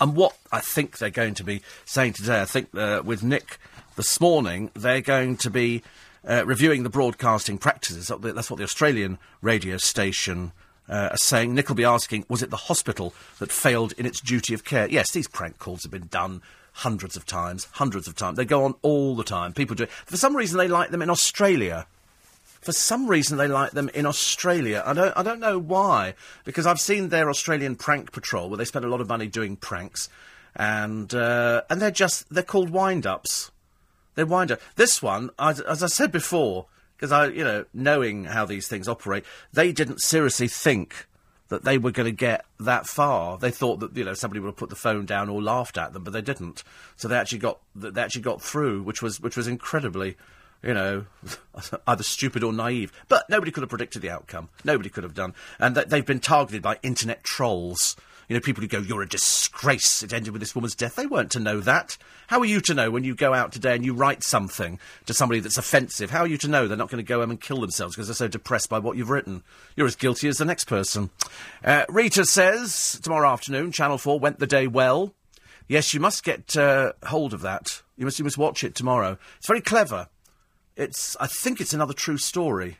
And 0.00 0.14
what 0.16 0.36
I 0.52 0.60
think 0.60 0.98
they're 0.98 1.10
going 1.10 1.34
to 1.34 1.44
be 1.44 1.62
saying 1.84 2.14
today, 2.14 2.40
I 2.40 2.44
think 2.44 2.74
uh, 2.74 3.02
with 3.04 3.22
Nick 3.22 3.58
this 3.96 4.20
morning 4.20 4.70
they're 4.74 5.00
going 5.00 5.36
to 5.38 5.50
be 5.50 5.82
uh, 6.28 6.44
reviewing 6.44 6.82
the 6.82 6.90
broadcasting 6.90 7.58
practices. 7.58 8.08
That's 8.08 8.50
what 8.50 8.58
the 8.58 8.64
Australian 8.64 9.18
radio 9.40 9.76
station 9.76 10.52
uh, 10.88 11.10
are 11.12 11.16
saying. 11.16 11.54
Nick 11.54 11.68
will 11.68 11.76
be 11.76 11.84
asking, 11.84 12.26
was 12.28 12.42
it 12.42 12.50
the 12.50 12.56
hospital 12.56 13.14
that 13.38 13.52
failed 13.52 13.92
in 13.96 14.06
its 14.06 14.20
duty 14.20 14.54
of 14.54 14.64
care? 14.64 14.88
Yes, 14.88 15.12
these 15.12 15.28
prank 15.28 15.58
calls 15.58 15.82
have 15.84 15.92
been 15.92 16.08
done 16.08 16.42
hundreds 16.72 17.16
of 17.16 17.24
times, 17.24 17.68
hundreds 17.72 18.06
of 18.06 18.16
times. 18.16 18.36
They 18.36 18.44
go 18.44 18.64
on 18.64 18.74
all 18.82 19.16
the 19.16 19.24
time. 19.24 19.52
People 19.52 19.76
do 19.76 19.84
it. 19.84 19.90
For 19.90 20.16
some 20.16 20.36
reason, 20.36 20.58
they 20.58 20.68
like 20.68 20.90
them 20.90 21.02
in 21.02 21.10
Australia. 21.10 21.86
For 22.66 22.72
some 22.72 23.06
reason, 23.06 23.38
they 23.38 23.46
like 23.46 23.70
them 23.70 23.88
in 23.94 24.06
Australia. 24.06 24.82
I 24.84 24.92
don't, 24.92 25.16
I 25.16 25.22
don't 25.22 25.38
know 25.38 25.56
why, 25.56 26.14
because 26.44 26.66
I've 26.66 26.80
seen 26.80 27.10
their 27.10 27.30
Australian 27.30 27.76
prank 27.76 28.10
patrol 28.10 28.48
where 28.48 28.56
they 28.56 28.64
spend 28.64 28.84
a 28.84 28.88
lot 28.88 29.00
of 29.00 29.08
money 29.08 29.28
doing 29.28 29.54
pranks, 29.54 30.08
and 30.56 31.14
uh, 31.14 31.62
and 31.70 31.80
they're 31.80 31.92
just 31.92 32.28
they're 32.28 32.42
called 32.42 32.70
wind-ups. 32.70 33.52
They 34.16 34.24
wind 34.24 34.50
up. 34.50 34.60
This 34.74 35.00
one, 35.00 35.30
as, 35.38 35.60
as 35.60 35.84
I 35.84 35.86
said 35.86 36.10
before, 36.10 36.66
because 36.96 37.12
I, 37.12 37.28
you 37.28 37.44
know, 37.44 37.66
knowing 37.72 38.24
how 38.24 38.44
these 38.44 38.66
things 38.66 38.88
operate, 38.88 39.24
they 39.52 39.70
didn't 39.70 40.00
seriously 40.00 40.48
think 40.48 41.06
that 41.46 41.62
they 41.62 41.78
were 41.78 41.92
going 41.92 42.06
to 42.06 42.16
get 42.16 42.44
that 42.58 42.88
far. 42.88 43.38
They 43.38 43.52
thought 43.52 43.78
that 43.78 43.96
you 43.96 44.02
know 44.02 44.14
somebody 44.14 44.40
would 44.40 44.48
have 44.48 44.56
put 44.56 44.70
the 44.70 44.74
phone 44.74 45.06
down 45.06 45.28
or 45.28 45.40
laughed 45.40 45.78
at 45.78 45.92
them, 45.92 46.02
but 46.02 46.12
they 46.12 46.20
didn't. 46.20 46.64
So 46.96 47.06
they 47.06 47.16
actually 47.16 47.38
got 47.38 47.60
they 47.76 48.02
actually 48.02 48.22
got 48.22 48.42
through, 48.42 48.82
which 48.82 49.02
was 49.02 49.20
which 49.20 49.36
was 49.36 49.46
incredibly 49.46 50.16
you 50.62 50.74
know, 50.74 51.06
either 51.86 52.02
stupid 52.02 52.42
or 52.42 52.52
naive. 52.52 52.92
But 53.08 53.28
nobody 53.28 53.50
could 53.50 53.62
have 53.62 53.70
predicted 53.70 54.02
the 54.02 54.10
outcome. 54.10 54.48
Nobody 54.64 54.88
could 54.88 55.04
have 55.04 55.14
done. 55.14 55.34
And 55.58 55.74
th- 55.74 55.88
they've 55.88 56.06
been 56.06 56.20
targeted 56.20 56.62
by 56.62 56.78
internet 56.82 57.24
trolls. 57.24 57.96
You 58.28 58.34
know, 58.34 58.40
people 58.40 58.60
who 58.60 58.66
go, 58.68 58.80
you're 58.80 59.02
a 59.02 59.08
disgrace. 59.08 60.02
It 60.02 60.12
ended 60.12 60.32
with 60.32 60.40
this 60.40 60.54
woman's 60.54 60.74
death. 60.74 60.96
They 60.96 61.06
weren't 61.06 61.30
to 61.32 61.40
know 61.40 61.60
that. 61.60 61.96
How 62.26 62.40
are 62.40 62.44
you 62.44 62.60
to 62.62 62.74
know 62.74 62.90
when 62.90 63.04
you 63.04 63.14
go 63.14 63.32
out 63.32 63.52
today 63.52 63.76
and 63.76 63.84
you 63.84 63.94
write 63.94 64.24
something 64.24 64.80
to 65.06 65.14
somebody 65.14 65.38
that's 65.38 65.58
offensive? 65.58 66.10
How 66.10 66.22
are 66.22 66.26
you 66.26 66.38
to 66.38 66.48
know 66.48 66.66
they're 66.66 66.76
not 66.76 66.90
going 66.90 67.04
to 67.04 67.08
go 67.08 67.20
home 67.20 67.30
and 67.30 67.40
kill 67.40 67.60
themselves 67.60 67.94
because 67.94 68.08
they're 68.08 68.16
so 68.16 68.26
depressed 68.26 68.68
by 68.68 68.80
what 68.80 68.96
you've 68.96 69.10
written? 69.10 69.44
You're 69.76 69.86
as 69.86 69.94
guilty 69.94 70.26
as 70.26 70.38
the 70.38 70.44
next 70.44 70.64
person. 70.64 71.10
Uh, 71.64 71.84
Rita 71.88 72.24
says, 72.24 72.98
tomorrow 73.00 73.30
afternoon, 73.30 73.70
Channel 73.70 73.98
4 73.98 74.18
went 74.18 74.40
the 74.40 74.46
day 74.48 74.66
well. 74.66 75.14
Yes, 75.68 75.94
you 75.94 76.00
must 76.00 76.24
get 76.24 76.56
uh, 76.56 76.94
hold 77.04 77.32
of 77.32 77.42
that. 77.42 77.82
You 77.96 78.06
must, 78.06 78.18
you 78.18 78.24
must 78.24 78.38
watch 78.38 78.64
it 78.64 78.74
tomorrow. 78.74 79.18
It's 79.38 79.46
very 79.46 79.60
clever. 79.60 80.08
It's, 80.76 81.16
I 81.18 81.26
think 81.26 81.60
it's 81.60 81.72
another 81.72 81.94
true 81.94 82.18
story. 82.18 82.78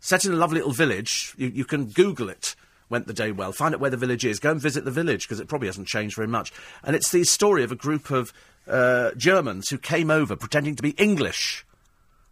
Set 0.00 0.24
in 0.24 0.32
a 0.32 0.36
lovely 0.36 0.58
little 0.58 0.72
village. 0.72 1.34
You, 1.36 1.48
you 1.48 1.64
can 1.64 1.86
Google 1.86 2.30
it. 2.30 2.56
Went 2.88 3.06
the 3.06 3.12
day 3.12 3.30
well. 3.30 3.52
Find 3.52 3.74
out 3.74 3.80
where 3.80 3.90
the 3.90 3.96
village 3.96 4.24
is. 4.24 4.40
Go 4.40 4.50
and 4.50 4.60
visit 4.60 4.84
the 4.84 4.90
village 4.90 5.22
because 5.28 5.38
it 5.38 5.46
probably 5.46 5.68
hasn't 5.68 5.86
changed 5.86 6.16
very 6.16 6.26
much. 6.26 6.52
And 6.82 6.96
it's 6.96 7.12
the 7.12 7.24
story 7.24 7.62
of 7.62 7.70
a 7.70 7.76
group 7.76 8.10
of 8.10 8.32
uh, 8.66 9.12
Germans 9.16 9.68
who 9.68 9.78
came 9.78 10.10
over 10.10 10.34
pretending 10.34 10.74
to 10.76 10.82
be 10.82 10.90
English. 10.90 11.64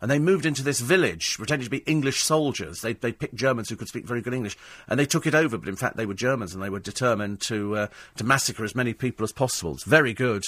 And 0.01 0.11
they 0.11 0.19
moved 0.19 0.47
into 0.47 0.63
this 0.63 0.81
village 0.81 1.37
pretending 1.37 1.67
to 1.67 1.71
be 1.71 1.79
English 1.79 2.23
soldiers. 2.23 2.81
They, 2.81 2.95
they 2.95 3.13
picked 3.13 3.35
Germans 3.35 3.69
who 3.69 3.77
could 3.77 3.89
speak 3.89 4.07
very 4.07 4.23
good 4.23 4.35
English. 4.35 4.57
And 4.89 4.99
they 4.99 5.07
took 5.07 5.27
it 5.27 5.35
over, 5.35 5.59
but 5.59 5.69
in 5.69 5.77
fact 5.77 5.97
they 5.97 6.07
were 6.07 6.15
Germans 6.15 6.55
and 6.55 6.63
they 6.63 6.71
were 6.71 6.81
determined 6.81 7.41
to, 7.43 7.77
uh, 7.77 7.87
to 8.17 8.25
massacre 8.25 8.65
as 8.65 8.75
many 8.75 8.95
people 8.95 9.25
as 9.25 9.33
possible. 9.33 9.75
It's 9.75 9.85
very 9.85 10.15
good. 10.15 10.45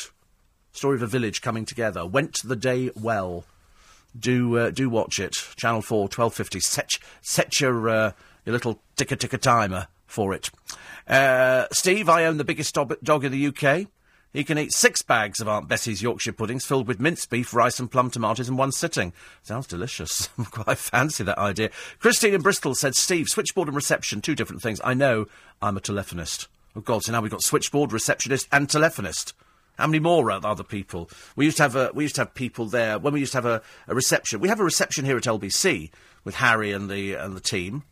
Story 0.73 0.97
of 0.97 1.03
a 1.03 1.07
village 1.07 1.43
coming 1.43 1.67
together. 1.67 2.07
Went 2.07 2.39
the 2.43 2.57
day 2.57 2.91
well 2.97 3.45
do 4.19 4.59
uh, 4.59 4.71
do 4.71 4.89
watch 4.89 5.19
it. 5.19 5.35
Channel 5.57 5.83
4, 5.83 6.03
1250. 6.03 6.61
Set, 6.61 6.91
set 7.21 7.61
your, 7.61 7.89
uh, 7.89 8.13
your 8.45 8.53
little 8.53 8.81
ticker 8.97 9.17
ticker 9.17 9.39
timer 9.39 9.89
for 10.07 10.35
it. 10.35 10.51
Uh, 11.07 11.67
Steve, 11.73 12.09
I 12.09 12.25
own 12.25 12.37
the 12.37 12.45
biggest 12.45 12.75
dog, 12.75 13.25
in 13.25 13.33
the 13.33 13.47
UK. 13.47 13.89
He 14.33 14.45
can 14.45 14.59
eat 14.59 14.73
six 14.73 15.03
bags 15.03 15.41
of 15.41 15.49
Aunt 15.49 15.67
Bessie's 15.67 16.03
Yorkshire 16.03 16.33
puddings 16.33 16.65
filled 16.65 16.87
with 16.87 17.01
minced 17.01 17.31
beef, 17.31 17.53
rice, 17.53 17.81
and 17.81 17.91
plum 17.91 18.11
tomatoes 18.11 18.49
in 18.49 18.57
one 18.57 18.71
sitting. 18.71 19.13
Sounds 19.43 19.67
delicious. 19.67 20.29
I 20.39 20.45
quite 20.45 20.79
fancy 20.79 21.25
that 21.25 21.39
idea. 21.39 21.71
Christine 21.99 22.35
in 22.35 22.41
Bristol 22.41 22.77
said, 22.77 22.95
Steve, 22.95 23.29
switchboard 23.29 23.67
and 23.67 23.75
reception, 23.75 24.21
two 24.21 24.37
different 24.37 24.63
things. 24.63 24.81
I 24.85 24.95
know 24.95 25.27
I'm 25.61 25.77
a 25.77 25.81
telephonist. 25.81 26.47
Oh, 26.77 26.81
God, 26.81 27.03
so 27.03 27.11
now 27.11 27.21
we've 27.21 27.33
got 27.33 27.43
switchboard, 27.43 27.93
receptionist, 27.93 28.47
and 28.53 28.69
telephonist. 28.69 29.33
How 29.81 29.87
many 29.87 29.99
more 29.99 30.31
other 30.31 30.63
people? 30.63 31.09
We 31.37 31.47
used 31.47 31.57
to 31.57 31.63
have 31.63 31.75
a, 31.75 31.91
we 31.95 32.05
used 32.05 32.17
to 32.17 32.21
have 32.21 32.35
people 32.35 32.67
there 32.67 32.99
when 32.99 33.15
we 33.15 33.21
used 33.21 33.33
to 33.33 33.39
have 33.39 33.47
a, 33.47 33.63
a 33.89 33.95
reception. 33.95 34.41
We 34.41 34.49
have 34.49 34.61
a 34.61 34.65
reception 34.65 35.07
here 35.07 35.17
at 35.17 35.25
LBC 35.25 35.91
with 36.23 36.35
Harry 36.35 36.73
and 36.73 36.91
the 36.91 37.15
and 37.15 37.35
the 37.35 37.41
team, 37.41 37.85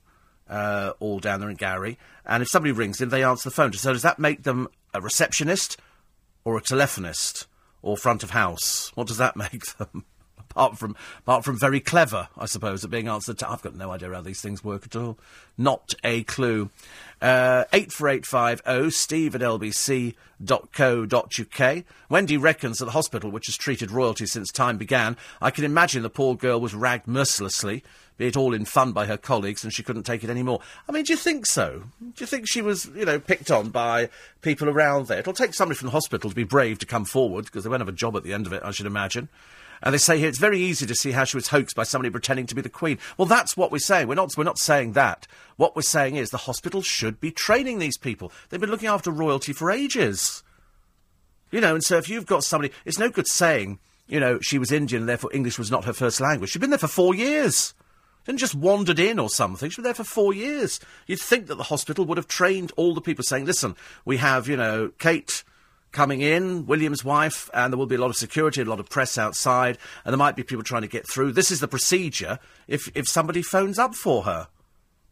uh, 0.51 0.93
all 1.01 1.18
down 1.18 1.41
there 1.41 1.49
in 1.49 1.57
Gary. 1.57 1.99
And 2.26 2.43
if 2.43 2.49
somebody 2.51 2.72
rings 2.72 3.01
in, 3.01 3.09
they 3.09 3.24
answer 3.24 3.49
the 3.49 3.55
phone. 3.55 3.72
So 3.72 3.95
does 3.95 4.03
that 4.03 4.18
make 4.18 4.43
them 4.43 4.68
a 4.93 5.01
receptionist 5.01 5.78
or 6.45 6.59
a 6.59 6.61
telephonist 6.61 7.47
or 7.80 7.97
front 7.97 8.22
of 8.22 8.30
house? 8.30 8.93
What 8.95 9.07
does 9.07 9.16
that 9.16 9.36
make 9.53 9.64
them? 9.78 10.05
apart 10.51 10.78
from 10.78 10.97
apart 11.20 11.45
from 11.45 11.59
very 11.59 11.80
clever, 11.80 12.28
I 12.36 12.47
suppose, 12.47 12.84
at 12.84 12.91
being 12.91 13.09
answered 13.09 13.39
to. 13.39 13.51
I've 13.51 13.62
got 13.62 13.74
no 13.74 13.91
idea 13.91 14.11
how 14.12 14.20
these 14.20 14.41
things 14.41 14.64
work 14.64 14.84
at 14.86 14.97
all. 14.97 15.18
Not 15.57 15.95
a 16.03 16.24
clue. 16.24 16.70
Uh, 17.20 17.64
84850 17.72 18.90
steve 18.90 19.34
at 19.34 19.40
lbc.co.uk. 19.40 20.14
Wendy 22.08 22.36
reckons 22.36 22.78
that 22.78 22.84
the 22.84 22.92
hospital, 22.92 23.30
which 23.32 23.46
has 23.46 23.56
treated 23.56 23.90
royalty 23.90 24.24
since 24.24 24.52
time 24.52 24.78
began, 24.78 25.16
I 25.40 25.50
can 25.50 25.64
imagine 25.64 26.02
the 26.02 26.10
poor 26.10 26.36
girl 26.36 26.60
was 26.60 26.74
ragged 26.74 27.08
mercilessly, 27.08 27.82
be 28.18 28.28
it 28.28 28.36
all 28.36 28.54
in 28.54 28.64
fun 28.64 28.92
by 28.92 29.06
her 29.06 29.16
colleagues, 29.16 29.64
and 29.64 29.72
she 29.72 29.82
couldn't 29.82 30.04
take 30.04 30.22
it 30.22 30.30
any 30.30 30.44
more. 30.44 30.60
I 30.88 30.92
mean, 30.92 31.02
do 31.02 31.12
you 31.12 31.16
think 31.16 31.46
so? 31.46 31.84
Do 32.00 32.12
you 32.18 32.26
think 32.26 32.46
she 32.48 32.62
was, 32.62 32.86
you 32.94 33.04
know, 33.04 33.18
picked 33.18 33.50
on 33.50 33.70
by 33.70 34.10
people 34.42 34.68
around 34.68 35.08
there? 35.08 35.18
It'll 35.18 35.32
take 35.32 35.54
somebody 35.54 35.76
from 35.76 35.86
the 35.86 35.92
hospital 35.92 36.30
to 36.30 36.36
be 36.36 36.44
brave 36.44 36.78
to 36.78 36.86
come 36.86 37.04
forward, 37.04 37.46
because 37.46 37.64
they 37.64 37.70
won't 37.70 37.80
have 37.80 37.88
a 37.88 37.92
job 37.92 38.16
at 38.16 38.22
the 38.22 38.32
end 38.32 38.46
of 38.46 38.52
it, 38.52 38.62
I 38.64 38.70
should 38.70 38.86
imagine. 38.86 39.28
And 39.83 39.95
they 39.95 39.99
say 39.99 40.18
here 40.18 40.29
it's 40.29 40.39
very 40.39 40.59
easy 40.59 40.87
to 40.87 40.95
see 40.95 41.12
how 41.12 41.24
she 41.24 41.37
was 41.37 41.49
hoaxed 41.49 41.76
by 41.76 41.85
somebody 41.85 42.11
pretending 42.11 42.47
to 42.47 42.55
be 42.55 42.62
the 42.62 42.68
Queen. 42.68 42.99
Well, 43.16 43.26
that's 43.26 43.57
what 43.57 43.70
we're 43.70 43.79
saying. 43.79 44.09
We're 44.09 44.14
not, 44.14 44.37
we're 44.37 44.45
not 44.45 44.59
saying 44.59 44.93
that. 44.93 45.26
What 45.57 45.76
we're 45.76 45.83
saying 45.83 46.16
is 46.16 46.31
the 46.31 46.39
hospital 46.39 46.83
should 46.83 47.20
be 47.20 47.31
training 47.31 47.79
these 47.79 47.97
people. 47.97 48.33
They've 48.49 48.61
been 48.61 48.70
looking 48.70 48.89
after 48.89 49.11
royalty 49.11 49.53
for 49.53 49.70
ages. 49.70 50.43
You 51.51 51.61
know, 51.61 51.74
and 51.74 51.85
so 51.85 51.97
if 51.97 52.09
you've 52.09 52.26
got 52.26 52.45
somebody, 52.45 52.72
it's 52.85 52.99
no 52.99 53.09
good 53.09 53.26
saying, 53.26 53.79
you 54.07 54.20
know, 54.20 54.39
she 54.41 54.59
was 54.59 54.72
Indian 54.72 55.07
therefore 55.07 55.31
English 55.33 55.59
was 55.59 55.70
not 55.70 55.85
her 55.85 55.93
first 55.93 56.20
language. 56.20 56.51
She'd 56.51 56.61
been 56.61 56.70
there 56.70 56.79
for 56.79 56.89
four 56.89 57.14
years. 57.14 57.74
Didn't 58.26 58.41
just 58.41 58.55
wandered 58.55 58.99
in 58.99 59.18
or 59.18 59.31
something. 59.31 59.70
She'd 59.70 59.76
been 59.76 59.85
there 59.85 59.95
for 59.95 60.05
four 60.05 60.35
years. 60.35 60.81
You'd 61.07 61.20
think 61.20 61.47
that 61.47 61.55
the 61.55 61.64
hospital 61.64 62.05
would 62.05 62.18
have 62.18 62.29
trained 62.29 62.72
all 62.76 62.95
the 62.95 63.01
people 63.01 63.24
saying, 63.24 63.47
listen, 63.47 63.74
we 64.05 64.18
have, 64.18 64.49
you 64.49 64.57
know, 64.57 64.93
Kate 64.99 65.45
coming 65.93 66.20
in, 66.20 66.66
William's 66.66 67.05
wife, 67.05 67.49
and 67.55 67.72
there 67.72 67.78
will 67.78 67.86
be 67.86 67.95
a 67.95 68.01
lot 68.01 68.11
of 68.11 68.16
security, 68.16 68.61
a 68.61 68.64
lot 68.64 68.80
of 68.80 68.91
press 68.91 69.16
outside, 69.18 69.78
and 70.05 70.12
there 70.12 70.18
might 70.18 70.36
be 70.36 70.43
people 70.43 70.64
trying 70.64 70.82
to 70.82 70.89
get 70.89 71.09
through. 71.09 71.32
This 71.32 71.51
is 71.51 71.61
the 71.61 71.68
procedure 71.68 72.39
if, 72.66 72.91
if 72.95 73.09
somebody 73.09 73.43
phones 73.43 73.78
up 73.78 73.95
for 73.95 74.24
her. 74.24 74.49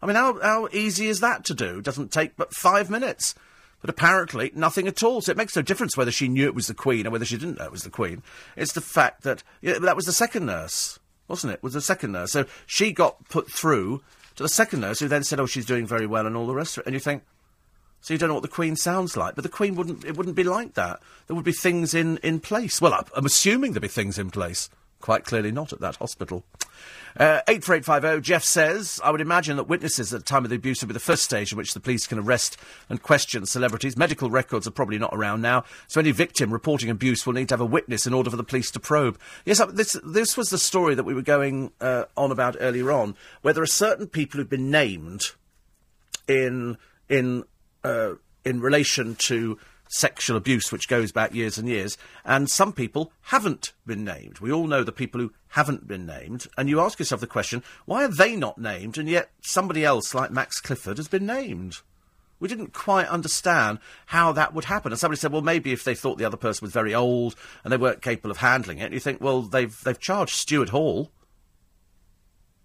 I 0.03 0.07
mean, 0.07 0.17
how, 0.17 0.41
how 0.41 0.69
easy 0.73 1.07
is 1.07 1.21
that 1.21 1.45
to 1.47 1.55
do? 1.55 1.79
It 1.79 1.85
doesn't 1.85 2.13
take 2.13 2.37
but 2.37 2.55
five 2.55 2.91
minutes. 2.91 3.35
But 3.81 3.91
apparently, 3.91 4.51
nothing 4.55 4.89
at 4.89 5.03
all. 5.03 5.21
So 5.21 5.31
it 5.31 5.37
makes 5.37 5.55
no 5.55 5.63
difference 5.63 5.97
whether 5.97 6.11
she 6.11 6.29
knew 6.29 6.47
it 6.47 6.55
was 6.55 6.67
the 6.67 6.75
Queen 6.75 7.07
or 7.07 7.11
whether 7.11 7.25
she 7.25 7.37
didn't 7.37 7.59
know 7.59 7.67
it 7.67 7.73
was 7.73 7.83
the 7.83 7.91
Queen. 7.91 8.23
It's 8.57 8.73
the 8.73 8.81
fact 8.81 9.23
that 9.23 9.43
yeah, 9.61 9.79
that 9.79 9.97
was 9.97 10.07
the 10.07 10.13
second 10.13 10.47
nurse, 10.47 10.99
wasn't 11.29 11.53
it? 11.53 11.63
Was 11.63 11.75
the 11.75 11.81
second 11.81 12.13
nurse. 12.13 12.33
So 12.33 12.47
she 12.67 12.91
got 12.91 13.29
put 13.29 13.51
through 13.51 14.03
to 14.37 14.43
the 14.43 14.49
second 14.49 14.81
nurse, 14.81 15.01
who 15.01 15.09
then 15.09 15.25
said, 15.25 15.41
"Oh, 15.41 15.47
she's 15.47 15.67
doing 15.67 15.87
very 15.87 16.07
well," 16.07 16.27
and 16.27 16.37
all 16.37 16.47
the 16.47 16.55
rest 16.55 16.77
of 16.77 16.83
it. 16.83 16.87
And 16.87 16.95
you 16.95 17.01
think, 17.01 17.23
so 18.01 18.15
you 18.15 18.19
don't 18.19 18.29
know 18.29 18.35
what 18.35 18.43
the 18.43 18.49
Queen 18.49 18.77
sounds 18.77 19.17
like, 19.17 19.35
but 19.35 19.43
the 19.43 19.51
Queen 19.51 19.75
wouldn't. 19.75 20.05
It 20.05 20.17
wouldn't 20.17 20.37
be 20.37 20.45
like 20.45 20.75
that. 20.75 21.01
There 21.27 21.37
would 21.37 21.45
be 21.45 21.53
things 21.53 21.95
in 21.95 22.19
in 22.19 22.41
place. 22.41 22.81
Well, 22.81 23.07
I'm 23.15 23.27
assuming 23.27 23.73
there'd 23.73 23.83
be 23.83 23.89
things 23.89 24.19
in 24.19 24.31
place. 24.31 24.71
Quite 25.01 25.25
clearly 25.25 25.53
not 25.53 25.73
at 25.73 25.81
that 25.81 25.97
hospital. 25.97 26.45
Uh, 27.19 27.41
84850, 27.49 28.21
Jeff 28.21 28.45
says, 28.45 29.01
I 29.03 29.11
would 29.11 29.23
imagine 29.23 29.57
that 29.57 29.65
witnesses 29.65 30.13
at 30.13 30.21
the 30.21 30.27
time 30.27 30.45
of 30.45 30.51
the 30.51 30.57
abuse 30.57 30.83
would 30.83 30.89
be 30.89 30.95
the 30.95 31.01
first 31.01 31.23
stage 31.23 31.51
in 31.51 31.57
which 31.57 31.73
the 31.73 31.81
police 31.81 32.07
can 32.07 32.19
arrest 32.19 32.59
and 32.91 33.03
question 33.03 33.47
celebrities. 33.47 33.97
Medical 33.97 34.29
records 34.29 34.67
are 34.67 34.73
probably 34.73 34.99
not 34.99 35.15
around 35.15 35.41
now, 35.41 35.65
so 35.87 36.01
any 36.01 36.11
victim 36.11 36.53
reporting 36.53 36.91
abuse 36.91 37.25
will 37.25 37.33
need 37.33 37.49
to 37.49 37.55
have 37.55 37.61
a 37.61 37.67
witness 37.67 38.07
in 38.07 38.13
order 38.13 38.29
for 38.29 38.37
the 38.37 38.45
police 38.45 38.71
to 38.73 38.81
probe. 38.81 39.19
Yes, 39.47 39.61
uh, 39.61 39.67
this, 39.67 39.99
this 40.05 40.37
was 40.37 40.51
the 40.51 40.59
story 40.59 40.95
that 40.95 41.05
we 41.05 41.15
were 41.15 41.23
going 41.23 41.73
uh, 41.81 42.05
on 42.19 42.31
about 42.31 42.57
earlier 42.61 42.93
on, 42.93 43.17
where 43.41 43.55
there 43.55 43.63
are 43.63 43.67
certain 43.67 44.07
people 44.07 44.39
who've 44.39 44.51
been 44.51 44.71
named 44.71 45.33
in, 46.29 46.77
in 47.09 47.45
uh, 47.87 48.15
in 48.45 48.61
relation 48.61 49.15
to 49.15 49.59
sexual 49.89 50.37
abuse, 50.37 50.73
which 50.73 50.89
goes 50.89 51.13
back 51.13 51.33
years 51.33 51.59
and 51.59 51.69
years, 51.69 51.97
and 52.25 52.51
some 52.51 52.73
people 52.73 53.13
haven't 53.23 53.73
been 53.87 54.05
named. 54.05 54.41
We 54.41 54.51
all 54.51 54.67
know 54.67 54.83
the 54.83 54.91
people 54.91 55.21
who 55.21 55.33
haven't 55.51 55.87
been 55.87 56.05
named, 56.05 56.49
and 56.59 56.69
you 56.69 56.81
ask 56.81 56.99
yourself 56.99 57.21
the 57.21 57.27
question, 57.27 57.63
why 57.85 58.05
are 58.05 58.09
they 58.13 58.35
not 58.35 58.59
named, 58.59 58.99
and 58.99 59.09
yet 59.09 59.31
somebody 59.41 59.85
else 59.85 60.15
like 60.15 60.33
Max 60.33 60.61
Clifford 60.61 60.97
has 60.97 61.07
been 61.07 61.27
named? 61.27 61.77
We 62.41 62.49
didn't 62.49 62.75
quite 62.75 63.07
understand 63.07 63.79
how 64.07 64.33
that 64.33 64.53
would 64.53 64.67
happen. 64.67 64.93
And 64.93 64.99
somebody 64.99 65.19
said, 65.19 65.33
well, 65.33 65.41
maybe 65.41 65.73
if 65.73 65.85
they 65.85 65.95
thought 65.95 66.19
the 66.19 66.27
other 66.27 66.37
person 66.37 66.67
was 66.67 66.73
very 66.73 66.95
old 66.95 67.35
and 67.65 67.73
they 67.73 67.79
weren't 67.79 68.03
capable 68.03 68.31
of 68.31 68.39
handling 68.39 68.79
it, 68.79 68.93
you 68.93 69.01
think, 69.01 69.23
well, 69.23 69.41
they've, 69.41 69.75
they've 69.85 69.99
charged 69.99 70.35
Stuart 70.35 70.69
Hall. 70.69 71.11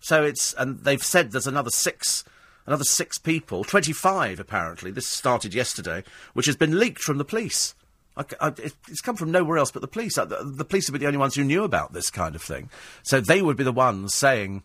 So 0.01 0.25
it's, 0.25 0.53
and 0.55 0.79
they've 0.79 1.01
said 1.01 1.31
there's 1.31 1.47
another 1.47 1.69
six 1.69 2.25
another 2.65 2.83
six 2.83 3.17
people, 3.17 3.63
25 3.63 4.39
apparently, 4.39 4.91
this 4.91 5.07
started 5.07 5.53
yesterday, 5.53 6.03
which 6.33 6.45
has 6.45 6.55
been 6.55 6.79
leaked 6.79 7.01
from 7.01 7.17
the 7.17 7.25
police. 7.25 7.75
I, 8.17 8.25
I, 8.39 8.47
it's 8.57 9.01
come 9.01 9.15
from 9.15 9.31
nowhere 9.31 9.57
else 9.57 9.71
but 9.71 9.81
the 9.81 9.87
police. 9.87 10.17
Uh, 10.17 10.25
the, 10.25 10.43
the 10.43 10.65
police 10.65 10.89
would 10.89 10.99
be 10.99 11.03
the 11.03 11.07
only 11.07 11.17
ones 11.17 11.35
who 11.35 11.43
knew 11.43 11.63
about 11.63 11.93
this 11.93 12.09
kind 12.09 12.35
of 12.35 12.41
thing. 12.41 12.69
So 13.03 13.21
they 13.21 13.41
would 13.41 13.57
be 13.57 13.63
the 13.63 13.71
ones 13.71 14.13
saying, 14.13 14.63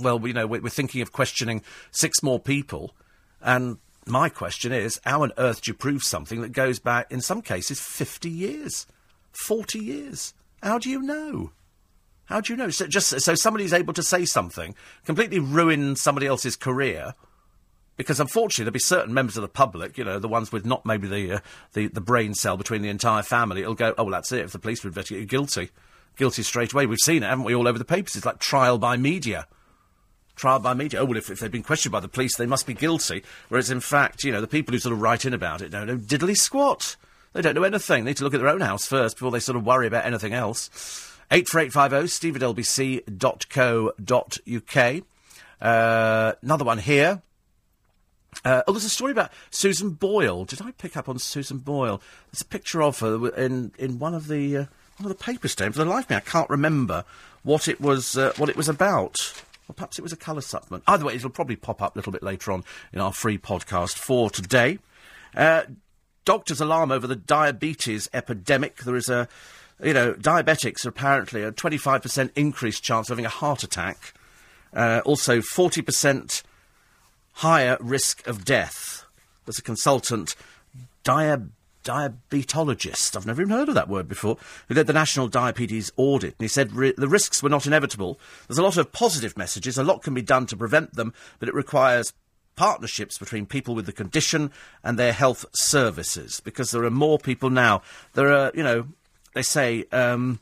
well, 0.00 0.24
you 0.26 0.32
know, 0.32 0.46
we're, 0.46 0.60
we're 0.60 0.70
thinking 0.70 1.00
of 1.02 1.12
questioning 1.12 1.62
six 1.90 2.22
more 2.22 2.40
people. 2.40 2.94
And 3.40 3.78
my 4.06 4.28
question 4.28 4.72
is, 4.72 5.00
how 5.04 5.22
on 5.22 5.32
earth 5.38 5.62
do 5.62 5.70
you 5.70 5.74
prove 5.74 6.02
something 6.02 6.40
that 6.42 6.52
goes 6.52 6.78
back, 6.78 7.10
in 7.10 7.20
some 7.20 7.42
cases, 7.42 7.80
50 7.80 8.28
years, 8.28 8.86
40 9.32 9.78
years? 9.78 10.34
How 10.62 10.78
do 10.78 10.90
you 10.90 11.02
know? 11.02 11.52
How 12.26 12.40
do 12.40 12.52
you 12.52 12.56
know? 12.56 12.70
So 12.70 12.86
just 12.86 13.20
so 13.20 13.34
somebody's 13.34 13.72
able 13.72 13.92
to 13.94 14.02
say 14.02 14.24
something, 14.24 14.74
completely 15.04 15.38
ruin 15.38 15.96
somebody 15.96 16.26
else's 16.26 16.56
career, 16.56 17.14
because 17.96 18.18
unfortunately 18.18 18.64
there'll 18.64 18.72
be 18.72 18.78
certain 18.80 19.14
members 19.14 19.36
of 19.36 19.42
the 19.42 19.48
public, 19.48 19.98
you 19.98 20.04
know, 20.04 20.18
the 20.18 20.28
ones 20.28 20.50
with 20.50 20.64
not 20.64 20.86
maybe 20.86 21.06
the 21.06 21.32
uh, 21.36 21.40
the, 21.74 21.88
the 21.88 22.00
brain 22.00 22.34
cell 22.34 22.56
between 22.56 22.82
the 22.82 22.88
entire 22.88 23.22
family, 23.22 23.62
it'll 23.62 23.74
go, 23.74 23.94
oh 23.98 24.04
well, 24.04 24.12
that's 24.12 24.32
it. 24.32 24.44
If 24.44 24.52
the 24.52 24.58
police 24.58 24.82
were 24.82 24.88
investigated, 24.88 25.28
guilty, 25.28 25.70
guilty 26.16 26.42
straight 26.42 26.72
away. 26.72 26.86
We've 26.86 26.98
seen 26.98 27.22
it, 27.22 27.28
haven't 27.28 27.44
we, 27.44 27.54
all 27.54 27.68
over 27.68 27.78
the 27.78 27.84
papers? 27.84 28.16
It's 28.16 28.26
like 28.26 28.38
trial 28.38 28.78
by 28.78 28.96
media. 28.96 29.46
Trial 30.34 30.58
by 30.58 30.74
media. 30.74 31.00
Oh, 31.00 31.04
well, 31.04 31.16
if, 31.16 31.30
if 31.30 31.38
they've 31.38 31.50
been 31.50 31.62
questioned 31.62 31.92
by 31.92 32.00
the 32.00 32.08
police, 32.08 32.36
they 32.36 32.46
must 32.46 32.66
be 32.66 32.74
guilty. 32.74 33.22
Whereas, 33.50 33.70
in 33.70 33.80
fact, 33.80 34.24
you 34.24 34.32
know, 34.32 34.40
the 34.40 34.48
people 34.48 34.72
who 34.72 34.80
sort 34.80 34.92
of 34.92 35.00
write 35.00 35.24
in 35.24 35.32
about 35.32 35.62
it 35.62 35.70
don't 35.70 35.86
know 35.86 35.96
diddly 35.96 36.36
squat. 36.36 36.96
They 37.34 37.42
don't 37.42 37.54
know 37.54 37.62
anything. 37.62 38.04
They 38.04 38.10
need 38.10 38.16
to 38.16 38.24
look 38.24 38.34
at 38.34 38.40
their 38.40 38.48
own 38.48 38.60
house 38.60 38.86
first 38.86 39.16
before 39.16 39.30
they 39.30 39.40
sort 39.40 39.56
of 39.56 39.64
worry 39.64 39.86
about 39.86 40.06
anything 40.06 40.32
else. 40.32 41.13
84850 41.34 42.08
steve 42.08 42.36
at 42.36 42.42
lbc.co.uk. 42.42 43.02
Uh, 45.60 46.32
another 46.42 46.64
one 46.64 46.78
here. 46.78 47.22
Uh, 48.44 48.62
oh, 48.68 48.72
there's 48.72 48.84
a 48.84 48.88
story 48.88 49.10
about 49.10 49.32
Susan 49.50 49.90
Boyle. 49.90 50.44
Did 50.44 50.62
I 50.62 50.70
pick 50.72 50.96
up 50.96 51.08
on 51.08 51.18
Susan 51.18 51.58
Boyle? 51.58 52.00
There's 52.30 52.42
a 52.42 52.46
picture 52.46 52.82
of 52.82 53.00
her 53.00 53.30
in, 53.30 53.72
in 53.78 53.98
one 53.98 54.14
of 54.14 54.28
the 54.28 54.56
uh, 54.56 54.66
one 54.98 55.10
of 55.10 55.18
the 55.18 55.24
papers 55.24 55.56
today. 55.56 55.70
For 55.72 55.78
the 55.78 55.86
life 55.86 56.04
of 56.04 56.10
me, 56.10 56.16
I 56.16 56.20
can't 56.20 56.48
remember 56.48 57.04
what 57.42 57.66
it 57.66 57.80
was 57.80 58.16
uh, 58.16 58.32
what 58.36 58.48
it 58.48 58.56
was 58.56 58.68
about. 58.68 59.42
Perhaps 59.74 59.98
it 59.98 60.02
was 60.02 60.12
a 60.12 60.16
colour 60.16 60.40
supplement. 60.40 60.84
Either 60.86 61.04
way, 61.04 61.14
it'll 61.14 61.30
probably 61.30 61.56
pop 61.56 61.82
up 61.82 61.96
a 61.96 61.98
little 61.98 62.12
bit 62.12 62.22
later 62.22 62.52
on 62.52 62.62
in 62.92 63.00
our 63.00 63.12
free 63.12 63.38
podcast 63.38 63.94
for 63.94 64.30
today. 64.30 64.78
Uh, 65.34 65.62
doctors 66.24 66.60
alarm 66.60 66.92
over 66.92 67.08
the 67.08 67.16
diabetes 67.16 68.08
epidemic. 68.12 68.76
There 68.78 68.94
is 68.94 69.08
a, 69.08 69.26
you 69.82 69.92
know, 69.92 70.14
diabetics 70.14 70.84
are 70.84 70.90
apparently 70.90 71.42
a 71.42 71.52
25% 71.52 72.30
increased 72.36 72.82
chance 72.82 73.08
of 73.08 73.14
having 73.14 73.26
a 73.26 73.30
heart 73.30 73.62
attack. 73.62 74.14
Uh, 74.72 75.00
also, 75.04 75.40
40% 75.40 76.42
higher 77.34 77.76
risk 77.80 78.26
of 78.26 78.44
death. 78.44 79.04
There's 79.44 79.58
a 79.58 79.62
consultant, 79.62 80.34
dia- 81.02 81.48
diabetologist, 81.84 83.16
I've 83.16 83.26
never 83.26 83.42
even 83.42 83.56
heard 83.56 83.68
of 83.68 83.74
that 83.74 83.88
word 83.88 84.08
before, 84.08 84.38
who 84.68 84.74
led 84.74 84.86
the 84.86 84.92
National 84.92 85.28
Diabetes 85.28 85.92
Audit, 85.96 86.34
and 86.38 86.44
he 86.44 86.48
said 86.48 86.72
ri- 86.72 86.94
the 86.96 87.08
risks 87.08 87.42
were 87.42 87.48
not 87.48 87.66
inevitable. 87.66 88.18
There's 88.48 88.58
a 88.58 88.62
lot 88.62 88.76
of 88.76 88.92
positive 88.92 89.36
messages, 89.36 89.76
a 89.76 89.84
lot 89.84 90.02
can 90.02 90.14
be 90.14 90.22
done 90.22 90.46
to 90.46 90.56
prevent 90.56 90.94
them, 90.94 91.12
but 91.38 91.48
it 91.48 91.54
requires 91.54 92.12
partnerships 92.56 93.18
between 93.18 93.46
people 93.46 93.74
with 93.74 93.86
the 93.86 93.92
condition 93.92 94.50
and 94.82 94.98
their 94.98 95.12
health 95.12 95.44
services, 95.52 96.40
because 96.40 96.70
there 96.70 96.84
are 96.84 96.90
more 96.90 97.18
people 97.18 97.50
now. 97.50 97.82
There 98.14 98.32
are, 98.32 98.50
you 98.54 98.62
know, 98.62 98.86
they 99.34 99.42
say, 99.42 99.84
um, 99.92 100.40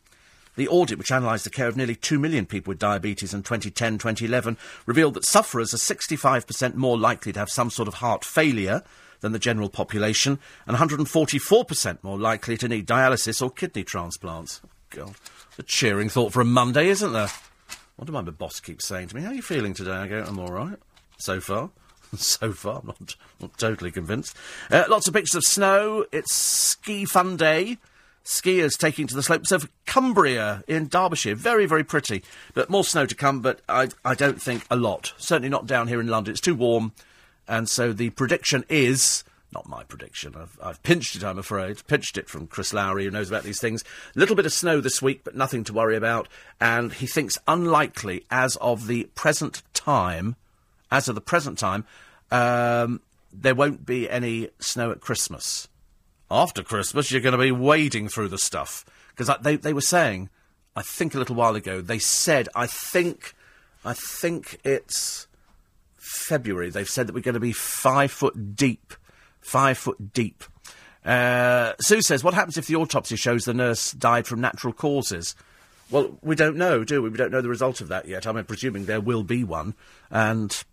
the 0.57 0.69
audit, 0.69 0.99
which 0.99 1.11
analysed 1.11 1.45
the 1.45 1.51
care 1.51 1.69
of 1.69 1.77
nearly 1.77 1.95
2 1.95 2.19
million 2.19 2.47
people 2.47 2.71
with 2.71 2.79
diabetes 2.79 3.35
in 3.35 3.43
2010 3.43 3.99
2011, 3.99 4.57
revealed 4.87 5.15
that 5.15 5.25
sufferers 5.25 5.73
are 5.75 5.79
65% 5.79 6.75
more 6.75 6.99
likely 6.99 7.33
to 7.33 7.39
have 7.39 7.51
some 7.51 7.71
sort 7.71 7.89
of 7.89 7.95
heart 7.95 8.25
failure 8.25 8.83
than 9.21 9.33
the 9.33 9.39
general 9.39 9.69
population, 9.69 10.39
and 10.67 10.77
144% 10.77 11.99
more 12.03 12.19
likely 12.19 12.57
to 12.57 12.69
need 12.69 12.87
dialysis 12.87 13.41
or 13.41 13.51
kidney 13.51 13.85
transplants. 13.85 14.61
God, 14.91 15.15
a 15.59 15.63
cheering 15.63 16.09
thought 16.09 16.33
for 16.33 16.41
a 16.41 16.45
Monday, 16.45 16.89
isn't 16.89 17.13
there? 17.13 17.29
What 17.97 18.07
do 18.07 18.13
my 18.13 18.23
boss 18.23 18.61
keep 18.61 18.83
saying 18.83 19.09
to 19.09 19.17
me? 19.17 19.23
How 19.23 19.31
are 19.31 19.35
you 19.35 19.43
feeling 19.43 19.75
today? 19.75 19.93
I 19.93 20.09
go, 20.09 20.25
I'm 20.27 20.39
all 20.39 20.53
right, 20.53 20.77
so 21.19 21.41
far. 21.41 21.71
so 22.17 22.53
far, 22.53 22.81
I'm 22.81 22.89
not, 22.89 23.17
not 23.41 23.59
totally 23.59 23.91
convinced. 23.91 24.37
Uh, 24.71 24.85
lots 24.89 25.09
of 25.09 25.15
pictures 25.15 25.37
of 25.37 25.45
snow. 25.45 26.05
It's 26.13 26.35
ski 26.35 27.05
fun 27.05 27.37
day. 27.37 27.79
Skiers 28.25 28.79
taking 28.79 29.07
to 29.07 29.15
the 29.15 29.23
slopes 29.23 29.53
of 29.53 29.69
Cumbria 29.85 30.63
in 30.69 30.89
Derbyshire. 30.89 31.35
Very, 31.35 31.67
very 31.67 31.85
pretty. 31.85 32.23
But 32.55 32.71
more 32.71 32.85
snow 32.85 33.07
to 33.07 33.15
come, 33.15 33.41
but 33.41 33.61
I, 33.69 33.89
I 34.05 34.15
don't 34.15 34.41
think 34.41 34.65
a 34.71 34.77
lot. 34.77 35.13
Certainly 35.17 35.49
not 35.49 35.67
down 35.67 35.89
here 35.89 36.01
in 36.01 36.07
London. 36.07 36.33
It's 36.33 36.41
too 36.41 36.55
warm. 36.55 36.93
And 37.49 37.69
so 37.69 37.93
the 37.93 38.11
prediction 38.11 38.65
is. 38.69 39.25
Not 39.53 39.69
my 39.69 39.85
prediction. 39.85 40.35
I've, 40.35 40.59
I've 40.63 40.83
pinched 40.83 41.17
it, 41.17 41.25
I'm 41.25 41.39
afraid. 41.39 41.87
Pinched 41.87 42.17
it 42.17 42.29
from 42.29 42.47
Chris 42.47 42.73
Lowry, 42.73 43.05
who 43.05 43.11
knows 43.11 43.29
about 43.29 43.43
these 43.43 43.61
things. 43.61 43.85
A 44.17 44.19
little 44.19 44.37
bit 44.37 44.47
of 44.47 44.53
snow 44.53 44.81
this 44.81 45.03
week, 45.03 45.25
but 45.25 45.37
nothing 45.37 45.63
to 45.65 45.75
worry 45.75 45.97
about. 45.97 46.29
And 46.61 46.93
he 46.93 47.07
thinks 47.07 47.37
unlikely, 47.47 48.25
as 48.31 48.57
of 48.57 48.87
the 48.87 49.05
present 49.15 49.63
time, 49.75 50.37
as 50.91 51.09
of 51.09 51.15
the 51.15 51.21
present 51.21 51.59
time, 51.59 51.85
um, 52.31 53.03
there 53.31 53.55
won't 53.55 53.85
be 53.85 54.09
any 54.09 54.49
snow 54.59 54.91
at 54.91 55.01
Christmas 55.01 55.69
after 56.33 56.63
Christmas, 56.63 57.11
you're 57.11 57.21
going 57.21 57.33
to 57.33 57.39
be 57.39 57.53
wading 57.53 58.09
through 58.09 58.29
the 58.29 58.39
stuff. 58.39 58.85
Because 59.15 59.31
they, 59.43 59.57
they 59.57 59.75
were 59.75 59.83
saying, 59.83 60.31
I 60.75 60.83
think 60.83 61.15
a 61.15 61.19
little 61.19 61.37
while 61.37 61.55
ago, 61.55 61.83
they 61.83 61.99
said, 61.99 62.49
I 62.55 62.67
think, 62.67 63.35
I 63.85 63.93
think 63.93 64.59
it's 64.65 65.27
February. 65.97 66.71
They've 66.71 66.89
said 66.89 67.07
that 67.07 67.15
we're 67.15 67.21
going 67.21 67.35
to 67.35 67.41
be 67.41 67.53
five 67.53 68.11
foot 68.11 68.57
deep. 68.57 68.95
Five 69.41 69.77
foot 69.77 70.15
deep. 70.15 70.43
Uh, 71.05 71.75
Sue 71.81 72.01
says, 72.01 72.25
what 72.25 72.35
happens 72.35 72.57
if 72.57 72.67
the 72.67 72.77
autopsy 72.77 73.17
shows 73.17 73.45
the 73.45 73.53
nurse 73.53 73.93
died 73.93 74.27
from 74.27 74.41
natural 74.41 74.73
causes? 74.73 75.35
Well, 75.91 76.17
we 76.23 76.37
don't 76.37 76.57
know, 76.57 76.85
do 76.85 77.03
we? 77.03 77.11
We 77.11 77.19
don't 77.19 77.33
know 77.33 77.43
the 77.43 77.51
result 77.51 77.83
of 77.83 77.89
that 77.89 78.09
yet. 78.09 78.27
I'm 78.27 78.43
presuming 78.47 78.87
there 78.87 79.01
will 79.01 79.25
be 79.25 79.45
one. 79.45 79.75
And 80.11 80.65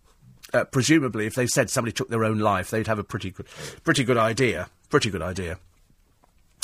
uh, 0.54 0.64
presumably, 0.64 1.26
if 1.26 1.34
they 1.34 1.46
said 1.46 1.68
somebody 1.68 1.92
took 1.92 2.08
their 2.08 2.24
own 2.24 2.38
life, 2.38 2.70
they'd 2.70 2.86
have 2.86 2.98
a 2.98 3.04
pretty 3.04 3.30
good, 3.30 3.46
pretty 3.84 4.04
good 4.04 4.16
idea. 4.16 4.70
Pretty 4.90 5.10
good 5.10 5.22
idea. 5.22 5.58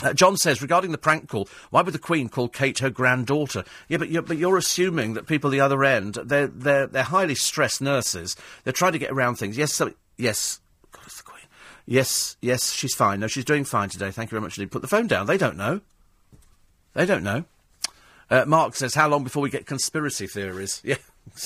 Uh, 0.02 0.12
John 0.12 0.36
says, 0.36 0.60
regarding 0.60 0.92
the 0.92 0.98
prank 0.98 1.28
call, 1.28 1.48
why 1.70 1.80
would 1.80 1.94
the 1.94 1.98
Queen 1.98 2.28
call 2.28 2.48
Kate 2.48 2.80
her 2.80 2.90
granddaughter? 2.90 3.64
Yeah, 3.88 3.96
but 3.96 4.10
you're, 4.10 4.22
but 4.22 4.36
you're 4.36 4.58
assuming 4.58 5.14
that 5.14 5.26
people 5.26 5.48
at 5.48 5.52
the 5.52 5.60
other 5.60 5.84
end, 5.84 6.18
they're, 6.22 6.48
they're, 6.48 6.86
they're 6.86 7.02
highly 7.04 7.34
stressed 7.34 7.80
nurses. 7.80 8.36
They're 8.64 8.74
trying 8.74 8.92
to 8.92 8.98
get 8.98 9.10
around 9.10 9.36
things. 9.36 9.56
Yes, 9.56 9.72
so, 9.72 9.94
yes. 10.18 10.60
God, 10.92 11.02
it's 11.06 11.16
the 11.16 11.22
Queen. 11.22 11.44
Yes, 11.86 12.36
yes, 12.42 12.72
she's 12.72 12.94
fine. 12.94 13.20
No, 13.20 13.26
she's 13.26 13.44
doing 13.46 13.64
fine 13.64 13.88
today. 13.88 14.10
Thank 14.10 14.30
you 14.30 14.34
very 14.34 14.42
much 14.42 14.58
indeed. 14.58 14.70
Put 14.70 14.82
the 14.82 14.88
phone 14.88 15.06
down. 15.06 15.26
They 15.26 15.38
don't 15.38 15.56
know. 15.56 15.80
They 16.92 17.06
don't 17.06 17.22
know. 17.22 17.44
Uh, 18.28 18.44
Mark 18.46 18.74
says, 18.74 18.94
how 18.94 19.08
long 19.08 19.24
before 19.24 19.42
we 19.42 19.50
get 19.50 19.66
conspiracy 19.66 20.26
theories? 20.26 20.82
Yeah, 20.84 20.96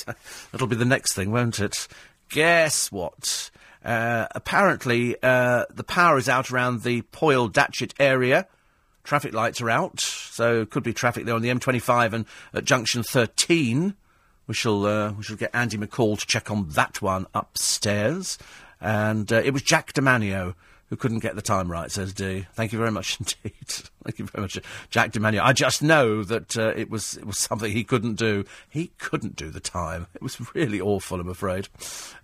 that'll 0.51 0.67
be 0.67 0.75
the 0.75 0.85
next 0.85 1.13
thing, 1.13 1.31
won't 1.31 1.59
it? 1.59 1.87
Guess 2.29 2.91
what? 2.91 3.49
Uh, 3.83 4.27
apparently, 4.31 5.15
uh, 5.23 5.65
the 5.73 5.83
power 5.83 6.17
is 6.17 6.29
out 6.29 6.51
around 6.51 6.83
the 6.83 7.01
Poyle 7.03 7.47
Datchet 7.47 7.93
area. 7.99 8.47
Traffic 9.03 9.33
lights 9.33 9.59
are 9.61 9.69
out, 9.69 9.99
so 9.99 10.65
could 10.65 10.83
be 10.83 10.93
traffic 10.93 11.25
there 11.25 11.33
on 11.33 11.41
the 11.41 11.49
M25 11.49 12.13
and 12.13 12.25
at 12.53 12.65
junction 12.65 13.01
13. 13.01 13.95
We 14.45 14.53
shall 14.53 14.85
uh, 14.85 15.11
we 15.13 15.23
shall 15.23 15.37
get 15.37 15.49
Andy 15.53 15.77
McCall 15.77 16.19
to 16.19 16.25
check 16.27 16.51
on 16.51 16.69
that 16.69 17.01
one 17.01 17.25
upstairs. 17.33 18.37
And 18.79 19.31
uh, 19.31 19.37
it 19.37 19.51
was 19.51 19.61
Jack 19.61 19.93
de 19.93 20.01
Manio 20.01 20.55
who 20.91 20.97
couldn't 20.97 21.19
get 21.19 21.35
the 21.35 21.41
time 21.41 21.71
right, 21.71 21.89
says 21.89 22.13
D. 22.13 22.45
Thank 22.53 22.73
you 22.73 22.77
very 22.77 22.91
much 22.91 23.17
indeed. 23.45 23.65
Thank 24.03 24.19
you 24.19 24.25
very 24.25 24.41
much, 24.41 24.59
Jack 24.89 25.13
de 25.13 25.21
Manio. 25.21 25.41
I 25.41 25.53
just 25.53 25.81
know 25.81 26.21
that 26.25 26.57
uh, 26.57 26.73
it 26.75 26.89
was 26.89 27.15
it 27.15 27.25
was 27.25 27.39
something 27.39 27.71
he 27.71 27.85
couldn't 27.85 28.15
do. 28.15 28.43
He 28.69 28.91
couldn't 28.97 29.37
do 29.37 29.49
the 29.49 29.61
time. 29.61 30.07
It 30.13 30.21
was 30.21 30.53
really 30.53 30.81
awful, 30.81 31.21
I'm 31.21 31.29
afraid. 31.29 31.69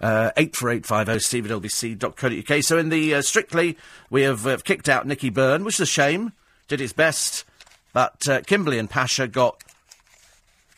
Uh, 0.01 0.31
eight 0.35 0.53
four 0.53 0.69
eight 0.69 0.85
five 0.85 1.07
zero 1.07 1.15
oh, 1.15 1.19
steve 1.19 1.49
at 1.49 1.61
lbc.co.uk. 1.61 2.63
So 2.63 2.77
in 2.77 2.89
the 2.89 3.15
uh, 3.15 3.21
Strictly, 3.21 3.77
we 4.09 4.23
have 4.23 4.45
uh, 4.45 4.57
kicked 4.57 4.89
out 4.89 5.07
Nicky 5.07 5.29
Byrne, 5.29 5.63
which 5.63 5.75
is 5.75 5.81
a 5.81 5.85
shame. 5.85 6.33
Did 6.67 6.81
his 6.81 6.91
best, 6.91 7.45
but 7.93 8.27
uh, 8.27 8.41
Kimberley 8.41 8.79
and 8.79 8.89
Pasha 8.89 9.29
got 9.29 9.63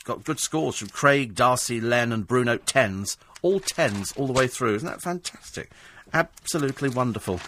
got 0.04 0.24
good 0.24 0.40
scores 0.40 0.76
from 0.76 0.90
Craig, 0.90 1.34
Darcey, 1.34 1.82
Len, 1.82 2.12
and 2.12 2.28
Bruno. 2.28 2.58
Tens, 2.58 3.18
all 3.42 3.60
tens, 3.60 4.12
all 4.16 4.28
the 4.28 4.34
way 4.34 4.46
through. 4.46 4.76
Isn't 4.76 4.88
that 4.88 5.02
fantastic? 5.02 5.72
Absolutely 6.14 6.90
wonderful. 6.90 7.40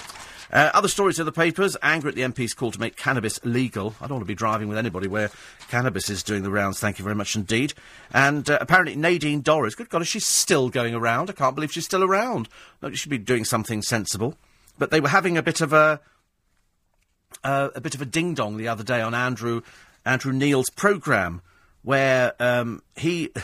Uh, 0.51 0.69
other 0.73 0.87
stories 0.87 1.17
in 1.17 1.25
the 1.25 1.31
papers. 1.31 1.77
Anger 1.81 2.09
at 2.09 2.15
the 2.15 2.21
MP's 2.21 2.53
call 2.53 2.71
to 2.71 2.79
make 2.79 2.97
cannabis 2.97 3.39
legal. 3.43 3.95
I 4.01 4.07
don't 4.07 4.15
want 4.15 4.23
to 4.23 4.27
be 4.27 4.35
driving 4.35 4.67
with 4.67 4.77
anybody 4.77 5.07
where 5.07 5.31
cannabis 5.69 6.09
is 6.09 6.23
doing 6.23 6.43
the 6.43 6.51
rounds. 6.51 6.79
Thank 6.79 6.99
you 6.99 7.03
very 7.03 7.15
much 7.15 7.35
indeed. 7.35 7.73
And 8.13 8.49
uh, 8.49 8.57
apparently 8.59 8.95
Nadine 8.95 9.41
Dorries. 9.41 9.77
Good 9.77 9.89
God, 9.89 10.01
is 10.01 10.09
she 10.09 10.19
still 10.19 10.69
going 10.69 10.93
around? 10.93 11.29
I 11.29 11.33
can't 11.33 11.55
believe 11.55 11.71
she's 11.71 11.85
still 11.85 12.03
around. 12.03 12.49
She 12.89 12.95
should 12.95 13.09
be 13.09 13.17
doing 13.17 13.45
something 13.45 13.81
sensible. 13.81 14.35
But 14.77 14.91
they 14.91 14.99
were 14.99 15.09
having 15.09 15.37
a 15.37 15.43
bit 15.43 15.61
of 15.61 15.73
a 15.73 16.01
uh, 17.43 17.69
a 17.73 17.81
bit 17.81 17.95
of 17.95 18.01
a 18.01 18.05
ding 18.05 18.33
dong 18.33 18.57
the 18.57 18.67
other 18.67 18.83
day 18.83 19.01
on 19.01 19.13
Andrew 19.13 19.61
Andrew 20.05 20.33
Neil's 20.33 20.69
programme 20.69 21.41
where 21.81 22.33
um, 22.39 22.83
he. 22.95 23.31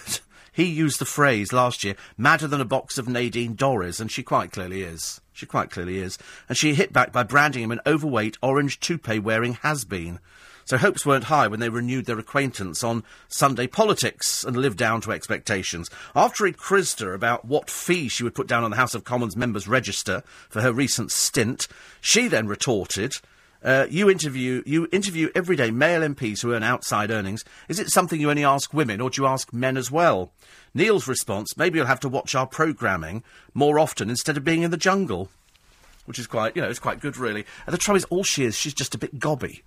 he 0.52 0.66
used 0.66 0.98
the 0.98 1.06
phrase 1.06 1.54
last 1.54 1.84
year, 1.84 1.96
madder 2.18 2.48
than 2.48 2.60
a 2.60 2.66
box 2.66 2.98
of 2.98 3.08
Nadine 3.08 3.56
Dorries, 3.56 4.02
and 4.02 4.12
she 4.12 4.24
quite 4.24 4.52
clearly 4.52 4.82
is. 4.82 5.22
She 5.38 5.46
quite 5.46 5.70
clearly 5.70 6.00
is. 6.00 6.18
And 6.50 6.58
she 6.58 6.74
hit 6.74 6.92
back 6.92 7.14
by 7.14 7.22
branding 7.22 7.62
him 7.62 7.72
an 7.72 7.80
overweight, 7.86 8.40
orange 8.42 8.80
toupee 8.80 9.20
wearing 9.20 9.54
has 9.62 9.86
been. 9.86 10.18
So 10.66 10.78
hopes 10.78 11.06
weren't 11.06 11.26
high 11.26 11.48
when 11.48 11.60
they 11.60 11.70
renewed 11.70 12.08
their 12.08 12.18
acquaintance 12.18 12.84
on 12.84 13.04
Sunday 13.28 13.68
politics 13.68 14.44
and 14.44 14.58
lived 14.58 14.80
down 14.80 15.00
to 15.02 15.12
expectations. 15.12 15.92
After 16.16 16.48
he'd 16.48 16.58
quizzed 16.58 17.02
her 17.02 17.14
about 17.14 17.46
what 17.46 17.70
fee 17.70 18.08
she 18.08 18.24
would 18.24 18.34
put 18.34 18.48
down 18.48 18.64
on 18.64 18.72
the 18.72 18.78
House 18.78 18.96
of 18.96 19.04
Commons 19.04 19.38
members' 19.38 19.68
register 19.68 20.24
for 20.50 20.62
her 20.62 20.74
recent 20.74 21.12
stint, 21.12 21.68
she 22.02 22.28
then 22.28 22.48
retorted, 22.48 23.18
uh, 23.64 23.88
you 23.90 24.10
interview 24.10 24.64
you 24.66 24.88
interview 24.92 25.30
everyday 25.36 25.72
male 25.72 26.02
MPs 26.02 26.42
who 26.42 26.54
earn 26.54 26.64
outside 26.64 27.12
earnings. 27.12 27.44
Is 27.68 27.80
it 27.80 27.90
something 27.90 28.20
you 28.20 28.30
only 28.30 28.46
ask 28.46 28.74
women, 28.74 29.02
or 29.02 29.10
do 29.10 29.22
you 29.22 29.28
ask 29.28 29.52
men 29.52 29.78
as 29.78 29.92
well? 29.92 30.32
Neil's 30.74 31.08
response: 31.08 31.58
Maybe 31.58 31.78
you'll 31.78 31.88
have 31.88 32.00
to 32.02 32.10
watch 32.10 32.36
our 32.36 32.48
programming 32.48 33.24
more 33.54 33.80
often 33.80 34.10
instead 34.10 34.38
of 34.38 34.44
being 34.44 34.62
in 34.62 34.72
the 34.72 34.78
jungle, 34.78 35.30
which 36.06 36.20
is 36.20 36.28
quite 36.28 36.56
you 36.56 36.62
know 36.62 36.70
it's 36.70 36.80
quite 36.80 37.00
good 37.00 37.18
really. 37.18 37.46
And 37.66 37.74
the 37.74 37.78
trouble 37.78 37.98
is, 37.98 38.06
all 38.06 38.24
she 38.24 38.44
is, 38.44 38.56
she's 38.56 38.74
just 38.74 38.96
a 38.96 39.00
bit 39.00 39.20
gobby. 39.20 39.64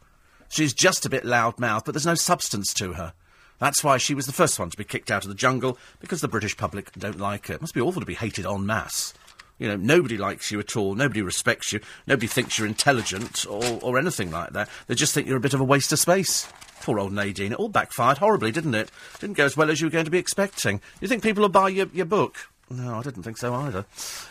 She's 0.49 0.75
just 0.75 1.07
a 1.07 1.11
bit 1.11 1.25
loud-mouthed, 1.25 1.85
but 1.85 1.93
there's 1.93 2.07
no 2.07 2.17
substance 2.17 2.75
to 2.75 2.95
her. 2.95 3.13
That's 3.61 3.85
why 3.85 3.99
she 3.99 4.15
was 4.15 4.27
the 4.27 4.33
first 4.33 4.59
one 4.59 4.71
to 4.71 4.77
be 4.77 4.85
kicked 4.85 5.11
out 5.11 5.23
of 5.23 5.29
the 5.29 5.35
jungle, 5.35 5.79
because 6.01 6.23
the 6.23 6.29
British 6.29 6.57
public 6.57 6.91
don't 6.93 7.21
like 7.21 7.47
her. 7.47 7.55
It 7.55 7.61
must 7.61 7.75
be 7.75 7.81
awful 7.81 8.01
to 8.01 8.07
be 8.07 8.15
hated 8.15 8.47
en 8.47 8.67
masse. 8.67 9.15
You 9.61 9.69
know, 9.69 9.77
nobody 9.77 10.17
likes 10.17 10.51
you 10.51 10.59
at 10.59 10.75
all. 10.75 10.97
Nobody 10.97 11.23
respects 11.23 11.73
you. 11.73 11.81
Nobody 12.07 12.27
thinks 12.27 12.59
you're 12.59 12.67
intelligent 12.67 13.47
or, 13.49 13.63
or 13.83 13.99
anything 13.99 14.33
like 14.33 14.55
that. 14.55 14.69
They 14.89 14.97
just 14.97 15.15
think 15.15 15.29
you're 15.29 15.37
a 15.37 15.41
bit 15.41 15.55
of 15.55 15.61
a 15.61 15.65
waste 15.65 15.93
of 15.93 16.01
space. 16.01 16.49
Poor 16.81 16.99
old 16.99 17.13
Nadine. 17.13 17.53
It 17.53 17.59
all 17.59 17.69
backfired 17.69 18.19
horribly, 18.19 18.51
didn't 18.51 18.75
it? 18.75 18.91
Didn't 19.21 19.37
go 19.37 19.45
as 19.45 19.57
well 19.57 19.71
as 19.71 19.81
you 19.81 19.87
were 19.87 19.93
going 19.93 20.07
to 20.07 20.11
be 20.11 20.19
expecting. 20.19 20.81
You 21.01 21.09
think 21.09 21.23
people 21.23 21.43
will 21.43 21.51
buy 21.51 21.69
your, 21.69 21.87
your 21.93 22.07
book? 22.07 22.49
No, 22.73 22.95
I 22.95 23.03
didn't 23.03 23.25
think 23.25 23.37
so 23.37 23.53
either. 23.53 23.85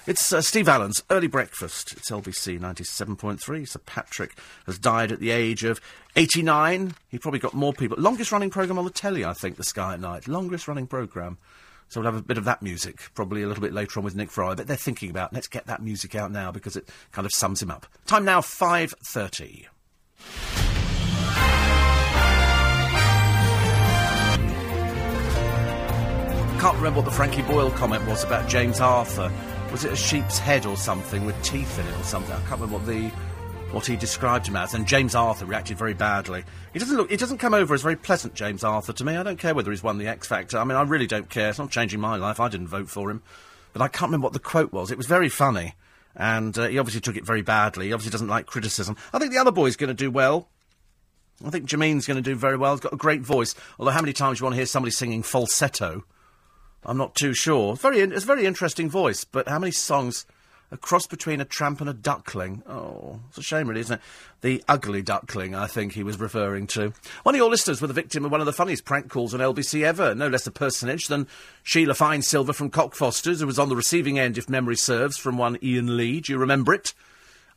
It's 0.08 0.32
uh, 0.32 0.42
Steve 0.42 0.70
Allen's 0.70 1.04
Early 1.10 1.28
Breakfast. 1.28 1.92
It's 1.92 2.10
LBC 2.10 2.58
97.3. 2.58 3.68
Sir 3.68 3.80
Patrick 3.86 4.38
has 4.66 4.80
died 4.80 5.12
at 5.12 5.20
the 5.20 5.30
age 5.30 5.66
of 5.66 5.82
89. 6.16 6.96
He 7.10 7.20
probably 7.20 7.42
got 7.42 7.54
more 7.54 7.74
people. 7.74 7.98
Longest 8.00 8.32
running 8.32 8.50
programme 8.50 8.80
on 8.80 8.86
the 8.86 8.92
telly, 8.92 9.26
I 9.26 9.34
think, 9.34 9.58
The 9.58 9.64
Sky 9.66 9.94
at 9.94 10.00
Night. 10.00 10.28
Longest 10.28 10.70
running 10.70 10.88
programme. 10.88 11.38
So 11.90 12.00
we'll 12.00 12.12
have 12.12 12.20
a 12.20 12.24
bit 12.24 12.38
of 12.38 12.46
that 12.46 12.62
music, 12.62 13.00
probably 13.16 13.42
a 13.42 13.48
little 13.48 13.62
bit 13.62 13.74
later 13.74 14.00
on 14.00 14.04
with 14.04 14.16
Nick 14.16 14.30
Fry. 14.30 14.54
But 14.54 14.68
they're 14.68 14.78
thinking 14.78 15.10
about, 15.10 15.34
let's 15.34 15.48
get 15.48 15.66
that 15.66 15.82
music 15.82 16.14
out 16.14 16.32
now 16.32 16.52
because 16.52 16.76
it 16.76 16.88
kind 17.12 17.26
of 17.26 17.34
sums 17.34 17.62
him 17.62 17.72
up. 17.72 17.88
Time 18.06 18.24
now, 18.24 18.42
5.30. 18.42 19.66
Can't 26.60 26.76
remember 26.76 27.00
what 27.00 27.06
the 27.06 27.12
Frankie 27.12 27.42
Boyle 27.42 27.72
comment 27.72 28.06
was 28.06 28.24
about 28.24 28.48
James 28.48 28.80
Arthur. 28.82 29.32
Was 29.72 29.86
it 29.86 29.94
a 29.94 29.96
sheep's 29.96 30.38
head 30.38 30.66
or 30.66 30.76
something 30.76 31.26
with 31.26 31.42
teeth 31.42 31.80
in 31.80 31.88
it 31.88 32.00
or 32.00 32.04
something? 32.04 32.34
I 32.34 32.40
can't 32.40 32.62
remember 32.62 32.78
what 32.78 32.86
the 32.86 33.12
what 33.72 33.86
he 33.86 33.96
described 33.96 34.48
him 34.48 34.56
as. 34.56 34.74
And 34.74 34.88
James 34.88 35.16
Arthur 35.16 35.46
reacted 35.46 35.78
very 35.78 35.94
badly. 35.94 36.44
He 36.74 36.80
doesn't 36.80 36.96
look. 36.96 37.10
He 37.10 37.18
doesn't 37.18 37.38
come 37.38 37.54
over 37.54 37.74
as 37.74 37.82
very 37.82 37.96
pleasant, 37.96 38.34
James 38.34 38.64
Arthur, 38.64 38.94
to 38.94 39.04
me. 39.04 39.16
I 39.16 39.24
don't 39.24 39.40
care 39.40 39.54
whether 39.54 39.72
he's 39.72 39.84
won 39.84 39.98
the 39.98 40.08
X 40.08 40.28
Factor. 40.28 40.58
I 40.58 40.64
mean, 40.64 40.78
I 40.78 40.82
really 40.82 41.08
don't 41.08 41.30
care. 41.30 41.50
It's 41.50 41.60
not 41.60 41.72
changing 41.72 42.00
my 42.00 42.16
life. 42.16 42.40
I 42.40 42.50
didn't 42.50 42.68
vote 42.68 42.90
for 42.90 43.10
him, 43.12 43.22
but 43.74 43.82
I 43.82 43.88
can't 43.88 44.10
remember 44.10 44.26
what 44.26 44.34
the 44.34 44.40
quote 44.40 44.74
was. 44.74 44.92
It 44.92 44.98
was 44.98 45.08
very 45.08 45.30
funny, 45.30 45.76
and 46.16 46.58
uh, 46.58 46.68
he 46.68 46.80
obviously 46.80 47.02
took 47.02 47.18
it 47.18 47.26
very 47.26 47.42
badly. 47.42 47.88
He 47.88 47.94
obviously 47.94 48.12
doesn't 48.12 48.28
like 48.28 48.46
criticism. 48.46 48.98
I 49.14 49.20
think 49.20 49.32
the 49.32 49.40
other 49.40 49.52
boy's 49.52 49.76
going 49.76 49.90
to 49.90 49.94
do 49.94 50.12
well. 50.12 50.50
I 51.46 51.50
think 51.50 51.66
Jahmene's 51.66 52.06
going 52.06 52.22
to 52.22 52.30
do 52.30 52.36
very 52.36 52.58
well. 52.58 52.74
He's 52.74 52.82
got 52.82 52.94
a 52.94 52.98
great 52.98 53.22
voice. 53.22 53.56
Although, 53.78 53.92
how 53.92 54.02
many 54.02 54.14
times 54.14 54.40
you 54.40 54.44
want 54.44 54.54
to 54.54 54.58
hear 54.58 54.66
somebody 54.66 54.92
singing 54.92 55.24
falsetto? 55.24 56.04
I'm 56.84 56.98
not 56.98 57.16
too 57.16 57.34
sure. 57.34 57.76
Very, 57.76 58.00
it's 58.00 58.24
a 58.24 58.28
very 58.28 58.46
interesting 58.46 58.90
voice, 58.90 59.24
but 59.24 59.48
how 59.48 59.60
many 59.60 59.72
songs? 59.72 60.26
A 60.72 60.78
cross 60.78 61.08
between 61.08 61.42
a 61.42 61.46
tramp 61.46 61.82
and 61.82 61.90
a 61.90 61.94
duckling. 61.94 62.62
Oh, 62.70 63.20
it's 63.30 63.40
a 63.40 63.42
shame, 63.42 63.68
really, 63.68 63.82
isn't 63.82 63.96
it? 63.96 64.02
The 64.42 64.64
ugly 64.68 65.02
duckling, 65.02 65.56
I 65.56 65.66
think 65.66 65.94
he 65.94 66.04
was 66.04 66.20
referring 66.20 66.68
to. 66.68 66.94
One 67.24 67.34
of 67.34 67.40
your 67.40 67.50
listeners 67.50 67.82
were 67.82 67.88
the 67.88 67.94
victim 67.94 68.24
of 68.24 68.32
one 68.32 68.40
of 68.40 68.46
the 68.46 68.54
funniest 68.54 68.86
prank 68.86 69.10
calls 69.10 69.34
on 69.34 69.40
LBC 69.40 69.84
ever. 69.84 70.14
No 70.14 70.28
less 70.28 70.46
a 70.46 70.52
personage 70.52 71.08
than 71.08 71.28
Sheila 71.64 71.96
Fine 71.96 72.22
Silver 72.22 72.54
from 72.54 72.70
Cockfosters, 72.70 73.40
who 73.40 73.48
was 73.48 73.58
on 73.58 73.70
the 73.70 73.76
receiving 73.76 74.20
end, 74.20 74.38
if 74.38 74.48
memory 74.48 74.76
serves, 74.76 75.18
from 75.18 75.40
one 75.40 75.58
Iain 75.64 75.98
Lee. 75.98 76.22
Do 76.22 76.34
you 76.34 76.38
remember 76.38 76.74
it? 76.74 76.94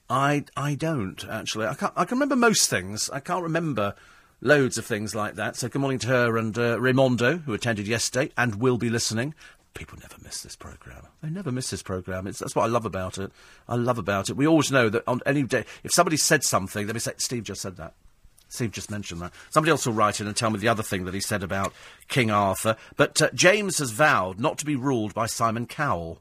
I, 0.09 0.45
I 0.57 0.75
don't, 0.75 1.23
actually. 1.29 1.67
I, 1.67 1.75
can't, 1.75 1.93
I 1.97 2.05
can 2.07 2.17
remember 2.17 2.37
most 2.37 2.71
things. 2.71 3.11
I 3.11 3.21
can't 3.21 3.43
remember 3.43 3.95
loads 4.43 4.77
of 4.77 4.85
things 4.85 5.15
like 5.15 5.37
that. 5.37 5.57
So 5.57 5.69
good 5.69 5.81
morning 5.81 6.01
to 6.01 6.09
her 6.09 6.37
and 6.37 6.57
uh, 6.59 6.81
Raimondo, 6.81 7.39
who 7.39 7.55
attended 7.55 7.87
yesterday 7.87 8.33
and 8.37 8.57
will 8.57 8.77
be 8.77 8.91
listening. 8.91 9.35
People 9.75 9.99
never 10.01 10.17
miss 10.23 10.43
this 10.43 10.55
programme. 10.55 11.07
They 11.23 11.31
never 11.31 11.51
miss 11.51 11.71
this 11.71 11.83
programme. 11.83 12.27
It's, 12.27 12.39
that's 12.39 12.55
what 12.55 12.65
I 12.65 12.69
love 12.69 12.85
about 12.85 13.17
it. 13.19 13.33
I 13.69 13.77
love 13.77 13.99
about 13.99 14.29
it. 14.29 14.37
We 14.37 14.47
always 14.47 14.71
know 14.71 14.89
that 14.91 15.03
on 15.07 15.21
any 15.25 15.45
day, 15.45 15.65
if 15.83 15.93
somebody 15.93 16.19
said 16.19 16.45
something, 16.45 16.87
they'll 16.87 16.95
be 16.95 17.01
say, 17.01 17.15
Steve 17.17 17.45
just 17.45 17.63
said 17.63 17.77
that. 17.77 17.95
Steve 18.53 18.73
just 18.73 18.91
mentioned 18.91 19.23
that. 19.23 19.33
Somebody 19.49 19.71
else 19.71 19.87
will 19.87 19.95
write 19.95 20.21
in 20.21 20.27
and 20.27 20.37
tell 20.37 20.51
me 20.51 20.59
the 20.59 20.69
other 20.69 20.83
thing 20.83 21.07
that 21.07 21.15
he 21.15 21.21
said 21.21 21.43
about 21.43 21.73
King 22.09 22.31
Arthur. 22.31 22.77
But 22.97 23.23
uh, 23.23 23.31
James 23.33 23.79
has 23.79 23.93
vowed 23.93 24.39
not 24.39 24.59
to 24.59 24.67
be 24.67 24.77
ruled 24.77 25.15
by 25.15 25.25
Simon 25.25 25.67
Cowell. 25.67 26.21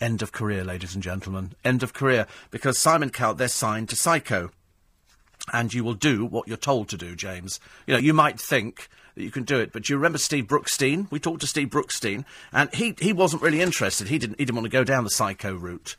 End 0.00 0.22
of 0.22 0.30
career, 0.30 0.62
ladies 0.62 0.94
and 0.94 1.02
gentlemen. 1.02 1.54
End 1.64 1.82
of 1.82 1.92
career. 1.92 2.28
Because 2.52 2.78
Simon 2.78 3.10
Cowell, 3.10 3.34
they're 3.34 3.48
signed 3.48 3.88
to 3.88 3.96
Syco. 3.96 4.50
And 5.52 5.74
you 5.74 5.82
will 5.82 5.94
do 5.94 6.24
what 6.24 6.46
you're 6.46 6.56
told 6.56 6.88
to 6.90 6.96
do, 6.96 7.16
James. 7.16 7.58
You 7.88 7.94
know, 7.94 8.00
you 8.00 8.14
might 8.14 8.38
think 8.38 8.88
that 9.18 9.24
you 9.24 9.30
can 9.30 9.42
do 9.42 9.58
it, 9.58 9.72
but 9.72 9.84
do 9.84 9.92
you 9.92 9.96
remember 9.96 10.18
Steve 10.18 10.46
Brookstein? 10.46 11.10
We 11.10 11.18
talked 11.18 11.40
to 11.40 11.46
Steve 11.46 11.68
Brookstein, 11.68 12.24
and 12.52 12.72
he, 12.72 12.94
he 13.00 13.12
wasn't 13.12 13.42
really 13.42 13.60
interested. 13.60 14.08
He 14.08 14.18
didn't, 14.18 14.38
he 14.38 14.44
didn't 14.44 14.56
want 14.56 14.66
to 14.66 14.70
go 14.70 14.84
down 14.84 15.04
the 15.04 15.10
Syco 15.10 15.60
route. 15.60 15.96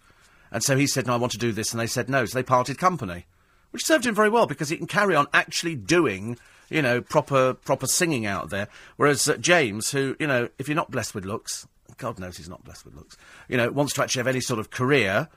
And 0.52 0.64
so 0.64 0.78
he 0.78 0.88
said, 0.88 1.06
no, 1.06 1.14
I 1.14 1.18
want 1.18 1.34
to 1.34 1.38
do 1.38 1.52
this, 1.52 1.72
and 1.72 1.80
they 1.80 1.88
said 1.88 2.10
no, 2.10 2.26
so 2.26 2.38
they 2.38 2.44
parted 2.44 2.78
company. 2.78 3.26
Which 3.72 3.86
served 3.86 4.06
him 4.06 4.16
very 4.16 4.30
well, 4.30 4.48
because 4.48 4.70
he 4.70 4.78
can 4.78 4.88
carry 4.88 5.16
on 5.16 5.28
actually 5.34 5.76
doing 5.76 6.38
you 6.70 6.82
know, 6.82 7.02
proper 7.02 7.54
proper 7.54 7.88
singing 7.88 8.26
out 8.26 8.50
there. 8.50 8.68
Whereas 8.96 9.28
uh, 9.28 9.38
James, 9.38 9.92
who, 9.92 10.16
you 10.20 10.28
know, 10.28 10.50
if 10.58 10.68
you're 10.68 10.76
not 10.76 10.92
blessed 10.92 11.16
with 11.16 11.26
looks, 11.26 11.68
God 11.98 12.20
knows 12.20 12.38
he's 12.38 12.50
not 12.50 12.64
blessed 12.64 12.86
with 12.86 12.96
looks, 12.96 13.18
you 13.48 13.58
know, 13.58 13.72
wants 13.72 13.94
to 13.94 14.04
actually 14.04 14.20
have 14.20 14.28
any 14.28 14.40
sort 14.40 14.60
of 14.60 14.70
career, 14.70 15.28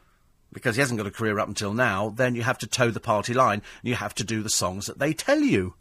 because 0.52 0.76
he 0.76 0.80
hasn't 0.80 0.98
got 0.98 1.06
a 1.06 1.10
career 1.10 1.38
up 1.38 1.48
until 1.48 1.72
now, 1.72 2.10
then 2.10 2.34
you 2.34 2.42
have 2.42 2.59
to 2.59 2.66
toe 2.66 2.90
the 2.90 3.00
party 3.00 3.34
line, 3.34 3.62
and 3.80 3.88
you 3.88 3.94
have 3.94 4.14
to 4.16 4.24
do 4.24 4.42
the 4.42 4.50
songs 4.50 4.86
that 4.86 4.98
they 4.98 5.12
tell 5.12 5.40
you. 5.40 5.74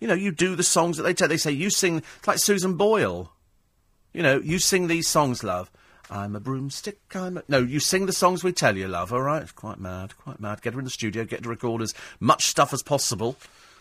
You 0.00 0.08
know, 0.08 0.14
you 0.14 0.30
do 0.30 0.54
the 0.56 0.62
songs 0.62 0.96
that 0.96 1.02
they 1.02 1.14
tell. 1.14 1.28
They 1.28 1.36
say 1.36 1.52
you 1.52 1.70
sing 1.70 2.02
it's 2.18 2.28
like 2.28 2.38
Susan 2.38 2.74
Boyle. 2.74 3.32
You 4.12 4.22
know, 4.22 4.38
you 4.38 4.58
sing 4.58 4.86
these 4.86 5.08
songs, 5.08 5.44
love. 5.44 5.70
I'm 6.10 6.34
a 6.34 6.40
broomstick. 6.40 6.98
I'm 7.14 7.38
a... 7.38 7.42
no. 7.48 7.58
You 7.58 7.80
sing 7.80 8.06
the 8.06 8.12
songs 8.12 8.42
we 8.42 8.52
tell 8.52 8.76
you, 8.76 8.88
love. 8.88 9.12
All 9.12 9.20
right. 9.20 9.54
Quite 9.54 9.78
mad. 9.78 10.16
Quite 10.16 10.40
mad. 10.40 10.62
Get 10.62 10.72
her 10.72 10.78
in 10.78 10.84
the 10.84 10.90
studio. 10.90 11.24
Get 11.24 11.40
her 11.40 11.42
to 11.44 11.48
record 11.50 11.82
as 11.82 11.92
much 12.18 12.46
stuff 12.46 12.72
as 12.72 12.82
possible 12.82 13.36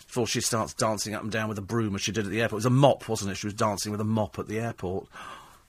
before 0.06 0.28
she 0.28 0.42
starts 0.42 0.74
dancing 0.74 1.14
up 1.14 1.22
and 1.22 1.32
down 1.32 1.50
with 1.50 1.58
a 1.58 1.62
broom 1.62 1.96
as 1.96 2.02
she 2.02 2.12
did 2.12 2.26
at 2.26 2.32
the 2.32 2.42
airport. 2.42 2.54
It 2.54 2.64
was 2.64 2.66
a 2.66 2.70
mop, 2.72 3.08
wasn't 3.08 3.32
it? 3.32 3.36
She 3.36 3.48
was 3.48 3.54
dancing 3.54 3.92
with 3.92 4.02
a 4.02 4.06
mop 4.06 4.40
at 4.40 4.48
the 4.48 4.60
airport. 4.60 5.08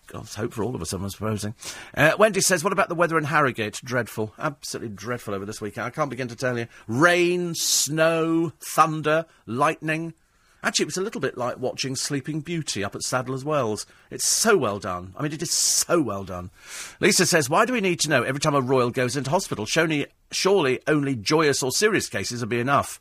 God's 0.08 0.34
hope 0.34 0.54
for 0.54 0.64
all 0.64 0.74
of 0.74 0.80
us, 0.80 0.92
I'm 0.92 1.08
supposing. 1.10 1.54
Uh, 1.94 2.12
Wendy 2.18 2.40
says, 2.40 2.64
what 2.64 2.72
about 2.72 2.88
the 2.88 2.94
weather 2.94 3.18
in 3.18 3.24
Harrogate? 3.24 3.80
Dreadful. 3.84 4.32
Absolutely 4.38 4.94
dreadful 4.94 5.34
over 5.34 5.44
this 5.44 5.60
weekend. 5.60 5.86
I 5.86 5.90
can't 5.90 6.08
begin 6.08 6.28
to 6.28 6.36
tell 6.36 6.58
you. 6.58 6.66
Rain, 6.86 7.54
snow, 7.54 8.52
thunder, 8.58 9.26
lightning. 9.46 10.14
Actually, 10.62 10.84
it 10.84 10.86
was 10.86 10.96
a 10.96 11.02
little 11.02 11.20
bit 11.20 11.38
like 11.38 11.58
watching 11.58 11.94
Sleeping 11.94 12.40
Beauty 12.40 12.82
up 12.82 12.94
at 12.96 13.02
Sadler's 13.02 13.44
Wells. 13.44 13.86
It's 14.10 14.26
so 14.26 14.56
well 14.56 14.80
done. 14.80 15.14
I 15.16 15.22
mean, 15.22 15.32
it 15.32 15.42
is 15.42 15.52
so 15.52 16.00
well 16.00 16.24
done. 16.24 16.50
Lisa 17.00 17.26
says, 17.26 17.48
why 17.48 17.64
do 17.64 17.72
we 17.72 17.80
need 17.80 18.00
to 18.00 18.10
know 18.10 18.24
every 18.24 18.40
time 18.40 18.56
a 18.56 18.60
royal 18.60 18.90
goes 18.90 19.16
into 19.16 19.30
hospital? 19.30 19.66
Surely, 19.66 20.06
surely 20.32 20.80
only 20.88 21.14
joyous 21.14 21.62
or 21.62 21.70
serious 21.70 22.08
cases 22.08 22.40
will 22.40 22.48
be 22.48 22.58
enough. 22.58 23.00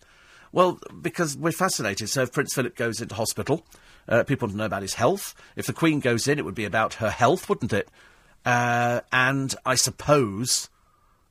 Well, 0.51 0.79
because 1.01 1.35
we're 1.35 1.51
fascinated. 1.51 2.09
So 2.09 2.21
if 2.21 2.31
Prince 2.31 2.53
Philip 2.53 2.75
goes 2.75 3.01
into 3.01 3.15
hospital, 3.15 3.65
uh, 4.07 4.23
people 4.23 4.47
want 4.47 4.53
to 4.53 4.57
know 4.59 4.65
about 4.65 4.83
his 4.83 4.93
health. 4.93 5.33
If 5.55 5.65
the 5.65 5.73
Queen 5.73 5.99
goes 5.99 6.27
in, 6.27 6.37
it 6.37 6.45
would 6.45 6.55
be 6.55 6.65
about 6.65 6.95
her 6.95 7.09
health, 7.09 7.49
wouldn't 7.49 7.73
it? 7.73 7.89
Uh, 8.45 9.01
and 9.11 9.53
I 9.65 9.75
suppose, 9.75 10.69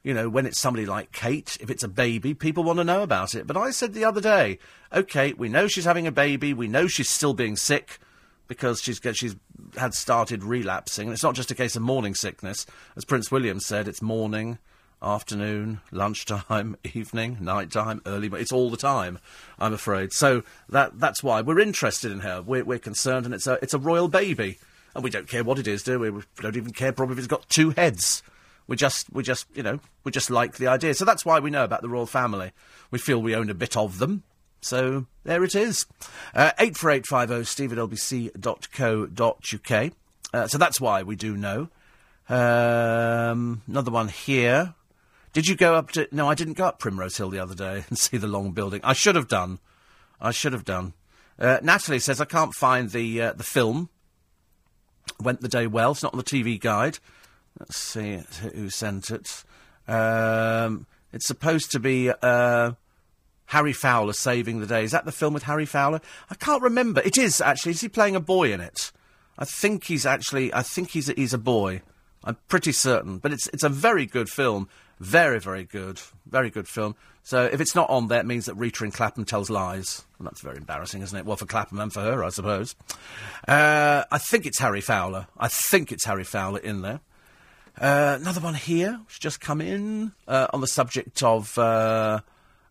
you 0.06 0.14
know, 0.14 0.28
when 0.28 0.46
it's 0.46 0.60
somebody 0.60 0.86
like 0.86 1.10
Kate, 1.10 1.58
if 1.60 1.68
it's 1.68 1.82
a 1.82 1.88
baby, 1.88 2.32
people 2.32 2.62
want 2.62 2.78
to 2.78 2.84
know 2.84 3.02
about 3.02 3.34
it. 3.34 3.44
But 3.44 3.56
I 3.56 3.72
said 3.72 3.92
the 3.92 4.04
other 4.04 4.20
day, 4.20 4.60
okay, 4.92 5.32
we 5.32 5.48
know 5.48 5.66
she's 5.66 5.84
having 5.84 6.06
a 6.06 6.12
baby, 6.12 6.54
we 6.54 6.68
know 6.68 6.86
she's 6.86 7.08
still 7.08 7.34
being 7.34 7.56
sick 7.56 7.98
because 8.46 8.80
she's 8.80 9.00
she's 9.14 9.34
had 9.76 9.94
started 9.94 10.44
relapsing. 10.44 11.08
And 11.08 11.12
it's 11.12 11.24
not 11.24 11.34
just 11.34 11.50
a 11.50 11.56
case 11.56 11.74
of 11.74 11.82
morning 11.82 12.14
sickness, 12.14 12.66
as 12.94 13.04
Prince 13.04 13.32
William 13.32 13.58
said. 13.58 13.88
It's 13.88 14.00
morning, 14.00 14.58
afternoon, 15.02 15.80
lunchtime, 15.90 16.76
evening, 16.94 17.38
night 17.40 17.72
time, 17.72 18.00
early. 18.06 18.30
It's 18.34 18.52
all 18.52 18.70
the 18.70 18.76
time, 18.76 19.18
I'm 19.58 19.72
afraid. 19.72 20.12
So 20.12 20.44
that 20.68 21.00
that's 21.00 21.24
why 21.24 21.40
we're 21.40 21.58
interested 21.58 22.12
in 22.12 22.20
her. 22.20 22.42
We're, 22.42 22.64
we're 22.64 22.78
concerned, 22.78 23.26
and 23.26 23.34
it's 23.34 23.48
a 23.48 23.58
it's 23.60 23.74
a 23.74 23.78
royal 23.80 24.06
baby, 24.06 24.60
and 24.94 25.02
we 25.02 25.10
don't 25.10 25.28
care 25.28 25.42
what 25.42 25.58
it 25.58 25.66
is, 25.66 25.82
do 25.82 25.98
we? 25.98 26.10
We 26.10 26.22
don't 26.40 26.56
even 26.56 26.72
care 26.72 26.92
probably 26.92 27.14
if 27.14 27.18
it's 27.18 27.26
got 27.26 27.48
two 27.48 27.70
heads. 27.70 28.22
We 28.66 28.76
just 28.76 29.12
we 29.12 29.22
just 29.22 29.46
you 29.54 29.62
know 29.62 29.80
we 30.04 30.12
just 30.12 30.30
like 30.30 30.56
the 30.56 30.66
idea. 30.66 30.94
So 30.94 31.04
that's 31.04 31.24
why 31.24 31.38
we 31.38 31.50
know 31.50 31.64
about 31.64 31.82
the 31.82 31.88
royal 31.88 32.06
family. 32.06 32.52
We 32.90 32.98
feel 32.98 33.22
we 33.22 33.34
own 33.34 33.50
a 33.50 33.54
bit 33.54 33.76
of 33.76 33.98
them. 33.98 34.24
So 34.60 35.06
there 35.24 35.44
it 35.44 35.54
is. 35.54 35.86
Uh, 36.34 36.52
eight 36.58 36.76
four 36.76 36.90
eight 36.90 37.06
five 37.06 37.28
zero 37.28 37.42
steve 37.44 37.72
at 37.72 37.78
lbc.co.uk. 37.78 39.12
Uh, 40.34 40.48
so 40.48 40.58
that's 40.58 40.80
why 40.80 41.02
we 41.02 41.16
do 41.16 41.36
know. 41.36 41.68
Um, 42.28 43.62
another 43.68 43.92
one 43.92 44.08
here. 44.08 44.74
Did 45.32 45.46
you 45.46 45.54
go 45.54 45.74
up 45.74 45.92
to? 45.92 46.08
No, 46.10 46.28
I 46.28 46.34
didn't 46.34 46.54
go 46.54 46.64
up 46.64 46.78
Primrose 46.78 47.16
Hill 47.16 47.30
the 47.30 47.38
other 47.38 47.54
day 47.54 47.84
and 47.88 47.98
see 47.98 48.16
the 48.16 48.26
long 48.26 48.52
building. 48.52 48.80
I 48.82 48.94
should 48.94 49.14
have 49.14 49.28
done. 49.28 49.60
I 50.20 50.30
should 50.30 50.52
have 50.52 50.64
done. 50.64 50.94
Uh, 51.38 51.58
Natalie 51.62 51.98
says 51.98 52.20
I 52.20 52.24
can't 52.24 52.54
find 52.54 52.90
the 52.90 53.20
uh, 53.22 53.32
the 53.34 53.44
film. 53.44 53.90
Went 55.20 55.40
the 55.40 55.48
day 55.48 55.66
well. 55.66 55.92
It's 55.92 56.02
not 56.02 56.14
on 56.14 56.18
the 56.18 56.24
TV 56.24 56.58
guide. 56.58 56.98
Let's 57.58 57.76
see 57.76 58.20
who 58.54 58.70
sent 58.70 59.10
it. 59.10 59.44
Um, 59.88 60.86
it's 61.12 61.26
supposed 61.26 61.70
to 61.72 61.80
be 61.80 62.10
uh, 62.10 62.72
Harry 63.46 63.72
Fowler 63.72 64.12
saving 64.12 64.60
the 64.60 64.66
day. 64.66 64.84
Is 64.84 64.90
that 64.92 65.04
the 65.04 65.12
film 65.12 65.32
with 65.34 65.44
Harry 65.44 65.66
Fowler? 65.66 66.00
I 66.30 66.34
can't 66.34 66.62
remember. 66.62 67.00
It 67.00 67.16
is 67.16 67.40
actually. 67.40 67.72
Is 67.72 67.80
he 67.80 67.88
playing 67.88 68.16
a 68.16 68.20
boy 68.20 68.52
in 68.52 68.60
it? 68.60 68.92
I 69.38 69.44
think 69.44 69.84
he's 69.84 70.04
actually. 70.04 70.52
I 70.52 70.62
think 70.62 70.90
he's 70.90 71.08
a, 71.08 71.14
he's 71.14 71.34
a 71.34 71.38
boy. 71.38 71.82
I'm 72.24 72.36
pretty 72.48 72.72
certain. 72.72 73.18
But 73.18 73.32
it's 73.32 73.46
it's 73.48 73.62
a 73.62 73.68
very 73.68 74.06
good 74.06 74.28
film. 74.28 74.68
Very 74.98 75.38
very 75.38 75.64
good. 75.64 76.00
Very 76.26 76.50
good 76.50 76.68
film. 76.68 76.96
So 77.22 77.44
if 77.44 77.60
it's 77.60 77.74
not 77.74 77.90
on 77.90 78.08
there, 78.08 78.20
it 78.20 78.26
means 78.26 78.46
that 78.46 78.54
Rita 78.54 78.84
in 78.84 78.92
Clapham 78.92 79.24
tells 79.24 79.50
lies. 79.50 80.04
And 80.18 80.26
that's 80.26 80.40
very 80.40 80.58
embarrassing, 80.58 81.02
isn't 81.02 81.18
it? 81.18 81.26
Well, 81.26 81.36
for 81.36 81.46
Clapham 81.46 81.80
and 81.80 81.92
for 81.92 82.00
her, 82.00 82.22
I 82.22 82.28
suppose. 82.28 82.76
Uh, 83.48 84.04
I 84.10 84.18
think 84.18 84.46
it's 84.46 84.60
Harry 84.60 84.80
Fowler. 84.80 85.26
I 85.36 85.48
think 85.48 85.90
it's 85.90 86.04
Harry 86.04 86.24
Fowler 86.24 86.60
in 86.60 86.82
there. 86.82 87.00
Uh, 87.80 88.16
another 88.20 88.40
one 88.40 88.54
here, 88.54 89.00
which 89.06 89.20
just 89.20 89.40
come 89.40 89.60
in 89.60 90.12
uh, 90.26 90.46
on 90.52 90.60
the 90.60 90.66
subject 90.66 91.22
of 91.22 91.56
uh, 91.58 92.20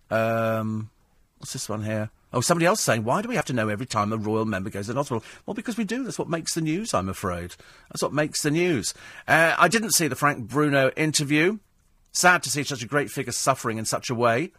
um, 0.09 0.89
what's 1.37 1.53
this 1.53 1.69
one 1.69 1.83
here? 1.83 2.09
Oh, 2.33 2.41
somebody 2.41 2.65
else 2.65 2.81
saying, 2.81 3.03
why 3.03 3.21
do 3.21 3.29
we 3.29 3.35
have 3.35 3.45
to 3.45 3.53
know 3.53 3.69
every 3.69 3.85
time 3.85 4.11
a 4.11 4.17
royal 4.17 4.45
member 4.45 4.69
goes 4.69 4.87
to 4.87 4.93
hospital? 4.93 5.23
Well, 5.45 5.53
because 5.53 5.77
we 5.77 5.83
do. 5.85 6.03
That's 6.03 6.19
what 6.19 6.27
makes 6.27 6.53
the 6.53 6.61
news, 6.61 6.93
I'm 6.93 7.07
afraid. 7.07 7.55
That's 7.89 8.01
what 8.01 8.13
makes 8.13 8.41
the 8.41 8.51
news. 8.51 8.93
Uh, 9.27 9.55
I 9.57 9.67
didn't 9.67 9.91
see 9.91 10.07
the 10.07 10.15
Frank 10.15 10.47
Bruno 10.47 10.89
interview. 10.97 11.59
Sad 12.11 12.43
to 12.43 12.49
see 12.49 12.63
such 12.63 12.83
a 12.83 12.87
great 12.87 13.09
figure 13.09 13.31
suffering 13.31 13.77
in 13.77 13.85
such 13.85 14.09
a 14.09 14.15
way. 14.15 14.51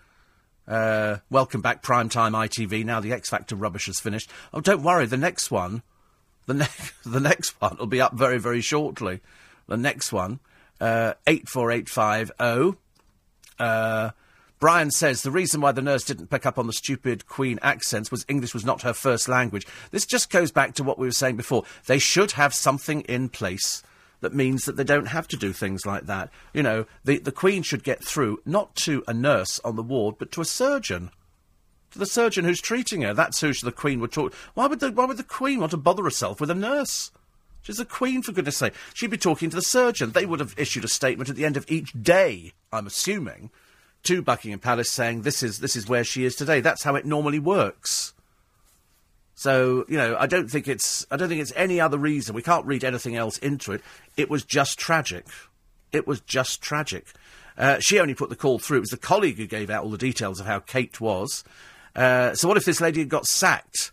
Uh, 0.67 1.19
welcome 1.29 1.61
back, 1.61 1.83
primetime 1.83 2.33
ITV. 2.33 2.85
Now 2.85 3.01
the 3.01 3.13
X 3.13 3.29
Factor 3.29 3.57
rubbish 3.57 3.87
has 3.87 4.01
finished. 4.01 4.31
Oh, 4.55 4.61
don't 4.61 4.83
worry, 4.83 5.07
the 5.07 5.17
next 5.17 5.51
one, 5.51 5.83
the, 6.47 6.55
ne- 6.55 6.67
the 7.05 7.21
next 7.21 7.61
one 7.61 7.77
will 7.79 7.87
be 7.87 8.01
up 8.01 8.15
very, 8.15 8.39
very 8.39 8.61
shortly. 8.61 9.21
The 9.69 9.77
next 9.77 10.13
one, 10.13 10.41
uh, 10.81 11.15
84850. 11.27 12.79
Uh, 13.59 14.11
Brian 14.59 14.91
says 14.91 15.23
the 15.23 15.31
reason 15.31 15.61
why 15.61 15.73
the 15.73 15.83
nurse 15.83 16.05
didn't 16.05 16.31
pick 16.31 16.47
up 16.47 16.59
on 16.59 16.67
the 16.67 16.73
stupid 16.73 17.27
Queen 17.27 17.59
accents 17.61 18.11
was 18.11 18.25
English 18.29 18.55
was 18.55 18.65
not 18.65 18.83
her 18.83 18.95
first 18.95 19.29
language. 19.29 19.67
This 19.91 20.07
just 20.07 20.31
goes 20.31 20.51
back 20.51 20.75
to 20.75 20.83
what 20.83 20.99
we 20.99 21.07
were 21.07 21.13
saying 21.13 21.37
before. 21.37 21.65
They 21.87 21.99
should 21.99 22.33
have 22.33 22.55
something 22.55 23.03
in 23.03 23.29
place 23.29 23.83
that 24.21 24.35
means 24.35 24.65
that 24.65 24.77
they 24.77 24.85
don't 24.85 25.07
have 25.07 25.29
to 25.29 25.37
do 25.37 25.53
things 25.53 25.85
like 25.85 26.07
that. 26.07 26.31
You 26.55 26.63
know, 26.63 26.87
the, 27.05 27.19
the 27.19 27.33
Queen 27.33 27.63
should 27.63 27.85
get 27.85 28.03
through 28.03 28.41
not 28.47 28.75
to 28.77 29.05
a 29.07 29.13
nurse 29.13 29.61
on 29.61 29.77
the 29.77 29.83
ward, 29.83 30.17
but 30.19 30.33
to 30.33 30.41
a 30.41 30.47
surgeon. 30.47 31.11
To 31.91 31.99
the 31.99 32.07
surgeon 32.07 32.45
who's 32.47 32.61
treating 32.61 33.03
her. 33.03 33.13
That's 33.13 33.41
who 33.41 33.53
the 33.53 33.73
Queen 33.73 34.01
would 34.01 34.13
talk. 34.13 34.33
Why 34.55 34.67
would 34.67 34.81
the, 34.81 34.91
why 34.91 35.05
would 35.05 35.19
the 35.19 35.23
Queen 35.23 35.61
want 35.61 35.71
to 35.73 35.77
bother 35.77 36.05
herself 36.05 36.41
with 36.41 36.51
a 36.51 36.55
nurse? 36.55 37.11
She's 37.67 37.79
the 37.79 37.85
Queen, 37.85 38.23
for 38.23 38.31
goodness 38.31 38.59
sake. 38.59 38.75
She'd 38.95 39.11
be 39.11 39.19
talking 39.19 39.51
to 39.51 39.57
the 39.57 39.61
surgeon. 39.61 40.13
They 40.13 40.25
would 40.25 40.39
have 40.39 40.55
issued 40.57 40.85
a 40.85 40.89
statement 40.89 41.29
at 41.29 41.35
the 41.35 41.45
end 41.45 41.57
of 41.57 41.69
each 41.69 41.93
day, 42.01 42.53
I'm 42.73 42.87
assuming, 42.87 43.51
to 44.05 44.23
Buckingham 44.23 44.61
Palace 44.61 44.89
saying 44.89 45.23
this 45.23 45.43
is 45.43 45.59
this 45.59 45.75
is 45.75 45.89
where 45.89 46.05
she 46.05 46.25
is 46.25 46.37
today. 46.37 46.61
That's 46.61 46.85
how 46.85 46.95
it 46.95 47.05
normally 47.05 47.41
works. 47.41 48.15
So 49.35 49.85
you 49.89 49.97
know, 49.97 50.17
I 50.17 50.29
don't 50.29 50.49
think 50.49 50.69
it's 50.69 51.09
I 51.11 51.17
don't 51.17 51.29
think 51.29 51.41
it's 51.41 51.53
any 51.57 51.81
other 51.81 51.99
reason. 51.99 52.37
We 52.37 52.43
can't 52.43 52.65
read 52.65 52.85
anything 52.85 53.17
else 53.17 53.37
into 53.39 53.73
it. 53.73 53.81
It 54.17 54.31
was 54.31 54.45
just 54.45 54.79
tragic. 54.79 55.27
It 55.91 56.07
was 56.07 56.21
just 56.21 56.63
tragic. 56.63 57.09
Uh, 57.59 57.81
she 57.81 57.99
only 57.99 58.15
put 58.15 58.29
the 58.29 58.37
call 58.37 58.61
through. 58.61 58.77
It 58.77 58.81
was 58.81 58.91
the 58.91 58.97
colleague 58.97 59.39
who 59.39 59.47
gave 59.49 59.71
out 59.71 59.83
all 59.83 59.91
the 59.91 59.99
details 59.99 60.39
of 60.39 60.47
how 60.47 60.61
Kate 60.61 61.01
was. 61.01 61.43
Uh, 61.97 62.33
so 62.37 62.47
what 62.47 62.57
if 62.57 62.65
this 62.65 62.81
lady 62.81 63.01
had 63.01 63.09
got 63.09 63.27
sacked? 63.27 63.91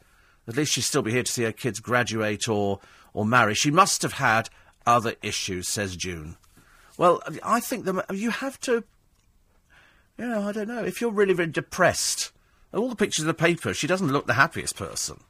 At 0.47 0.57
least 0.57 0.73
she'd 0.73 0.81
still 0.81 1.01
be 1.01 1.11
here 1.11 1.23
to 1.23 1.31
see 1.31 1.43
her 1.43 1.51
kids 1.51 1.79
graduate 1.79 2.47
or 2.47 2.79
or 3.13 3.25
marry. 3.25 3.53
She 3.53 3.71
must 3.71 4.01
have 4.01 4.13
had 4.13 4.49
other 4.85 5.15
issues, 5.21 5.67
says 5.67 5.95
June. 5.95 6.37
Well, 6.97 7.21
I 7.43 7.59
think 7.59 7.85
that 7.85 8.05
you 8.13 8.29
have 8.29 8.59
to 8.61 8.83
you 10.17 10.27
know, 10.27 10.47
I 10.47 10.51
don't 10.51 10.67
know. 10.67 10.83
If 10.83 11.01
you're 11.01 11.11
really, 11.11 11.33
very 11.33 11.49
depressed, 11.49 12.31
all 12.73 12.89
the 12.89 12.95
pictures 12.95 13.23
in 13.23 13.27
the 13.27 13.33
paper, 13.33 13.73
she 13.73 13.87
doesn't 13.87 14.11
look 14.11 14.27
the 14.27 14.33
happiest 14.33 14.75
person. 14.75 15.21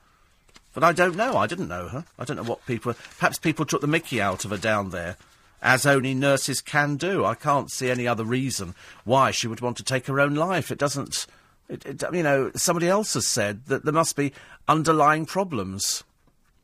But 0.73 0.83
I 0.83 0.91
don't 0.91 1.15
know. 1.15 1.37
I 1.37 1.47
didn't 1.47 1.67
know 1.67 1.87
her. 1.87 2.05
I 2.17 2.25
don't 2.25 2.37
know 2.37 2.43
what 2.43 2.65
people. 2.65 2.93
Perhaps 3.17 3.39
people 3.39 3.65
took 3.65 3.81
the 3.81 3.87
mickey 3.87 4.19
out 4.19 4.43
of 4.43 4.51
her 4.51 4.57
down 4.57 4.89
there, 4.89 5.17
as 5.61 5.85
only 5.85 6.13
nurses 6.13 6.61
can 6.61 6.97
do. 6.97 7.23
I 7.23 7.35
can't 7.35 7.71
see 7.71 7.89
any 7.89 8.07
other 8.07 8.25
reason 8.25 8.75
why 9.05 9.31
she 9.31 9.47
would 9.47 9.61
want 9.61 9.77
to 9.77 9.83
take 9.83 10.07
her 10.07 10.19
own 10.19 10.35
life. 10.35 10.71
It 10.71 10.79
doesn't. 10.79 11.27
It, 11.69 11.85
it, 11.85 12.03
you 12.11 12.23
know, 12.23 12.51
somebody 12.55 12.89
else 12.89 13.13
has 13.13 13.27
said 13.27 13.67
that 13.67 13.85
there 13.85 13.93
must 13.93 14.15
be 14.15 14.33
underlying 14.67 15.25
problems. 15.25 16.03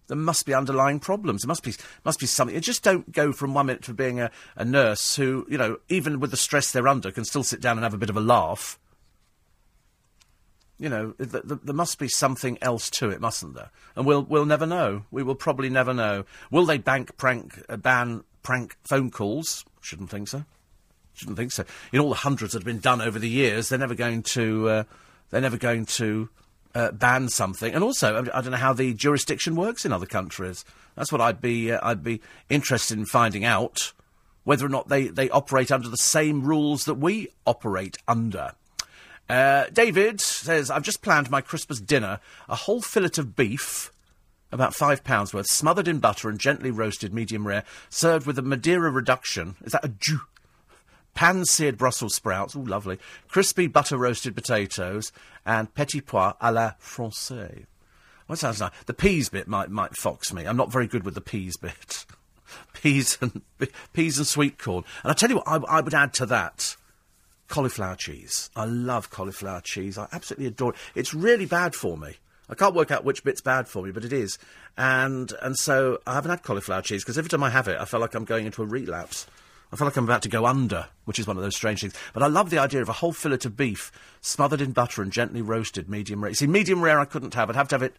There 0.10 0.18
must 0.18 0.48
be 0.48 0.56
underlying 0.56 1.00
problems. 1.00 1.44
There 1.44 1.48
must 1.48 1.64
be 1.64 1.74
must 2.04 2.20
be 2.20 2.26
something. 2.26 2.56
You 2.56 2.62
just 2.62 2.84
don't 2.84 3.12
go 3.12 3.32
from 3.32 3.54
one 3.54 3.68
minute 3.68 3.84
to 3.84 3.94
being 3.94 4.20
a, 4.20 4.32
a 4.56 4.66
nurse 4.66 5.16
who, 5.16 5.46
you 5.50 5.58
know, 5.58 5.78
even 5.88 6.20
with 6.20 6.32
the 6.32 6.38
stress 6.38 6.72
they're 6.72 6.88
under, 6.88 7.12
can 7.12 7.26
still 7.26 7.44
sit 7.44 7.62
down 7.62 7.78
and 7.78 7.84
have 7.84 7.94
a 7.94 7.98
bit 7.98 8.10
of 8.10 8.18
a 8.18 8.22
laugh. 8.22 8.80
You 10.80 10.90
know, 10.90 11.12
th- 11.12 11.32
th- 11.32 11.62
there 11.64 11.76
must 11.76 12.00
be 12.00 12.08
something 12.08 12.58
else 12.62 12.90
to 12.92 13.12
it, 13.12 13.22
mustn't 13.22 13.54
there? 13.54 13.70
And 13.96 14.06
we'll 14.08 14.24
we'll 14.24 14.46
never 14.46 14.66
know. 14.66 15.04
We 15.12 15.22
will 15.22 15.36
probably 15.36 15.70
never 15.70 15.94
know. 15.94 16.26
Will 16.50 16.66
they 16.66 16.80
bank 16.80 17.16
prank 17.18 17.64
uh, 17.70 17.78
ban 17.78 18.24
prank 18.42 18.78
phone 18.84 19.12
calls? 19.12 19.64
Shouldn't 19.80 20.10
think 20.10 20.28
so. 20.28 20.44
Shouldn't 21.14 21.38
think 21.38 21.52
so. 21.52 21.66
In 21.94 22.00
all 22.00 22.10
the 22.10 22.16
hundreds 22.16 22.54
that 22.54 22.60
have 22.60 22.66
been 22.66 22.80
done 22.80 23.00
over 23.00 23.20
the 23.20 23.30
years, 23.30 23.70
they're 23.70 23.78
never 23.78 23.96
going 23.96 24.24
to. 24.24 24.70
Uh, 24.70 24.84
they're 25.30 25.42
never 25.42 25.58
going 25.58 25.86
to 25.86 26.30
uh, 26.76 26.92
ban 26.92 27.30
something. 27.30 27.74
And 27.74 27.84
also, 27.84 28.18
I, 28.34 28.42
don't 28.42 28.52
know 28.52 28.58
how 28.58 28.74
the 28.74 28.94
jurisdiction 28.94 29.56
works 29.56 29.86
in 29.86 29.94
other 29.94 30.06
countries. 30.06 30.66
That's 30.96 31.12
what 31.12 31.22
I'd 31.22 31.42
be 31.42 31.72
uh, 31.72 31.80
I'd 31.82 32.04
be 32.04 32.22
interested 32.50 32.98
in 32.98 33.06
finding 33.06 33.46
out 33.46 33.94
whether 34.44 34.66
or 34.66 34.70
not 34.70 34.90
they, 34.90 35.08
they 35.08 35.30
operate 35.30 35.72
under 35.72 35.90
the 35.90 35.98
same 35.98 36.44
rules 36.44 36.86
that 36.86 36.96
we 36.96 37.30
operate 37.46 37.98
under. 38.08 38.54
Uh, 39.30 39.66
David 39.72 40.20
says, 40.20 40.72
I've 40.72 40.82
just 40.82 41.04
planned 41.04 41.30
my 41.30 41.42
Christmas 41.42 41.80
dinner. 41.80 42.20
A 42.48 42.56
whole 42.56 42.82
fillet 42.82 43.12
of 43.20 43.36
beef, 43.36 43.92
about 44.52 44.74
five 44.74 45.04
pounds 45.04 45.34
worth, 45.34 45.46
smothered 45.46 45.88
in 45.88 46.00
butter 46.00 46.30
and 46.30 46.40
gently 46.40 46.72
roasted 46.72 47.14
medium 47.14 47.46
rare, 47.46 47.64
served 47.90 48.26
with 48.26 48.40
a 48.40 48.42
Madeira 48.42 48.90
reduction. 48.90 49.56
Is 49.64 49.74
that 49.74 49.86
a 49.86 49.90
Jew? 49.90 50.22
Pan-seared 51.14 51.78
Brussels 51.78 52.16
sprouts, 52.16 52.56
oh 52.56 52.60
lovely, 52.60 53.00
crispy 53.28 53.68
butter 53.68 53.98
roasted 53.98 54.36
potatoes, 54.36 55.12
and 55.46 55.74
petit 55.74 56.02
pois 56.02 56.34
à 56.42 56.54
la 56.54 56.74
française. 56.82 57.66
What 58.28 58.40
sounds 58.40 58.60
nice? 58.60 58.72
The 58.86 58.94
peas 58.94 59.30
bit 59.30 59.48
might 59.48 59.72
might 59.72 59.96
fox 59.98 60.32
me. 60.32 60.46
I'm 60.46 60.58
not 60.58 60.72
very 60.72 60.88
good 60.88 61.04
with 61.04 61.16
the 61.16 61.22
peas 61.22 61.58
bit. 61.58 62.06
peas 62.74 63.18
and 63.22 63.42
peas 63.94 64.18
and 64.18 64.28
sweet 64.28 64.60
corn. 64.60 64.84
And 65.04 65.12
I 65.12 65.14
tell 65.14 65.30
you 65.30 65.38
what, 65.38 65.48
I, 65.48 65.58
I 65.78 65.82
would 65.82 65.94
add 65.94 66.14
to 66.16 66.26
that 66.28 66.76
cauliflower 67.48 67.96
cheese. 67.96 68.50
I 68.56 68.66
love 68.66 69.10
cauliflower 69.10 69.62
cheese. 69.62 69.98
I 69.98 70.08
absolutely 70.12 70.46
adore 70.46 70.74
it. 70.74 70.80
It's 70.96 71.14
really 71.14 71.46
bad 71.46 71.76
for 71.76 71.98
me. 71.98 72.18
I 72.50 72.56
can't 72.56 72.74
work 72.74 72.90
out 72.92 73.04
which 73.04 73.24
bit's 73.24 73.42
bad 73.42 73.68
for 73.68 73.84
me, 73.84 73.92
but 73.92 74.06
it 74.06 74.14
is. 74.14 74.40
And 74.78 75.34
and 75.42 75.58
so 75.58 76.00
I 76.08 76.14
haven't 76.14 76.32
had 76.32 76.44
cauliflower 76.44 76.82
cheese 76.82 77.04
because 77.04 77.18
every 77.18 77.30
time 77.30 77.44
I 77.44 77.50
have 77.50 77.68
it, 77.68 77.80
I 77.80 77.86
feel 77.86 78.00
like 78.00 78.16
I'm 78.16 78.26
going 78.26 78.46
into 78.46 78.64
a 78.64 78.66
relapse. 78.66 79.28
I 79.72 79.76
feel 79.76 79.86
like 79.86 79.98
I'm 79.98 80.04
about 80.04 80.24
to 80.24 80.30
go 80.30 80.48
under, 80.48 80.88
which 81.06 81.20
is 81.20 81.28
one 81.28 81.38
of 81.38 81.44
those 81.44 81.56
strange 81.56 81.82
things. 81.82 81.94
But 82.14 82.24
I 82.24 82.28
love 82.28 82.50
the 82.50 82.58
idea 82.58 82.82
of 82.82 82.90
a 82.90 82.94
whole 82.94 83.14
fillet 83.14 83.40
of 83.46 83.56
beef 83.56 83.92
smothered 84.20 84.62
in 84.62 84.72
butter 84.72 85.02
and 85.02 85.12
gently 85.12 85.42
roasted, 85.42 85.88
medium 85.88 86.24
rare. 86.24 86.34
See, 86.34 86.48
medium 86.48 86.82
rare 86.82 87.00
I 87.00 87.06
couldn't 87.06 87.36
have. 87.36 87.50
I'd 87.50 87.56
have 87.56 87.68
to 87.70 87.76
have 87.76 87.84
it. 87.84 87.96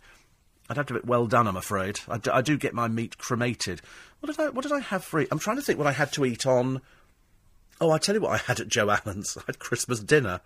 I'd 0.68 0.76
have 0.76 0.86
to 0.86 0.94
have 0.94 1.02
it 1.02 1.08
well 1.08 1.26
done. 1.26 1.46
I'm 1.46 1.56
afraid. 1.56 2.00
I 2.08 2.42
do 2.42 2.56
get 2.56 2.74
my 2.74 2.88
meat 2.88 3.18
cremated. 3.18 3.82
What 4.18 4.34
did 4.34 4.40
I? 4.40 4.48
What 4.50 4.62
did 4.62 4.72
I 4.72 4.80
have 4.80 5.04
for? 5.04 5.24
I'm 5.30 5.38
trying 5.38 5.56
to 5.56 5.62
think 5.62 5.78
what 5.78 5.86
I 5.86 5.92
had 5.92 6.12
to 6.14 6.24
eat 6.24 6.44
on. 6.44 6.80
Oh, 7.80 7.92
I 7.92 7.98
tell 7.98 8.14
you 8.14 8.20
what 8.20 8.32
I 8.32 8.38
had 8.38 8.60
at 8.60 8.68
Joe 8.68 8.90
Allen's. 8.90 9.36
I 9.40 9.42
had 9.46 9.58
Christmas 9.60 10.00
dinner. 10.00 10.40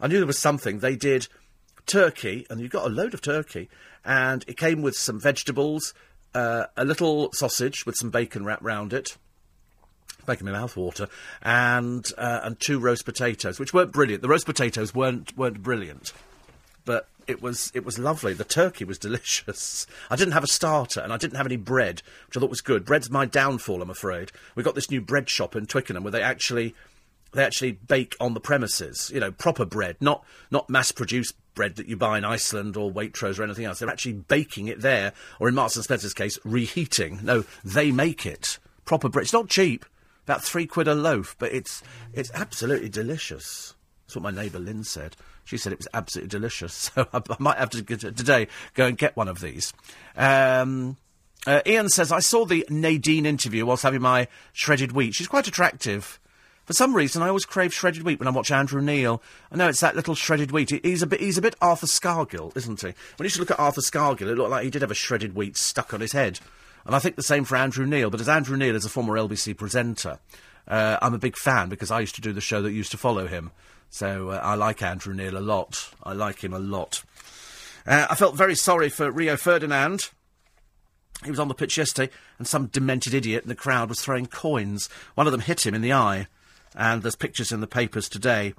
I 0.00 0.06
knew 0.06 0.18
there 0.18 0.26
was 0.26 0.38
something. 0.38 0.78
They 0.78 0.96
did 0.96 1.26
turkey, 1.86 2.46
and 2.48 2.60
you 2.60 2.68
got 2.68 2.86
a 2.86 2.90
load 2.90 3.12
of 3.12 3.22
turkey, 3.22 3.68
and 4.04 4.44
it 4.46 4.56
came 4.56 4.82
with 4.82 4.96
some 4.96 5.20
vegetables, 5.20 5.94
uh, 6.32 6.66
a 6.76 6.84
little 6.84 7.32
sausage 7.32 7.84
with 7.84 7.96
some 7.96 8.10
bacon 8.10 8.44
wrapped 8.44 8.62
round 8.62 8.92
it 8.92 9.16
making 10.26 10.46
my 10.46 10.52
mouth 10.52 10.76
water, 10.76 11.08
and 11.42 12.06
uh, 12.18 12.40
and 12.42 12.58
two 12.58 12.78
roast 12.78 13.04
potatoes, 13.04 13.58
which 13.58 13.74
weren't 13.74 13.92
brilliant. 13.92 14.22
The 14.22 14.28
roast 14.28 14.46
potatoes 14.46 14.94
weren't 14.94 15.36
weren't 15.36 15.62
brilliant, 15.62 16.12
but 16.84 17.08
it 17.26 17.42
was 17.42 17.70
it 17.74 17.84
was 17.84 17.98
lovely. 17.98 18.32
The 18.32 18.44
turkey 18.44 18.84
was 18.84 18.98
delicious. 19.06 19.86
I 20.10 20.16
didn't 20.16 20.32
have 20.32 20.44
a 20.44 20.48
starter, 20.48 21.00
and 21.00 21.12
I 21.12 21.16
didn't 21.16 21.36
have 21.36 21.46
any 21.46 21.56
bread, 21.56 22.02
which 22.26 22.36
I 22.36 22.40
thought 22.40 22.50
was 22.50 22.60
good. 22.60 22.84
Bread's 22.84 23.10
my 23.10 23.26
downfall, 23.26 23.82
I'm 23.82 23.90
afraid. 23.90 24.32
We 24.54 24.62
got 24.62 24.74
this 24.74 24.90
new 24.90 25.00
bread 25.00 25.28
shop 25.28 25.56
in 25.56 25.66
Twickenham 25.66 26.04
where 26.04 26.12
they 26.12 26.22
actually 26.22 26.74
they 27.32 27.44
actually 27.44 27.72
bake 27.72 28.16
on 28.20 28.34
the 28.34 28.40
premises. 28.40 29.10
You 29.14 29.20
know, 29.20 29.30
proper 29.30 29.64
bread, 29.64 29.96
not 30.00 30.24
not 30.50 30.68
mass 30.68 30.92
produced 30.92 31.34
bread 31.54 31.76
that 31.76 31.88
you 31.88 31.96
buy 31.96 32.18
in 32.18 32.24
Iceland 32.24 32.76
or 32.76 32.90
Waitrose 32.90 33.38
or 33.38 33.42
anything 33.42 33.64
else. 33.64 33.78
They're 33.78 33.90
actually 33.90 34.14
baking 34.14 34.68
it 34.68 34.80
there, 34.80 35.12
or 35.38 35.48
in 35.48 35.54
Marks 35.54 35.76
and 35.76 35.84
Spencer's 35.84 36.14
case, 36.14 36.38
reheating. 36.44 37.20
No, 37.22 37.44
they 37.64 37.90
make 37.92 38.26
it 38.26 38.58
proper 38.84 39.08
bread. 39.08 39.24
It's 39.24 39.32
not 39.32 39.48
cheap. 39.48 39.84
About 40.30 40.44
three 40.44 40.66
quid 40.66 40.86
a 40.86 40.94
loaf, 40.94 41.34
but 41.38 41.52
it's 41.52 41.82
it's 42.12 42.30
absolutely 42.34 42.88
delicious. 42.88 43.74
That's 44.06 44.16
what 44.16 44.22
my 44.22 44.42
neighbour 44.42 44.60
Lynn 44.60 44.84
said. 44.84 45.16
She 45.44 45.56
said 45.56 45.72
it 45.72 45.78
was 45.78 45.88
absolutely 45.92 46.28
delicious. 46.28 46.90
So 46.94 47.08
I, 47.12 47.18
I 47.18 47.36
might 47.38 47.58
have 47.58 47.70
to 47.70 47.82
today 47.82 48.46
go 48.74 48.86
and 48.86 48.96
get 48.96 49.16
one 49.16 49.28
of 49.28 49.40
these. 49.40 49.72
Um, 50.16 50.96
uh, 51.46 51.62
Ian 51.66 51.88
says 51.88 52.12
I 52.12 52.20
saw 52.20 52.44
the 52.44 52.64
Nadine 52.70 53.26
interview 53.26 53.66
whilst 53.66 53.82
having 53.82 54.02
my 54.02 54.28
shredded 54.52 54.92
wheat. 54.92 55.14
She's 55.14 55.28
quite 55.28 55.48
attractive. 55.48 56.20
For 56.64 56.74
some 56.74 56.94
reason, 56.94 57.22
I 57.22 57.28
always 57.28 57.44
crave 57.44 57.74
shredded 57.74 58.04
wheat 58.04 58.20
when 58.20 58.28
I 58.28 58.30
watch 58.30 58.52
Andrew 58.52 58.80
Neil. 58.80 59.20
I 59.50 59.56
know 59.56 59.68
it's 59.68 59.80
that 59.80 59.96
little 59.96 60.14
shredded 60.14 60.52
wheat. 60.52 60.70
He's 60.84 61.02
a 61.02 61.06
bit, 61.06 61.20
he's 61.20 61.38
a 61.38 61.42
bit 61.42 61.56
Arthur 61.60 61.88
Scargill, 61.88 62.56
isn't 62.56 62.80
he? 62.80 62.94
When 63.16 63.24
you 63.24 63.30
to 63.30 63.40
look 63.40 63.50
at 63.50 63.58
Arthur 63.58 63.80
Scargill, 63.80 64.28
it 64.28 64.38
looked 64.38 64.50
like 64.50 64.62
he 64.62 64.70
did 64.70 64.82
have 64.82 64.92
a 64.92 64.94
shredded 64.94 65.34
wheat 65.34 65.56
stuck 65.56 65.92
on 65.92 66.00
his 66.00 66.12
head. 66.12 66.38
And 66.84 66.94
I 66.94 66.98
think 66.98 67.16
the 67.16 67.22
same 67.22 67.44
for 67.44 67.56
Andrew 67.56 67.86
Neil. 67.86 68.10
But 68.10 68.20
as 68.20 68.28
Andrew 68.28 68.56
Neil 68.56 68.74
is 68.74 68.84
a 68.84 68.88
former 68.88 69.14
LBC 69.14 69.56
presenter, 69.56 70.18
uh, 70.66 70.98
I'm 71.02 71.14
a 71.14 71.18
big 71.18 71.36
fan 71.36 71.68
because 71.68 71.90
I 71.90 72.00
used 72.00 72.14
to 72.14 72.20
do 72.20 72.32
the 72.32 72.40
show 72.40 72.62
that 72.62 72.72
used 72.72 72.92
to 72.92 72.98
follow 72.98 73.26
him. 73.26 73.50
So 73.90 74.30
uh, 74.30 74.40
I 74.42 74.54
like 74.54 74.82
Andrew 74.82 75.14
Neil 75.14 75.36
a 75.36 75.40
lot. 75.40 75.90
I 76.02 76.12
like 76.12 76.42
him 76.42 76.52
a 76.52 76.58
lot. 76.58 77.02
Uh, 77.86 78.06
I 78.08 78.14
felt 78.14 78.36
very 78.36 78.54
sorry 78.54 78.88
for 78.88 79.10
Rio 79.10 79.36
Ferdinand. 79.36 80.10
He 81.24 81.30
was 81.30 81.40
on 81.40 81.48
the 81.48 81.54
pitch 81.54 81.76
yesterday, 81.76 82.10
and 82.38 82.46
some 82.46 82.66
demented 82.66 83.12
idiot 83.12 83.42
in 83.42 83.48
the 83.48 83.54
crowd 83.54 83.88
was 83.88 84.00
throwing 84.00 84.26
coins. 84.26 84.88
One 85.16 85.26
of 85.26 85.32
them 85.32 85.42
hit 85.42 85.66
him 85.66 85.74
in 85.74 85.82
the 85.82 85.92
eye, 85.92 86.28
and 86.74 87.02
there's 87.02 87.16
pictures 87.16 87.52
in 87.52 87.60
the 87.60 87.66
papers 87.66 88.08
today 88.08 88.54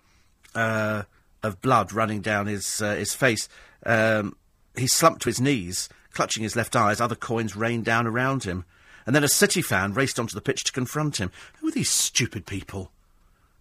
uh, 0.54 1.04
of 1.42 1.62
blood 1.62 1.92
running 1.92 2.22
down 2.22 2.46
his 2.46 2.82
uh, 2.82 2.96
his 2.96 3.14
face. 3.14 3.50
Um, 3.84 4.36
he 4.78 4.86
slumped 4.86 5.24
to 5.24 5.30
his 5.30 5.42
knees, 5.42 5.90
clutching 6.14 6.44
his 6.44 6.56
left 6.56 6.76
eye 6.76 6.92
as 6.92 7.02
other 7.02 7.16
coins 7.16 7.56
rained 7.56 7.86
down 7.86 8.08
around 8.08 8.44
him. 8.44 8.66
And 9.06 9.16
then 9.16 9.24
a 9.24 9.30
City 9.30 9.62
fan 9.62 9.94
raced 9.94 10.20
onto 10.20 10.36
the 10.36 10.42
pitch 10.42 10.64
to 10.66 10.72
confront 10.72 11.20
him. 11.20 11.32
Who 11.60 11.68
are 11.68 11.72
these 11.72 11.90
stupid 11.90 12.46
people? 12.46 12.92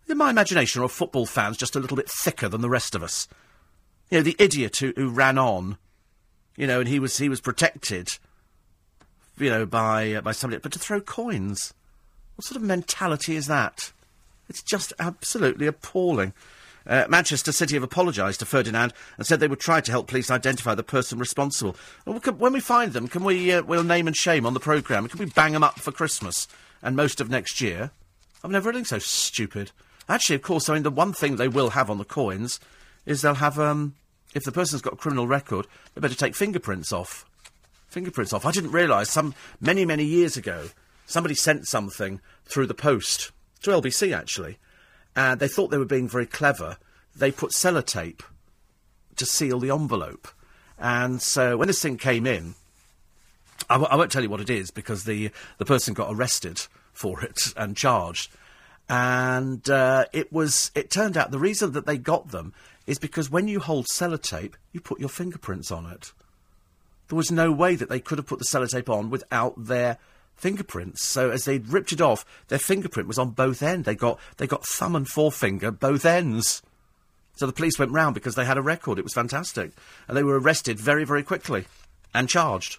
In 0.09 0.19
my 0.19 0.31
imagination, 0.31 0.83
are 0.83 0.89
football 0.89 1.27
fans 1.27 1.57
just 1.57 1.77
a 1.77 1.81
little 1.81 1.97
bit 1.97 2.11
thicker 2.11 2.49
than 2.49 2.61
the 2.61 2.69
rest 2.69 2.95
of 2.95 3.03
us? 3.03 3.29
You 4.11 4.19
know, 4.19 4.23
the 4.23 4.37
idiot 4.39 4.77
who, 4.79 4.93
who 4.97 5.09
ran 5.09 5.39
on, 5.39 5.79
you 6.57 6.67
know, 6.67 6.81
and 6.81 6.89
he 6.89 6.99
was 6.99 7.17
he 7.17 7.29
was 7.29 7.41
protected, 7.41 8.09
you 9.39 9.49
know, 9.49 9.65
by 9.65 10.15
uh, 10.15 10.21
by 10.21 10.33
somebody. 10.33 10.61
But 10.61 10.73
to 10.73 10.79
throw 10.81 11.01
coins, 11.01 11.73
what 12.35 12.45
sort 12.45 12.57
of 12.57 12.63
mentality 12.63 13.37
is 13.37 13.47
that? 13.47 13.93
It's 14.49 14.63
just 14.63 14.93
absolutely 14.99 15.69
appalling. 15.69 16.35
Uh, 16.91 17.07
Manchester 17.09 17.53
City 17.53 17.75
have 17.75 17.85
apologised 17.85 18.41
to 18.41 18.47
Ferdinand 18.47 18.93
and 19.17 19.25
said 19.25 19.39
they 19.39 19.47
would 19.47 19.61
try 19.61 19.81
to 19.81 19.93
help 19.93 20.09
police 20.09 20.29
identify 20.29 20.75
the 20.75 20.83
person 20.83 21.21
responsible. 21.21 21.77
When 22.05 22.53
we 22.53 22.59
find 22.59 22.93
them, 22.93 23.07
can 23.07 23.23
we 23.23 23.53
uh, 23.53 23.63
we'll 23.63 23.85
name 23.85 24.09
and 24.09 24.17
shame 24.17 24.45
on 24.45 24.55
the 24.55 24.61
programme? 24.61 25.07
Can 25.07 25.21
we 25.21 25.27
bang 25.27 25.53
them 25.53 25.63
up 25.63 25.79
for 25.79 25.93
Christmas 25.93 26.49
and 26.83 26.97
most 26.97 27.21
of 27.21 27.31
next 27.31 27.61
year? 27.61 27.93
I've 28.43 28.51
never 28.51 28.71
everything 28.71 28.87
so 28.87 28.99
stupid. 28.99 29.71
Actually, 30.09 30.35
of 30.35 30.43
course, 30.43 30.69
I 30.69 30.75
mean 30.75 30.83
the 30.83 30.91
one 30.91 31.13
thing 31.13 31.37
they 31.37 31.47
will 31.47 31.71
have 31.71 31.91
on 31.91 31.99
the 31.99 32.05
coins 32.05 32.59
is 33.07 33.23
they'll 33.23 33.35
have 33.35 33.61
um, 33.61 33.95
if 34.35 34.43
the 34.43 34.51
person's 34.51 34.83
got 34.83 34.95
a 34.95 34.97
criminal 34.97 35.29
record, 35.29 35.69
they 35.95 36.01
better 36.01 36.17
take 36.17 36.35
fingerprints 36.35 36.93
off. 36.93 37.25
Fingerprints 37.87 38.33
off. 38.33 38.45
I 38.45 38.51
didn't 38.51 38.73
realise 38.73 39.11
some 39.11 39.37
many 39.61 39.85
many 39.85 40.05
years 40.05 40.37
ago 40.37 40.71
somebody 41.07 41.37
sent 41.37 41.69
something 41.69 42.21
through 42.47 42.67
the 42.67 42.75
post 42.75 43.31
to 43.63 43.71
LBC 43.71 44.13
actually, 44.13 44.59
and 45.17 45.41
they 45.41 45.49
thought 45.49 45.71
they 45.71 45.79
were 45.79 45.85
being 45.85 46.09
very 46.09 46.27
clever. 46.27 46.79
They 47.15 47.33
put 47.33 47.53
sellotape 47.53 48.21
to 49.17 49.27
seal 49.27 49.59
the 49.59 49.71
envelope, 49.71 50.29
and 50.79 51.21
so 51.21 51.57
when 51.57 51.69
this 51.69 51.83
thing 51.83 51.97
came 51.97 52.27
in, 52.27 52.55
I 53.69 53.75
w- 53.75 53.89
I 53.91 53.97
won't 53.97 54.11
tell 54.11 54.23
you 54.23 54.31
what 54.31 54.41
it 54.41 54.51
is 54.51 54.71
because 54.71 55.05
the 55.05 55.31
the 55.59 55.65
person 55.65 55.95
got 55.95 56.13
arrested 56.13 56.67
for 56.93 57.23
it 57.23 57.53
and 57.57 57.77
charged. 57.77 58.31
And 58.89 59.69
uh, 59.71 60.07
it 60.13 60.33
was. 60.33 60.73
It 60.75 60.91
turned 60.91 61.17
out 61.17 61.31
the 61.31 61.39
reason 61.39 61.73
that 61.73 61.87
they 61.87 61.97
got 61.97 62.31
them 62.31 62.53
is 62.87 62.99
because 62.99 63.31
when 63.31 63.47
you 63.47 63.61
hold 63.61 63.87
sellotape, 63.87 64.55
you 64.73 64.81
put 64.81 64.99
your 64.99 65.09
fingerprints 65.09 65.71
on 65.71 65.87
it. 65.87 66.13
There 67.09 67.17
was 67.17 67.31
no 67.31 67.53
way 67.53 67.77
that 67.77 67.89
they 67.89 68.01
could 68.01 68.19
have 68.19 68.27
put 68.27 68.41
the 68.41 68.45
sellotape 68.45 68.89
on 68.89 69.11
without 69.11 69.55
their 69.57 69.99
fingerprints. 70.41 71.05
So 71.05 71.31
as 71.31 71.45
they'd 71.45 71.69
ripped 71.69 71.93
it 71.93 72.01
off, 72.01 72.25
their 72.49 72.59
fingerprint 72.59 73.09
was 73.09 73.19
on 73.19 73.31
both 73.31 73.63
ends. 73.63 73.87
They 73.87 73.95
got 73.95 74.19
they 74.39 74.47
got 74.47 74.67
thumb 74.67 74.97
and 74.97 75.07
forefinger 75.07 75.71
both 75.71 76.05
ends. 76.05 76.63
So 77.37 77.47
the 77.47 77.53
police 77.53 77.79
went 77.79 77.93
round 77.93 78.15
because 78.15 78.35
they 78.35 78.45
had 78.45 78.59
a 78.59 78.63
record. 78.63 78.99
It 78.99 79.05
was 79.05 79.15
fantastic, 79.15 79.73
and 80.09 80.17
they 80.17 80.23
were 80.23 80.39
arrested 80.39 80.79
very 80.79 81.05
very 81.05 81.23
quickly 81.23 81.67
and 82.15 82.29
charged, 82.29 82.79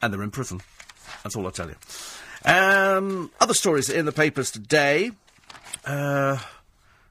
and 0.00 0.12
they're 0.12 0.22
in 0.22 0.30
prison. 0.30 0.60
That's 1.22 1.36
all 1.36 1.44
I'll 1.44 1.52
tell 1.52 1.68
you. 1.68 1.76
Um, 2.44 3.30
other 3.40 3.54
stories 3.54 3.90
in 3.90 4.06
the 4.06 4.12
papers 4.12 4.50
today. 4.50 5.10
Uh, 5.84 6.38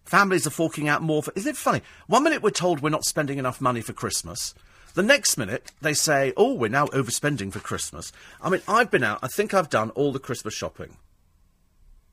families 0.05 0.47
are 0.47 0.51
forking 0.51 0.87
out 0.87 1.01
more 1.01 1.21
for. 1.21 1.33
Isn't 1.35 1.51
it 1.51 1.57
funny? 1.57 1.81
One 2.07 2.23
minute 2.23 2.41
we're 2.41 2.49
told 2.49 2.81
we're 2.81 2.89
not 2.89 3.05
spending 3.05 3.37
enough 3.37 3.61
money 3.61 3.81
for 3.81 3.93
Christmas. 3.93 4.53
The 4.93 5.03
next 5.03 5.37
minute 5.37 5.71
they 5.81 5.93
say, 5.93 6.33
"Oh, 6.35 6.53
we're 6.53 6.69
now 6.69 6.87
overspending 6.87 7.51
for 7.51 7.59
Christmas." 7.59 8.11
I 8.41 8.49
mean, 8.49 8.61
I've 8.67 8.91
been 8.91 9.03
out. 9.03 9.19
I 9.21 9.27
think 9.27 9.53
I've 9.53 9.69
done 9.69 9.91
all 9.91 10.11
the 10.11 10.19
Christmas 10.19 10.53
shopping. 10.53 10.97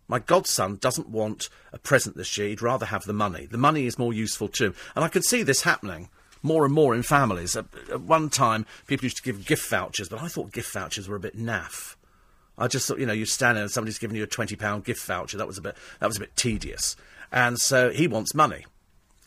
My 0.09 0.19
godson 0.19 0.77
doesn't 0.77 1.09
want 1.09 1.49
a 1.73 1.79
present 1.79 2.17
this 2.17 2.39
year. 2.39 2.49
He'd 2.49 2.63
rather 2.63 2.87
have 2.87 3.05
the 3.05 3.13
money. 3.13 3.47
The 3.47 3.59
money 3.59 3.87
is 3.87 3.99
more 3.99 4.13
useful 4.13 4.49
to 4.49 4.67
him. 4.67 4.75
And 4.95 5.05
I 5.05 5.09
can 5.09 5.23
see 5.23 5.43
this 5.43 5.63
happening 5.63 6.09
more 6.43 6.65
and 6.65 6.73
more 6.73 6.95
in 6.95 7.03
families. 7.03 7.57
At, 7.57 7.67
at 7.91 8.01
one 8.03 8.31
time, 8.31 8.67
people 8.87 9.05
used 9.05 9.17
to 9.17 9.23
give 9.23 9.45
gift 9.45 9.69
vouchers, 9.69 10.09
but 10.09 10.23
I 10.23 10.29
thought 10.29 10.53
gift 10.53 10.73
vouchers 10.73 11.09
were 11.09 11.17
a 11.17 11.21
bit 11.21 11.37
naff. 11.37 11.97
I 12.59 12.69
just 12.69 12.87
thought, 12.89 12.99
you 12.99 13.07
know, 13.07 13.13
you 13.13 13.27
stand 13.27 13.57
there 13.57 13.65
and 13.65 13.71
somebody's 13.71 13.99
giving 13.99 14.17
you 14.17 14.23
a 14.23 14.29
£20 14.29 14.85
gift 14.85 15.05
voucher. 15.05 15.37
That 15.37 15.47
was 15.47 15.59
a 15.59 15.63
bit, 15.63 15.77
that 16.01 16.07
was 16.07 16.17
a 16.17 16.21
bit 16.21 16.37
tedious. 16.37 16.97
And 17.31 17.59
so 17.59 17.91
he 17.91 18.07
wants 18.07 18.35
money. 18.35 18.65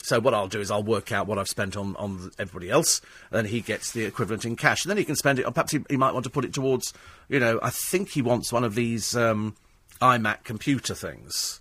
So 0.02 0.20
what 0.20 0.34
I'll 0.34 0.48
do 0.48 0.62
is 0.62 0.72
I'll 0.72 0.84
work 0.84 1.12
out 1.12 1.28
what 1.28 1.38
I've 1.38 1.50
spent 1.50 1.76
on, 1.76 1.96
on 1.98 2.32
everybody 2.40 2.70
else, 2.70 3.02
and 3.32 3.38
then 3.38 3.46
he 3.46 3.62
gets 3.62 3.92
the 3.92 4.06
equivalent 4.06 4.46
in 4.46 4.56
cash. 4.56 4.84
And 4.84 4.90
then 4.90 4.98
he 4.98 5.04
can 5.04 5.16
spend 5.16 5.40
it, 5.40 5.46
or 5.46 5.52
perhaps 5.52 5.74
he, 5.74 5.80
he 5.90 5.98
might 5.98 6.14
want 6.14 6.24
to 6.24 6.30
put 6.30 6.46
it 6.46 6.54
towards, 6.54 6.94
you 7.28 7.40
know, 7.40 7.60
I 7.62 7.70
think 7.70 8.10
he 8.10 8.22
wants 8.22 8.54
one 8.54 8.64
of 8.64 8.76
these 8.76 9.16
um, 9.16 9.56
iMac 10.02 10.44
computer 10.46 10.96
things. 10.96 11.60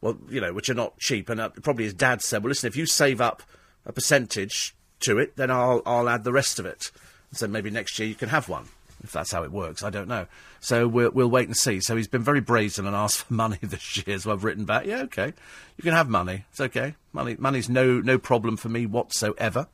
Well, 0.00 0.18
you 0.28 0.40
know, 0.40 0.52
which 0.52 0.68
are 0.68 0.74
not 0.74 0.98
cheap. 0.98 1.28
And 1.28 1.40
uh, 1.40 1.50
probably 1.62 1.84
his 1.84 1.94
dad 1.94 2.22
said, 2.22 2.42
well, 2.42 2.48
listen, 2.48 2.66
if 2.66 2.76
you 2.76 2.86
save 2.86 3.20
up 3.20 3.42
a 3.86 3.92
percentage 3.92 4.74
to 5.00 5.18
it, 5.18 5.36
then 5.36 5.50
I'll, 5.50 5.82
I'll 5.86 6.08
add 6.08 6.24
the 6.24 6.32
rest 6.32 6.58
of 6.58 6.66
it. 6.66 6.90
So 7.32 7.46
maybe 7.46 7.70
next 7.70 7.98
year 7.98 8.08
you 8.08 8.14
can 8.14 8.30
have 8.30 8.48
one. 8.48 8.68
If 9.02 9.12
that's 9.12 9.32
how 9.32 9.42
it 9.42 9.52
works, 9.52 9.82
I 9.82 9.90
don't 9.90 10.08
know. 10.08 10.26
So 10.60 10.86
we'll, 10.86 11.10
we'll 11.10 11.30
wait 11.30 11.48
and 11.48 11.56
see. 11.56 11.80
So 11.80 11.96
he's 11.96 12.08
been 12.08 12.22
very 12.22 12.40
brazen 12.40 12.86
and 12.86 12.94
asked 12.94 13.22
for 13.24 13.34
money 13.34 13.58
this 13.62 14.06
year. 14.06 14.18
So 14.18 14.32
I've 14.32 14.44
written 14.44 14.64
back, 14.64 14.86
yeah, 14.86 15.02
okay, 15.02 15.32
you 15.76 15.82
can 15.82 15.94
have 15.94 16.08
money. 16.08 16.44
It's 16.50 16.60
okay. 16.60 16.94
Money, 17.12 17.36
money's 17.38 17.68
no 17.68 18.00
no 18.00 18.18
problem 18.18 18.56
for 18.56 18.68
me 18.68 18.86
whatsoever. 18.86 19.66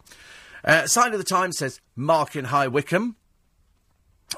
Uh, 0.65 0.87
Sign 0.87 1.13
of 1.13 1.19
the 1.19 1.25
Times 1.25 1.59
says 1.59 1.81
Mark 1.95 2.35
in 2.35 2.47
High 2.47 2.69
Wycombe. 2.69 3.17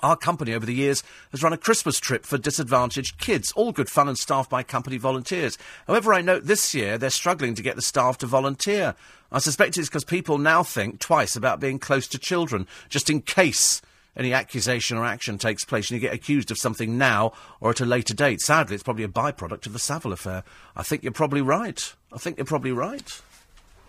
Our 0.02 0.16
company 0.16 0.52
over 0.52 0.66
the 0.66 0.74
years 0.74 1.02
has 1.30 1.42
run 1.42 1.54
a 1.54 1.58
Christmas 1.58 1.98
trip 1.98 2.26
for 2.26 2.36
disadvantaged 2.36 3.18
kids, 3.18 3.52
all 3.52 3.72
good 3.72 3.88
fun 3.88 4.06
and 4.06 4.18
staffed 4.18 4.50
by 4.50 4.62
company 4.62 4.98
volunteers. 4.98 5.56
However, 5.86 6.12
I 6.12 6.20
note 6.20 6.44
this 6.44 6.74
year 6.74 6.98
they're 6.98 7.08
struggling 7.08 7.54
to 7.54 7.62
get 7.62 7.74
the 7.74 7.82
staff 7.82 8.18
to 8.18 8.26
volunteer. 8.26 8.94
I 9.32 9.38
suspect 9.38 9.78
it's 9.78 9.88
because 9.88 10.04
people 10.04 10.36
now 10.36 10.62
think 10.62 11.00
twice 11.00 11.36
about 11.36 11.60
being 11.60 11.78
close 11.78 12.06
to 12.08 12.18
children, 12.18 12.66
just 12.90 13.08
in 13.08 13.22
case 13.22 13.80
any 14.18 14.34
accusation 14.34 14.98
or 14.98 15.06
action 15.06 15.38
takes 15.38 15.64
place 15.64 15.90
and 15.90 16.00
you 16.00 16.06
get 16.06 16.14
accused 16.14 16.50
of 16.50 16.58
something 16.58 16.98
now 16.98 17.32
or 17.60 17.70
at 17.70 17.80
a 17.80 17.86
later 17.86 18.12
date. 18.12 18.40
Sadly, 18.40 18.74
it's 18.74 18.82
probably 18.82 19.04
a 19.04 19.08
byproduct 19.08 19.66
of 19.66 19.72
the 19.72 19.78
Savile 19.78 20.12
affair. 20.12 20.42
I 20.76 20.82
think 20.82 21.04
you're 21.04 21.12
probably 21.12 21.40
right. 21.40 21.94
I 22.12 22.18
think 22.18 22.36
you're 22.36 22.44
probably 22.44 22.72
right. 22.72 23.20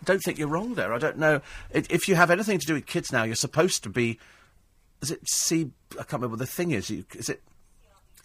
I 0.02 0.06
don't 0.06 0.20
think 0.20 0.38
you're 0.38 0.48
wrong 0.48 0.76
there. 0.76 0.94
I 0.94 1.00
don't 1.00 1.18
know. 1.18 1.42
I 1.74 1.84
if 1.90 2.08
you 2.08 2.16
have 2.16 2.32
anything 2.32 2.60
to 2.60 2.66
do 2.66 2.76
with 2.76 2.86
kids 2.86 3.12
now, 3.12 3.24
you're 3.24 3.36
supposed 3.36 3.84
to 3.84 3.90
be 3.90 4.20
is 5.02 5.12
it 5.12 5.28
C? 5.28 5.72
I 5.94 6.04
can't 6.04 6.14
remember 6.14 6.34
what 6.34 6.40
the 6.40 6.46
thing 6.46 6.72
is. 6.72 6.92
Is 6.92 7.30
it 7.30 7.42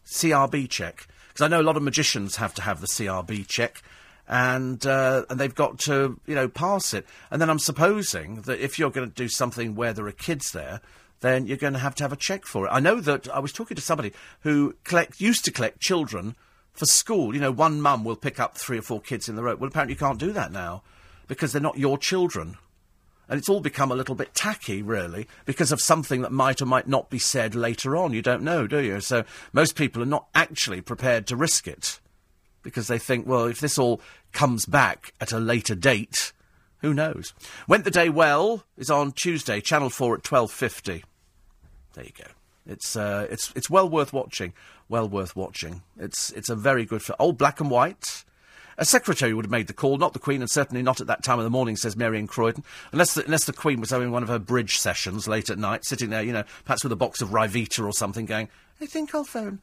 CRB 0.06 0.68
check? 0.68 1.06
Because 1.28 1.44
I 1.44 1.48
know 1.48 1.60
a 1.60 1.62
lot 1.62 1.76
of 1.76 1.82
magicians 1.82 2.36
have 2.36 2.54
to 2.54 2.62
have 2.62 2.80
the 2.80 2.86
CRB 2.86 3.46
check, 3.46 3.82
and 4.28 4.84
uh, 4.86 5.24
and 5.30 5.38
they've 5.38 5.54
got 5.54 5.78
to 5.80 6.20
you 6.26 6.34
know 6.34 6.48
pass 6.48 6.94
it. 6.94 7.06
And 7.30 7.40
then 7.40 7.50
I'm 7.50 7.58
supposing 7.58 8.42
that 8.42 8.60
if 8.60 8.78
you're 8.78 8.90
going 8.90 9.08
to 9.08 9.14
do 9.14 9.28
something 9.28 9.74
where 9.74 9.92
there 9.92 10.06
are 10.06 10.12
kids 10.12 10.52
there, 10.52 10.80
then 11.24 11.46
you're 11.46 11.56
going 11.56 11.72
to 11.72 11.78
have 11.78 11.94
to 11.96 12.04
have 12.04 12.12
a 12.12 12.16
check 12.16 12.44
for 12.44 12.66
it. 12.66 12.70
I 12.70 12.80
know 12.80 13.00
that 13.00 13.28
I 13.28 13.38
was 13.38 13.52
talking 13.52 13.76
to 13.76 13.82
somebody 13.82 14.12
who 14.40 14.74
collect 14.84 15.20
used 15.20 15.44
to 15.46 15.50
collect 15.50 15.80
children 15.80 16.36
for 16.74 16.84
school. 16.84 17.34
You 17.34 17.40
know, 17.40 17.50
one 17.50 17.80
mum 17.80 18.04
will 18.04 18.16
pick 18.16 18.38
up 18.38 18.58
three 18.58 18.78
or 18.78 18.82
four 18.82 19.00
kids 19.00 19.28
in 19.28 19.36
the 19.36 19.42
road. 19.42 19.58
Well, 19.58 19.68
apparently 19.68 19.94
you 19.94 19.98
can't 19.98 20.18
do 20.18 20.32
that 20.32 20.52
now 20.52 20.82
because 21.26 21.52
they're 21.52 21.62
not 21.62 21.78
your 21.78 21.96
children. 21.96 22.56
And 23.26 23.38
it's 23.38 23.48
all 23.48 23.60
become 23.60 23.90
a 23.90 23.94
little 23.94 24.14
bit 24.14 24.34
tacky, 24.34 24.82
really, 24.82 25.26
because 25.46 25.72
of 25.72 25.80
something 25.80 26.20
that 26.20 26.30
might 26.30 26.60
or 26.60 26.66
might 26.66 26.86
not 26.86 27.08
be 27.08 27.18
said 27.18 27.54
later 27.54 27.96
on. 27.96 28.12
You 28.12 28.20
don't 28.20 28.42
know, 28.42 28.66
do 28.66 28.78
you? 28.78 29.00
So 29.00 29.24
most 29.52 29.76
people 29.76 30.02
are 30.02 30.06
not 30.06 30.26
actually 30.34 30.82
prepared 30.82 31.26
to 31.28 31.36
risk 31.36 31.66
it 31.66 32.00
because 32.62 32.86
they 32.88 32.98
think, 32.98 33.26
well, 33.26 33.46
if 33.46 33.60
this 33.60 33.78
all 33.78 34.02
comes 34.32 34.66
back 34.66 35.14
at 35.22 35.32
a 35.32 35.38
later 35.38 35.74
date, 35.74 36.32
who 36.82 36.92
knows? 36.92 37.32
Went 37.66 37.84
the 37.84 37.90
Day 37.90 38.10
Well 38.10 38.64
is 38.76 38.90
on 38.90 39.12
Tuesday, 39.12 39.62
Channel 39.62 39.88
4 39.88 40.16
at 40.16 40.22
12.50. 40.22 41.02
There 41.94 42.04
you 42.04 42.12
go. 42.16 42.30
It's, 42.66 42.96
uh, 42.96 43.26
it's, 43.30 43.52
it's 43.54 43.70
well 43.70 43.88
worth 43.88 44.12
watching. 44.12 44.52
well 44.88 45.08
worth 45.08 45.36
watching. 45.36 45.82
It's 45.98 46.30
it's 46.30 46.48
a 46.48 46.56
very 46.56 46.84
good 46.84 47.02
film. 47.02 47.16
Old 47.18 47.38
black 47.38 47.60
and 47.60 47.70
white. 47.70 48.24
A 48.76 48.84
secretary 48.84 49.32
would 49.32 49.44
have 49.44 49.52
made 49.52 49.68
the 49.68 49.72
call, 49.72 49.98
not 49.98 50.14
the 50.14 50.18
Queen, 50.18 50.40
and 50.40 50.50
certainly 50.50 50.82
not 50.82 51.00
at 51.00 51.06
that 51.06 51.22
time 51.22 51.38
of 51.38 51.44
the 51.44 51.50
morning, 51.50 51.76
says 51.76 51.96
Marion 51.96 52.26
Croydon. 52.26 52.64
Unless 52.90 53.14
the, 53.14 53.24
unless 53.24 53.44
the 53.44 53.52
Queen 53.52 53.80
was 53.80 53.90
having 53.90 54.10
one 54.10 54.24
of 54.24 54.28
her 54.28 54.40
bridge 54.40 54.78
sessions 54.78 55.28
late 55.28 55.48
at 55.48 55.58
night, 55.58 55.84
sitting 55.84 56.10
there, 56.10 56.24
you 56.24 56.32
know, 56.32 56.42
perhaps 56.64 56.82
with 56.82 56.92
a 56.92 56.96
box 56.96 57.20
of 57.20 57.28
Ryvita 57.28 57.84
or 57.84 57.92
something, 57.92 58.26
going, 58.26 58.48
I 58.80 58.86
think 58.86 59.14
I'll 59.14 59.22
phone. 59.22 59.60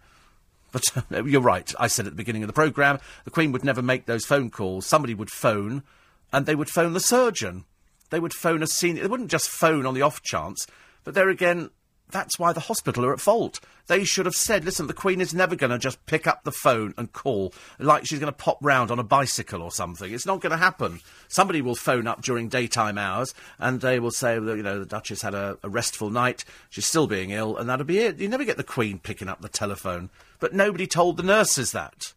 But 0.72 0.86
you're 1.26 1.42
right. 1.42 1.74
I 1.78 1.88
said 1.88 2.06
at 2.08 2.14
the 2.14 2.18
beginning 2.18 2.44
of 2.44 2.48
the 2.48 2.54
programme, 2.54 3.00
the 3.26 3.32
Queen 3.32 3.52
would 3.52 3.66
never 3.66 3.82
make 3.82 4.06
those 4.06 4.26
phone 4.26 4.50
calls. 4.50 4.86
Somebody 4.86 5.14
would 5.14 5.30
phone, 5.30 5.84
and 6.32 6.46
they 6.46 6.56
would 6.56 6.70
phone 6.70 6.94
the 6.94 7.02
surgeon. 7.02 7.66
They 8.12 8.20
would 8.20 8.34
phone 8.34 8.64
a 8.64 8.68
senior. 8.68 9.02
They 9.02 9.10
wouldn't 9.10 9.32
just 9.32 9.50
phone 9.50 9.86
on 9.86 9.94
the 9.94 10.02
off 10.02 10.22
chance. 10.22 10.68
But 11.04 11.16
there 11.16 11.30
again, 11.30 11.70
that's 12.12 12.38
why 12.38 12.54
the 12.54 12.60
hospital 12.60 13.06
are 13.06 13.14
at 13.14 13.20
fault. 13.20 13.60
They 13.88 14.04
should 14.04 14.26
have 14.26 14.36
said, 14.36 14.64
listen, 14.64 14.88
the 14.88 14.94
Queen 14.94 15.22
is 15.22 15.34
never 15.34 15.56
going 15.56 15.72
to 15.72 15.78
just 15.78 16.06
pick 16.06 16.28
up 16.28 16.44
the 16.44 16.52
phone 16.52 16.94
and 16.98 17.12
call 17.12 17.54
like 17.80 18.06
she's 18.06 18.20
going 18.20 18.32
to 18.32 18.38
pop 18.38 18.58
round 18.62 18.92
on 18.92 19.00
a 19.00 19.04
bicycle 19.04 19.62
or 19.62 19.72
something. 19.72 20.14
It's 20.14 20.26
not 20.26 20.42
going 20.42 20.52
to 20.52 20.58
happen. 20.58 21.00
Somebody 21.28 21.62
will 21.62 21.76
phone 21.76 22.08
up 22.08 22.22
during 22.22 22.48
daytime 22.48 22.98
hours 22.98 23.34
and 23.60 23.82
they 23.82 24.00
will 24.00 24.12
say, 24.12 24.36
you 24.36 24.64
know, 24.64 24.80
the 24.80 24.86
Duchess 24.86 25.22
had 25.22 25.34
a, 25.34 25.58
a 25.64 25.70
restful 25.70 26.10
night, 26.10 26.46
she's 26.70 26.86
still 26.86 27.08
being 27.08 27.32
ill, 27.32 27.58
and 27.58 27.70
that'll 27.70 27.86
be 27.86 28.00
it. 28.00 28.20
You 28.20 28.28
never 28.28 28.46
get 28.46 28.58
the 28.58 28.64
Queen 28.64 29.00
picking 29.00 29.28
up 29.28 29.42
the 29.42 29.50
telephone. 29.50 30.10
But 30.40 30.54
nobody 30.54 30.88
told 30.88 31.18
the 31.18 31.24
nurses 31.24 31.72
that. 31.72 32.14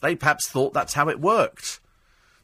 They 0.00 0.16
perhaps 0.16 0.48
thought 0.48 0.72
that's 0.72 0.94
how 0.94 1.08
it 1.08 1.20
worked. 1.20 1.80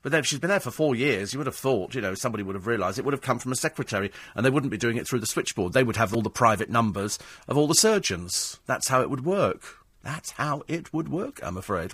But 0.08 0.12
then 0.12 0.20
if 0.20 0.26
she's 0.26 0.38
been 0.38 0.48
there 0.48 0.58
for 0.58 0.70
four 0.70 0.94
years, 0.94 1.34
you 1.34 1.38
would 1.38 1.46
have 1.46 1.54
thought, 1.54 1.94
you 1.94 2.00
know, 2.00 2.14
somebody 2.14 2.42
would 2.42 2.54
have 2.54 2.66
realised 2.66 2.98
it 2.98 3.04
would 3.04 3.12
have 3.12 3.20
come 3.20 3.38
from 3.38 3.52
a 3.52 3.56
secretary, 3.56 4.10
and 4.34 4.42
they 4.42 4.48
wouldn't 4.48 4.70
be 4.70 4.78
doing 4.78 4.96
it 4.96 5.06
through 5.06 5.18
the 5.18 5.26
switchboard. 5.26 5.74
They 5.74 5.84
would 5.84 5.96
have 5.96 6.14
all 6.14 6.22
the 6.22 6.30
private 6.30 6.70
numbers 6.70 7.18
of 7.46 7.58
all 7.58 7.66
the 7.66 7.74
surgeons. 7.74 8.58
That's 8.64 8.88
how 8.88 9.02
it 9.02 9.10
would 9.10 9.26
work. 9.26 9.64
That's 10.02 10.30
how 10.30 10.62
it 10.66 10.94
would 10.94 11.10
work, 11.10 11.40
I'm 11.42 11.58
afraid. 11.58 11.92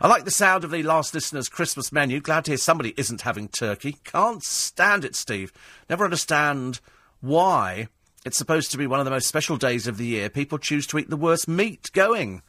I 0.00 0.06
like 0.06 0.24
the 0.24 0.30
sound 0.30 0.62
of 0.62 0.70
the 0.70 0.84
last 0.84 1.12
listener's 1.12 1.48
Christmas 1.48 1.90
menu. 1.90 2.20
Glad 2.20 2.44
to 2.44 2.52
hear 2.52 2.58
somebody 2.58 2.94
isn't 2.96 3.22
having 3.22 3.48
turkey. 3.48 3.96
Can't 4.04 4.44
stand 4.44 5.04
it, 5.04 5.16
Steve. 5.16 5.52
Never 5.90 6.04
understand 6.04 6.78
why 7.20 7.88
it's 8.24 8.38
supposed 8.38 8.70
to 8.70 8.78
be 8.78 8.86
one 8.86 9.00
of 9.00 9.06
the 9.06 9.10
most 9.10 9.26
special 9.26 9.56
days 9.56 9.88
of 9.88 9.96
the 9.96 10.06
year. 10.06 10.30
People 10.30 10.58
choose 10.58 10.86
to 10.86 10.98
eat 10.98 11.10
the 11.10 11.16
worst 11.16 11.48
meat 11.48 11.90
going. 11.92 12.42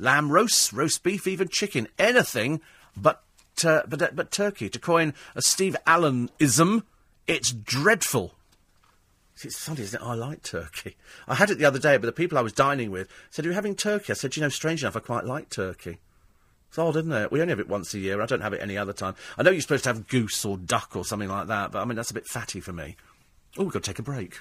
Lamb 0.00 0.32
roast, 0.32 0.72
roast 0.72 1.04
beef, 1.04 1.28
even 1.28 1.46
chicken. 1.46 1.86
Anything 2.00 2.60
but 2.96 3.22
uh, 3.64 3.82
but, 3.88 4.02
uh, 4.02 4.10
but 4.12 4.30
Turkey, 4.30 4.68
to 4.68 4.78
coin 4.78 5.14
a 5.34 5.42
Steve 5.42 5.76
Allen-ism, 5.86 6.84
it's 7.26 7.52
dreadful. 7.52 8.34
It's 9.42 9.58
funny, 9.58 9.82
isn't 9.82 10.00
it? 10.00 10.04
I 10.04 10.14
like 10.14 10.42
turkey. 10.42 10.96
I 11.28 11.34
had 11.34 11.50
it 11.50 11.58
the 11.58 11.66
other 11.66 11.78
day, 11.78 11.98
but 11.98 12.06
the 12.06 12.12
people 12.12 12.38
I 12.38 12.42
was 12.42 12.54
dining 12.54 12.90
with 12.90 13.08
said, 13.30 13.44
Are 13.44 13.48
you 13.48 13.54
having 13.54 13.74
turkey? 13.74 14.12
I 14.12 14.14
said, 14.14 14.34
You 14.34 14.42
know, 14.42 14.48
strange 14.48 14.82
enough, 14.82 14.96
I 14.96 15.00
quite 15.00 15.24
like 15.26 15.50
turkey. 15.50 15.98
It's 16.68 16.78
odd, 16.78 16.96
isn't 16.96 17.12
it? 17.12 17.30
We 17.30 17.40
only 17.42 17.52
have 17.52 17.60
it 17.60 17.68
once 17.68 17.92
a 17.92 17.98
year. 17.98 18.22
I 18.22 18.26
don't 18.26 18.40
have 18.40 18.54
it 18.54 18.62
any 18.62 18.78
other 18.78 18.94
time. 18.94 19.14
I 19.36 19.42
know 19.42 19.50
you're 19.50 19.60
supposed 19.60 19.84
to 19.84 19.90
have 19.90 20.08
goose 20.08 20.44
or 20.44 20.56
duck 20.56 20.96
or 20.96 21.04
something 21.04 21.28
like 21.28 21.48
that, 21.48 21.70
but 21.72 21.82
I 21.82 21.84
mean, 21.84 21.96
that's 21.96 22.10
a 22.10 22.14
bit 22.14 22.26
fatty 22.26 22.60
for 22.60 22.72
me. 22.72 22.96
Oh, 23.58 23.64
we've 23.64 23.72
got 23.72 23.82
to 23.84 23.90
take 23.90 23.98
a 23.98 24.02
break. 24.02 24.40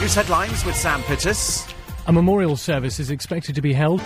News 0.00 0.14
headlines 0.14 0.64
with 0.64 0.76
Sam 0.76 1.02
Pittis. 1.02 1.70
A 2.06 2.12
memorial 2.12 2.56
service 2.56 2.98
is 2.98 3.10
expected 3.10 3.54
to 3.54 3.62
be 3.62 3.72
held. 3.72 4.00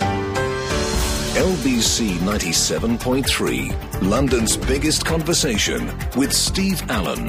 LBC 1.39 2.17
97.3, 2.17 4.01
London's 4.09 4.57
biggest 4.57 5.05
conversation 5.05 5.89
with 6.17 6.33
Steve 6.33 6.83
Allen. 6.91 7.27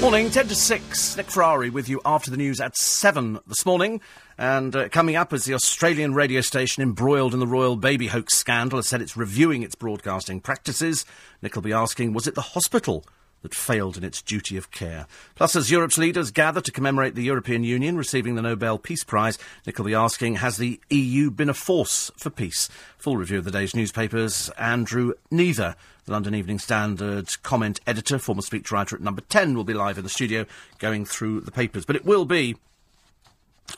Morning, 0.00 0.30
10 0.30 0.46
to 0.46 0.54
6. 0.54 1.16
Nick 1.16 1.28
Ferrari 1.28 1.70
with 1.70 1.88
you 1.88 2.00
after 2.04 2.30
the 2.30 2.36
news 2.36 2.60
at 2.60 2.76
7 2.76 3.40
this 3.48 3.66
morning. 3.66 4.00
And 4.38 4.76
uh, 4.76 4.88
coming 4.88 5.16
up 5.16 5.32
is 5.32 5.46
the 5.46 5.54
Australian 5.54 6.14
radio 6.14 6.42
station 6.42 6.84
embroiled 6.84 7.34
in 7.34 7.40
the 7.40 7.46
royal 7.48 7.74
baby 7.74 8.06
hoax 8.06 8.36
scandal 8.36 8.78
has 8.78 8.86
said 8.86 9.02
it's 9.02 9.16
reviewing 9.16 9.64
its 9.64 9.74
broadcasting 9.74 10.40
practices. 10.40 11.04
Nick 11.42 11.56
will 11.56 11.62
be 11.62 11.72
asking, 11.72 12.12
was 12.12 12.28
it 12.28 12.36
the 12.36 12.40
hospital 12.40 13.04
that 13.42 13.54
failed 13.54 13.96
in 13.96 14.04
its 14.04 14.22
duty 14.22 14.56
of 14.56 14.70
care. 14.70 15.06
Plus, 15.34 15.54
as 15.54 15.70
Europe's 15.70 15.98
leaders 15.98 16.30
gather 16.30 16.60
to 16.60 16.72
commemorate 16.72 17.14
the 17.14 17.22
European 17.22 17.64
Union 17.64 17.96
receiving 17.96 18.34
the 18.34 18.42
Nobel 18.42 18.78
Peace 18.78 19.04
Prize, 19.04 19.38
Nick 19.66 19.78
will 19.78 19.86
be 19.86 19.94
asking, 19.94 20.36
has 20.36 20.56
the 20.56 20.80
EU 20.90 21.30
been 21.30 21.48
a 21.48 21.54
force 21.54 22.10
for 22.16 22.30
peace? 22.30 22.68
Full 22.98 23.16
review 23.16 23.38
of 23.38 23.44
the 23.44 23.50
day's 23.50 23.76
newspapers, 23.76 24.50
Andrew 24.58 25.12
Neather. 25.30 25.76
The 26.06 26.12
London 26.12 26.34
Evening 26.36 26.60
Standard 26.60 27.42
comment 27.42 27.80
editor, 27.86 28.18
former 28.18 28.42
speechwriter 28.42 28.94
at 28.94 29.00
number 29.00 29.22
10, 29.22 29.56
will 29.56 29.64
be 29.64 29.74
live 29.74 29.98
in 29.98 30.04
the 30.04 30.10
studio 30.10 30.46
going 30.78 31.04
through 31.04 31.40
the 31.40 31.50
papers. 31.50 31.84
But 31.84 31.96
it 31.96 32.04
will 32.04 32.24
be 32.24 32.56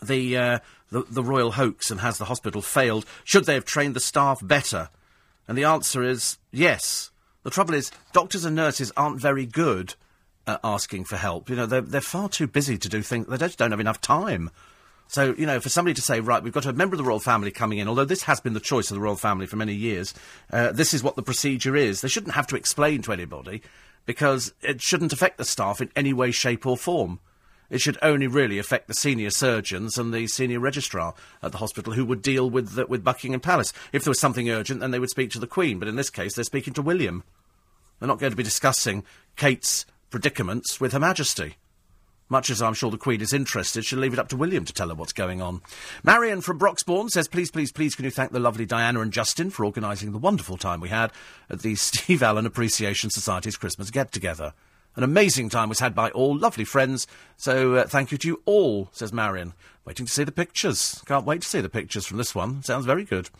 the, 0.02 0.36
uh, 0.36 0.59
the, 0.90 1.05
the 1.09 1.22
royal 1.22 1.52
hoax 1.52 1.90
and 1.90 2.01
has 2.01 2.18
the 2.18 2.26
hospital 2.26 2.62
failed? 2.62 3.06
Should 3.24 3.47
they 3.47 3.55
have 3.55 3.64
trained 3.64 3.94
the 3.94 4.01
staff 4.01 4.40
better? 4.43 4.90
And 5.47 5.56
the 5.56 5.64
answer 5.64 6.02
is 6.02 6.39
yes. 6.51 7.10
The 7.43 7.51
trouble 7.51 7.74
is, 7.74 7.90
doctors 8.12 8.44
and 8.44 8.56
nurses 8.56 8.93
aren't 8.97 9.20
very 9.20 9.47
good 9.47 9.94
at 10.47 10.60
asking 10.65 11.05
for 11.05 11.16
help. 11.16 11.48
You 11.48 11.56
know, 11.56 11.66
they're, 11.66 11.81
they're 11.81 12.01
far 12.01 12.28
too 12.28 12.47
busy 12.47 12.78
to 12.78 12.89
do 12.89 13.02
things. 13.02 13.27
They 13.27 13.36
just 13.36 13.59
don't 13.59 13.70
have 13.70 13.81
enough 13.81 14.01
time. 14.01 14.51
So, 15.06 15.35
you 15.39 15.47
know, 15.47 15.59
for 15.59 15.70
somebody 15.70 15.94
to 15.94 16.02
say, 16.02 16.20
right, 16.20 16.43
we've 16.43 16.52
got 16.52 16.66
a 16.66 16.73
member 16.73 16.94
of 16.94 16.98
the 16.98 17.05
royal 17.05 17.20
family 17.20 17.51
coming 17.51 17.78
in, 17.78 17.89
although 17.89 18.05
this 18.05 18.24
has 18.24 18.40
been 18.40 18.52
the 18.52 18.60
choice 18.60 18.90
of 18.90 18.94
the 18.94 19.01
royal 19.01 19.16
family 19.16 19.47
for 19.47 19.56
many 19.56 19.73
years, 19.73 20.12
uh, 20.52 20.70
this 20.73 20.93
is 20.93 21.02
what 21.02 21.16
the 21.16 21.23
procedure 21.23 21.74
is. 21.74 22.02
They 22.02 22.09
shouldn't 22.09 22.35
have 22.35 22.47
to 22.48 22.56
explain 22.56 23.01
to 23.02 23.12
anybody 23.12 23.62
because 24.05 24.52
it 24.60 24.82
shouldn't 24.82 25.15
affect 25.15 25.39
the 25.39 25.44
staff 25.44 25.81
in 25.81 25.90
any 25.97 26.12
way, 26.12 26.31
shape, 26.31 26.66
or 26.66 26.77
form. 26.77 27.20
It 27.70 27.81
should 27.81 27.99
only 28.01 28.27
really 28.27 28.59
affect 28.59 28.89
the 28.89 28.95
senior 28.95 29.31
surgeons 29.31 29.99
and 29.99 30.12
the 30.12 30.27
senior 30.27 30.61
registrar 30.61 31.15
at 31.43 31.53
the 31.53 31.59
hospital 31.59 31.93
who 31.93 32.05
would 32.07 32.23
deal 32.23 32.49
with, 32.49 32.74
the, 32.74 32.86
with 32.86 33.05
Buckingham 33.05 33.40
Palace. 33.40 33.73
If 33.93 34.05
there 34.05 34.11
was 34.11 34.20
something 34.20 34.49
urgent, 34.49 34.81
then 34.81 34.90
they 34.90 34.99
would 34.99 35.11
speak 35.11 35.31
to 35.32 35.39
the 35.39 35.47
Queen, 35.47 35.78
but 35.78 35.89
in 35.89 35.97
this 35.97 36.11
case, 36.11 36.35
they're 36.35 36.45
speaking 36.45 36.74
to 36.74 36.82
William. 36.82 37.24
They're 37.99 38.09
not 38.09 38.19
going 38.19 38.32
to 38.32 38.36
be 38.36 38.43
discussing 38.43 39.05
Kate's 39.36 39.85
predicaments 40.11 40.81
with 40.81 40.93
Her 40.93 41.01
Majesty. 41.01 41.57
Much 42.31 42.51
as 42.51 42.61
I'm 42.61 42.74
sure 42.74 42.90
the 42.90 42.99
Queen 42.99 43.23
is 43.23 43.32
interested, 43.32 43.85
she'll 43.85 43.99
leave 43.99 44.12
it 44.12 44.19
up 44.19 44.28
to 44.28 44.36
William 44.36 44.65
to 44.66 44.73
tell 44.73 44.89
her 44.89 44.95
what's 44.95 45.15
going 45.15 45.40
on. 45.40 45.62
Marion 46.03 46.43
from 46.43 46.59
Broxbourne 46.59 47.09
says, 47.09 47.27
please, 47.27 47.51
please, 47.51 47.73
please, 47.73 47.95
can 47.95 48.05
you 48.05 48.11
thank 48.11 48.32
the 48.32 48.39
lovely 48.39 48.66
Diana 48.66 49.01
and 49.01 49.12
Justin 49.12 49.49
for 49.49 49.65
organising 49.65 50.12
the 50.12 50.19
wonderful 50.19 50.59
time 50.59 50.81
we 50.81 50.90
had 50.90 51.11
at 51.49 51.61
the 51.61 51.74
Steve 51.74 52.23
Allen 52.23 52.45
Appreciation 52.45 53.09
Society's 53.09 53.57
Christmas 53.57 53.90
get-together. 53.90 54.53
An 54.99 55.05
amazing 55.05 55.49
time 55.49 55.69
was 55.69 55.79
had 55.79 55.95
by 55.95 56.11
all, 56.11 56.37
lovely 56.37 56.65
friends. 56.65 57.07
So 57.37 57.77
uh, 57.77 57.87
thank 57.87 58.11
you 58.11 58.19
to 58.19 58.27
you 58.27 58.43
all, 58.47 58.89
says 58.91 59.12
Marion. 59.12 59.53
Waiting 59.85 60.07
to 60.07 60.12
see 60.12 60.25
the 60.25 60.33
pictures. 60.33 61.01
Can't 61.07 61.25
wait 61.25 61.43
to 61.43 61.49
see 61.49 61.61
the 61.61 61.69
pictures 61.69 62.05
from 62.05 62.19
this 62.19 62.35
one. 62.35 62.65
Sounds 62.65 62.85
very 62.85 63.05
good. 63.05 63.31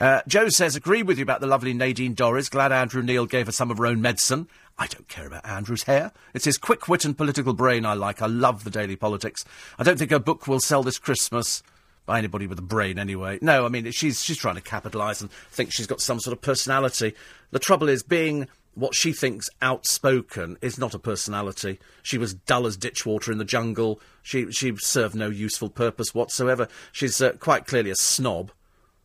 Uh, 0.00 0.22
Joe 0.26 0.48
says, 0.48 0.74
agree 0.74 1.04
with 1.04 1.16
you 1.16 1.22
about 1.22 1.40
the 1.40 1.46
lovely 1.46 1.72
Nadine 1.72 2.16
Dorries. 2.16 2.50
Glad 2.50 2.72
Andrew 2.72 3.00
Neil 3.00 3.26
gave 3.26 3.46
her 3.46 3.52
some 3.52 3.70
of 3.70 3.78
her 3.78 3.86
own 3.86 4.02
medicine. 4.02 4.48
I 4.76 4.88
don't 4.88 5.06
care 5.06 5.28
about 5.28 5.46
Andrew's 5.46 5.84
hair. 5.84 6.10
It's 6.34 6.46
his 6.46 6.58
quick 6.58 6.88
wit 6.88 7.04
and 7.04 7.16
political 7.16 7.52
brain 7.52 7.86
I 7.86 7.94
like. 7.94 8.20
I 8.20 8.26
love 8.26 8.64
the 8.64 8.70
daily 8.70 8.96
politics. 8.96 9.44
I 9.78 9.84
don't 9.84 10.00
think 10.00 10.10
her 10.10 10.18
book 10.18 10.48
will 10.48 10.58
sell 10.58 10.82
this 10.82 10.98
Christmas 10.98 11.62
by 12.06 12.18
anybody 12.18 12.48
with 12.48 12.58
a 12.58 12.62
brain 12.62 12.98
anyway. 12.98 13.38
No, 13.40 13.64
I 13.64 13.68
mean, 13.68 13.88
she's, 13.92 14.20
she's 14.20 14.36
trying 14.36 14.56
to 14.56 14.60
capitalise 14.60 15.20
and 15.20 15.30
think 15.30 15.70
she's 15.70 15.86
got 15.86 16.00
some 16.00 16.18
sort 16.18 16.36
of 16.36 16.42
personality. 16.42 17.14
The 17.52 17.60
trouble 17.60 17.88
is, 17.88 18.02
being 18.02 18.48
what 18.74 18.94
she 18.94 19.12
thinks 19.12 19.48
outspoken 19.62 20.56
is 20.60 20.78
not 20.78 20.94
a 20.94 20.98
personality. 20.98 21.78
She 22.02 22.18
was 22.18 22.34
dull 22.34 22.66
as 22.66 22.76
ditchwater 22.76 23.32
in 23.32 23.38
the 23.38 23.44
jungle. 23.44 24.00
She 24.22 24.50
she 24.50 24.74
served 24.76 25.14
no 25.14 25.28
useful 25.28 25.70
purpose 25.70 26.14
whatsoever. 26.14 26.68
She's 26.92 27.20
uh, 27.20 27.32
quite 27.32 27.66
clearly 27.66 27.90
a 27.90 27.96
snob. 27.96 28.52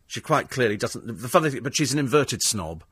She 0.06 0.20
quite 0.20 0.50
clearly 0.50 0.76
doesn't. 0.76 1.06
The 1.06 1.28
funny 1.28 1.50
thing, 1.50 1.62
but 1.62 1.76
she's 1.76 1.92
an 1.92 1.98
inverted 1.98 2.42
snob. 2.42 2.82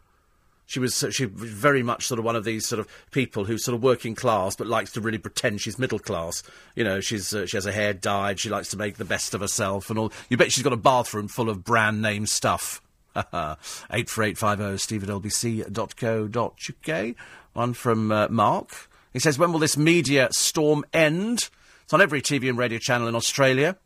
She 0.66 0.80
was 0.80 1.02
she 1.10 1.24
was 1.24 1.50
very 1.50 1.82
much 1.82 2.06
sort 2.06 2.18
of 2.18 2.24
one 2.24 2.36
of 2.36 2.44
these 2.44 2.68
sort 2.68 2.78
of 2.78 2.86
people 3.10 3.46
who's 3.46 3.64
sort 3.64 3.74
of 3.74 3.82
working 3.82 4.14
class 4.14 4.54
but 4.54 4.66
likes 4.66 4.92
to 4.92 5.00
really 5.00 5.18
pretend 5.18 5.60
she's 5.60 5.78
middle 5.78 5.98
class. 5.98 6.42
You 6.76 6.84
know, 6.84 7.00
she's 7.00 7.34
uh, 7.34 7.46
she 7.46 7.56
has 7.56 7.64
her 7.64 7.72
hair 7.72 7.94
dyed. 7.94 8.38
She 8.38 8.50
likes 8.50 8.68
to 8.68 8.76
make 8.76 8.98
the 8.98 9.04
best 9.04 9.34
of 9.34 9.40
herself 9.40 9.90
and 9.90 9.98
all. 9.98 10.12
You 10.28 10.36
bet 10.36 10.52
she's 10.52 10.62
got 10.62 10.74
a 10.74 10.76
bathroom 10.76 11.26
full 11.26 11.48
of 11.48 11.64
brand 11.64 12.02
name 12.02 12.26
stuff. 12.26 12.82
84850 13.16 14.78
steve 14.78 15.02
at 15.02 15.08
lbc.co.uk. 15.08 17.14
One 17.52 17.74
from 17.74 18.12
uh, 18.12 18.28
Mark. 18.28 18.88
He 19.12 19.18
says, 19.18 19.38
When 19.38 19.52
will 19.52 19.58
this 19.58 19.76
media 19.76 20.28
storm 20.32 20.84
end? 20.92 21.48
It's 21.84 21.92
on 21.92 22.00
every 22.00 22.20
TV 22.20 22.48
and 22.48 22.58
radio 22.58 22.78
channel 22.78 23.08
in 23.08 23.14
Australia. 23.14 23.76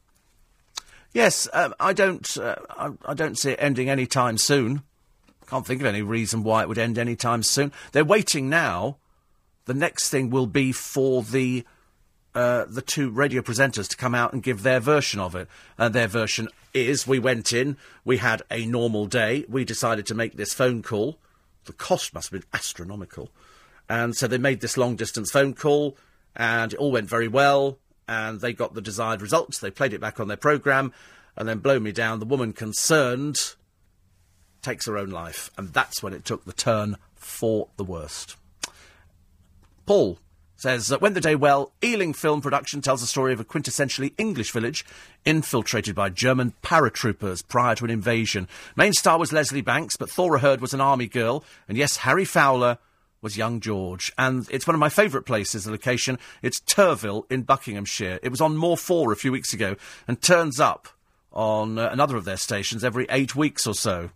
Yes, 1.15 1.49
um, 1.53 1.75
I 1.79 1.93
don't. 1.93 2.37
Uh, 2.37 2.57
I, 2.71 2.91
I, 3.05 3.15
don't 3.15 3.39
see 3.39 3.53
it 3.53 3.59
ending 3.61 3.91
any 3.91 4.07
time 4.07 4.39
soon. 4.39 4.83
Can't 5.47 5.67
think 5.67 5.81
of 5.81 5.87
any 5.87 6.03
reason 6.03 6.43
why 6.43 6.63
it 6.63 6.69
would 6.69 6.79
end 6.79 6.99
any 6.99 7.17
time 7.17 7.43
soon. 7.43 7.73
They're 7.93 8.05
waiting 8.05 8.49
now. 8.49 8.97
The 9.67 9.75
next 9.75 10.09
thing 10.09 10.31
will 10.31 10.47
be 10.47 10.73
for 10.73 11.23
the 11.23 11.65
uh, 12.35 12.65
the 12.69 12.83
two 12.83 13.11
radio 13.11 13.43
presenters 13.43 13.89
to 13.89 13.97
come 13.97 14.15
out 14.15 14.33
and 14.33 14.43
give 14.43 14.63
their 14.63 14.81
version 14.81 15.21
of 15.21 15.35
it. 15.35 15.49
And 15.77 15.95
their 15.95 16.09
version 16.09 16.49
is 16.73 17.07
we 17.07 17.19
went 17.19 17.53
in, 17.53 17.77
we 18.05 18.17
had 18.17 18.43
a 18.51 18.65
normal 18.67 19.07
day, 19.07 19.45
we 19.49 19.65
decided 19.65 20.07
to 20.07 20.15
make 20.15 20.37
this 20.37 20.55
phone 20.55 20.83
call. 20.83 21.19
The 21.67 21.73
cost 21.73 22.15
must 22.15 22.31
have 22.31 22.41
been 22.41 22.49
astronomical. 22.55 23.31
And 23.89 24.17
so 24.17 24.27
they 24.27 24.39
made 24.39 24.61
this 24.61 24.77
long 24.77 24.97
distance 24.97 25.31
phone 25.31 25.55
call, 25.55 25.97
and 26.35 26.73
it 26.73 26.79
all 26.79 26.93
went 26.93 27.09
very 27.09 27.29
well. 27.29 27.79
and 28.09 28.41
they 28.41 28.53
got 28.53 28.75
the 28.75 28.81
desired 28.81 29.23
results. 29.23 29.59
They 29.59 29.71
played 29.71 29.93
it 29.93 30.01
back 30.01 30.21
on 30.21 30.29
their 30.29 30.37
programme, 30.37 30.93
and 31.37 31.49
then 31.49 31.59
blow 31.59 31.79
me 31.81 31.93
down. 31.93 32.19
The 32.19 32.27
woman 32.27 32.53
concerned 32.53 33.55
takes 34.61 34.87
her 34.87 34.99
own 34.99 35.11
life, 35.11 35.51
and 35.57 35.73
that's 35.73 36.03
when 36.03 36.13
it 36.13 36.25
took 36.25 36.45
the 36.45 36.53
turn 36.53 36.97
for 37.15 37.69
the 37.77 37.85
worst. 37.85 38.37
Paul 39.87 40.19
says 40.63 40.87
that 40.87 41.03
when 41.03 41.15
the 41.15 41.21
day 41.21 41.35
well, 41.35 41.73
Ealing 41.83 42.13
Film 42.13 42.41
Production 42.41 42.81
tells 42.81 43.01
the 43.01 43.07
story 43.09 43.33
of 43.33 43.41
a 43.41 43.45
quintessentially 43.45 44.15
English 44.17 44.53
village 44.53 44.85
infiltrated 45.25 45.97
by 45.97 46.09
German 46.09 46.55
paratroopers 46.63 47.47
prior 47.49 47.75
to 47.75 47.85
an 47.85 47.91
invasion. 47.91 48.47
Main 48.77 48.93
star 48.93 49.19
was 49.19 49.33
Leslie 49.33 49.61
Banks, 49.61 49.97
but 49.97 50.09
Thora 50.09 50.39
Hird 50.39 50.61
was 50.61 50.73
an 50.73 50.81
army 50.81 51.09
girl, 51.09 51.45
and 51.67 51.77
yes, 51.77 51.97
Harry 51.99 52.25
Fowler 52.25 52.79
was 53.21 53.37
young 53.37 53.59
George. 53.59 54.13
And 54.17 54.47
it's 54.53 54.65
one 54.65 54.75
of 54.75 54.81
my 54.81 54.89
favourite 54.89 55.27
places, 55.27 55.65
the 55.65 55.73
location. 55.73 56.17
It's 56.43 56.61
Turville 56.61 57.25
in 57.29 57.43
Buckinghamshire. 57.43 58.21
It 58.23 58.29
was 58.29 58.41
on 58.41 58.57
More 58.57 58.77
4 58.77 59.11
a 59.11 59.17
few 59.17 59.33
weeks 59.33 59.53
ago 59.53 59.75
and 60.07 60.23
turns 60.23 60.61
up 60.61 60.87
on 61.33 61.77
uh, 61.77 61.89
another 61.91 62.17
of 62.17 62.25
their 62.25 62.37
stations 62.37 62.85
every 62.85 63.07
eight 63.11 63.35
weeks 63.35 63.67
or 63.67 63.75
so. 63.75 64.11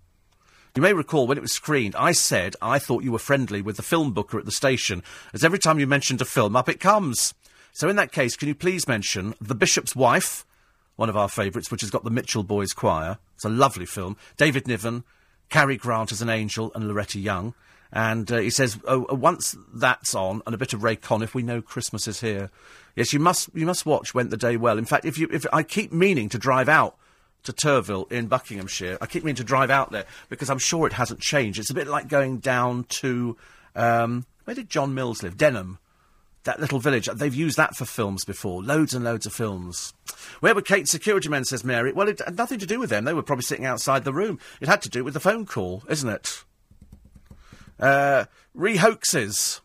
You 0.77 0.83
may 0.83 0.93
recall 0.93 1.27
when 1.27 1.39
it 1.39 1.43
was 1.43 1.55
screened, 1.55 1.97
I 1.97 2.13
said 2.13 2.55
I 2.61 2.79
thought 2.79 3.03
you 3.03 3.11
were 3.11 3.19
friendly 3.19 3.63
with 3.63 3.79
the 3.79 3.83
film 3.83 4.13
booker 4.13 4.39
at 4.39 4.45
the 4.45 4.53
station, 4.53 5.03
as 5.33 5.43
every 5.43 5.59
time 5.59 5.79
you 5.79 5.87
mentioned 5.87 6.21
a 6.21 6.27
film, 6.27 6.55
up 6.55 6.69
it 6.69 6.81
comes. 6.81 7.33
So 7.73 7.89
in 7.89 7.97
that 7.97 8.13
case, 8.13 8.37
can 8.37 8.47
you 8.47 8.55
please 8.55 8.87
mention 8.87 9.35
The 9.41 9.55
Bishop's 9.55 9.97
Wife, 9.97 10.45
one 10.97 11.09
of 11.09 11.17
our 11.17 11.31
favourites, 11.31 11.71
which 11.71 11.81
has 11.81 11.91
got 11.91 12.05
the 12.05 12.11
Mitchell 12.11 12.43
Boys 12.43 12.75
Choir. 12.75 13.17
It's 13.37 13.47
a 13.47 13.49
lovely 13.49 13.87
film. 13.87 14.19
David 14.37 14.69
Niven, 14.69 15.05
Cary 15.49 15.79
Grant 15.79 16.13
as 16.13 16.21
an 16.21 16.29
angel, 16.29 16.73
and 16.75 16.87
Loretta 16.87 17.19
Young. 17.19 17.55
And 17.91 18.31
uh, 18.31 18.37
he 18.37 18.51
says, 18.51 18.79
oh, 18.87 19.07
uh, 19.11 19.15
once 19.15 19.57
that's 19.73 20.15
on, 20.15 20.43
and 20.45 20.55
a 20.55 20.59
bit 20.59 20.75
of 20.75 20.83
Ray 20.83 20.97
Conniff, 20.97 21.35
we 21.35 21.43
know 21.43 21.63
Christmas 21.63 22.07
is 22.07 22.21
here. 22.21 22.51
Yes, 22.95 23.15
you 23.15 23.19
must, 23.19 23.49
you 23.55 23.65
must 23.65 23.87
watch 23.87 24.13
Went 24.13 24.29
the 24.29 24.37
Day 24.37 24.59
Well. 24.59 24.77
In 24.77 24.85
fact, 24.85 25.07
if 25.07 25.17
you, 25.17 25.27
if 25.33 25.47
I 25.55 25.63
keep 25.63 25.91
meaning 25.91 26.29
to 26.29 26.39
drive 26.39 26.69
out 26.69 26.99
to 27.47 27.53
Turville 27.53 28.11
in 28.13 28.27
Buckinghamshire. 28.27 28.99
I 29.01 29.07
keep 29.07 29.25
meaning 29.25 29.37
to 29.37 29.45
drive 29.45 29.71
out 29.71 29.91
there 29.91 30.05
because 30.29 30.51
I'm 30.51 30.59
sure 30.59 30.87
it 30.87 30.93
hasn't 30.93 31.21
changed. 31.21 31.59
It's 31.59 31.71
a 31.71 31.75
bit 31.75 31.87
like 31.89 32.09
going 32.09 32.39
down 32.39 32.85
to 32.85 33.37
um, 33.75 34.27
where 34.45 34.55
did 34.55 34.71
John 34.71 34.95
Mills 34.95 35.23
live? 35.23 35.37
Denham. 35.37 35.79
That 36.45 36.61
little 36.61 36.79
village. 36.79 37.09
They've 37.13 37.35
used 37.35 37.57
that 37.57 37.75
for 37.75 37.85
films 37.85 38.25
before. 38.25 38.63
Loads 38.63 38.95
and 38.95 39.05
loads 39.05 39.27
of 39.27 39.33
films. 39.33 39.93
Where 40.39 40.55
were 40.55 40.63
Kate's 40.63 40.93
security 40.93 41.29
men, 41.29 41.45
says 41.45 41.65
Mary? 41.65 41.93
Well, 41.93 42.09
it 42.09 42.21
had 42.25 42.39
nothing 42.39 42.61
to 42.61 42.67
do 42.67 42.79
with 42.79 42.89
them. 42.89 43.05
They 43.05 43.13
were 43.13 43.25
probably 43.25 43.43
sitting 43.43 43.65
outside 43.65 44.05
the 44.05 44.13
room. 44.13 44.39
It 44.61 44.69
had 44.69 44.83
to 44.83 44.89
do 44.89 45.03
with 45.03 45.15
the 45.15 45.21
phone 45.21 45.45
call, 45.45 45.83
isn't 45.89 46.09
it? 46.09 46.45
Uh, 47.81 48.27
re 48.55 48.77
hoaxes. 48.77 49.61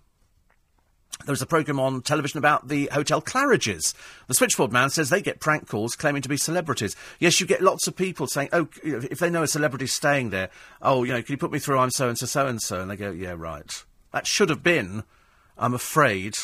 There 1.26 1.34
was 1.34 1.41
a 1.41 1.48
programme 1.48 1.80
on 1.80 2.02
television 2.02 2.38
about 2.38 2.68
the 2.68 2.89
Hotel 2.91 3.22
Claridge's. 3.22 3.93
The 4.27 4.34
switchboard 4.34 4.72
man 4.72 4.89
says 4.89 5.10
they 5.10 5.22
get 5.22 5.39
prank 5.39 5.68
calls 5.68 5.95
claiming 5.95 6.22
to 6.22 6.30
be 6.30 6.38
celebrities. 6.38 6.95
Yes, 7.19 7.39
you 7.39 7.48
get 7.48 7.61
lots 7.61 7.88
of 7.88 7.95
people 7.95 8.27
saying, 8.27 8.49
oh, 8.53 8.68
if 8.84 9.19
they 9.19 9.30
know 9.30 9.43
a 9.43 9.48
celebrity 9.48 9.88
staying 9.88 10.30
there, 10.30 10.49
oh, 10.81 11.03
you 11.03 11.14
know, 11.14 11.22
can 11.22 11.34
you 11.34 11.38
put 11.38 11.52
me 11.52 11.60
through? 11.60 11.77
I'm 11.77 11.91
so 11.91 12.10
and 12.10 12.18
so, 12.18 12.26
so 12.26 12.48
and 12.48 12.61
so. 12.61 12.81
And 12.81 12.89
they 12.89 12.95
go, 12.95 13.11
yeah, 13.11 13.35
right. 13.38 13.84
That 14.11 14.27
should 14.27 14.49
have 14.49 14.64
been, 14.64 15.03
I'm 15.57 15.73
afraid, 15.73 16.35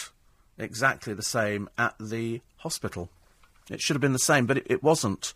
exactly 0.58 1.14
the 1.14 1.24
same 1.24 1.70
at 1.78 1.96
the 2.00 2.42
hospital. 2.58 3.10
It 3.70 3.82
should 3.82 3.96
have 3.96 4.02
been 4.02 4.14
the 4.14 4.20
same, 4.20 4.46
but 4.46 4.58
it, 4.58 4.68
it 4.70 4.84
wasn't. 4.84 5.34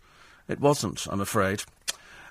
It 0.48 0.60
wasn't, 0.60 1.06
I'm 1.10 1.20
afraid. 1.20 1.62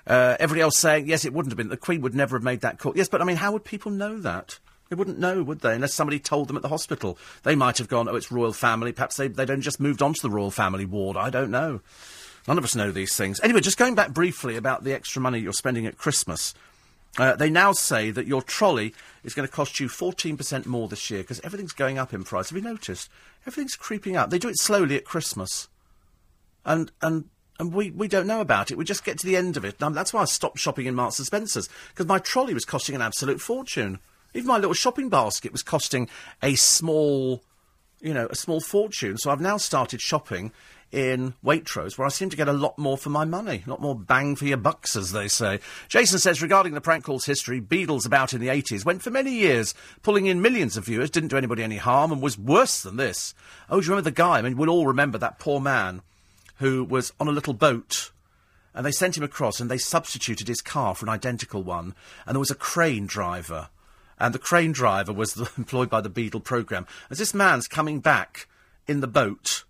Uh, 0.06 0.36
everybody 0.40 0.60
else 0.60 0.78
saying, 0.78 1.06
yes, 1.06 1.24
it 1.24 1.32
wouldn't 1.32 1.52
have 1.52 1.56
been. 1.56 1.68
The 1.68 1.76
Queen 1.76 2.00
would 2.00 2.14
never 2.14 2.36
have 2.36 2.42
made 2.42 2.60
that 2.60 2.78
call. 2.78 2.92
Yes, 2.96 3.08
but 3.08 3.22
I 3.22 3.24
mean, 3.24 3.36
how 3.36 3.52
would 3.52 3.64
people 3.64 3.90
know 3.90 4.18
that? 4.18 4.58
They 4.92 4.96
wouldn't 4.96 5.18
know, 5.18 5.42
would 5.42 5.60
they? 5.60 5.76
Unless 5.76 5.94
somebody 5.94 6.18
told 6.18 6.48
them 6.48 6.56
at 6.56 6.60
the 6.60 6.68
hospital. 6.68 7.16
They 7.44 7.54
might 7.54 7.78
have 7.78 7.88
gone, 7.88 8.10
oh, 8.10 8.14
it's 8.14 8.30
royal 8.30 8.52
family. 8.52 8.92
Perhaps 8.92 9.16
they, 9.16 9.26
they'd 9.26 9.50
only 9.50 9.62
just 9.62 9.80
moved 9.80 10.02
on 10.02 10.12
to 10.12 10.20
the 10.20 10.28
royal 10.28 10.50
family 10.50 10.84
ward. 10.84 11.16
I 11.16 11.30
don't 11.30 11.50
know. 11.50 11.80
None 12.46 12.58
of 12.58 12.64
us 12.64 12.76
know 12.76 12.90
these 12.90 13.16
things. 13.16 13.40
Anyway, 13.40 13.62
just 13.62 13.78
going 13.78 13.94
back 13.94 14.12
briefly 14.12 14.54
about 14.54 14.84
the 14.84 14.92
extra 14.92 15.22
money 15.22 15.38
you're 15.38 15.54
spending 15.54 15.86
at 15.86 15.96
Christmas. 15.96 16.52
Uh, 17.16 17.34
they 17.34 17.48
now 17.48 17.72
say 17.72 18.10
that 18.10 18.26
your 18.26 18.42
trolley 18.42 18.94
is 19.24 19.32
going 19.32 19.48
to 19.48 19.54
cost 19.54 19.80
you 19.80 19.88
14% 19.88 20.66
more 20.66 20.88
this 20.88 21.10
year 21.10 21.22
because 21.22 21.40
everything's 21.40 21.72
going 21.72 21.96
up 21.96 22.12
in 22.12 22.22
price. 22.22 22.50
Have 22.50 22.58
you 22.58 22.62
noticed? 22.62 23.08
Everything's 23.46 23.76
creeping 23.76 24.14
up. 24.14 24.28
They 24.28 24.38
do 24.38 24.50
it 24.50 24.60
slowly 24.60 24.96
at 24.96 25.06
Christmas. 25.06 25.68
And, 26.66 26.92
and, 27.00 27.30
and 27.58 27.72
we, 27.72 27.90
we 27.92 28.08
don't 28.08 28.26
know 28.26 28.42
about 28.42 28.70
it. 28.70 28.76
We 28.76 28.84
just 28.84 29.06
get 29.06 29.18
to 29.20 29.26
the 29.26 29.38
end 29.38 29.56
of 29.56 29.64
it. 29.64 29.80
And 29.80 29.94
that's 29.94 30.12
why 30.12 30.20
I 30.20 30.26
stopped 30.26 30.58
shopping 30.58 30.84
in 30.84 30.94
Marks 30.94 31.18
and 31.18 31.24
Spencer's 31.24 31.70
because 31.88 32.04
my 32.04 32.18
trolley 32.18 32.52
was 32.52 32.66
costing 32.66 32.94
an 32.94 33.00
absolute 33.00 33.40
fortune. 33.40 33.98
Even 34.34 34.48
my 34.48 34.58
little 34.58 34.74
shopping 34.74 35.08
basket 35.08 35.52
was 35.52 35.62
costing 35.62 36.08
a 36.42 36.54
small, 36.54 37.42
you 38.00 38.14
know, 38.14 38.28
a 38.30 38.34
small 38.34 38.60
fortune. 38.60 39.18
So 39.18 39.30
I've 39.30 39.40
now 39.40 39.56
started 39.56 40.00
shopping 40.00 40.52
in 40.90 41.32
Waitrose, 41.42 41.96
where 41.96 42.06
I 42.06 42.10
seem 42.10 42.28
to 42.28 42.36
get 42.36 42.48
a 42.48 42.52
lot 42.52 42.78
more 42.78 42.98
for 42.98 43.08
my 43.08 43.24
money, 43.24 43.62
a 43.66 43.70
lot 43.70 43.80
more 43.80 43.96
bang 43.96 44.36
for 44.36 44.44
your 44.44 44.58
bucks, 44.58 44.94
as 44.94 45.12
they 45.12 45.26
say. 45.26 45.58
Jason 45.88 46.18
says, 46.18 46.42
regarding 46.42 46.74
the 46.74 46.82
prank 46.82 47.04
calls 47.04 47.24
history, 47.24 47.60
Beadle's 47.60 48.04
about 48.04 48.34
in 48.34 48.40
the 48.40 48.48
80s, 48.48 48.84
went 48.84 49.02
for 49.02 49.10
many 49.10 49.32
years, 49.32 49.74
pulling 50.02 50.26
in 50.26 50.42
millions 50.42 50.76
of 50.76 50.84
viewers, 50.84 51.10
didn't 51.10 51.30
do 51.30 51.38
anybody 51.38 51.62
any 51.62 51.78
harm, 51.78 52.12
and 52.12 52.20
was 52.20 52.38
worse 52.38 52.82
than 52.82 52.96
this. 52.96 53.34
Oh, 53.70 53.80
do 53.80 53.86
you 53.86 53.90
remember 53.90 54.10
the 54.10 54.14
guy? 54.14 54.38
I 54.38 54.42
mean, 54.42 54.58
we'll 54.58 54.68
all 54.68 54.86
remember 54.86 55.16
that 55.16 55.38
poor 55.38 55.60
man 55.60 56.02
who 56.56 56.84
was 56.84 57.12
on 57.18 57.26
a 57.26 57.32
little 57.32 57.54
boat 57.54 58.12
and 58.74 58.86
they 58.86 58.92
sent 58.92 59.16
him 59.16 59.22
across 59.22 59.60
and 59.60 59.70
they 59.70 59.78
substituted 59.78 60.48
his 60.48 60.62
car 60.62 60.94
for 60.94 61.06
an 61.06 61.10
identical 61.10 61.62
one, 61.62 61.94
and 62.26 62.34
there 62.34 62.40
was 62.40 62.50
a 62.50 62.54
crane 62.54 63.06
driver 63.06 63.68
and 64.22 64.32
the 64.32 64.38
crane 64.38 64.72
driver 64.72 65.12
was 65.12 65.34
the, 65.34 65.50
employed 65.58 65.90
by 65.90 66.00
the 66.00 66.08
Beadle 66.08 66.40
programme. 66.40 66.86
As 67.10 67.18
this 67.18 67.34
man's 67.34 67.66
coming 67.66 68.00
back 68.00 68.46
in 68.86 69.00
the 69.00 69.08
boat, 69.08 69.64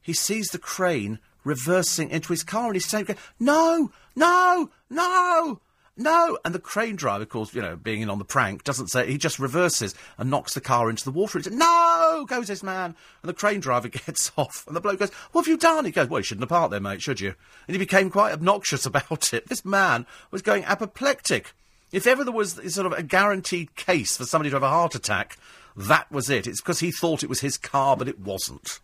he 0.00 0.14
sees 0.14 0.48
the 0.48 0.58
crane 0.58 1.18
reversing 1.44 2.10
into 2.10 2.32
his 2.32 2.42
car, 2.42 2.66
and 2.66 2.74
he's 2.74 2.86
saying, 2.86 3.06
"No, 3.38 3.92
no, 4.16 4.70
no." 4.90 5.60
No, 6.00 6.38
and 6.44 6.54
the 6.54 6.60
crane 6.60 6.94
driver, 6.94 7.24
of 7.24 7.28
course, 7.28 7.52
you 7.52 7.60
know, 7.60 7.74
being 7.74 8.02
in 8.02 8.08
on 8.08 8.20
the 8.20 8.24
prank, 8.24 8.62
doesn't 8.62 8.86
say. 8.86 9.10
He 9.10 9.18
just 9.18 9.40
reverses 9.40 9.96
and 10.16 10.30
knocks 10.30 10.54
the 10.54 10.60
car 10.60 10.88
into 10.88 11.04
the 11.04 11.10
water. 11.10 11.42
Says, 11.42 11.52
"No!" 11.52 12.24
goes 12.28 12.46
this 12.46 12.62
man, 12.62 12.94
and 13.20 13.28
the 13.28 13.34
crane 13.34 13.58
driver 13.58 13.88
gets 14.06 14.30
off. 14.36 14.64
And 14.68 14.76
the 14.76 14.80
bloke 14.80 15.00
goes, 15.00 15.10
"What 15.32 15.44
have 15.44 15.50
you 15.50 15.58
done?" 15.58 15.84
He 15.84 15.90
goes, 15.90 16.08
"Well, 16.08 16.20
you 16.20 16.24
shouldn't 16.24 16.42
have 16.42 16.50
parked 16.50 16.70
there, 16.70 16.80
mate, 16.80 17.02
should 17.02 17.20
you?" 17.20 17.34
And 17.66 17.74
he 17.74 17.78
became 17.78 18.10
quite 18.10 18.32
obnoxious 18.32 18.86
about 18.86 19.34
it. 19.34 19.48
This 19.48 19.64
man 19.64 20.06
was 20.30 20.40
going 20.40 20.64
apoplectic. 20.64 21.52
If 21.90 22.06
ever 22.06 22.24
there 22.24 22.32
was 22.32 22.60
sort 22.74 22.86
of 22.86 22.92
a 22.92 23.02
guaranteed 23.02 23.74
case 23.76 24.16
for 24.16 24.24
somebody 24.26 24.50
to 24.50 24.56
have 24.56 24.62
a 24.62 24.68
heart 24.68 24.94
attack, 24.94 25.38
that 25.76 26.10
was 26.10 26.28
it. 26.28 26.46
It's 26.46 26.60
because 26.60 26.80
he 26.80 26.90
thought 26.90 27.22
it 27.22 27.28
was 27.28 27.40
his 27.40 27.56
car, 27.56 27.96
but 27.96 28.08
it 28.08 28.20
wasn't. 28.20 28.80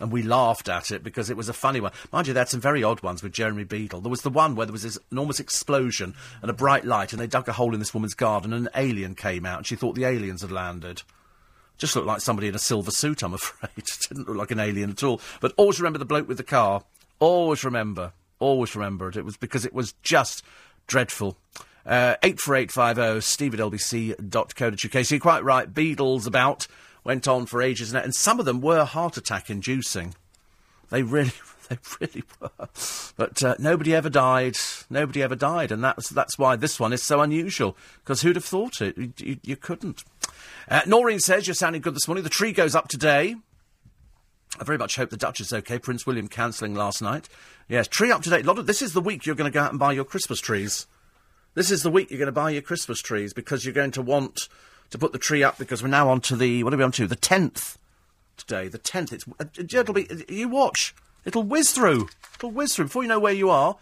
And 0.00 0.10
we 0.10 0.22
laughed 0.22 0.68
at 0.68 0.90
it 0.90 1.02
because 1.04 1.30
it 1.30 1.36
was 1.36 1.48
a 1.48 1.52
funny 1.52 1.80
one. 1.80 1.92
Mind 2.12 2.26
you, 2.26 2.34
they 2.34 2.40
had 2.40 2.48
some 2.48 2.60
very 2.60 2.82
odd 2.82 3.02
ones 3.02 3.22
with 3.22 3.32
Jeremy 3.32 3.64
Beadle. 3.64 4.00
There 4.00 4.10
was 4.10 4.22
the 4.22 4.30
one 4.30 4.56
where 4.56 4.66
there 4.66 4.72
was 4.72 4.82
this 4.82 4.98
enormous 5.12 5.38
explosion 5.38 6.14
and 6.42 6.50
a 6.50 6.54
bright 6.54 6.84
light, 6.84 7.12
and 7.12 7.20
they 7.20 7.26
dug 7.26 7.48
a 7.48 7.52
hole 7.52 7.74
in 7.74 7.78
this 7.78 7.94
woman's 7.94 8.14
garden, 8.14 8.52
and 8.52 8.66
an 8.66 8.72
alien 8.74 9.14
came 9.14 9.46
out, 9.46 9.58
and 9.58 9.66
she 9.66 9.76
thought 9.76 9.94
the 9.94 10.04
aliens 10.04 10.42
had 10.42 10.50
landed. 10.50 11.02
Just 11.78 11.94
looked 11.94 12.08
like 12.08 12.20
somebody 12.20 12.48
in 12.48 12.54
a 12.54 12.60
silver 12.60 12.90
suit, 12.90 13.22
I'm 13.22 13.34
afraid. 13.34 13.84
Didn't 14.08 14.28
look 14.28 14.36
like 14.36 14.50
an 14.50 14.60
alien 14.60 14.90
at 14.90 15.02
all. 15.02 15.20
But 15.40 15.52
always 15.56 15.80
remember 15.80 15.98
the 15.98 16.04
bloke 16.04 16.28
with 16.28 16.38
the 16.38 16.44
car. 16.44 16.84
Always 17.18 17.64
remember. 17.64 18.12
Always 18.38 18.74
remember 18.74 19.08
it. 19.08 19.16
It 19.16 19.24
was 19.24 19.36
because 19.36 19.64
it 19.64 19.74
was 19.74 19.94
just 20.02 20.42
dreadful. 20.86 21.36
Uh, 21.86 22.16
84850 22.22 23.20
steve 23.20 23.54
at 23.54 23.60
lbc.co.uk. 23.60 25.04
So 25.04 25.14
you're 25.14 25.20
quite 25.20 25.44
right, 25.44 25.72
Beadle's 25.72 26.26
about 26.26 26.66
went 27.04 27.28
on 27.28 27.46
for 27.46 27.62
ages, 27.62 27.92
and 27.92 28.02
and 28.02 28.14
some 28.14 28.40
of 28.40 28.46
them 28.46 28.60
were 28.60 28.84
heart 28.84 29.16
attack 29.16 29.50
inducing. 29.50 30.14
They 30.90 31.02
really, 31.02 31.32
they 31.68 31.78
really 32.00 32.24
were. 32.40 32.68
But 33.16 33.42
uh, 33.42 33.54
nobody 33.58 33.94
ever 33.94 34.10
died. 34.10 34.56
Nobody 34.90 35.22
ever 35.22 35.36
died, 35.36 35.70
and 35.70 35.84
that's 35.84 36.08
that's 36.08 36.38
why 36.38 36.56
this 36.56 36.80
one 36.80 36.92
is 36.92 37.02
so 37.02 37.20
unusual. 37.20 37.76
Because 37.98 38.22
who'd 38.22 38.36
have 38.36 38.44
thought 38.44 38.80
it? 38.80 38.96
You, 38.96 39.12
you, 39.18 39.36
you 39.42 39.56
couldn't. 39.56 40.02
Uh, 40.68 40.80
Noreen 40.86 41.20
says 41.20 41.46
you're 41.46 41.54
sounding 41.54 41.82
good 41.82 41.94
this 41.94 42.08
morning. 42.08 42.24
The 42.24 42.30
tree 42.30 42.52
goes 42.52 42.74
up 42.74 42.88
today. 42.88 43.36
I 44.58 44.62
very 44.62 44.78
much 44.78 44.94
hope 44.94 45.10
the 45.10 45.16
Dutch 45.16 45.40
is 45.40 45.52
okay. 45.52 45.80
Prince 45.80 46.06
William 46.06 46.28
cancelling 46.28 46.74
last 46.74 47.02
night. 47.02 47.28
Yes, 47.68 47.88
tree 47.88 48.12
up 48.12 48.22
to 48.22 48.30
date. 48.30 48.44
A 48.44 48.48
lot 48.48 48.58
of 48.58 48.66
this 48.66 48.82
is 48.82 48.92
the 48.92 49.00
week 49.00 49.26
you're 49.26 49.34
going 49.34 49.50
to 49.50 49.54
go 49.54 49.62
out 49.62 49.70
and 49.70 49.80
buy 49.80 49.92
your 49.92 50.04
Christmas 50.04 50.40
trees. 50.40 50.86
This 51.54 51.70
is 51.70 51.84
the 51.84 51.90
week 51.90 52.10
you're 52.10 52.18
going 52.18 52.26
to 52.26 52.32
buy 52.32 52.50
your 52.50 52.62
Christmas 52.62 53.00
trees 53.00 53.32
because 53.32 53.64
you're 53.64 53.72
going 53.72 53.92
to 53.92 54.02
want 54.02 54.48
to 54.90 54.98
put 54.98 55.12
the 55.12 55.20
tree 55.20 55.44
up 55.44 55.56
because 55.56 55.84
we're 55.84 55.88
now 55.88 56.08
on 56.08 56.20
to 56.22 56.34
the, 56.34 56.64
what 56.64 56.74
are 56.74 56.76
we 56.76 56.82
on 56.82 56.90
to? 56.92 57.06
The 57.06 57.14
10th 57.14 57.76
today. 58.36 58.66
The 58.66 58.80
10th. 58.80 59.12
It's, 59.12 59.24
uh, 59.38 59.44
it'll 59.56 59.94
be, 59.94 60.08
you 60.28 60.48
watch. 60.48 60.96
It'll 61.24 61.44
whiz 61.44 61.70
through. 61.70 62.08
It'll 62.34 62.50
whiz 62.50 62.74
through. 62.74 62.86
Before 62.86 63.04
you 63.04 63.08
know 63.08 63.20
where 63.20 63.32
you 63.32 63.50
are, 63.50 63.76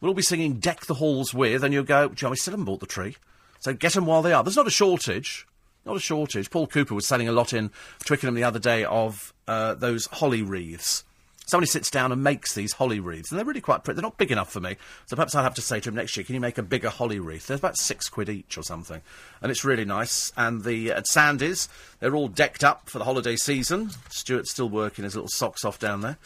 we'll 0.00 0.08
all 0.08 0.14
be 0.14 0.22
singing 0.22 0.54
Deck 0.54 0.86
the 0.86 0.94
Halls 0.94 1.34
with, 1.34 1.62
and 1.62 1.74
you'll 1.74 1.84
go, 1.84 2.08
Joe, 2.08 2.30
I 2.30 2.34
still 2.34 2.52
haven't 2.52 2.64
bought 2.64 2.80
the 2.80 2.86
tree. 2.86 3.16
So 3.60 3.74
get 3.74 3.92
them 3.92 4.06
while 4.06 4.22
they 4.22 4.32
are. 4.32 4.42
There's 4.42 4.56
not 4.56 4.66
a 4.66 4.70
shortage. 4.70 5.46
Not 5.84 5.96
a 5.96 6.00
shortage. 6.00 6.50
Paul 6.50 6.66
Cooper 6.66 6.94
was 6.94 7.06
selling 7.06 7.28
a 7.28 7.32
lot 7.32 7.52
in 7.52 7.70
Twickenham 8.06 8.36
the 8.36 8.44
other 8.44 8.58
day 8.58 8.84
of 8.84 9.34
uh, 9.46 9.74
those 9.74 10.06
holly 10.06 10.40
wreaths. 10.40 11.04
Somebody 11.48 11.66
sits 11.66 11.90
down 11.90 12.12
and 12.12 12.22
makes 12.22 12.54
these 12.54 12.74
holly 12.74 13.00
wreaths, 13.00 13.30
and 13.30 13.38
they're 13.38 13.46
really 13.46 13.60
quite 13.60 13.82
pretty. 13.82 13.96
They're 13.96 14.02
not 14.02 14.18
big 14.18 14.30
enough 14.30 14.52
for 14.52 14.60
me, 14.60 14.76
so 15.06 15.16
perhaps 15.16 15.34
I'll 15.34 15.42
have 15.42 15.54
to 15.54 15.62
say 15.62 15.80
to 15.80 15.88
him 15.88 15.94
next 15.94 16.16
year, 16.16 16.24
can 16.24 16.34
you 16.34 16.40
make 16.40 16.58
a 16.58 16.62
bigger 16.62 16.90
holly 16.90 17.18
wreath? 17.18 17.46
They're 17.46 17.56
about 17.56 17.78
six 17.78 18.08
quid 18.08 18.28
each 18.28 18.56
or 18.56 18.62
something, 18.62 19.00
and 19.42 19.50
it's 19.50 19.64
really 19.64 19.84
nice. 19.84 20.32
And 20.36 20.62
the 20.62 20.92
at 20.92 21.06
Sandy's, 21.06 21.68
they're 22.00 22.14
all 22.14 22.28
decked 22.28 22.62
up 22.62 22.88
for 22.88 22.98
the 22.98 23.04
holiday 23.04 23.36
season. 23.36 23.90
Stuart's 24.10 24.50
still 24.50 24.68
working 24.68 25.04
his 25.04 25.14
little 25.14 25.28
socks 25.28 25.64
off 25.64 25.78
down 25.78 26.02
there, 26.02 26.18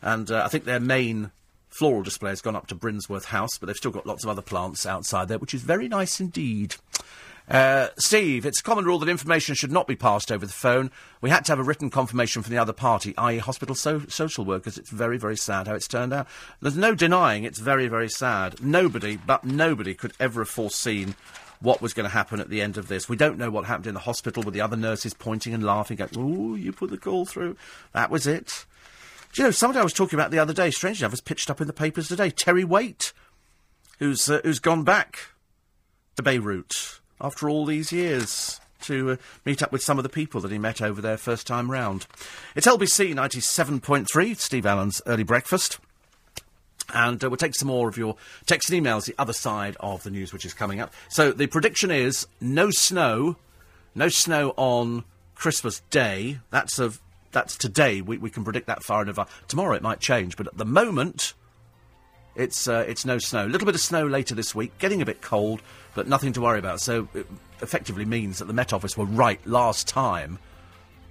and 0.00 0.30
uh, 0.30 0.42
I 0.44 0.48
think 0.48 0.64
their 0.64 0.80
main 0.80 1.32
floral 1.68 2.02
display 2.02 2.30
has 2.30 2.40
gone 2.40 2.56
up 2.56 2.66
to 2.68 2.74
Brinsworth 2.74 3.26
House, 3.26 3.58
but 3.58 3.66
they've 3.66 3.76
still 3.76 3.90
got 3.90 4.06
lots 4.06 4.24
of 4.24 4.30
other 4.30 4.42
plants 4.42 4.86
outside 4.86 5.28
there, 5.28 5.38
which 5.38 5.54
is 5.54 5.62
very 5.62 5.88
nice 5.88 6.20
indeed. 6.20 6.76
Uh, 7.50 7.88
Steve, 7.96 8.44
it's 8.44 8.60
a 8.60 8.62
common 8.62 8.84
rule 8.84 8.98
that 8.98 9.08
information 9.08 9.54
should 9.54 9.72
not 9.72 9.86
be 9.86 9.96
passed 9.96 10.30
over 10.30 10.44
the 10.44 10.52
phone. 10.52 10.90
We 11.22 11.30
had 11.30 11.46
to 11.46 11.52
have 11.52 11.58
a 11.58 11.62
written 11.62 11.88
confirmation 11.88 12.42
from 12.42 12.52
the 12.52 12.60
other 12.60 12.74
party, 12.74 13.14
i.e., 13.16 13.38
hospital 13.38 13.74
so- 13.74 14.04
social 14.08 14.44
workers. 14.44 14.76
It's 14.76 14.90
very, 14.90 15.16
very 15.16 15.36
sad 15.36 15.66
how 15.66 15.74
it's 15.74 15.88
turned 15.88 16.12
out. 16.12 16.28
There's 16.60 16.76
no 16.76 16.94
denying 16.94 17.44
it's 17.44 17.58
very, 17.58 17.88
very 17.88 18.10
sad. 18.10 18.62
Nobody, 18.62 19.16
but 19.16 19.44
nobody, 19.44 19.94
could 19.94 20.12
ever 20.20 20.42
have 20.42 20.50
foreseen 20.50 21.14
what 21.60 21.80
was 21.80 21.94
going 21.94 22.04
to 22.04 22.12
happen 22.12 22.38
at 22.38 22.50
the 22.50 22.60
end 22.60 22.76
of 22.76 22.88
this. 22.88 23.08
We 23.08 23.16
don't 23.16 23.38
know 23.38 23.50
what 23.50 23.64
happened 23.64 23.86
in 23.86 23.94
the 23.94 24.00
hospital 24.00 24.42
with 24.42 24.52
the 24.52 24.60
other 24.60 24.76
nurses 24.76 25.14
pointing 25.14 25.54
and 25.54 25.64
laughing, 25.64 25.96
going, 25.96 26.16
"Ooh, 26.16 26.54
you 26.54 26.70
put 26.70 26.90
the 26.90 26.98
call 26.98 27.24
through." 27.24 27.56
That 27.94 28.10
was 28.10 28.26
it. 28.26 28.66
Do 29.32 29.42
you 29.42 29.48
know 29.48 29.50
somebody 29.50 29.80
I 29.80 29.84
was 29.84 29.92
talking 29.94 30.18
about 30.18 30.30
the 30.30 30.38
other 30.38 30.52
day? 30.52 30.70
Strangely 30.70 31.04
enough, 31.04 31.12
was 31.12 31.20
pitched 31.20 31.50
up 31.50 31.60
in 31.60 31.66
the 31.66 31.72
papers 31.72 32.08
today. 32.08 32.30
Terry 32.30 32.64
Waite, 32.64 33.12
who's 33.98 34.28
uh, 34.30 34.40
who's 34.44 34.60
gone 34.60 34.84
back 34.84 35.30
to 36.16 36.22
Beirut 36.22 37.00
after 37.20 37.48
all 37.48 37.64
these 37.64 37.92
years 37.92 38.60
to 38.82 39.12
uh, 39.12 39.16
meet 39.44 39.62
up 39.62 39.72
with 39.72 39.82
some 39.82 39.98
of 39.98 40.02
the 40.02 40.08
people 40.08 40.40
that 40.40 40.52
he 40.52 40.58
met 40.58 40.80
over 40.80 41.00
there 41.00 41.16
first 41.16 41.46
time 41.46 41.70
round. 41.70 42.06
It's 42.54 42.66
LBC 42.66 43.14
97.3, 43.14 44.36
Steve 44.36 44.66
Allen's 44.66 45.02
Early 45.06 45.24
Breakfast. 45.24 45.78
And 46.94 47.22
uh, 47.22 47.28
we'll 47.28 47.36
take 47.36 47.54
some 47.54 47.68
more 47.68 47.88
of 47.88 47.98
your 47.98 48.16
text 48.46 48.70
and 48.70 48.84
emails, 48.84 49.04
the 49.04 49.14
other 49.18 49.32
side 49.32 49.76
of 49.80 50.02
the 50.04 50.10
news 50.10 50.32
which 50.32 50.44
is 50.44 50.54
coming 50.54 50.80
up. 50.80 50.92
So 51.10 51.32
the 51.32 51.46
prediction 51.46 51.90
is 51.90 52.26
no 52.40 52.70
snow, 52.70 53.36
no 53.94 54.08
snow 54.08 54.54
on 54.56 55.04
Christmas 55.34 55.80
Day. 55.90 56.38
That's 56.50 56.78
of 56.78 57.00
that's 57.30 57.58
today. 57.58 58.00
We, 58.00 58.16
we 58.16 58.30
can 58.30 58.42
predict 58.42 58.68
that 58.68 58.82
far 58.82 59.02
in 59.02 59.08
advance. 59.10 59.30
Tomorrow 59.48 59.74
it 59.74 59.82
might 59.82 60.00
change, 60.00 60.36
but 60.36 60.46
at 60.46 60.56
the 60.56 60.64
moment, 60.64 61.34
it's 62.34 62.66
uh, 62.66 62.84
it's 62.88 63.04
no 63.04 63.18
snow. 63.18 63.44
A 63.44 63.48
little 63.48 63.66
bit 63.66 63.74
of 63.74 63.80
snow 63.80 64.06
later 64.06 64.34
this 64.34 64.54
week, 64.54 64.76
getting 64.78 65.02
a 65.02 65.04
bit 65.04 65.20
cold, 65.20 65.60
but 65.98 66.06
nothing 66.06 66.32
to 66.32 66.40
worry 66.40 66.60
about. 66.60 66.80
So 66.80 67.08
it 67.12 67.26
effectively 67.60 68.04
means 68.04 68.38
that 68.38 68.44
the 68.44 68.52
Met 68.52 68.72
Office 68.72 68.96
were 68.96 69.04
right 69.04 69.44
last 69.44 69.88
time 69.88 70.38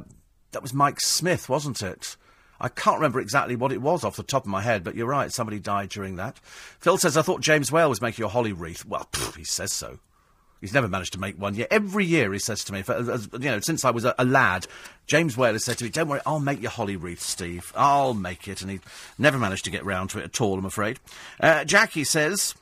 that 0.52 0.62
was 0.62 0.72
Mike 0.72 1.00
Smith, 1.00 1.48
wasn't 1.48 1.82
it? 1.82 2.16
I 2.60 2.68
can't 2.68 2.96
remember 2.96 3.20
exactly 3.20 3.56
what 3.56 3.72
it 3.72 3.80
was 3.82 4.04
off 4.04 4.16
the 4.16 4.22
top 4.22 4.44
of 4.44 4.50
my 4.50 4.62
head, 4.62 4.82
but 4.82 4.94
you're 4.94 5.06
right, 5.06 5.32
somebody 5.32 5.58
died 5.58 5.90
during 5.90 6.16
that. 6.16 6.38
Phil 6.80 6.98
says, 6.98 7.16
I 7.16 7.22
thought 7.22 7.40
James 7.40 7.70
Whale 7.70 7.88
was 7.88 8.00
making 8.00 8.24
a 8.24 8.28
holly 8.28 8.52
wreath. 8.52 8.84
Well, 8.84 9.08
pff, 9.12 9.36
he 9.36 9.44
says 9.44 9.72
so. 9.72 9.98
He's 10.60 10.74
never 10.74 10.88
managed 10.88 11.12
to 11.12 11.20
make 11.20 11.40
one 11.40 11.54
yet. 11.54 11.68
Every 11.70 12.04
year 12.04 12.32
he 12.32 12.38
says 12.40 12.64
to 12.64 12.72
me, 12.72 12.82
for, 12.82 12.94
as, 12.94 13.28
you 13.32 13.38
know, 13.38 13.60
since 13.60 13.84
I 13.84 13.90
was 13.90 14.04
a, 14.04 14.14
a, 14.18 14.24
lad, 14.24 14.66
James 15.06 15.36
Whale 15.36 15.52
has 15.52 15.64
said 15.64 15.78
to 15.78 15.84
me, 15.84 15.90
"Don't 15.90 16.08
worry, 16.08 16.20
I'll 16.26 16.40
make 16.40 16.60
your 16.60 16.72
holly 16.72 16.96
wreath, 16.96 17.20
Steve. 17.20 17.72
I'll 17.76 18.12
make 18.12 18.48
it." 18.48 18.60
And 18.60 18.70
he 18.70 18.80
never 19.18 19.38
managed 19.38 19.64
to 19.66 19.70
get 19.70 19.84
round 19.84 20.10
to 20.10 20.18
it 20.18 20.24
at 20.24 20.40
all. 20.40 20.58
I'm 20.58 20.64
afraid. 20.64 20.98
Uh, 21.40 21.64
Jackie 21.64 22.04
says. 22.04 22.54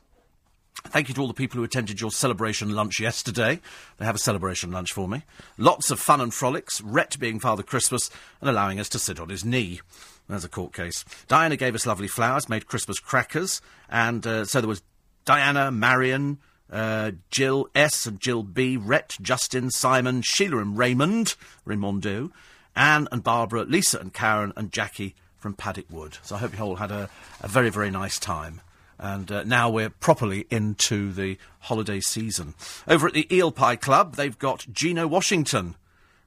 Thank 0.87 1.09
you 1.09 1.15
to 1.15 1.21
all 1.21 1.29
the 1.29 1.35
people 1.35 1.59
who 1.59 1.65
attended 1.65 2.01
your 2.01 2.11
celebration 2.11 2.75
lunch 2.75 3.01
yesterday. 3.01 3.61
They 3.99 4.05
have 4.05 4.15
a 4.15 4.19
celebration 4.19 4.73
lunch 4.73 4.93
for 4.93 5.09
me. 5.09 5.23
Lots 5.59 5.91
of 5.91 6.01
fun 6.01 6.21
and 6.21 6.33
frolics, 6.33 6.81
Rhett 6.81 7.19
being 7.19 7.39
Father 7.41 7.63
Christmas 7.63 8.11
and 8.41 8.49
allowing 8.49 8.81
us 8.81 8.89
to 8.91 8.99
sit 8.99 9.21
on 9.21 9.29
his 9.29 9.45
knee. 9.45 9.81
There's 10.29 10.45
a 10.45 10.49
court 10.49 10.73
case. 10.73 11.05
Diana 11.29 11.57
gave 11.57 11.75
us 11.75 11.87
lovely 11.87 12.09
flowers, 12.09 12.49
made 12.49 12.67
Christmas 12.67 12.99
crackers, 12.99 13.61
and 13.89 14.27
uh, 14.27 14.45
so 14.45 14.61
there 14.61 14.69
was 14.69 14.83
Diana, 15.25 15.71
Marion, 15.71 16.39
uh, 16.71 17.13
Jill 17.31 17.69
S. 17.75 18.07
and 18.07 18.21
Jill 18.21 18.43
B, 18.43 18.77
Rhett, 18.77 19.17
Justin, 19.21 19.71
Simon, 19.71 20.23
Sheila 20.23 20.59
and 20.59 20.77
Raymond, 20.77 21.37
Raymondo, 21.67 22.31
Anne 22.75 23.09
and 23.13 23.23
Barbara, 23.23 23.63
Lisa 23.65 23.99
and 23.99 24.13
Karen, 24.13 24.53
and 24.57 24.73
Jackie 24.73 25.15
from 25.39 25.55
Paddock 25.55 25.87
Wood. 25.91 26.19
So 26.23 26.35
I 26.35 26.39
hope 26.39 26.57
you 26.57 26.65
all 26.65 26.77
had 26.77 26.91
a, 26.91 27.09
a 27.41 27.49
very, 27.49 27.71
very 27.71 27.91
nice 27.91 28.19
time. 28.19 28.61
And 28.99 29.31
uh, 29.31 29.45
now 29.45 29.69
we're 29.69 29.91
properly 29.91 30.47
into 30.51 31.13
the 31.13 31.37
holiday 31.61 32.01
season. 32.01 32.55
Over 32.89 33.09
at 33.09 33.15
the 33.15 33.35
Eel 33.35 33.53
Pie 33.53 33.77
Club, 33.77 34.17
they've 34.17 34.39
got 34.39 34.67
Geno 34.73 35.07
Washington 35.07 35.75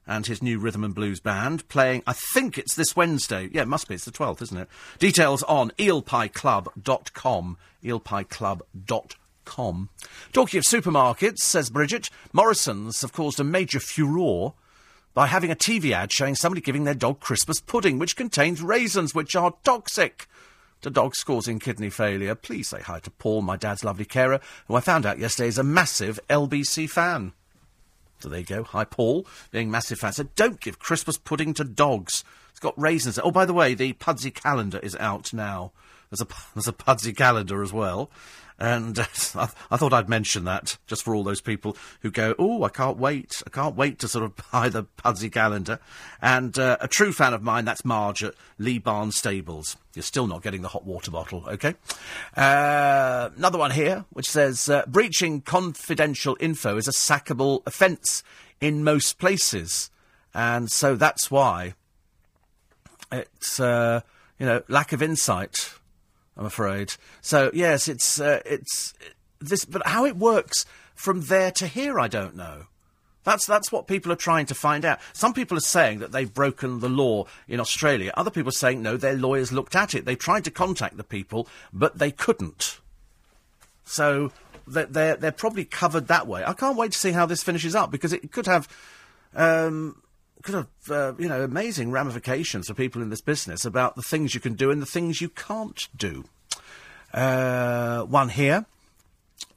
and 0.06 0.26
his 0.26 0.42
new 0.42 0.58
rhythm 0.58 0.82
and 0.82 0.94
blues 0.94 1.20
band 1.20 1.68
playing, 1.68 2.02
I 2.04 2.14
think 2.34 2.58
it's 2.58 2.74
this 2.74 2.96
Wednesday. 2.96 3.48
Yeah, 3.52 3.62
it 3.62 3.68
must 3.68 3.86
be. 3.86 3.94
It's 3.94 4.04
the 4.04 4.10
12th, 4.10 4.42
isn't 4.42 4.56
it? 4.56 4.68
Details 4.98 5.44
on 5.44 5.70
eelpieclub.com. 5.78 7.56
eelpieclub.com. 7.84 9.88
Talking 10.32 10.58
of 10.58 10.64
supermarkets, 10.64 11.38
says 11.38 11.70
Bridget, 11.70 12.08
Morrison's 12.32 13.02
have 13.02 13.12
caused 13.12 13.38
a 13.38 13.44
major 13.44 13.78
furore 13.78 14.54
by 15.14 15.26
having 15.26 15.52
a 15.52 15.56
TV 15.56 15.92
ad 15.92 16.12
showing 16.12 16.34
somebody 16.34 16.60
giving 16.60 16.84
their 16.84 16.94
dog 16.94 17.20
Christmas 17.20 17.60
pudding, 17.60 17.98
which 17.98 18.16
contains 18.16 18.62
raisins, 18.62 19.14
which 19.14 19.36
are 19.36 19.54
toxic 19.64 20.26
to 20.82 20.90
dogs 20.90 21.22
causing 21.24 21.58
kidney 21.58 21.90
failure. 21.90 22.34
Please 22.34 22.68
say 22.68 22.80
hi 22.80 23.00
to 23.00 23.10
Paul, 23.10 23.42
my 23.42 23.56
dad's 23.56 23.84
lovely 23.84 24.04
carer, 24.04 24.40
who 24.66 24.74
I 24.74 24.80
found 24.80 25.06
out 25.06 25.18
yesterday 25.18 25.48
is 25.48 25.58
a 25.58 25.62
massive 25.62 26.18
LBC 26.28 26.88
fan. 26.88 27.32
So 28.20 28.28
there 28.28 28.40
you 28.40 28.46
go. 28.46 28.64
Hi, 28.64 28.84
Paul, 28.84 29.26
being 29.50 29.70
massive 29.70 29.98
fan. 29.98 30.12
So 30.12 30.24
don't 30.36 30.60
give 30.60 30.78
Christmas 30.78 31.16
pudding 31.16 31.54
to 31.54 31.64
dogs. 31.64 32.22
It's 32.50 32.60
got 32.60 32.78
raisins. 32.78 33.18
Oh, 33.22 33.30
by 33.30 33.46
the 33.46 33.54
way, 33.54 33.74
the 33.74 33.94
Pudsey 33.94 34.30
calendar 34.30 34.78
is 34.78 34.96
out 34.96 35.32
now. 35.32 35.72
There's 36.10 36.20
a, 36.20 36.26
there's 36.54 36.68
a 36.68 36.72
Pudsey 36.72 37.16
calendar 37.16 37.62
as 37.62 37.72
well. 37.72 38.10
And 38.60 38.98
I, 39.34 39.48
I, 39.70 39.76
thought 39.78 39.94
I'd 39.94 40.08
mention 40.08 40.44
that 40.44 40.76
just 40.86 41.02
for 41.02 41.14
all 41.14 41.24
those 41.24 41.40
people 41.40 41.76
who 42.02 42.10
go, 42.10 42.34
oh, 42.38 42.62
I 42.62 42.68
can't 42.68 42.98
wait. 42.98 43.42
I 43.46 43.50
can't 43.50 43.74
wait 43.74 43.98
to 44.00 44.08
sort 44.08 44.24
of 44.24 44.34
buy 44.52 44.68
the 44.68 44.84
Pudsey 44.84 45.32
calendar. 45.32 45.80
And 46.20 46.56
uh, 46.58 46.76
a 46.80 46.86
true 46.86 47.12
fan 47.12 47.32
of 47.32 47.42
mine, 47.42 47.64
that's 47.64 47.84
Marge 47.84 48.22
at 48.22 48.34
Lee 48.58 48.78
Barn 48.78 49.12
Stables. 49.12 49.76
You're 49.94 50.02
still 50.02 50.26
not 50.26 50.42
getting 50.42 50.60
the 50.60 50.68
hot 50.68 50.84
water 50.84 51.10
bottle, 51.10 51.44
okay? 51.48 51.74
Uh, 52.36 53.30
another 53.36 53.58
one 53.58 53.70
here, 53.70 54.04
which 54.10 54.28
says 54.28 54.68
uh, 54.68 54.84
breaching 54.86 55.40
confidential 55.40 56.36
info 56.38 56.76
is 56.76 56.86
a 56.86 56.92
sackable 56.92 57.62
offence 57.66 58.22
in 58.60 58.84
most 58.84 59.18
places. 59.18 59.90
And 60.34 60.70
so 60.70 60.96
that's 60.96 61.30
why 61.30 61.74
it's, 63.10 63.58
uh, 63.58 64.02
you 64.38 64.46
know, 64.46 64.62
lack 64.68 64.92
of 64.92 65.02
insight 65.02 65.72
I'm 66.40 66.46
afraid. 66.46 66.94
So 67.20 67.50
yes, 67.52 67.86
it's 67.86 68.18
uh, 68.18 68.40
it's 68.46 68.94
this, 69.40 69.66
but 69.66 69.86
how 69.86 70.06
it 70.06 70.16
works 70.16 70.64
from 70.94 71.20
there 71.22 71.50
to 71.52 71.66
here, 71.66 72.00
I 72.00 72.08
don't 72.08 72.34
know. 72.34 72.64
That's 73.24 73.44
that's 73.44 73.70
what 73.70 73.86
people 73.86 74.10
are 74.10 74.16
trying 74.16 74.46
to 74.46 74.54
find 74.54 74.86
out. 74.86 75.00
Some 75.12 75.34
people 75.34 75.58
are 75.58 75.60
saying 75.60 75.98
that 75.98 76.12
they've 76.12 76.32
broken 76.32 76.80
the 76.80 76.88
law 76.88 77.26
in 77.46 77.60
Australia. 77.60 78.10
Other 78.16 78.30
people 78.30 78.48
are 78.48 78.52
saying 78.52 78.80
no, 78.80 78.96
their 78.96 79.12
lawyers 79.12 79.52
looked 79.52 79.76
at 79.76 79.94
it. 79.94 80.06
They 80.06 80.16
tried 80.16 80.44
to 80.44 80.50
contact 80.50 80.96
the 80.96 81.04
people, 81.04 81.46
but 81.74 81.98
they 81.98 82.10
couldn't. 82.10 82.80
So 83.84 84.32
they're, 84.66 85.16
they're, 85.16 85.32
probably 85.32 85.64
covered 85.66 86.06
that 86.08 86.26
way. 86.26 86.42
I 86.44 86.54
can't 86.54 86.76
wait 86.76 86.92
to 86.92 86.98
see 86.98 87.10
how 87.10 87.26
this 87.26 87.42
finishes 87.42 87.74
up 87.74 87.90
because 87.90 88.14
it 88.14 88.32
could 88.32 88.46
have. 88.46 88.66
Um, 89.34 90.00
could 90.42 90.54
have, 90.54 90.68
uh, 90.90 91.12
you 91.18 91.28
know, 91.28 91.42
amazing 91.42 91.90
ramifications 91.90 92.68
for 92.68 92.74
people 92.74 93.02
in 93.02 93.10
this 93.10 93.20
business 93.20 93.64
about 93.64 93.96
the 93.96 94.02
things 94.02 94.34
you 94.34 94.40
can 94.40 94.54
do 94.54 94.70
and 94.70 94.80
the 94.80 94.86
things 94.86 95.20
you 95.20 95.28
can't 95.28 95.88
do. 95.96 96.24
Uh, 97.12 98.02
one 98.02 98.28
here, 98.28 98.66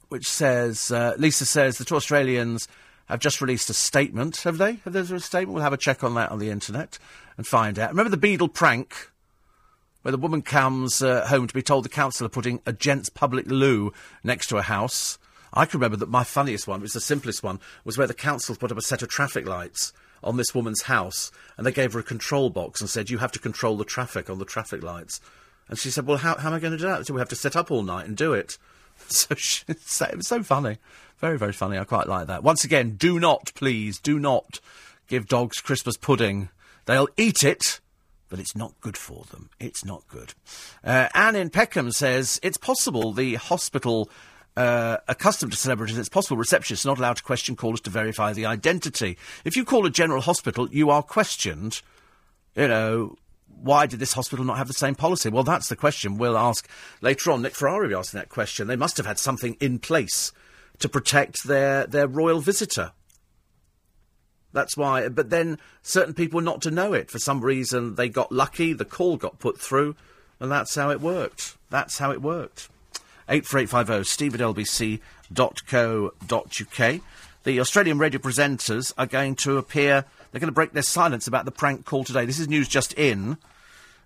which 0.10 0.28
says, 0.28 0.92
uh, 0.92 1.16
Lisa 1.18 1.46
says, 1.46 1.78
the 1.78 1.86
two 1.86 1.96
Australians 1.96 2.68
have 3.06 3.20
just 3.20 3.42
released 3.42 3.70
a 3.70 3.74
statement, 3.74 4.38
have 4.38 4.58
they? 4.58 4.74
Have 4.84 4.94
there 4.94 5.04
a 5.04 5.20
statement? 5.20 5.54
We'll 5.54 5.64
have 5.64 5.74
a 5.74 5.78
check 5.78 6.04
on 6.04 6.16
that 6.16 6.32
on 6.32 6.40
the 6.40 6.50
internet 6.50 6.98
and 7.38 7.46
find 7.46 7.78
out. 7.78 7.90
Remember 7.90 8.10
the 8.10 8.18
Beadle 8.18 8.48
prank? 8.48 9.10
Where 10.02 10.12
the 10.12 10.18
woman 10.18 10.42
comes 10.42 11.02
uh, 11.02 11.28
home 11.28 11.48
to 11.48 11.54
be 11.54 11.62
told 11.62 11.86
the 11.86 11.90
council 11.90 12.26
are 12.26 12.30
putting 12.30 12.60
a 12.66 12.74
gents' 12.74 13.08
public 13.08 13.46
loo 13.48 13.94
next 14.22 14.48
to 14.48 14.58
a 14.58 14.62
house. 14.62 15.18
I 15.54 15.66
can 15.66 15.80
remember 15.80 15.96
that 15.98 16.10
my 16.10 16.26
funniest 16.26 16.68
one, 16.68 16.82
it 16.82 16.84
was 16.84 16.92
the 16.92 17.00
simplest 17.00 17.42
one, 17.42 17.62
was 17.86 17.98
where 17.98 18.08
the 18.08 18.14
council 18.14 18.56
put 18.58 18.72
up 18.72 18.78
a 18.78 18.82
set 18.82 19.02
of 19.02 19.08
traffic 19.08 19.48
lights 19.48 19.94
on 20.24 20.38
this 20.38 20.54
woman's 20.56 20.84
house, 20.84 21.32
and 21.58 21.66
they 21.66 21.72
gave 21.72 21.94
her 21.94 22.00
a 22.00 22.04
control 22.04 22.50
box 22.50 22.82
and 22.82 22.90
said, 22.90 23.10
You 23.10 23.20
have 23.20 23.32
to 23.34 23.40
control 23.40 23.78
the 23.78 23.86
traffic 23.86 24.30
on 24.30 24.40
the 24.40 24.46
traffic 24.46 24.84
lights. 24.84 25.20
And 25.70 25.78
she 25.78 25.90
said, 25.90 26.06
Well, 26.06 26.18
how, 26.18 26.36
how 26.36 26.50
am 26.50 26.56
I 26.56 26.60
going 26.60 26.72
to 26.72 26.78
do 26.78 26.86
that? 26.86 27.08
So 27.08 27.14
we 27.14 27.22
have 27.22 27.30
to 27.30 27.36
sit 27.36 27.56
up 27.56 27.72
all 27.72 27.84
night 27.84 28.08
and 28.08 28.18
do 28.18 28.34
it. 28.34 28.58
So 29.08 29.34
she, 29.34 29.64
it 29.68 30.16
was 30.16 30.28
so 30.28 30.44
funny. 30.44 30.78
Very, 31.18 31.38
very 31.38 31.52
funny. 31.52 31.80
I 31.80 31.84
quite 31.84 32.08
like 32.08 32.28
that. 32.28 32.44
Once 32.44 32.64
again, 32.64 32.92
do 32.92 33.20
not, 33.20 33.52
please, 33.56 34.00
do 34.00 34.20
not 34.20 34.60
give 35.08 35.28
dogs 35.28 35.62
Christmas 35.62 35.98
pudding. 35.98 36.50
They'll 36.86 37.08
eat 37.18 37.44
it, 37.44 37.80
but 38.30 38.40
it's 38.40 38.56
not 38.56 38.74
good 38.82 38.96
for 38.98 39.26
them. 39.32 39.50
It's 39.60 39.84
not 39.84 40.08
good. 40.08 40.34
Uh, 40.84 41.10
Anne 41.14 41.36
in 41.36 41.50
Peckham 41.50 41.92
says 41.92 42.40
it's 42.44 42.58
possible 42.58 43.14
the 43.14 43.36
hospital 43.36 44.10
uh, 44.56 44.98
accustomed 45.08 45.52
to 45.52 45.58
celebrities, 45.58 45.98
it's 45.98 46.10
possible 46.10 46.42
receptionists 46.42 46.86
are 46.86 46.90
not 46.90 47.00
allowed 47.00 47.18
to 47.18 47.24
question 47.24 47.56
callers 47.56 47.82
to 47.82 47.90
verify 47.90 48.34
the 48.34 48.46
identity. 48.46 49.18
If 49.44 49.56
you 49.56 49.66
call 49.66 49.86
a 49.86 49.90
general 49.90 50.22
hospital, 50.22 50.70
you 50.70 50.90
are 50.90 51.02
questioned. 51.02 51.82
You 52.56 52.68
know, 52.68 53.16
why 53.48 53.88
did 53.88 54.00
this 54.00 54.14
hospital 54.14 54.46
not 54.46 54.58
have 54.58 54.68
the 54.68 54.74
same 54.74 54.96
policy? 54.96 55.30
Well, 55.30 55.44
that's 55.44 55.70
the 55.70 55.76
question 55.76 56.18
we'll 56.18 56.38
ask 56.38 56.68
later 57.02 57.32
on. 57.32 57.42
Nick 57.42 57.56
Ferrari 57.56 57.88
will 57.88 57.96
be 57.96 58.00
asking 58.00 58.20
that 58.20 58.30
question. 58.30 58.68
They 58.68 58.76
must 58.76 58.98
have 58.98 59.06
had 59.06 59.18
something 59.18 59.58
in 59.60 59.80
place 59.80 60.32
to 60.80 60.90
protect 60.90 61.46
their, 61.46 61.88
their 61.88 62.08
royal 62.08 62.40
visitor. 62.40 62.92
That's 64.52 64.78
why. 64.78 65.08
But 65.10 65.30
then 65.30 65.58
certain 65.82 66.14
people 66.14 66.42
not 66.42 66.62
to 66.62 66.72
know 66.72 66.94
it. 66.94 67.10
For 67.10 67.20
some 67.20 67.42
reason, 67.42 67.96
they 67.96 68.10
got 68.10 68.32
lucky, 68.32 68.74
the 68.74 68.86
call 68.86 69.18
got 69.18 69.40
put 69.40 69.60
through, 69.60 69.96
and 70.40 70.52
that's 70.52 70.76
how 70.76 70.92
it 70.92 71.02
worked. 71.02 71.58
That's 71.70 71.98
how 71.98 72.12
it 72.12 72.22
worked. 72.22 72.70
84850 73.30 74.04
steve 74.10 74.36
at 74.36 74.42
lbc.co.uk. 74.42 75.02
The 77.44 77.60
Australian 77.60 77.98
radio 77.98 78.22
presenters 78.22 78.94
are 78.98 79.06
going 79.06 79.36
to 79.38 79.58
appear, 79.58 80.06
they're 80.32 80.40
going 80.40 80.48
to 80.48 80.54
break 80.54 80.72
their 80.72 80.82
silence 80.82 81.28
about 81.28 81.46
the 81.46 81.52
prank 81.52 81.86
call 81.86 82.04
today. 82.04 82.26
This 82.26 82.40
is 82.40 82.48
news 82.48 82.68
just 82.68 82.94
in. 82.94 83.38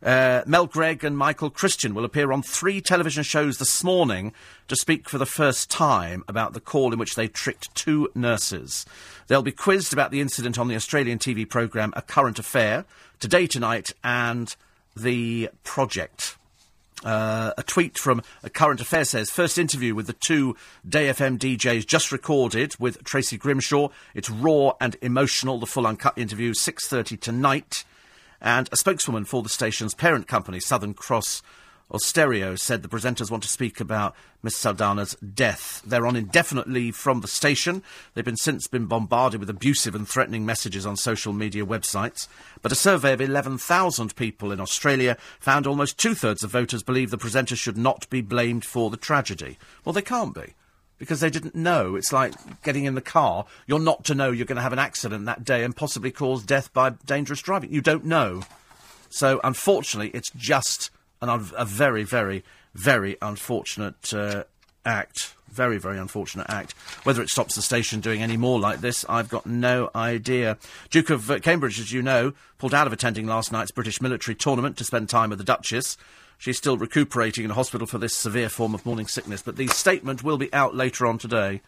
Uh, 0.04 0.44
Mel 0.46 0.68
Greig 0.68 1.04
and 1.04 1.18
Michael 1.18 1.50
Christian 1.50 1.96
will 1.96 2.06
appear 2.06 2.32
on 2.32 2.42
three 2.44 2.82
television 2.82 3.24
shows 3.24 3.58
this 3.58 3.84
morning 3.84 4.32
to 4.68 4.76
speak 4.76 5.10
for 5.10 5.18
the 5.18 5.26
first 5.26 5.70
time 5.72 6.24
about 6.28 6.54
the 6.54 6.60
call 6.60 6.94
in 6.94 7.00
which 7.00 7.16
they 7.16 7.28
tricked 7.28 7.74
two 7.74 8.10
nurses. 8.14 8.86
They'll 9.28 9.42
be 9.42 9.52
quizzed 9.52 9.94
about 9.94 10.12
the 10.12 10.22
incident 10.22 10.60
on 10.60 10.68
the 10.68 10.76
Australian 10.76 11.18
TV 11.18 11.50
programme 11.50 11.94
A 11.96 12.02
Current 12.02 12.38
Affair, 12.38 12.86
Today 13.20 13.48
Tonight, 13.48 13.92
and 14.04 14.56
The 14.96 15.50
Project. 15.64 16.38
Uh, 17.04 17.52
a 17.58 17.64
tweet 17.64 17.98
from 17.98 18.24
a 18.44 18.50
current 18.50 18.82
affair 18.82 19.06
says 19.06 19.30
first 19.30 19.60
interview 19.60 19.94
with 19.94 20.08
the 20.08 20.14
two 20.14 20.56
Day 20.88 21.10
FM 21.10 21.38
DJs 21.38 21.86
just 21.86 22.12
recorded 22.12 22.74
with 22.80 23.04
Tracy 23.04 23.38
Grimshaw. 23.38 23.90
It's 24.16 24.32
raw 24.32 24.72
and 24.82 24.96
emotional. 25.02 25.60
The 25.60 25.68
full 25.68 25.86
uncut 25.86 26.18
interview 26.18 26.56
six 26.56 26.88
thirty 26.88 27.16
tonight, 27.16 27.86
and 28.42 28.68
a 28.72 28.78
spokeswoman 28.78 29.26
for 29.26 29.44
the 29.44 29.50
station's 29.50 29.94
parent 29.94 30.28
company, 30.28 30.60
Southern 30.60 30.96
Cross 30.96 31.44
Austereo 31.90 32.60
said 32.60 32.82
the 32.82 32.90
presenters 32.90 33.32
want 33.32 33.44
to 33.44 33.50
speak 33.50 33.80
about 33.80 34.14
Miss 34.44 34.58
Saldanha's 34.58 35.16
death. 35.16 35.82
They're 35.86 36.06
on 36.06 36.18
indefinite 36.18 36.68
leave 36.68 36.98
from 36.98 37.22
the 37.22 37.30
station. 37.30 37.82
They've 38.14 38.26
been 38.26 38.36
since 38.36 38.68
been 38.68 38.88
bombarded 38.88 39.40
with 39.40 39.50
abusive 39.50 39.96
and 39.96 40.06
threatening 40.06 40.46
messages 40.46 40.86
on 40.86 40.98
social 40.98 41.32
media 41.32 41.66
websites. 41.66 42.28
But 42.62 42.74
a 42.74 42.76
survey 42.76 43.14
of 43.14 43.22
11,000 43.22 44.18
people 44.18 44.52
in 44.52 44.60
Australia 44.60 45.16
found 45.40 45.66
almost 45.66 45.98
two 45.98 46.14
thirds 46.14 46.44
of 46.44 46.52
voters 46.52 46.84
believe 46.84 47.10
the 47.10 47.18
presenters 47.18 47.58
should 47.58 47.78
not 47.78 48.10
be 48.10 48.20
blamed 48.20 48.66
for 48.66 48.90
the 48.90 48.98
tragedy. 48.98 49.58
Well, 49.86 49.94
they 49.94 50.02
can't 50.02 50.36
be. 50.36 50.56
Because 50.98 51.22
they 51.22 51.30
didn't 51.30 51.56
know. 51.56 51.96
It's 51.96 52.12
like 52.12 52.34
getting 52.64 52.84
in 52.84 52.96
the 52.96 53.02
car. 53.02 53.46
You're 53.66 53.80
not 53.80 54.04
to 54.06 54.16
know 54.16 54.32
you're 54.32 54.46
going 54.46 54.58
to 54.58 54.62
have 54.62 54.74
an 54.74 54.80
accident 54.80 55.26
that 55.26 55.46
day 55.46 55.64
and 55.64 55.76
possibly 55.76 56.12
cause 56.12 56.44
death 56.44 56.74
by 56.74 56.90
dangerous 57.06 57.42
driving. 57.42 57.72
You 57.72 57.82
don't 57.82 58.04
know. 58.04 58.42
So, 59.10 59.40
unfortunately, 59.44 60.12
it's 60.14 60.32
just 60.32 60.90
an 61.22 61.30
un- 61.30 61.52
a 61.58 61.66
very, 61.66 62.04
very, 62.04 62.44
very 62.74 63.18
unfortunate 63.22 64.14
uh, 64.14 64.44
act. 64.86 65.34
Very, 65.50 65.78
very 65.80 65.98
unfortunate 65.98 66.46
act. 66.50 66.74
Whether 67.04 67.22
it 67.22 67.30
stops 67.30 67.56
the 67.56 67.62
station 67.62 68.00
doing 68.00 68.22
any 68.22 68.38
more 68.38 68.60
like 68.60 68.82
this, 68.82 69.06
I've 69.10 69.30
got 69.30 69.46
no 69.46 69.90
idea. 69.96 70.58
Duke 70.92 71.10
of 71.10 71.32
uh, 71.32 71.40
Cambridge, 71.40 71.80
as 71.80 71.92
you 71.92 72.02
know, 72.02 72.34
pulled 72.58 72.74
out 72.74 72.86
of 72.86 72.94
attending 72.94 73.26
last 73.26 73.52
night's 73.52 73.72
British 73.72 74.02
military 74.02 74.36
tournament 74.36 74.78
to 74.78 74.84
spend 74.84 75.10
time 75.10 75.30
with 75.30 75.40
the 75.40 75.46
Duchess. 75.46 75.98
She's 76.38 76.58
still 76.58 76.78
recuperating 76.78 77.44
in 77.46 77.50
hospital 77.52 77.88
for 77.88 77.98
this 77.98 78.14
severe 78.14 78.50
form 78.50 78.76
of 78.76 78.86
morning 78.86 79.08
sickness, 79.08 79.42
but 79.42 79.56
the 79.56 79.68
statement 79.68 80.24
will 80.24 80.38
be 80.38 80.54
out 80.54 80.76
later 80.76 81.08
on 81.08 81.18
today, 81.18 81.62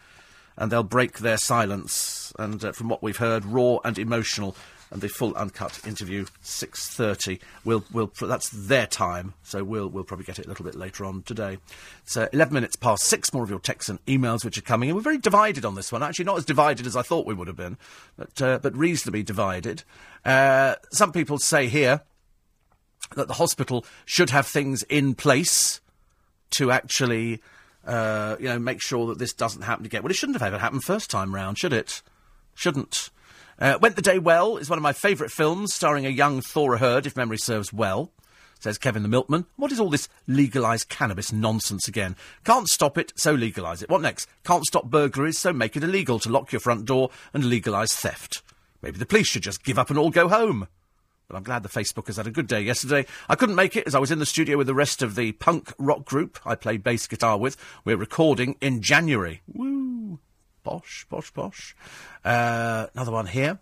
and 0.56 0.72
they'll 0.72 0.84
break 0.84 1.20
their 1.20 1.38
silence. 1.38 2.32
And 2.38 2.64
uh, 2.64 2.74
from 2.74 2.90
what 2.90 3.02
we've 3.02 3.18
heard, 3.18 3.46
raw 3.46 3.78
and 3.84 3.98
emotional 3.98 4.56
and 4.92 5.02
the 5.02 5.10
full 5.10 5.36
uncut 5.36 5.80
interview 5.86 6.26
6:30. 6.44 7.40
We'll 7.64 7.84
we'll 7.92 8.12
that's 8.20 8.50
their 8.50 8.88
time, 8.88 9.34
so 9.44 9.64
we'll 9.64 9.88
we'll 9.88 10.04
probably 10.04 10.26
get 10.26 10.40
it 10.40 10.46
a 10.46 10.50
little 10.50 10.66
bit 10.66 10.76
later 10.76 11.06
on 11.06 11.24
today. 11.24 11.58
Uh, 12.16 12.28
11 12.34 12.54
minutes 12.54 12.76
past 12.76 13.04
six. 13.04 13.34
More 13.34 13.44
of 13.44 13.50
your 13.50 13.60
texts 13.60 13.90
and 13.90 14.04
emails 14.06 14.44
which 14.44 14.58
are 14.58 14.64
coming, 14.64 14.90
and 14.90 14.96
we're 14.96 15.04
very 15.04 15.18
divided 15.18 15.66
on 15.66 15.76
this 15.76 15.92
one. 15.92 16.02
Actually, 16.02 16.26
not 16.26 16.38
as 16.38 16.46
divided 16.46 16.88
as 16.88 16.96
I 16.96 17.02
thought 17.02 17.26
we 17.26 17.34
would 17.34 17.48
have 17.48 17.58
been, 17.58 17.78
but 18.18 18.42
uh, 18.42 18.60
but 18.62 18.76
reasonably 18.76 19.24
divided. 19.24 19.84
Uh, 20.26 20.76
some 20.92 21.12
people 21.12 21.38
say 21.38 21.68
here 21.68 22.02
that 23.16 23.28
the 23.28 23.36
hospital 23.36 23.86
should 24.06 24.30
have 24.32 24.48
things 24.48 24.84
in 24.84 25.16
place 25.16 25.82
to 26.52 26.72
actually. 26.72 27.42
Uh, 27.86 28.36
you 28.40 28.46
know, 28.46 28.60
make 28.60 28.82
sure 28.82 29.08
that 29.08 29.18
this 29.18 29.34
doesn't 29.34 29.64
happen 29.64 29.86
again. 29.86 30.04
Well, 30.04 30.12
it 30.12 30.16
shouldn't 30.16 30.36
have 30.36 30.46
ever 30.46 30.60
happened 30.60 30.84
first 30.84 31.10
time 31.10 31.34
round, 31.34 31.58
should 31.58 31.74
it? 31.74 32.04
Shouldn't. 32.54 33.10
Uh, 33.60 33.78
Went 33.82 33.98
the 33.98 34.02
Day 34.02 34.20
Well 34.20 34.56
is 34.56 34.70
one 34.70 34.80
of 34.80 34.84
my 34.84 34.94
favourite 34.94 35.34
films, 35.34 35.74
starring 35.74 36.06
a 36.06 36.10
young 36.10 36.40
Thora 36.40 36.78
Hird, 36.78 37.06
if 37.06 37.18
memory 37.18 37.38
serves 37.38 37.74
well. 37.74 38.10
Says 38.62 38.78
Kevin 38.78 39.04
the 39.04 39.10
Milkman. 39.10 39.48
What 39.58 39.74
is 39.74 39.82
all 39.82 39.90
this 39.90 40.08
legalised 40.28 40.88
cannabis 40.88 41.34
nonsense 41.34 41.86
again? 41.88 42.16
Can't 42.46 42.70
stop 42.70 42.98
it, 42.98 43.12
so 43.18 43.34
legalise 43.34 43.82
it. 43.82 43.90
What 43.90 44.02
next? 44.02 44.30
Can't 44.46 44.66
stop 44.66 44.86
burglaries, 44.86 45.38
so 45.38 45.52
make 45.52 45.76
it 45.76 45.84
illegal 45.84 46.20
to 46.20 46.30
lock 46.30 46.54
your 46.54 46.62
front 46.62 46.86
door 46.86 47.10
and 47.34 47.46
legalise 47.50 47.94
theft. 47.94 48.44
Maybe 48.82 48.98
the 48.98 49.06
police 49.06 49.28
should 49.28 49.44
just 49.44 49.64
give 49.64 49.78
up 49.78 49.90
and 49.90 50.00
all 50.00 50.10
go 50.10 50.30
home. 50.30 50.68
But 51.28 51.36
I'm 51.36 51.44
glad 51.44 51.64
the 51.64 51.70
Facebookers 51.70 52.16
had 52.16 52.28
a 52.28 52.32
good 52.32 52.48
day 52.48 52.62
yesterday. 52.62 53.06
I 53.28 53.36
couldn't 53.36 53.56
make 53.56 53.76
it 53.76 53.88
as 53.88 53.94
I 53.94 54.00
was 54.00 54.10
in 54.10 54.20
the 54.20 54.26
studio 54.26 54.58
with 54.58 54.68
the 54.68 54.74
rest 54.74 55.02
of 55.02 55.16
the 55.16 55.34
punk 55.34 55.74
rock 55.78 56.06
group 56.06 56.40
I 56.46 56.56
play 56.56 56.78
bass 56.78 57.08
guitar 57.08 57.38
with. 57.38 57.58
We're 57.84 57.98
recording 57.98 58.56
in 58.62 58.82
January. 58.82 59.42
Woo! 59.48 59.99
Posh, 60.70 61.08
posh, 61.10 61.34
posh. 61.34 61.76
Uh, 62.24 62.86
another 62.94 63.12
one 63.12 63.26
here 63.26 63.58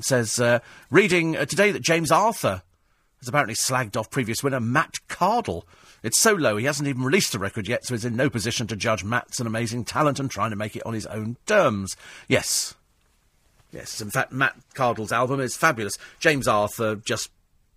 says 0.00 0.40
uh, 0.40 0.60
reading 0.90 1.36
uh, 1.36 1.44
today 1.44 1.70
that 1.70 1.82
James 1.82 2.10
Arthur 2.10 2.62
has 3.20 3.28
apparently 3.28 3.54
slagged 3.54 3.94
off 3.94 4.10
previous 4.10 4.42
winner 4.42 4.58
Matt 4.58 4.94
Cardle. 5.06 5.64
It's 6.02 6.18
so 6.18 6.32
low 6.32 6.56
he 6.56 6.64
hasn't 6.64 6.88
even 6.88 7.02
released 7.02 7.32
the 7.32 7.38
record 7.38 7.68
yet, 7.68 7.84
so 7.84 7.92
he's 7.92 8.06
in 8.06 8.16
no 8.16 8.30
position 8.30 8.66
to 8.68 8.76
judge 8.76 9.04
Matt's 9.04 9.38
an 9.38 9.46
amazing 9.46 9.84
talent 9.84 10.18
and 10.18 10.30
trying 10.30 10.48
to 10.48 10.56
make 10.56 10.74
it 10.74 10.86
on 10.86 10.94
his 10.94 11.04
own 11.08 11.36
terms. 11.44 11.94
Yes. 12.26 12.74
Yes, 13.70 14.00
in 14.00 14.08
fact, 14.08 14.32
Matt 14.32 14.56
Cardle's 14.74 15.12
album 15.12 15.40
is 15.40 15.58
fabulous. 15.58 15.98
James 16.20 16.48
Arthur 16.48 16.96
just 16.96 17.28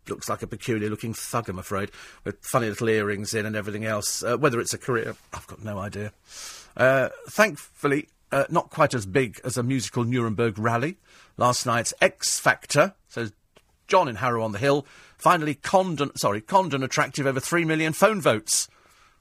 looks 0.07 0.30
like 0.30 0.41
a 0.41 0.47
peculiar 0.47 0.89
looking 0.89 1.14
thug, 1.14 1.49
I'm 1.49 1.60
afraid, 1.60 1.91
with 2.23 2.38
funny 2.45 2.69
little 2.69 2.88
earrings 2.88 3.34
in 3.34 3.45
and 3.45 3.57
everything 3.57 3.84
else. 3.84 4.23
Uh, 4.23 4.38
whether 4.38 4.61
it's 4.61 4.73
a 4.73 4.77
career, 4.77 5.18
I've 5.34 5.47
got 5.47 5.65
no 5.65 5.80
idea. 5.80 6.14
Uh, 6.77 7.10
thankfully, 7.27 8.07
uh, 8.31 8.45
not 8.49 8.69
quite 8.69 8.93
as 8.93 9.06
big 9.06 9.39
as 9.43 9.57
a 9.57 9.64
musical 9.64 10.03
Nuremberg 10.03 10.57
rally. 10.57 10.97
Last 11.38 11.65
night's 11.65 11.93
X 12.01 12.39
Factor, 12.39 12.93
says 13.07 13.34
John 13.88 14.07
in 14.07 14.15
Harrow 14.18 14.43
on 14.43 14.51
the 14.51 14.60
Hill, 14.60 14.85
finally 15.18 15.56
Condon, 15.56 16.15
sorry, 16.15 16.41
Condon 16.41 16.84
attracted 16.84 17.26
over 17.26 17.39
three 17.39 17.65
million 17.65 17.93
phone 17.93 18.22
votes, 18.22 18.68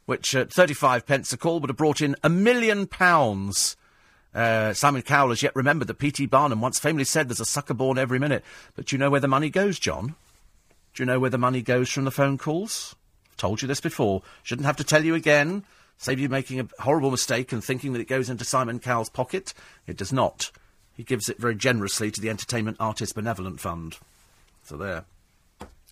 which 0.06 0.35
at 0.35 0.52
35 0.52 1.06
pence 1.06 1.32
a 1.32 1.36
call 1.36 1.60
would 1.60 1.70
have 1.70 1.76
brought 1.76 2.01
in 2.01 2.16
a 2.22 2.28
million 2.28 2.86
pounds. 2.86 3.76
Uh, 4.35 4.72
Simon 4.72 5.02
Cowell 5.02 5.30
has 5.30 5.43
yet 5.43 5.56
remembered 5.56 5.89
that 5.89 5.98
P.T. 5.98 6.26
Barnum 6.26 6.60
once 6.60 6.78
famously 6.78 7.05
said 7.05 7.28
there's 7.28 7.40
a 7.40 7.47
sucker 7.47 7.74
born 7.74 7.98
every 7.98 8.18
minute. 8.18 8.44
But 8.76 8.86
do 8.86 8.94
you 8.94 8.98
know 8.98 9.10
where 9.10 9.20
the 9.20 9.28
money 9.28 9.51
goes, 9.51 9.78
John? 9.78 10.14
Do 10.94 11.02
you 11.02 11.06
know 11.06 11.18
where 11.18 11.30
the 11.30 11.39
money 11.39 11.62
goes 11.62 11.90
from 11.90 12.05
the 12.05 12.10
phone 12.10 12.39
calls? 12.39 12.94
Told 13.36 13.62
you 13.62 13.68
this 13.68 13.80
before. 13.80 14.22
Shouldn't 14.43 14.66
have 14.66 14.76
to 14.76 14.85
tell 14.85 15.05
you 15.05 15.14
again. 15.14 15.64
Save 15.98 16.20
you 16.20 16.28
making 16.28 16.60
a 16.60 16.68
horrible 16.80 17.10
mistake 17.10 17.52
and 17.52 17.62
thinking 17.62 17.92
that 17.92 18.00
it 18.00 18.08
goes 18.08 18.30
into 18.30 18.44
Simon 18.44 18.78
Cowell's 18.78 19.10
pocket. 19.10 19.52
It 19.86 19.96
does 19.96 20.12
not. 20.12 20.50
He 20.96 21.02
gives 21.02 21.28
it 21.28 21.38
very 21.38 21.56
generously 21.56 22.10
to 22.10 22.20
the 22.20 22.30
Entertainment 22.30 22.76
Artists 22.80 23.12
Benevolent 23.12 23.60
Fund. 23.60 23.98
So 24.62 24.76
there. 24.76 25.04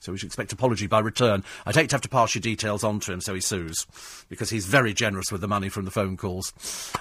So 0.01 0.13
we 0.13 0.19
should 0.19 0.27
expect 0.27 0.53
apology 0.53 0.87
by 0.87 1.01
return. 1.01 1.43
I'd 1.65 1.75
hate 1.75 1.91
to 1.91 1.97
have 1.97 2.03
to 2.03 2.09
pass 2.09 2.35
your 2.35 2.43
details 2.43 2.85
on 2.85 3.01
to 3.01 3.13
him 3.13 3.21
so 3.21 3.35
he 3.35 3.41
sues, 3.41 3.87
because 4.29 4.51
he's 4.51 4.67
very 4.67 4.95
generous 4.95 5.33
with 5.33 5.41
the 5.41 5.49
money 5.49 5.69
from 5.69 5.85
the 5.85 5.91
phone 5.91 6.17
calls. 6.17 6.53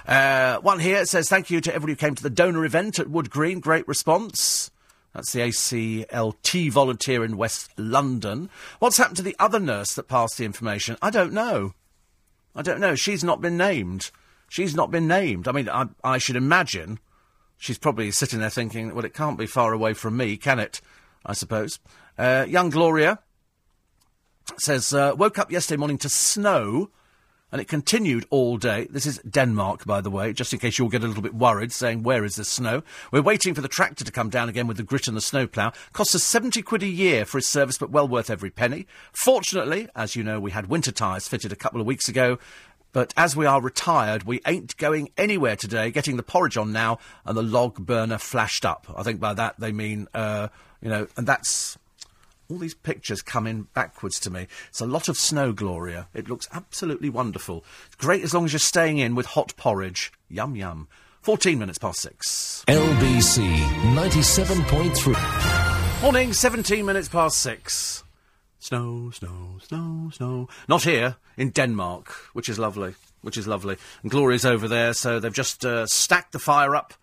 Uh, 0.08 0.58
one 0.58 0.80
here 0.80 1.04
says, 1.04 1.28
thank 1.28 1.48
you 1.48 1.60
to 1.60 1.72
everyone 1.72 1.90
who 1.90 1.96
came 1.96 2.16
to 2.16 2.22
the 2.22 2.30
donor 2.30 2.64
event 2.64 2.98
at 2.98 3.08
Wood 3.08 3.30
Green. 3.30 3.60
Great 3.60 3.86
response. 3.86 4.72
That's 5.14 5.32
the 5.32 5.40
ACLT 5.40 6.72
volunteer 6.72 7.24
in 7.24 7.36
West 7.36 7.70
London. 7.78 8.50
What's 8.80 8.98
happened 8.98 9.18
to 9.18 9.22
the 9.22 9.36
other 9.38 9.60
nurse 9.60 9.94
that 9.94 10.08
passed 10.08 10.36
the 10.38 10.44
information? 10.44 10.96
I 11.00 11.10
don't 11.10 11.32
know. 11.32 11.74
I 12.56 12.62
don't 12.62 12.80
know. 12.80 12.94
She's 12.94 13.22
not 13.22 13.42
been 13.42 13.58
named. 13.58 14.10
She's 14.48 14.74
not 14.74 14.90
been 14.90 15.06
named. 15.06 15.46
I 15.46 15.52
mean, 15.52 15.68
I, 15.68 15.86
I 16.02 16.18
should 16.18 16.36
imagine 16.36 16.98
she's 17.58 17.78
probably 17.78 18.10
sitting 18.10 18.40
there 18.40 18.50
thinking, 18.50 18.94
well, 18.94 19.04
it 19.04 19.12
can't 19.14 19.38
be 19.38 19.46
far 19.46 19.72
away 19.72 19.92
from 19.92 20.16
me, 20.16 20.36
can 20.38 20.58
it? 20.58 20.80
I 21.24 21.34
suppose. 21.34 21.78
Uh, 22.16 22.46
young 22.48 22.70
Gloria 22.70 23.18
says, 24.56 24.94
uh, 24.94 25.12
woke 25.16 25.38
up 25.38 25.50
yesterday 25.50 25.78
morning 25.78 25.98
to 25.98 26.08
snow, 26.08 26.90
and 27.52 27.60
it 27.60 27.68
continued 27.68 28.26
all 28.30 28.56
day. 28.56 28.86
This 28.90 29.06
is 29.06 29.18
Denmark, 29.18 29.84
by 29.84 30.00
the 30.00 30.10
way, 30.10 30.32
just 30.32 30.52
in 30.52 30.58
case 30.58 30.78
you'll 30.78 30.88
get 30.88 31.04
a 31.04 31.06
little 31.06 31.22
bit 31.22 31.34
worried, 31.34 31.72
saying, 31.72 32.02
where 32.02 32.24
is 32.24 32.36
the 32.36 32.44
snow? 32.44 32.82
We're 33.12 33.22
waiting 33.22 33.54
for 33.54 33.60
the 33.60 33.68
tractor 33.68 34.04
to 34.04 34.12
come 34.12 34.30
down 34.30 34.48
again 34.48 34.66
with 34.66 34.76
the 34.76 34.82
grit 34.82 35.06
and 35.06 35.16
the 35.16 35.20
snowplough. 35.20 35.72
Costs 35.92 36.14
us 36.16 36.24
70 36.24 36.62
quid 36.62 36.82
a 36.82 36.88
year 36.88 37.24
for 37.24 37.38
his 37.38 37.46
service, 37.46 37.78
but 37.78 37.90
well 37.90 38.08
worth 38.08 38.30
every 38.30 38.50
penny. 38.50 38.86
Fortunately, 39.12 39.88
as 39.94 40.16
you 40.16 40.24
know, 40.24 40.40
we 40.40 40.50
had 40.50 40.66
winter 40.68 40.92
tyres 40.92 41.28
fitted 41.28 41.52
a 41.52 41.56
couple 41.56 41.80
of 41.80 41.86
weeks 41.86 42.08
ago, 42.08 42.38
but 42.92 43.12
as 43.16 43.36
we 43.36 43.46
are 43.46 43.60
retired, 43.60 44.24
we 44.24 44.40
ain't 44.46 44.76
going 44.78 45.10
anywhere 45.16 45.54
today, 45.54 45.90
getting 45.90 46.16
the 46.16 46.22
porridge 46.22 46.56
on 46.56 46.72
now, 46.72 46.98
and 47.24 47.36
the 47.36 47.42
log 47.42 47.84
burner 47.84 48.18
flashed 48.18 48.64
up. 48.64 48.86
I 48.96 49.02
think 49.02 49.20
by 49.20 49.34
that 49.34 49.60
they 49.60 49.70
mean, 49.70 50.08
uh, 50.14 50.48
you 50.80 50.88
know, 50.88 51.06
and 51.16 51.26
that's 51.26 51.78
all 52.48 52.58
these 52.58 52.74
pictures 52.74 53.22
come 53.22 53.46
in 53.46 53.62
backwards 53.74 54.20
to 54.20 54.30
me. 54.30 54.46
It's 54.68 54.80
a 54.80 54.86
lot 54.86 55.08
of 55.08 55.16
snow, 55.16 55.52
Gloria. 55.52 56.08
It 56.14 56.28
looks 56.28 56.48
absolutely 56.52 57.10
wonderful. 57.10 57.64
It's 57.86 57.96
great 57.96 58.22
as 58.22 58.34
long 58.34 58.44
as 58.44 58.52
you're 58.52 58.60
staying 58.60 58.98
in 58.98 59.14
with 59.14 59.26
hot 59.26 59.54
porridge. 59.56 60.12
Yum, 60.28 60.56
yum. 60.56 60.88
14 61.22 61.58
minutes 61.58 61.78
past 61.78 62.00
six. 62.00 62.64
LBC 62.68 63.56
97.3. 63.94 66.02
Morning, 66.02 66.32
17 66.32 66.86
minutes 66.86 67.08
past 67.08 67.38
six. 67.38 68.04
Snow, 68.60 69.10
snow, 69.10 69.58
snow, 69.66 70.10
snow. 70.12 70.48
Not 70.68 70.84
here, 70.84 71.16
in 71.36 71.50
Denmark, 71.50 72.08
which 72.32 72.48
is 72.48 72.58
lovely. 72.58 72.94
Which 73.22 73.36
is 73.36 73.46
lovely. 73.46 73.76
And 74.02 74.10
Gloria's 74.10 74.44
over 74.44 74.68
there, 74.68 74.92
so 74.92 75.18
they've 75.18 75.32
just 75.32 75.64
uh, 75.64 75.86
stacked 75.86 76.32
the 76.32 76.38
fire 76.38 76.76
up. 76.76 76.94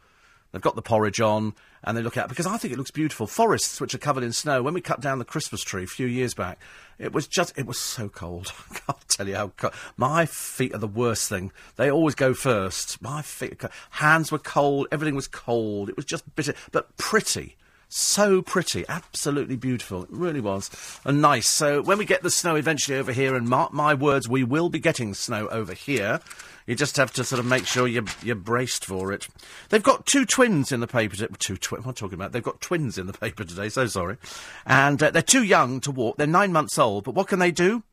They've 0.51 0.61
got 0.61 0.75
the 0.75 0.81
porridge 0.81 1.19
on 1.19 1.53
and 1.83 1.97
they 1.97 2.01
look 2.01 2.17
at 2.17 2.29
because 2.29 2.45
I 2.45 2.57
think 2.57 2.73
it 2.73 2.77
looks 2.77 2.91
beautiful. 2.91 3.27
Forests 3.27 3.81
which 3.81 3.93
are 3.93 3.99
covered 3.99 4.23
in 4.23 4.33
snow. 4.33 4.63
When 4.63 4.73
we 4.73 4.81
cut 4.81 5.01
down 5.01 5.19
the 5.19 5.25
Christmas 5.25 5.61
tree 5.61 5.83
a 5.83 5.87
few 5.87 6.07
years 6.07 6.33
back, 6.33 6.59
it 6.97 7.11
was 7.11 7.27
just 7.27 7.57
it 7.57 7.65
was 7.65 7.79
so 7.79 8.09
cold. 8.09 8.53
I 8.71 8.79
can't 8.79 9.07
tell 9.09 9.27
you 9.27 9.35
how 9.35 9.49
cold. 9.57 9.73
My 9.97 10.25
feet 10.25 10.73
are 10.73 10.79
the 10.79 10.87
worst 10.87 11.29
thing. 11.29 11.51
They 11.75 11.91
always 11.91 12.15
go 12.15 12.33
first. 12.33 13.01
My 13.01 13.21
feet, 13.21 13.61
hands 13.91 14.31
were 14.31 14.39
cold. 14.39 14.87
Everything 14.91 15.15
was 15.15 15.27
cold. 15.27 15.89
It 15.89 15.95
was 15.95 16.05
just 16.05 16.35
bitter, 16.35 16.53
but 16.71 16.95
pretty. 16.97 17.57
So 17.95 18.41
pretty, 18.41 18.85
absolutely 18.89 19.55
beautiful. 19.55 20.01
It 20.01 20.09
really 20.09 20.41
was. 20.41 20.71
And 21.05 21.21
nice. 21.21 21.47
So 21.47 21.79
when 21.79 21.99
we 21.99 22.05
get 22.05 22.23
the 22.23 22.31
snow 22.31 22.55
eventually 22.55 22.97
over 22.97 23.11
here, 23.11 23.35
and 23.35 23.47
mark 23.47 23.71
my 23.71 23.93
words, 23.93 24.27
we 24.27 24.43
will 24.43 24.69
be 24.69 24.79
getting 24.79 25.13
snow 25.13 25.47
over 25.49 25.75
here. 25.75 26.19
You 26.65 26.73
just 26.73 26.97
have 26.97 27.13
to 27.13 27.23
sort 27.23 27.39
of 27.39 27.45
make 27.45 27.67
sure 27.67 27.87
you're, 27.87 28.05
you're 28.23 28.35
braced 28.35 28.83
for 28.83 29.11
it. 29.11 29.27
They've 29.69 29.83
got 29.83 30.07
two 30.07 30.25
twins 30.25 30.71
in 30.71 30.79
the 30.79 30.87
paper. 30.87 31.15
two 31.37 31.55
twins. 31.55 31.85
What 31.85 31.85
am 31.85 31.89
I 31.91 31.93
talking 31.93 32.15
about? 32.15 32.31
They've 32.31 32.41
got 32.41 32.61
twins 32.61 32.97
in 32.97 33.05
the 33.05 33.13
paper 33.13 33.43
today. 33.43 33.69
So 33.69 33.85
sorry. 33.85 34.17
And 34.65 35.01
uh, 35.03 35.11
they're 35.11 35.21
too 35.21 35.43
young 35.43 35.79
to 35.81 35.91
walk. 35.91 36.17
They're 36.17 36.25
nine 36.25 36.51
months 36.51 36.79
old. 36.79 37.03
But 37.03 37.13
what 37.13 37.27
can 37.27 37.37
they 37.37 37.51
do? 37.51 37.83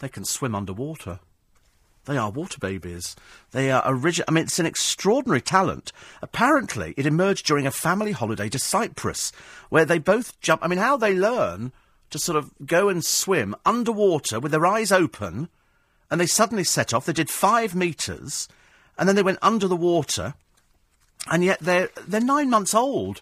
They 0.00 0.08
can 0.08 0.24
swim 0.24 0.56
underwater. 0.56 1.20
They 2.04 2.16
are 2.18 2.30
water 2.30 2.58
babies. 2.58 3.16
They 3.52 3.70
are 3.70 3.82
original. 3.86 4.26
I 4.28 4.32
mean, 4.32 4.44
it's 4.44 4.58
an 4.58 4.66
extraordinary 4.66 5.40
talent. 5.40 5.92
Apparently, 6.20 6.94
it 6.96 7.06
emerged 7.06 7.46
during 7.46 7.66
a 7.66 7.70
family 7.70 8.12
holiday 8.12 8.48
to 8.50 8.58
Cyprus, 8.58 9.32
where 9.70 9.84
they 9.84 9.98
both 9.98 10.38
jump. 10.40 10.62
I 10.62 10.68
mean, 10.68 10.78
how 10.78 10.96
they 10.96 11.14
learn 11.14 11.72
to 12.10 12.18
sort 12.18 12.36
of 12.36 12.52
go 12.66 12.88
and 12.88 13.04
swim 13.04 13.54
underwater 13.64 14.38
with 14.38 14.52
their 14.52 14.66
eyes 14.66 14.92
open 14.92 15.48
and 16.10 16.20
they 16.20 16.26
suddenly 16.26 16.62
set 16.62 16.94
off. 16.94 17.06
They 17.06 17.12
did 17.12 17.30
five 17.30 17.74
metres, 17.74 18.48
and 18.96 19.08
then 19.08 19.16
they 19.16 19.22
went 19.22 19.40
under 19.42 19.66
the 19.66 19.76
water, 19.76 20.34
and 21.28 21.42
yet 21.42 21.58
they're 21.60 21.90
they're 22.06 22.20
nine 22.20 22.50
months 22.50 22.74
old. 22.74 23.20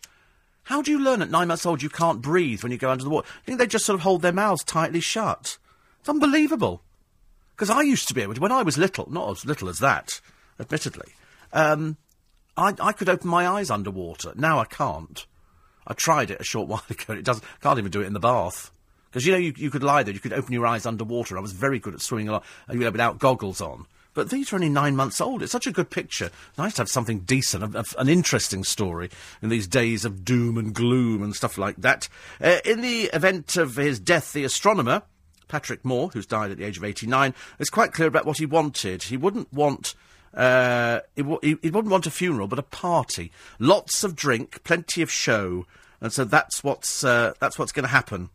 How 0.65 0.83
do 0.83 0.91
you 0.91 0.99
learn 0.99 1.23
at 1.23 1.31
nine 1.31 1.49
months 1.49 1.65
old 1.67 1.83
you 1.83 1.89
can't 1.89 2.23
breathe 2.23 2.63
when 2.63 2.71
you 2.71 2.79
go 2.79 2.91
under 2.91 3.03
the 3.03 3.11
water? 3.11 3.27
I 3.29 3.47
think 3.47 3.59
they 3.59 3.67
just 3.67 3.87
sort 3.87 3.95
of 3.95 4.03
hold 4.03 4.23
their 4.23 4.33
mouths 4.33 4.63
tightly 4.63 5.01
shut. 5.01 5.59
It's 6.01 6.09
unbelievable. 6.09 6.83
Because 7.63 7.77
I 7.79 7.83
used 7.83 8.09
to 8.09 8.15
be 8.15 8.23
able 8.23 8.35
to, 8.35 8.41
when 8.41 8.51
I 8.51 8.65
was 8.65 8.77
little, 8.77 9.09
not 9.09 9.31
as 9.31 9.47
little 9.47 9.69
as 9.69 9.79
that, 9.79 10.21
admittedly, 10.59 11.13
um, 11.53 11.97
I, 12.57 12.75
I 12.81 12.91
could 12.91 13.09
open 13.09 13.31
my 13.31 13.47
eyes 13.47 13.71
underwater. 13.71 14.33
Now 14.35 14.59
I 14.59 14.65
can't. 14.65 15.25
I 15.87 15.95
tried 15.95 16.33
it 16.33 16.41
a 16.41 16.45
short 16.45 16.67
while 16.69 16.83
ago. 16.91 17.13
It 17.13 17.25
doesn't. 17.25 17.45
Can't 17.61 17.79
even 17.79 17.93
do 17.93 18.01
it 18.01 18.09
in 18.09 18.15
the 18.15 18.19
bath. 18.19 18.73
Because, 19.09 19.25
you 19.25 19.31
know, 19.31 19.39
you, 19.39 19.53
you 19.57 19.71
could 19.71 19.85
lie 19.85 20.03
there, 20.03 20.13
you 20.13 20.19
could 20.19 20.33
open 20.33 20.53
your 20.53 20.67
eyes 20.67 20.87
underwater. 20.87 21.39
I 21.39 21.41
was 21.41 21.53
very 21.53 21.79
good 21.79 21.95
at 21.95 22.01
swimming 22.01 22.31
along, 22.31 22.43
you 22.69 22.81
know, 22.81 22.91
without 22.91 23.21
goggles 23.21 23.61
on. 23.61 23.87
But 24.13 24.31
these 24.31 24.53
are 24.53 24.57
only 24.57 24.69
nine 24.69 24.97
months 24.97 25.21
old. 25.21 25.41
It's 25.41 25.53
such 25.53 25.69
a 25.69 25.73
good 25.73 25.89
picture. 25.89 26.33
Nice 26.59 26.75
to 26.75 26.83
have 26.83 26.89
something 26.89 27.21
decent, 27.21 27.77
a, 27.77 27.79
a, 27.79 27.85
an 27.97 28.09
interesting 28.09 28.65
story 28.65 29.09
in 29.41 29.51
these 29.51 29.69
days 29.69 30.05
of 30.05 30.25
doom 30.25 30.59
and 30.59 30.75
gloom 30.75 31.23
and 31.23 31.33
stuff 31.33 31.59
like 31.59 31.77
that. 31.77 32.09
Uh, 32.41 32.59
in 32.65 32.81
the 32.81 33.05
event 33.13 33.57
of 33.57 33.77
his 33.77 34.01
death, 34.01 34.33
the 34.33 34.43
astronomer, 34.43 35.03
Patrick 35.53 35.85
Moore, 35.85 36.09
who's 36.09 36.27
died 36.27 36.51
at 36.51 36.57
the 36.57 36.65
age 36.65 36.79
of 36.79 36.85
89, 36.85 37.35
is 37.61 37.71
quite 37.71 37.93
clear 37.93 38.09
about 38.09 38.27
what 38.27 38.39
he 38.39 38.47
wanted. 38.47 39.05
He 39.05 39.17
wouldn't 39.17 39.53
want. 39.53 39.95
Uh, 40.35 41.01
he, 41.15 41.23
w- 41.23 41.39
he, 41.43 41.57
he 41.63 41.71
wouldn't 41.71 41.93
want 41.93 42.07
a 42.07 42.11
funeral, 42.11 42.49
but 42.49 42.59
a 42.59 42.63
party. 42.63 43.31
Lots 43.59 44.03
of 44.03 44.17
drink, 44.17 44.65
plenty 44.65 45.03
of 45.03 45.11
show. 45.11 45.67
And 46.01 46.13
so 46.13 46.25
that's 46.25 46.65
what's, 46.65 47.05
uh, 47.05 47.35
that's 47.39 47.59
what's 47.59 47.71
going 47.71 47.85
to 47.85 47.91
happen 47.91 48.31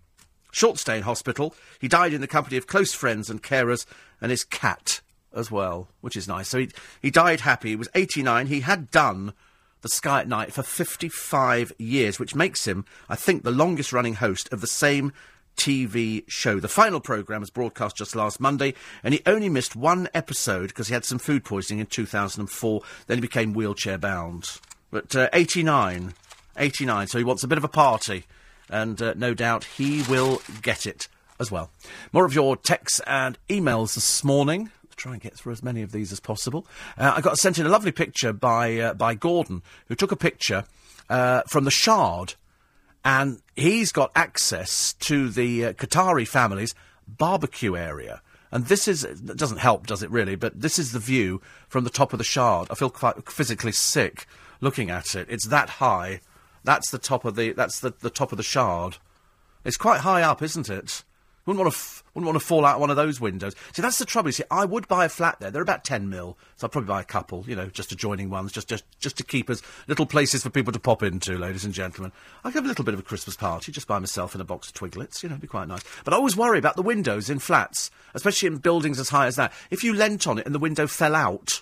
Short 0.52 0.80
stay 0.80 0.98
in 0.98 1.04
hospital. 1.04 1.54
He 1.80 1.88
died 1.88 2.14
in 2.14 2.22
the 2.22 2.28
company 2.28 2.58
of 2.58 2.66
close 2.66 2.92
friends 2.94 3.30
and 3.30 3.44
carers 3.44 3.86
and 4.20 4.32
his 4.32 4.44
cat 4.44 5.02
as 5.32 5.52
well, 5.52 5.90
which 6.02 6.16
is 6.16 6.28
nice. 6.28 6.50
So 6.50 6.58
he, 6.60 6.70
he 7.00 7.12
died 7.12 7.42
happy. 7.42 7.70
He 7.70 7.76
was 7.76 7.90
89. 7.94 8.48
He 8.48 8.62
had 8.62 8.90
done 8.90 9.34
the 9.82 9.90
Sky 9.90 10.22
at 10.22 10.28
Night 10.28 10.54
for 10.54 10.64
55 10.64 11.74
years, 11.78 12.18
which 12.20 12.34
makes 12.34 12.66
him, 12.66 12.86
I 13.08 13.16
think, 13.16 13.44
the 13.44 13.52
longest 13.52 13.94
running 13.94 14.16
host 14.16 14.52
of 14.52 14.62
the 14.62 14.68
same 14.68 15.14
TV 15.58 16.24
show. 16.28 16.60
The 16.60 16.68
final 16.68 17.00
programme 17.00 17.42
was 17.42 17.50
broadcast 17.50 17.98
just 17.98 18.16
last 18.16 18.40
Monday, 18.40 18.74
and 19.04 19.14
he 19.14 19.22
only 19.26 19.50
missed 19.50 19.76
one 19.76 20.08
episode 20.14 20.68
because 20.70 20.88
he 20.88 20.94
had 20.94 21.06
some 21.06 21.20
food 21.20 21.44
poisoning 21.44 21.80
in 21.80 21.88
2004. 21.88 22.82
Then 23.08 23.18
he 23.18 23.22
became 23.22 23.54
wheelchair 23.54 23.98
bound. 23.98 24.60
But 24.92 25.16
uh, 25.16 25.30
89. 25.34 26.14
89, 26.58 27.08
so 27.08 27.18
he 27.18 27.24
wants 27.24 27.44
a 27.44 27.48
bit 27.48 27.58
of 27.58 27.64
a 27.64 27.70
party 27.70 28.26
and 28.70 29.02
uh, 29.02 29.14
no 29.16 29.34
doubt 29.34 29.64
he 29.64 30.04
will 30.04 30.42
get 30.62 30.86
it 30.86 31.08
as 31.40 31.52
well. 31.52 31.70
More 32.12 32.26
of 32.26 32.34
your 32.34 32.56
texts 32.58 33.02
and 33.06 33.38
emails 33.50 33.96
this 33.96 34.24
morning. 34.24 34.72
Try 34.96 35.14
and 35.14 35.22
get 35.22 35.36
through 35.36 35.54
as 35.54 35.62
many 35.62 35.84
of 35.84 35.92
these 35.92 36.12
as 36.12 36.20
possible. 36.20 36.66
Uh, 36.98 37.14
I 37.16 37.22
got 37.22 37.38
sent 37.38 37.60
in 37.60 37.68
a 37.68 37.70
lovely 37.70 37.92
picture 37.92 38.34
by 38.34 38.80
uh, 38.80 38.94
by 38.96 39.14
Gordon, 39.14 39.62
who 39.88 39.94
took 39.94 40.12
a 40.12 40.16
picture 40.16 40.64
uh, 41.08 41.44
from 41.48 41.66
the 41.66 41.72
Shard, 41.72 42.34
and 43.08 43.42
he's 43.56 43.92
got 43.92 44.12
access 44.16 44.94
to 44.94 45.30
the 45.30 45.66
uh, 45.66 45.74
Qatari 45.74 46.28
family's 46.28 46.76
barbecue 47.08 47.76
area. 47.76 48.22
And 48.52 48.68
this 48.68 48.88
is, 48.88 49.04
it 49.04 49.38
doesn't 49.38 49.58
help, 49.58 49.88
does 49.88 50.04
it 50.04 50.12
really? 50.12 50.36
But 50.36 50.62
this 50.62 50.78
is 50.78 50.92
the 50.92 51.00
view 51.00 51.42
from 51.68 51.84
the 51.84 51.90
top 51.90 52.14
of 52.14 52.20
the 52.20 52.24
Shard. 52.24 52.68
I 52.70 52.76
feel 52.76 52.92
quite 52.92 53.30
physically 53.30 53.72
sick 53.72 54.28
looking 54.62 54.90
at 54.92 55.16
it. 55.16 55.28
It's 55.30 55.48
that 55.48 55.70
high 55.70 56.22
that's 56.68 56.92
the 56.92 56.98
top 56.98 57.24
of 57.24 57.38
the. 57.38 57.54
That's 57.54 57.80
the, 57.80 57.94
the 58.02 58.10
top 58.10 58.34
of 58.34 58.38
the 58.38 58.44
shard. 58.44 58.98
It's 59.64 59.78
quite 59.78 60.02
high 60.02 60.22
up, 60.22 60.42
isn't 60.42 60.70
it? 60.70 61.06
Wouldn't 61.48 61.64
want 61.64 61.74
to 61.74 61.78
f- 61.78 62.04
wouldn't 62.14 62.28
want 62.28 62.40
to 62.40 62.46
fall 62.46 62.66
out 62.66 62.82
one 62.82 62.90
of 62.90 62.98
those 62.98 63.22
windows. 63.22 63.56
See, 63.72 63.82
that's 63.82 64.00
the 64.00 64.06
trouble. 64.06 64.28
You 64.28 64.34
see, 64.34 64.44
I 64.52 64.66
would 64.66 64.86
buy 64.90 65.06
a 65.06 65.10
flat 65.10 65.40
there. 65.40 65.50
They're 65.50 65.62
about 65.62 65.86
ten 65.86 66.10
mil, 66.10 66.38
so 66.58 66.68
I'd 66.68 66.74
probably 66.74 66.90
buy 66.90 67.00
a 67.00 67.06
couple. 67.06 67.46
You 67.48 67.56
know, 67.56 67.68
just 67.68 67.94
adjoining 67.94 68.30
ones, 68.30 68.52
just 68.52 68.68
just 68.68 68.84
just 69.00 69.18
to 69.18 69.24
keep 69.24 69.50
as 69.50 69.64
little 69.88 70.06
places 70.06 70.44
for 70.44 70.50
people 70.50 70.74
to 70.74 70.80
pop 70.80 71.04
into, 71.04 71.38
ladies 71.38 71.64
and 71.64 71.74
gentlemen. 71.74 72.12
I 72.44 72.50
could 72.50 72.56
have 72.56 72.66
a 72.66 72.68
little 72.68 72.84
bit 72.84 72.96
of 72.96 73.00
a 73.00 73.04
Christmas 73.04 73.38
party 73.38 73.72
just 73.72 73.88
by 73.88 73.98
myself 73.98 74.36
in 74.36 74.42
a 74.42 74.44
box 74.44 74.68
of 74.68 74.74
Twiglets. 74.74 75.24
You 75.24 75.30
know, 75.30 75.36
it'd 75.36 75.42
be 75.42 75.48
quite 75.48 75.70
nice. 75.70 75.84
But 76.04 76.14
I 76.14 76.18
always 76.18 76.36
worry 76.36 76.60
about 76.60 76.76
the 76.76 76.82
windows 76.82 77.30
in 77.30 77.40
flats, 77.40 77.92
especially 78.14 78.48
in 78.48 78.58
buildings 78.58 79.00
as 79.00 79.10
high 79.10 79.28
as 79.28 79.38
that. 79.38 79.54
If 79.72 79.86
you 79.86 79.94
leant 79.94 80.28
on 80.28 80.40
it 80.40 80.46
and 80.46 80.54
the 80.54 80.60
window 80.60 80.86
fell 80.86 81.16
out, 81.16 81.62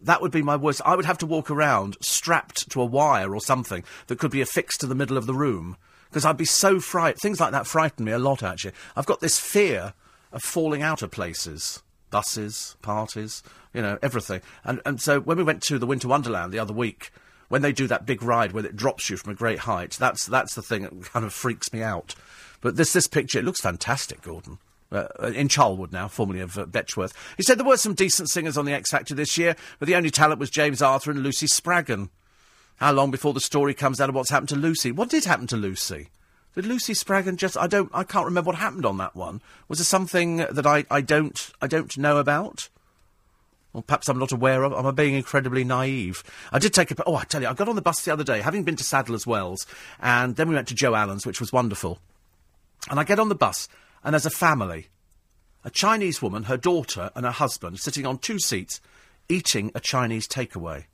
that 0.00 0.22
would 0.22 0.32
be 0.32 0.42
my 0.42 0.56
worst. 0.56 0.80
I 0.86 0.96
would 0.96 1.04
have 1.04 1.18
to 1.18 1.26
walk 1.26 1.50
around 1.50 1.98
strapped 2.00 2.70
to 2.70 2.80
a 2.80 2.86
wire 2.86 3.34
or 3.34 3.40
something 3.40 3.84
that 4.06 4.18
could 4.18 4.30
be 4.30 4.40
affixed 4.40 4.80
to 4.80 4.86
the 4.86 4.94
middle 4.94 5.18
of 5.18 5.26
the 5.26 5.34
room 5.34 5.76
because 6.12 6.26
I'd 6.26 6.36
be 6.36 6.44
so 6.44 6.78
frightened. 6.78 7.20
Things 7.20 7.40
like 7.40 7.52
that 7.52 7.66
frighten 7.66 8.04
me 8.04 8.12
a 8.12 8.18
lot, 8.18 8.42
actually. 8.42 8.74
I've 8.94 9.06
got 9.06 9.20
this 9.20 9.38
fear 9.40 9.94
of 10.30 10.42
falling 10.42 10.82
out 10.82 11.02
of 11.02 11.10
places. 11.10 11.82
buses, 12.12 12.76
parties, 12.82 13.42
you 13.72 13.80
know, 13.80 13.98
everything. 14.02 14.42
And, 14.64 14.82
and 14.84 15.00
so 15.00 15.18
when 15.18 15.38
we 15.38 15.42
went 15.42 15.62
to 15.62 15.78
the 15.78 15.86
Winter 15.86 16.08
Wonderland 16.08 16.52
the 16.52 16.58
other 16.58 16.74
week, 16.74 17.10
when 17.48 17.62
they 17.62 17.72
do 17.72 17.86
that 17.86 18.04
big 18.04 18.22
ride 18.22 18.52
where 18.52 18.66
it 18.66 18.76
drops 18.76 19.08
you 19.08 19.16
from 19.16 19.32
a 19.32 19.34
great 19.34 19.60
height, 19.60 19.92
that's, 19.92 20.26
that's 20.26 20.54
the 20.54 20.60
thing 20.60 20.82
that 20.82 21.04
kind 21.04 21.24
of 21.24 21.32
freaks 21.32 21.72
me 21.72 21.82
out. 21.82 22.14
But 22.60 22.76
this, 22.76 22.92
this 22.92 23.06
picture, 23.06 23.38
it 23.38 23.46
looks 23.46 23.62
fantastic, 23.62 24.20
Gordon. 24.20 24.58
Uh, 24.90 25.08
in 25.34 25.48
Charlwood 25.48 25.90
now, 25.90 26.06
formerly 26.06 26.40
of 26.40 26.58
uh, 26.58 26.66
Betchworth. 26.66 27.14
He 27.38 27.42
said 27.42 27.58
there 27.58 27.66
were 27.66 27.78
some 27.78 27.94
decent 27.94 28.28
singers 28.28 28.58
on 28.58 28.66
the 28.66 28.74
X 28.74 28.90
Factor 28.90 29.14
this 29.14 29.38
year, 29.38 29.56
but 29.78 29.88
the 29.88 29.96
only 29.96 30.10
talent 30.10 30.38
was 30.38 30.50
James 30.50 30.82
Arthur 30.82 31.10
and 31.12 31.22
Lucy 31.22 31.46
Spraggan. 31.46 32.10
How 32.82 32.90
long 32.90 33.12
before 33.12 33.32
the 33.32 33.40
story 33.40 33.74
comes 33.74 34.00
out 34.00 34.08
of 34.08 34.16
what's 34.16 34.30
happened 34.30 34.48
to 34.48 34.56
Lucy? 34.56 34.90
What 34.90 35.08
did 35.08 35.24
happen 35.24 35.46
to 35.46 35.56
Lucy? 35.56 36.08
Did 36.56 36.66
Lucy 36.66 36.94
Spraggan 36.94 37.36
just? 37.36 37.56
I 37.56 37.68
don't. 37.68 37.88
I 37.94 38.02
can't 38.02 38.24
remember 38.24 38.48
what 38.48 38.56
happened 38.56 38.84
on 38.84 38.96
that 38.96 39.14
one. 39.14 39.40
Was 39.68 39.78
there 39.78 39.84
something 39.84 40.38
that 40.38 40.66
I, 40.66 40.84
I 40.90 41.00
don't 41.00 41.52
I 41.62 41.68
don't 41.68 41.96
know 41.96 42.16
about? 42.16 42.70
Or 43.72 43.84
perhaps 43.84 44.08
I'm 44.08 44.18
not 44.18 44.32
aware 44.32 44.64
of. 44.64 44.72
Am 44.72 44.84
I 44.84 44.90
being 44.90 45.14
incredibly 45.14 45.62
naive? 45.62 46.24
I 46.50 46.58
did 46.58 46.74
take 46.74 46.90
a. 46.90 46.96
Oh, 47.06 47.14
I 47.14 47.22
tell 47.22 47.40
you, 47.40 47.46
I 47.46 47.54
got 47.54 47.68
on 47.68 47.76
the 47.76 47.82
bus 47.82 48.04
the 48.04 48.12
other 48.12 48.24
day, 48.24 48.40
having 48.40 48.64
been 48.64 48.74
to 48.74 48.82
Sadler's 48.82 49.28
Wells, 49.28 49.64
and 50.00 50.34
then 50.34 50.48
we 50.48 50.56
went 50.56 50.66
to 50.66 50.74
Joe 50.74 50.96
Allen's, 50.96 51.24
which 51.24 51.38
was 51.38 51.52
wonderful. 51.52 52.00
And 52.90 52.98
I 52.98 53.04
get 53.04 53.20
on 53.20 53.28
the 53.28 53.36
bus, 53.36 53.68
and 54.02 54.12
there's 54.12 54.26
a 54.26 54.30
family, 54.30 54.88
a 55.62 55.70
Chinese 55.70 56.20
woman, 56.20 56.42
her 56.42 56.56
daughter, 56.56 57.12
and 57.14 57.24
her 57.24 57.30
husband 57.30 57.78
sitting 57.78 58.06
on 58.06 58.18
two 58.18 58.40
seats, 58.40 58.80
eating 59.28 59.70
a 59.72 59.78
Chinese 59.78 60.26
takeaway. 60.26 60.86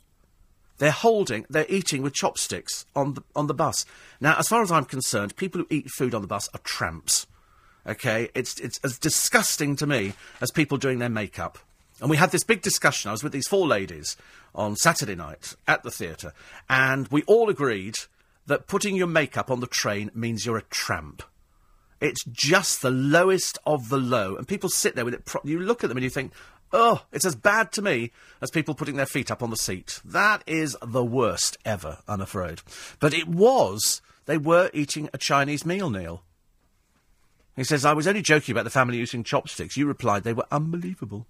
They're 0.79 0.91
holding, 0.91 1.45
they're 1.51 1.67
eating 1.69 2.03
with 2.03 2.15
chopsticks 2.15 2.87
on 2.95 3.15
the, 3.15 3.23
on 3.35 3.49
the 3.49 3.55
bus. 3.55 3.85
Now, 4.21 4.37
as 4.39 4.49
far 4.49 4.63
as 4.63 4.71
I'm 4.71 4.85
concerned, 4.85 5.37
people 5.37 5.61
who 5.61 5.67
eat 5.71 5.91
food 5.91 6.15
on 6.15 6.23
the 6.23 6.29
bus 6.29 6.49
are 6.55 6.61
tramps. 6.63 7.27
Okay? 7.87 8.31
It's, 8.35 8.59
it's 8.61 8.79
as 8.85 8.99
disgusting 8.99 9.77
to 9.77 9.87
me 9.87 10.15
as 10.41 10.51
people 10.51 10.79
doing 10.79 10.99
their 10.99 11.09
makeup. 11.09 11.59
And 12.01 12.09
we 12.09 12.17
had 12.17 12.31
this 12.31 12.45
big 12.45 12.63
discussion. 12.63 13.09
I 13.09 13.13
was 13.13 13.25
with 13.25 13.33
these 13.33 13.49
four 13.49 13.67
ladies 13.67 14.17
on 14.55 14.77
Saturday 14.77 15.17
night 15.17 15.57
at 15.67 15.83
the 15.83 15.91
theatre, 15.91 16.33
and 16.71 17.09
we 17.09 17.23
all 17.25 17.49
agreed 17.49 17.97
that 18.47 18.67
putting 18.67 18.97
your 18.97 19.07
makeup 19.07 19.51
on 19.51 19.61
the 19.61 19.67
train 19.67 20.11
means 20.15 20.47
you're 20.47 20.57
a 20.57 20.63
tramp. 20.63 21.23
It's 22.01 22.25
just 22.25 22.81
the 22.81 22.91
lowest 22.91 23.59
of 23.67 23.89
the 23.89 23.99
low, 23.99 24.37
and 24.37 24.47
people 24.47 24.69
sit 24.69 24.95
there 24.95 25.05
with 25.05 25.15
it. 25.15 25.25
Pro- 25.25 25.41
you 25.45 25.59
look 25.59 25.83
at 25.83 25.89
them 25.89 25.97
and 25.97 26.05
you 26.05 26.11
think, 26.11 26.33
Oh, 26.73 27.03
it's 27.13 27.25
as 27.25 27.35
bad 27.35 27.73
to 27.73 27.83
me 27.83 28.13
as 28.43 28.51
people 28.51 28.75
putting 28.75 28.97
their 28.97 29.07
feet 29.07 29.31
up 29.31 29.43
on 29.43 29.51
the 29.51 29.57
seat. 29.57 30.01
That 30.05 30.43
is 30.47 30.77
the 30.83 31.05
worst 31.05 31.57
ever, 31.65 31.99
I'm 32.07 32.21
afraid. 32.21 32.61
But 33.01 33.15
it 33.15 33.27
was, 33.27 34.03
they 34.27 34.39
were 34.39 34.71
eating 34.75 35.09
a 35.13 35.19
Chinese 35.19 35.65
meal, 35.65 35.89
Neil. 35.89 36.23
He 37.57 37.65
says, 37.65 37.85
I 37.85 37.93
was 37.93 38.07
only 38.07 38.23
joking 38.23 38.53
about 38.53 38.65
the 38.65 38.71
family 38.71 38.99
using 38.99 39.25
chopsticks. 39.25 39.77
You 39.77 39.87
replied 39.87 40.23
they 40.23 40.33
were 40.33 40.47
unbelievable. 40.51 41.27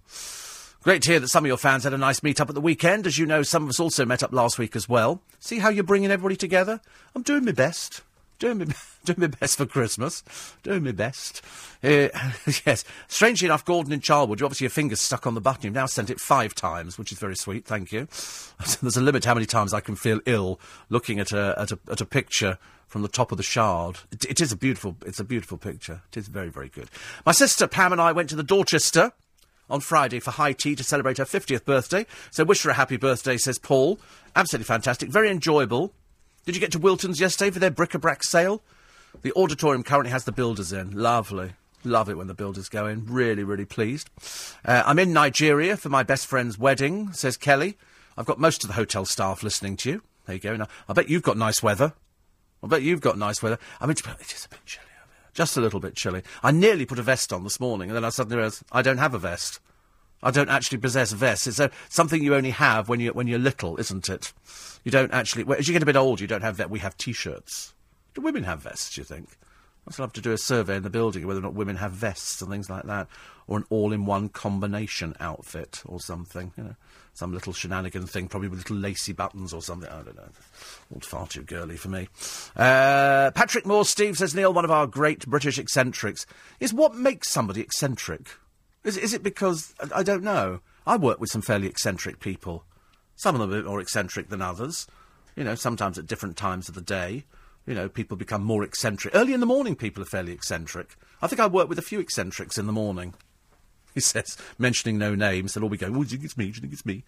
Great 0.83 1.01
to 1.01 1.11
hear 1.11 1.19
that 1.19 1.27
some 1.27 1.43
of 1.43 1.47
your 1.47 1.57
fans 1.57 1.83
had 1.83 1.93
a 1.93 1.97
nice 1.97 2.21
meet 2.21 2.39
up 2.39 2.49
at 2.49 2.55
the 2.55 2.61
weekend. 2.61 3.07
As 3.07 3.17
you 3.17 3.25
know, 3.25 3.43
some 3.43 3.63
of 3.63 3.69
us 3.69 3.79
also 3.79 4.05
met 4.05 4.23
up 4.23 4.31
last 4.31 4.57
week 4.57 4.75
as 4.75 4.87
well. 4.87 5.21
See 5.39 5.59
how 5.59 5.69
you're 5.69 5.83
bringing 5.83 6.11
everybody 6.11 6.35
together? 6.35 6.81
I'm 7.15 7.23
doing 7.23 7.45
my 7.45 7.51
best. 7.51 8.01
Doing 8.39 8.59
my, 8.59 8.65
doing 9.05 9.19
my 9.19 9.27
best 9.27 9.57
for 9.57 9.65
Christmas. 9.65 10.23
Doing 10.63 10.83
my 10.83 10.91
best. 10.91 11.41
Uh, 11.83 12.07
yes. 12.65 12.85
Strangely 13.07 13.45
enough, 13.45 13.65
Gordon 13.65 13.93
in 13.93 13.99
Charlwood, 13.99 14.39
you 14.39 14.45
obviously 14.45 14.65
your 14.65 14.71
fingers 14.71 15.01
stuck 15.01 15.27
on 15.27 15.35
the 15.35 15.41
button. 15.41 15.65
You've 15.65 15.73
now 15.73 15.85
sent 15.85 16.09
it 16.09 16.19
five 16.19 16.55
times, 16.55 16.97
which 16.97 17.11
is 17.11 17.19
very 17.19 17.35
sweet. 17.35 17.65
Thank 17.65 17.91
you. 17.91 18.07
There's 18.81 18.97
a 18.97 19.01
limit 19.01 19.25
how 19.25 19.33
many 19.33 19.45
times 19.45 19.73
I 19.73 19.81
can 19.81 19.95
feel 19.95 20.21
ill 20.25 20.59
looking 20.89 21.19
at 21.19 21.31
a, 21.31 21.55
at 21.57 21.71
a, 21.71 21.79
at 21.91 22.01
a 22.01 22.05
picture 22.05 22.57
from 22.87 23.01
the 23.03 23.07
top 23.07 23.31
of 23.31 23.37
the 23.37 23.43
Shard. 23.43 23.99
It, 24.11 24.25
it 24.25 24.41
is 24.41 24.51
a 24.51 24.57
beautiful, 24.57 24.95
it's 25.05 25.19
a 25.19 25.23
beautiful 25.23 25.57
picture. 25.57 26.01
It 26.11 26.17
is 26.17 26.27
very, 26.27 26.49
very 26.49 26.69
good. 26.69 26.89
My 27.25 27.33
sister 27.33 27.67
Pam 27.67 27.91
and 27.91 28.01
I 28.01 28.13
went 28.13 28.29
to 28.29 28.35
the 28.35 28.43
Dorchester 28.43 29.11
on 29.69 29.81
Friday 29.81 30.19
for 30.19 30.31
high 30.31 30.53
tea 30.53 30.75
to 30.75 30.83
celebrate 30.83 31.17
her 31.17 31.25
50th 31.25 31.65
birthday. 31.65 32.05
So 32.31 32.43
wish 32.43 32.63
her 32.63 32.71
a 32.71 32.73
happy 32.73 32.97
birthday, 32.97 33.37
says 33.37 33.59
Paul. 33.59 33.99
Absolutely 34.35 34.65
fantastic. 34.65 35.09
Very 35.09 35.29
enjoyable. 35.29 35.93
Did 36.45 36.55
you 36.55 36.61
get 36.61 36.71
to 36.71 36.79
Wilton's 36.79 37.19
yesterday 37.19 37.51
for 37.51 37.59
their 37.59 37.71
bric-a-brac 37.71 38.23
sale? 38.23 38.61
The 39.21 39.33
auditorium 39.33 39.83
currently 39.83 40.11
has 40.11 40.23
the 40.23 40.31
builders 40.31 40.71
in. 40.71 40.91
Lovely. 40.91 41.53
Love 41.83 42.09
it 42.09 42.17
when 42.17 42.27
the 42.27 42.33
builders 42.33 42.69
go 42.69 42.87
in. 42.87 43.05
Really, 43.05 43.43
really 43.43 43.65
pleased. 43.65 44.09
Uh, 44.65 44.83
I'm 44.85 44.99
in 44.99 45.13
Nigeria 45.13 45.77
for 45.77 45.89
my 45.89 46.03
best 46.03 46.27
friend's 46.27 46.57
wedding, 46.57 47.13
says 47.13 47.37
Kelly. 47.37 47.77
I've 48.17 48.25
got 48.25 48.39
most 48.39 48.63
of 48.63 48.67
the 48.67 48.73
hotel 48.73 49.05
staff 49.05 49.43
listening 49.43 49.77
to 49.77 49.89
you. 49.89 50.03
There 50.25 50.35
you 50.35 50.41
go. 50.41 50.55
Now, 50.55 50.67
I 50.87 50.93
bet 50.93 51.09
you've 51.09 51.23
got 51.23 51.37
nice 51.37 51.63
weather. 51.63 51.93
I 52.61 52.67
bet 52.67 52.81
you've 52.81 53.01
got 53.01 53.17
nice 53.17 53.41
weather. 53.41 53.57
I 53.79 53.85
mean, 53.85 53.91
it 53.91 54.33
is 54.33 54.45
a 54.45 54.49
bit 54.49 54.65
chilly 54.65 54.87
over 55.01 55.13
here. 55.13 55.31
Just 55.33 55.55
a 55.55 55.61
little 55.61 55.79
bit 55.79 55.95
chilly. 55.95 56.23
I 56.43 56.51
nearly 56.51 56.85
put 56.85 56.99
a 56.99 57.03
vest 57.03 57.31
on 57.31 57.43
this 57.43 57.59
morning, 57.59 57.89
and 57.89 57.95
then 57.95 58.03
I 58.03 58.09
suddenly 58.09 58.37
realised 58.37 58.63
I 58.71 58.81
don't 58.81 58.97
have 58.97 59.13
a 59.13 59.19
vest. 59.19 59.59
I 60.21 60.31
don't 60.31 60.49
actually 60.49 60.79
possess 60.79 61.11
vests. 61.11 61.47
It's 61.47 61.59
a, 61.59 61.71
something 61.87 62.23
you 62.23 62.35
only 62.35 62.51
have 62.51 62.89
when, 62.89 62.99
you, 62.99 63.11
when 63.13 63.27
you're 63.27 63.39
little, 63.39 63.79
isn't 63.79 64.09
it? 64.09 64.33
You 64.83 64.91
don't 64.91 65.13
actually. 65.13 65.43
Well, 65.43 65.59
as 65.59 65.67
you 65.67 65.73
get 65.73 65.83
a 65.83 65.85
bit 65.85 65.95
older, 65.95 66.21
you 66.21 66.27
don't 66.27 66.41
have 66.41 66.57
that. 66.57 66.69
We 66.69 66.79
have 66.79 66.97
T-shirts. 66.97 67.73
Do 68.13 68.21
women 68.21 68.43
have 68.43 68.61
vests? 68.61 68.97
You 68.97 69.03
think? 69.03 69.29
I'd 69.87 69.97
love 69.97 70.13
to 70.13 70.21
do 70.21 70.31
a 70.31 70.37
survey 70.37 70.75
in 70.75 70.83
the 70.83 70.89
building 70.89 71.25
whether 71.25 71.39
or 71.39 71.43
not 71.43 71.55
women 71.55 71.77
have 71.77 71.93
vests 71.93 72.41
and 72.41 72.51
things 72.51 72.69
like 72.69 72.83
that, 72.83 73.07
or 73.47 73.57
an 73.57 73.65
all-in-one 73.69 74.29
combination 74.29 75.15
outfit 75.19 75.81
or 75.85 75.99
something. 75.99 76.51
You 76.57 76.63
know, 76.63 76.75
some 77.13 77.33
little 77.33 77.53
shenanigan 77.53 78.05
thing, 78.05 78.27
probably 78.27 78.49
with 78.49 78.59
little 78.59 78.77
lacy 78.77 79.13
buttons 79.13 79.53
or 79.53 79.61
something. 79.61 79.89
I 79.89 80.03
don't 80.03 80.15
know. 80.15 80.29
All 80.93 80.99
far 81.01 81.27
too 81.27 81.41
girly 81.41 81.75
for 81.75 81.89
me. 81.89 82.07
Uh, 82.55 83.31
Patrick 83.31 83.65
Moore, 83.65 83.85
Steve 83.85 84.17
says 84.17 84.35
Neil, 84.35 84.53
one 84.53 84.65
of 84.65 84.71
our 84.71 84.85
great 84.85 85.25
British 85.27 85.57
eccentrics, 85.57 86.25
is 86.59 86.73
what 86.73 86.93
makes 86.93 87.29
somebody 87.29 87.61
eccentric. 87.61 88.27
Is, 88.83 88.97
is 88.97 89.13
it 89.13 89.23
because 89.23 89.73
I, 89.93 90.03
don't 90.03 90.23
know? 90.23 90.61
I 90.87 90.97
work 90.97 91.19
with 91.19 91.29
some 91.29 91.41
fairly 91.41 91.67
eccentric 91.67 92.19
people. 92.19 92.63
Some 93.15 93.35
of 93.35 93.41
them 93.41 93.51
a 93.51 93.55
bit 93.55 93.65
more 93.65 93.81
eccentric 93.81 94.29
than 94.29 94.41
others. 94.41 94.87
You 95.35 95.43
know, 95.43 95.55
sometimes 95.55 95.97
at 95.97 96.07
different 96.07 96.37
times 96.37 96.69
of 96.69 96.75
the 96.75 96.81
day. 96.81 97.25
You 97.65 97.75
know, 97.75 97.89
people 97.89 98.17
become 98.17 98.43
more 98.43 98.63
eccentric. 98.63 99.13
Early 99.15 99.33
in 99.33 99.41
the 99.41 99.45
morning, 99.45 99.75
people 99.75 100.01
are 100.01 100.07
fairly 100.07 100.31
eccentric. 100.31 100.95
I 101.21 101.27
think 101.27 101.39
I 101.39 101.47
work 101.47 101.69
with 101.69 101.77
a 101.77 101.83
few 101.83 101.99
eccentrics 101.99 102.57
in 102.57 102.65
the 102.65 102.73
morning. 102.73 103.13
He 103.95 104.01
says, 104.01 104.37
mentioning 104.59 104.99
no 104.99 105.15
names, 105.15 105.53
they'll 105.53 105.63
all 105.63 105.69
be 105.69 105.75
going, 105.75 105.95
oh, 105.95 106.03
do 106.03 106.11
you 106.11 106.17
think 106.17 106.23
it's 106.23 106.37
me? 106.37 106.45
Do 106.45 106.57
you 106.57 106.61
think 106.61 106.73
it's 106.73 106.85
me? 106.85 107.03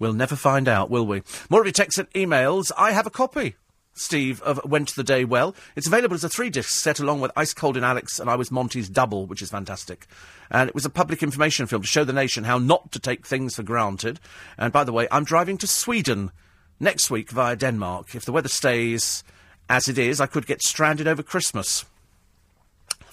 We'll 0.00 0.12
never 0.12 0.34
find 0.34 0.66
out, 0.66 0.90
will 0.90 1.06
we? 1.06 1.22
More 1.48 1.60
of 1.60 1.66
your 1.66 1.72
texts 1.72 1.98
and 1.98 2.10
emails. 2.10 2.72
I 2.76 2.90
have 2.90 3.06
a 3.06 3.10
copy, 3.10 3.54
Steve, 3.98 4.40
of 4.42 4.60
Went 4.64 4.94
the 4.94 5.02
Day 5.02 5.24
Well. 5.24 5.54
It's 5.74 5.86
available 5.86 6.14
as 6.14 6.24
a 6.24 6.28
three-disc 6.28 6.68
set 6.68 7.00
along 7.00 7.20
with 7.20 7.32
Ice 7.36 7.54
Cold 7.54 7.76
in 7.76 7.84
Alex 7.84 8.18
and 8.18 8.28
I 8.28 8.36
Was 8.36 8.50
Monty's 8.50 8.88
Double, 8.88 9.26
which 9.26 9.42
is 9.42 9.50
fantastic. 9.50 10.06
And 10.50 10.68
it 10.68 10.74
was 10.74 10.84
a 10.84 10.90
public 10.90 11.22
information 11.22 11.66
film 11.66 11.82
to 11.82 11.88
show 11.88 12.04
the 12.04 12.12
nation 12.12 12.44
how 12.44 12.58
not 12.58 12.92
to 12.92 12.98
take 12.98 13.26
things 13.26 13.56
for 13.56 13.62
granted. 13.62 14.20
And 14.58 14.72
by 14.72 14.84
the 14.84 14.92
way, 14.92 15.08
I'm 15.10 15.24
driving 15.24 15.58
to 15.58 15.66
Sweden 15.66 16.30
next 16.78 17.10
week 17.10 17.30
via 17.30 17.56
Denmark. 17.56 18.14
If 18.14 18.24
the 18.24 18.32
weather 18.32 18.48
stays 18.48 19.24
as 19.68 19.88
it 19.88 19.98
is, 19.98 20.20
I 20.20 20.26
could 20.26 20.46
get 20.46 20.62
stranded 20.62 21.08
over 21.08 21.22
Christmas. 21.22 21.84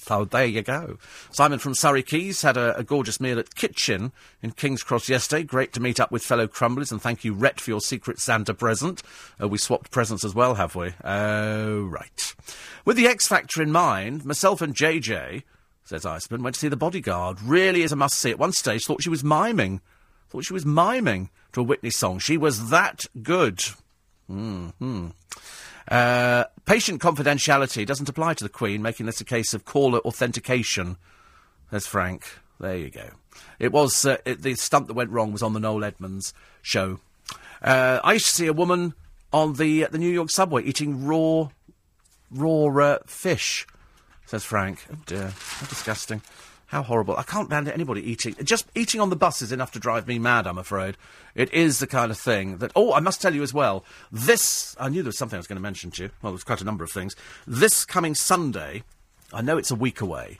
So 0.03 0.25
there 0.25 0.45
you 0.45 0.61
go. 0.61 0.97
Simon 1.31 1.59
from 1.59 1.75
Surrey 1.75 2.03
Quays 2.03 2.41
had 2.41 2.57
a, 2.57 2.77
a, 2.77 2.83
gorgeous 2.83 3.21
meal 3.21 3.39
at 3.39 3.55
Kitchen 3.55 4.11
in 4.41 4.51
King's 4.51 4.83
Cross 4.83 5.07
yesterday. 5.07 5.43
Great 5.43 5.71
to 5.73 5.79
meet 5.79 5.97
up 5.97 6.11
with 6.11 6.23
fellow 6.23 6.45
Crumblies, 6.45 6.91
and 6.91 7.01
thank 7.01 7.23
you, 7.23 7.33
Rhett, 7.33 7.61
for 7.61 7.71
your 7.71 7.79
secret 7.79 8.19
Santa 8.19 8.53
present. 8.53 9.01
Uh, 9.41 9.47
we 9.47 9.57
swapped 9.57 9.91
presents 9.91 10.25
as 10.25 10.35
well, 10.35 10.55
have 10.55 10.75
we? 10.75 10.93
Oh, 11.05 11.83
right. 11.83 12.35
With 12.83 12.97
the 12.97 13.07
X 13.07 13.27
Factor 13.29 13.61
in 13.61 13.71
mind, 13.71 14.25
myself 14.25 14.61
and 14.61 14.75
JJ, 14.75 15.43
says 15.85 16.05
Iceman, 16.05 16.43
went 16.43 16.55
to 16.55 16.59
see 16.59 16.67
The 16.67 16.75
Bodyguard. 16.75 17.41
Really 17.41 17.83
is 17.83 17.93
a 17.93 17.95
must 17.95 18.19
see. 18.19 18.31
At 18.31 18.39
one 18.39 18.51
stage, 18.51 18.85
thought 18.85 19.03
she 19.03 19.09
was 19.09 19.23
miming. 19.23 19.79
Thought 20.29 20.45
she 20.45 20.53
was 20.53 20.65
miming 20.65 21.29
to 21.53 21.61
a 21.61 21.63
Whitney 21.63 21.91
song. 21.91 22.19
She 22.19 22.35
was 22.35 22.71
that 22.71 23.03
good. 23.21 23.63
Hmm. 24.27 25.07
Uh, 25.87 26.45
patient 26.65 27.01
confidentiality 27.01 27.85
doesn't 27.85 28.09
apply 28.09 28.33
to 28.35 28.43
the 28.43 28.49
Queen, 28.49 28.81
making 28.81 29.05
this 29.05 29.21
a 29.21 29.25
case 29.25 29.53
of 29.53 29.65
caller 29.65 29.99
authentication. 29.99 30.97
There's 31.71 31.87
Frank. 31.87 32.39
There 32.59 32.77
you 32.77 32.89
go. 32.89 33.09
It 33.59 33.71
was 33.71 34.05
uh, 34.05 34.17
it, 34.25 34.41
the 34.41 34.55
stunt 34.55 34.87
that 34.87 34.93
went 34.93 35.09
wrong 35.09 35.31
was 35.31 35.43
on 35.43 35.53
the 35.53 35.59
Noel 35.59 35.83
Edmonds 35.83 36.33
show. 36.61 36.99
Uh, 37.61 37.99
I 38.03 38.13
used 38.13 38.25
to 38.25 38.31
see 38.31 38.47
a 38.47 38.53
woman 38.53 38.93
on 39.31 39.53
the 39.53 39.87
the 39.91 39.97
New 39.97 40.11
York 40.11 40.29
subway 40.29 40.63
eating 40.63 41.05
raw 41.05 41.49
raw 42.31 42.65
uh, 42.67 42.99
fish. 43.05 43.65
Says 44.25 44.43
Frank. 44.43 44.85
Oh 44.91 44.97
dear, 45.05 45.33
how 45.35 45.67
disgusting. 45.67 46.21
How 46.73 46.81
horrible. 46.81 47.15
I 47.17 47.21
can't 47.21 47.49
stand 47.49 47.67
anybody 47.67 48.01
eating. 48.01 48.33
Just 48.43 48.65
eating 48.73 48.99
on 48.99 49.11
the 49.11 49.15
bus 49.15 49.43
is 49.43 49.51
enough 49.51 49.73
to 49.73 49.79
drive 49.79 50.07
me 50.07 50.17
mad, 50.17 50.47
I'm 50.47 50.57
afraid. 50.57 50.97
It 51.35 51.53
is 51.53 51.77
the 51.77 51.85
kind 51.85 52.09
of 52.09 52.17
thing 52.17 52.57
that. 52.57 52.71
Oh, 52.75 52.93
I 52.93 52.99
must 52.99 53.21
tell 53.21 53.35
you 53.35 53.43
as 53.43 53.53
well. 53.53 53.85
This. 54.11 54.75
I 54.79 54.89
knew 54.89 55.03
there 55.03 55.09
was 55.09 55.17
something 55.19 55.37
I 55.37 55.39
was 55.39 55.45
going 55.45 55.57
to 55.57 55.61
mention 55.61 55.91
to 55.91 56.03
you. 56.05 56.09
Well, 56.23 56.33
there's 56.33 56.43
quite 56.43 56.61
a 56.61 56.65
number 56.65 56.83
of 56.83 56.89
things. 56.89 57.15
This 57.45 57.85
coming 57.85 58.15
Sunday, 58.15 58.81
I 59.31 59.43
know 59.43 59.59
it's 59.59 59.69
a 59.69 59.75
week 59.75 60.01
away. 60.01 60.39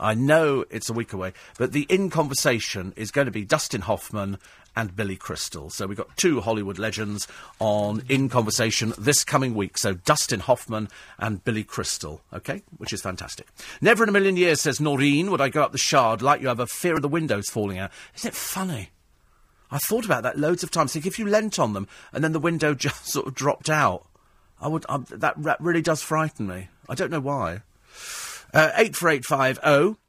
I 0.00 0.14
know 0.14 0.64
it's 0.70 0.88
a 0.88 0.94
week 0.94 1.12
away, 1.12 1.34
but 1.58 1.72
the 1.72 1.82
in 1.90 2.08
conversation 2.08 2.94
is 2.96 3.10
going 3.10 3.26
to 3.26 3.30
be 3.30 3.44
Dustin 3.44 3.82
Hoffman 3.82 4.38
and 4.76 4.94
Billy 4.96 5.16
Crystal. 5.16 5.70
So 5.70 5.86
we've 5.86 5.96
got 5.96 6.16
two 6.16 6.40
Hollywood 6.40 6.78
legends 6.78 7.28
on 7.58 8.02
In 8.08 8.28
Conversation 8.28 8.92
this 8.98 9.24
coming 9.24 9.54
week. 9.54 9.78
So 9.78 9.94
Dustin 9.94 10.40
Hoffman 10.40 10.88
and 11.18 11.44
Billy 11.44 11.64
Crystal, 11.64 12.20
okay? 12.32 12.62
Which 12.78 12.92
is 12.92 13.02
fantastic. 13.02 13.48
Never 13.80 14.02
in 14.02 14.08
a 14.08 14.12
million 14.12 14.36
years, 14.36 14.60
says 14.60 14.80
Noreen, 14.80 15.30
would 15.30 15.40
I 15.40 15.48
go 15.48 15.62
up 15.62 15.72
the 15.72 15.78
shard 15.78 16.22
like 16.22 16.40
you 16.40 16.48
have 16.48 16.60
a 16.60 16.66
fear 16.66 16.94
of 16.94 17.02
the 17.02 17.08
windows 17.08 17.48
falling 17.48 17.78
out. 17.78 17.90
Isn't 18.16 18.28
it 18.28 18.34
funny? 18.34 18.90
I 19.70 19.78
thought 19.78 20.04
about 20.04 20.22
that 20.22 20.38
loads 20.38 20.62
of 20.62 20.70
times. 20.70 20.92
Think 20.92 21.06
if 21.06 21.18
you 21.18 21.26
leant 21.26 21.58
on 21.58 21.72
them 21.72 21.88
and 22.12 22.22
then 22.22 22.32
the 22.32 22.40
window 22.40 22.74
just 22.74 23.06
sort 23.06 23.26
of 23.26 23.34
dropped 23.34 23.70
out, 23.70 24.06
I 24.60 24.68
would. 24.68 24.86
Um, 24.88 25.06
I, 25.10 25.16
that, 25.16 25.60
really 25.60 25.82
does 25.82 26.00
frighten 26.00 26.46
me. 26.46 26.68
I 26.88 26.94
don't 26.94 27.10
know 27.10 27.20
why. 27.20 27.62
Uh, 28.52 28.70
84850 28.76 30.00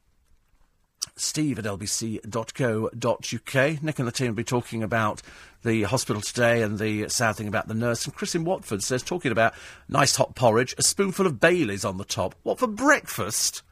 Steve 1.15 1.59
at 1.59 1.65
lbc.co.uk. 1.65 2.93
Nick 3.83 3.99
and 3.99 4.07
the 4.07 4.11
team 4.11 4.27
will 4.27 4.35
be 4.35 4.43
talking 4.43 4.83
about 4.83 5.21
the 5.63 5.83
hospital 5.83 6.21
today 6.21 6.61
and 6.61 6.77
the 6.79 7.09
sad 7.09 7.35
thing 7.35 7.47
about 7.47 7.67
the 7.67 7.73
nurse. 7.73 8.05
And 8.05 8.13
Chris 8.13 8.35
in 8.35 8.45
Watford 8.45 8.83
says, 8.83 9.03
talking 9.03 9.31
about 9.31 9.53
nice 9.89 10.15
hot 10.15 10.35
porridge, 10.35 10.75
a 10.77 10.83
spoonful 10.83 11.25
of 11.25 11.39
Bailey's 11.39 11.85
on 11.85 11.97
the 11.97 12.05
top. 12.05 12.35
What 12.43 12.59
for 12.59 12.67
breakfast? 12.67 13.63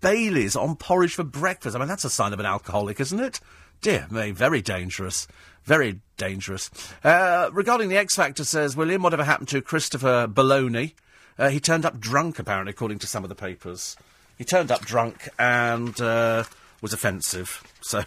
Bailey's 0.00 0.56
on 0.56 0.76
porridge 0.76 1.14
for 1.14 1.24
breakfast. 1.24 1.76
I 1.76 1.78
mean, 1.78 1.88
that's 1.88 2.04
a 2.04 2.10
sign 2.10 2.32
of 2.32 2.40
an 2.40 2.46
alcoholic, 2.46 3.00
isn't 3.00 3.20
it? 3.20 3.40
Dear 3.80 4.06
me, 4.10 4.30
very 4.30 4.62
dangerous. 4.62 5.26
Very 5.64 6.00
dangerous. 6.16 6.70
Uh, 7.04 7.50
regarding 7.52 7.88
the 7.88 7.96
X 7.96 8.16
Factor, 8.16 8.44
says 8.44 8.76
William, 8.76 9.02
whatever 9.02 9.24
happened 9.24 9.48
to 9.48 9.62
Christopher 9.62 10.26
Baloney? 10.28 10.94
Uh, 11.38 11.48
he 11.48 11.60
turned 11.60 11.86
up 11.86 11.98
drunk, 11.98 12.38
apparently, 12.38 12.70
according 12.70 12.98
to 13.00 13.06
some 13.06 13.24
of 13.24 13.28
the 13.28 13.34
papers. 13.34 13.96
He 14.42 14.46
turned 14.46 14.72
up 14.72 14.84
drunk 14.84 15.28
and 15.38 16.00
uh, 16.00 16.42
was 16.80 16.92
offensive. 16.92 17.62
So 17.84 18.04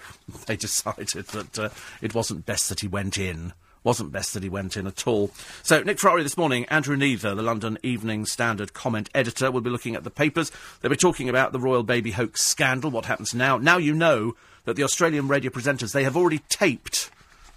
they 0.48 0.56
decided 0.56 1.10
that 1.10 1.60
uh, 1.60 1.70
it 2.02 2.16
wasn't 2.16 2.46
best 2.46 2.70
that 2.70 2.80
he 2.80 2.88
went 2.88 3.18
in. 3.18 3.52
Wasn't 3.84 4.14
best 4.14 4.34
that 4.34 4.42
he 4.42 4.48
went 4.48 4.78
in 4.78 4.88
at 4.88 5.06
all. 5.06 5.32
So, 5.64 5.84
Nick 5.84 6.00
Ferrari 6.00 6.24
this 6.24 6.38
morning, 6.38 6.64
Andrew 6.68 6.96
Neather, 6.96 7.36
the 7.36 7.42
London 7.42 7.78
Evening 7.84 8.26
Standard 8.26 8.74
comment 8.74 9.10
editor, 9.14 9.52
will 9.52 9.60
be 9.60 9.70
looking 9.70 9.94
at 9.94 10.06
the 10.06 10.10
papers. 10.10 10.50
They'll 10.80 10.92
be 10.92 10.96
talking 10.96 11.28
about 11.28 11.52
the 11.52 11.60
royal 11.60 11.84
baby 11.84 12.12
hoax 12.12 12.42
scandal, 12.42 12.90
what 12.90 13.06
happens 13.06 13.34
now. 13.34 13.58
Now 13.58 13.78
you 13.78 13.94
know 13.94 14.38
that 14.64 14.78
the 14.78 14.84
Australian 14.84 15.28
radio 15.28 15.52
presenters, 15.52 15.92
they 15.92 16.06
have 16.06 16.16
already 16.16 16.40
taped 16.48 17.12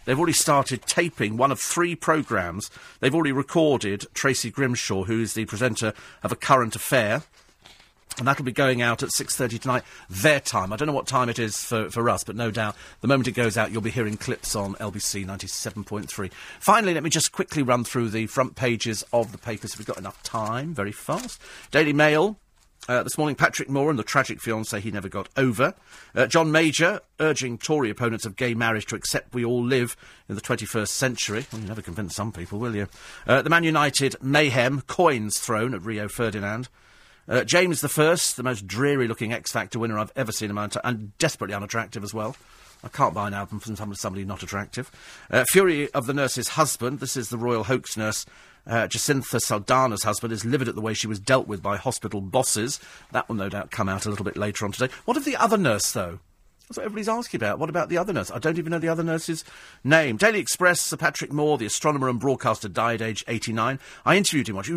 They've 0.08 0.18
already 0.18 0.32
started 0.32 0.86
taping 0.86 1.36
one 1.36 1.52
of 1.52 1.60
three 1.60 1.94
programmes. 1.94 2.70
They've 3.00 3.14
already 3.14 3.32
recorded 3.32 4.06
Tracy 4.14 4.50
Grimshaw, 4.50 5.04
who 5.04 5.20
is 5.20 5.34
the 5.34 5.44
presenter 5.44 5.92
of 6.22 6.32
A 6.32 6.36
Current 6.36 6.74
Affair. 6.74 7.24
And 8.16 8.26
that'll 8.26 8.44
be 8.44 8.52
going 8.52 8.82
out 8.82 9.02
at 9.02 9.10
6.30 9.10 9.60
tonight, 9.60 9.84
their 10.08 10.40
time. 10.40 10.72
I 10.72 10.76
don't 10.76 10.86
know 10.88 10.94
what 10.94 11.06
time 11.06 11.28
it 11.28 11.38
is 11.38 11.62
for, 11.62 11.88
for 11.90 12.08
us, 12.10 12.24
but 12.24 12.34
no 12.34 12.50
doubt 12.50 12.74
the 13.00 13.08
moment 13.08 13.28
it 13.28 13.32
goes 13.32 13.56
out, 13.56 13.70
you'll 13.70 13.80
be 13.80 13.90
hearing 13.90 14.16
clips 14.16 14.56
on 14.56 14.74
LBC 14.76 15.24
97.3. 15.24 16.32
Finally, 16.58 16.94
let 16.94 17.04
me 17.04 17.10
just 17.10 17.30
quickly 17.30 17.62
run 17.62 17.84
through 17.84 18.08
the 18.08 18.26
front 18.26 18.56
pages 18.56 19.04
of 19.12 19.30
the 19.30 19.38
papers 19.38 19.78
we've 19.78 19.86
got 19.86 19.98
enough 19.98 20.20
time, 20.22 20.74
very 20.74 20.90
fast. 20.90 21.40
Daily 21.70 21.92
Mail, 21.92 22.38
uh, 22.88 23.02
this 23.02 23.18
morning, 23.18 23.36
Patrick 23.36 23.68
Moore 23.68 23.90
and 23.90 23.98
the 23.98 24.04
tragic 24.04 24.40
fiancé 24.40 24.80
he 24.80 24.90
never 24.90 25.10
got 25.10 25.28
over. 25.36 25.74
Uh, 26.14 26.26
John 26.26 26.50
Major 26.50 27.00
urging 27.20 27.58
Tory 27.58 27.90
opponents 27.90 28.24
of 28.24 28.34
gay 28.34 28.54
marriage 28.54 28.86
to 28.86 28.96
accept 28.96 29.34
we 29.34 29.44
all 29.44 29.62
live 29.62 29.94
in 30.26 30.34
the 30.34 30.40
21st 30.40 30.88
century. 30.88 31.46
Well, 31.52 31.60
you 31.60 31.68
never 31.68 31.82
convince 31.82 32.14
some 32.16 32.32
people, 32.32 32.58
will 32.58 32.74
you? 32.74 32.88
Uh, 33.26 33.42
the 33.42 33.50
Man 33.50 33.64
United 33.64 34.16
mayhem, 34.22 34.80
coins 34.82 35.38
thrown 35.38 35.74
at 35.74 35.82
Rio 35.84 36.08
Ferdinand. 36.08 36.68
Uh, 37.28 37.44
James 37.44 37.80
the 37.80 37.88
First, 37.88 38.36
the 38.36 38.42
most 38.42 38.66
dreary-looking 38.66 39.32
X 39.32 39.52
Factor 39.52 39.78
winner 39.78 39.98
I've 39.98 40.12
ever 40.16 40.32
seen 40.32 40.50
in 40.50 40.56
my 40.56 40.64
entire, 40.64 40.82
and 40.84 41.16
desperately 41.18 41.54
unattractive 41.54 42.02
as 42.02 42.14
well. 42.14 42.36
I 42.82 42.88
can't 42.88 43.12
buy 43.12 43.26
an 43.26 43.34
album 43.34 43.58
from 43.58 43.94
somebody 43.94 44.24
not 44.24 44.42
attractive. 44.42 44.90
Uh, 45.30 45.44
Fury 45.50 45.90
of 45.92 46.06
the 46.06 46.14
Nurse's 46.14 46.50
husband. 46.50 47.00
This 47.00 47.16
is 47.16 47.28
the 47.28 47.36
royal 47.36 47.64
hoax 47.64 47.96
nurse 47.96 48.24
uh, 48.68 48.86
Jacintha 48.86 49.40
Saldanha's 49.40 50.02
husband 50.02 50.32
is 50.32 50.44
livid 50.44 50.68
at 50.68 50.74
the 50.74 50.80
way 50.80 50.94
she 50.94 51.06
was 51.06 51.18
dealt 51.18 51.48
with 51.48 51.62
by 51.62 51.76
hospital 51.76 52.20
bosses. 52.20 52.78
That 53.12 53.28
will 53.28 53.36
no 53.36 53.48
doubt 53.48 53.70
come 53.70 53.88
out 53.88 54.06
a 54.06 54.10
little 54.10 54.24
bit 54.24 54.36
later 54.36 54.64
on 54.64 54.72
today. 54.72 54.92
What 55.06 55.16
of 55.16 55.24
the 55.24 55.36
other 55.36 55.56
nurse, 55.56 55.90
though? 55.92 56.20
That's 56.68 56.76
what 56.76 56.84
everybody's 56.84 57.08
asking 57.08 57.38
about. 57.38 57.58
What 57.58 57.70
about 57.70 57.88
the 57.88 57.96
other 57.96 58.12
nurse? 58.12 58.30
I 58.30 58.38
don't 58.38 58.58
even 58.58 58.70
know 58.70 58.78
the 58.78 58.90
other 58.90 59.02
nurse's 59.02 59.42
name. 59.82 60.18
Daily 60.18 60.38
Express, 60.38 60.82
Sir 60.82 60.98
Patrick 60.98 61.32
Moore, 61.32 61.56
the 61.56 61.64
astronomer 61.64 62.10
and 62.10 62.20
broadcaster, 62.20 62.68
died 62.68 63.00
aged 63.00 63.24
89. 63.26 63.80
I 64.04 64.16
interviewed 64.16 64.50
him 64.50 64.56
once. 64.56 64.68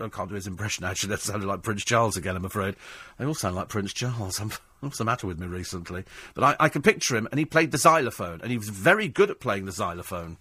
I 0.00 0.08
can't 0.08 0.28
do 0.28 0.34
his 0.34 0.46
impression, 0.46 0.84
actually. 0.84 1.10
That 1.10 1.20
sounded 1.20 1.46
like 1.46 1.62
Prince 1.62 1.84
Charles 1.84 2.16
again, 2.16 2.36
I'm 2.36 2.44
afraid. 2.44 2.74
They 3.18 3.24
all 3.24 3.34
sound 3.34 3.56
like 3.56 3.68
Prince 3.68 3.92
Charles. 3.92 4.40
I'm, 4.40 4.50
what's 4.80 4.98
the 4.98 5.04
matter 5.04 5.26
with 5.26 5.38
me 5.38 5.46
recently? 5.46 6.04
But 6.34 6.44
I, 6.44 6.64
I 6.64 6.68
can 6.68 6.82
picture 6.82 7.16
him, 7.16 7.28
and 7.30 7.38
he 7.38 7.44
played 7.44 7.70
the 7.70 7.78
xylophone, 7.78 8.40
and 8.42 8.50
he 8.50 8.58
was 8.58 8.68
very 8.68 9.08
good 9.08 9.30
at 9.30 9.40
playing 9.40 9.66
the 9.66 9.72
xylophone. 9.72 10.38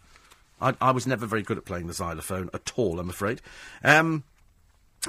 I, 0.62 0.76
I, 0.82 0.92
was 0.92 1.06
never 1.06 1.26
very 1.26 1.44
good 1.44 1.58
at 1.58 1.66
playing 1.66 1.88
the 1.88 1.94
xylophone 1.94 2.50
at 2.54 2.72
all, 2.76 3.00
I'm 3.00 3.10
afraid. 3.10 3.42
Um, 3.84 4.24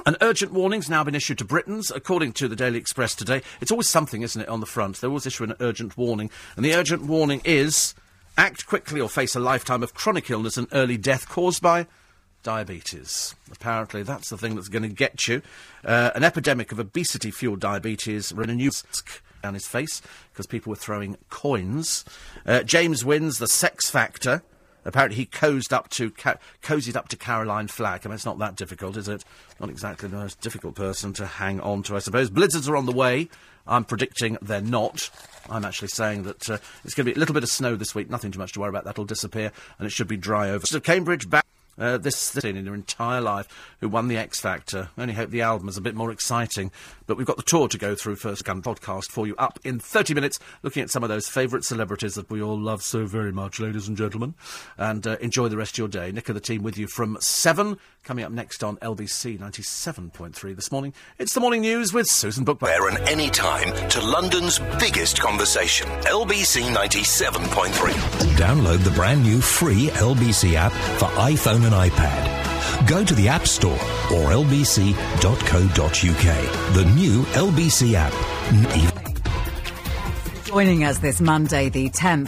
an 0.05 0.17
urgent 0.19 0.51
warning's 0.51 0.89
now 0.89 1.03
been 1.03 1.15
issued 1.15 1.37
to 1.37 1.45
Britons, 1.45 1.89
according 1.89 2.33
to 2.33 2.47
the 2.47 2.55
Daily 2.55 2.77
Express 2.77 3.15
today. 3.15 3.41
It's 3.61 3.71
always 3.71 3.87
something, 3.87 4.21
isn't 4.21 4.41
it, 4.41 4.49
on 4.49 4.59
the 4.59 4.65
front? 4.65 4.99
They 4.99 5.07
always 5.07 5.25
issue 5.25 5.45
an 5.45 5.55
urgent 5.61 5.97
warning. 5.97 6.29
And 6.57 6.65
the 6.65 6.73
urgent 6.73 7.03
warning 7.03 7.41
is 7.45 7.95
act 8.37 8.65
quickly 8.65 8.99
or 8.99 9.07
face 9.07 9.35
a 9.35 9.39
lifetime 9.39 9.81
of 9.81 9.93
chronic 9.93 10.29
illness 10.29 10.57
and 10.57 10.67
early 10.73 10.97
death 10.97 11.29
caused 11.29 11.61
by 11.61 11.87
diabetes. 12.45 13.35
Apparently, 13.51 14.03
that's 14.03 14.29
the 14.29 14.37
thing 14.37 14.55
that's 14.55 14.69
going 14.69 14.83
to 14.83 14.87
get 14.87 15.27
you. 15.27 15.41
Uh, 15.83 16.11
an 16.15 16.23
epidemic 16.23 16.71
of 16.71 16.79
obesity 16.79 17.31
fueled 17.31 17.59
diabetes 17.59 18.31
ran 18.31 18.49
a 18.49 18.55
new 18.55 18.71
down 19.41 19.55
his 19.55 19.67
face 19.67 20.01
because 20.31 20.45
people 20.45 20.69
were 20.69 20.77
throwing 20.77 21.17
coins. 21.29 22.05
Uh, 22.45 22.63
James 22.63 23.03
wins 23.03 23.39
the 23.39 23.47
sex 23.47 23.89
factor. 23.89 24.43
Apparently, 24.85 25.17
he 25.17 25.25
cozied 25.25 25.73
up 25.73 25.89
to 25.89 26.11
ca- 26.11 26.37
cozied 26.61 26.95
up 26.95 27.07
to 27.09 27.17
Caroline 27.17 27.67
Flack. 27.67 28.05
I 28.05 28.09
mean, 28.09 28.15
it's 28.15 28.25
not 28.25 28.37
that 28.37 28.55
difficult, 28.55 28.95
is 28.95 29.07
it? 29.07 29.25
Not 29.59 29.69
exactly 29.69 30.07
the 30.07 30.17
most 30.17 30.39
difficult 30.39 30.75
person 30.75 31.11
to 31.13 31.25
hang 31.25 31.59
on 31.59 31.81
to, 31.83 31.95
I 31.95 31.99
suppose. 31.99 32.29
Blizzards 32.29 32.69
are 32.69 32.77
on 32.77 32.85
the 32.85 32.91
way. 32.91 33.27
I'm 33.67 33.83
predicting 33.83 34.37
they're 34.43 34.61
not. 34.61 35.09
I'm 35.49 35.65
actually 35.65 35.87
saying 35.87 36.23
that 36.23 36.47
uh, 36.47 36.57
it's 36.83 36.93
going 36.93 37.05
to 37.07 37.11
be 37.11 37.15
a 37.15 37.19
little 37.19 37.33
bit 37.33 37.41
of 37.41 37.49
snow 37.49 37.75
this 37.75 37.95
week. 37.95 38.11
Nothing 38.11 38.31
too 38.31 38.37
much 38.37 38.53
to 38.53 38.59
worry 38.59 38.69
about. 38.69 38.83
That'll 38.83 39.05
disappear, 39.05 39.51
and 39.79 39.87
it 39.87 39.89
should 39.89 40.07
be 40.07 40.17
dry 40.17 40.51
over. 40.51 40.67
So 40.67 40.79
Cambridge 40.79 41.27
back 41.27 41.45
uh, 41.77 41.97
this 41.97 42.31
thing 42.31 42.55
in 42.55 42.65
her 42.65 42.73
entire 42.73 43.21
life 43.21 43.75
who 43.79 43.89
won 43.89 44.07
the 44.07 44.17
X 44.17 44.39
Factor. 44.39 44.89
I 44.97 45.01
only 45.01 45.13
hope 45.13 45.29
the 45.29 45.41
album 45.41 45.67
is 45.67 45.77
a 45.77 45.81
bit 45.81 45.95
more 45.95 46.11
exciting. 46.11 46.71
But 47.07 47.17
we've 47.17 47.27
got 47.27 47.37
the 47.37 47.43
tour 47.43 47.67
to 47.67 47.77
go 47.77 47.95
through 47.95 48.15
first. 48.15 48.45
Gun 48.45 48.61
podcast 48.61 49.11
for 49.11 49.27
you 49.27 49.35
up 49.37 49.59
in 49.63 49.79
30 49.79 50.13
minutes, 50.13 50.39
looking 50.63 50.83
at 50.83 50.89
some 50.89 51.03
of 51.03 51.09
those 51.09 51.27
favourite 51.27 51.63
celebrities 51.63 52.15
that 52.15 52.29
we 52.29 52.41
all 52.41 52.59
love 52.59 52.81
so 52.81 53.05
very 53.05 53.31
much, 53.31 53.59
ladies 53.59 53.87
and 53.87 53.97
gentlemen. 53.97 54.33
And 54.77 55.05
uh, 55.05 55.17
enjoy 55.21 55.47
the 55.47 55.57
rest 55.57 55.73
of 55.73 55.77
your 55.79 55.87
day. 55.87 56.11
Nick 56.11 56.29
and 56.29 56.35
the 56.35 56.41
team 56.41 56.63
with 56.63 56.77
you 56.77 56.87
from 56.87 57.17
7. 57.19 57.77
Coming 58.05 58.23
up 58.23 58.31
next 58.31 58.63
on 58.63 58.77
LBC 58.77 59.39
97.3 59.39 60.55
this 60.55 60.71
morning, 60.71 60.93
it's 61.17 61.33
the 61.33 61.39
morning 61.39 61.61
news 61.61 61.91
with 61.91 62.05
Susan 62.05 62.45
Bookbill. 62.45 62.67
Where 62.67 62.87
and 62.87 62.99
any 63.09 63.31
time 63.31 63.73
to 63.89 63.99
London's 63.99 64.59
biggest 64.79 65.19
conversation, 65.19 65.87
LBC 66.03 66.71
97.3. 66.71 67.95
Download 68.35 68.77
the 68.83 68.91
brand 68.91 69.23
new 69.23 69.41
free 69.41 69.87
LBC 69.87 70.53
app 70.53 70.71
for 70.99 71.07
iPhone 71.19 71.65
and 71.65 71.73
iPad. 71.73 72.87
Go 72.87 73.03
to 73.03 73.15
the 73.15 73.27
App 73.27 73.47
Store 73.47 73.73
or 73.73 74.29
lbc.co.uk. 74.37 75.15
The 76.75 76.85
new 76.93 77.23
LBC 77.23 77.95
app. 77.95 78.13
Joining 80.45 80.83
us 80.85 80.99
this 80.99 81.19
Monday, 81.19 81.69
the 81.69 81.89
10th 81.89 82.23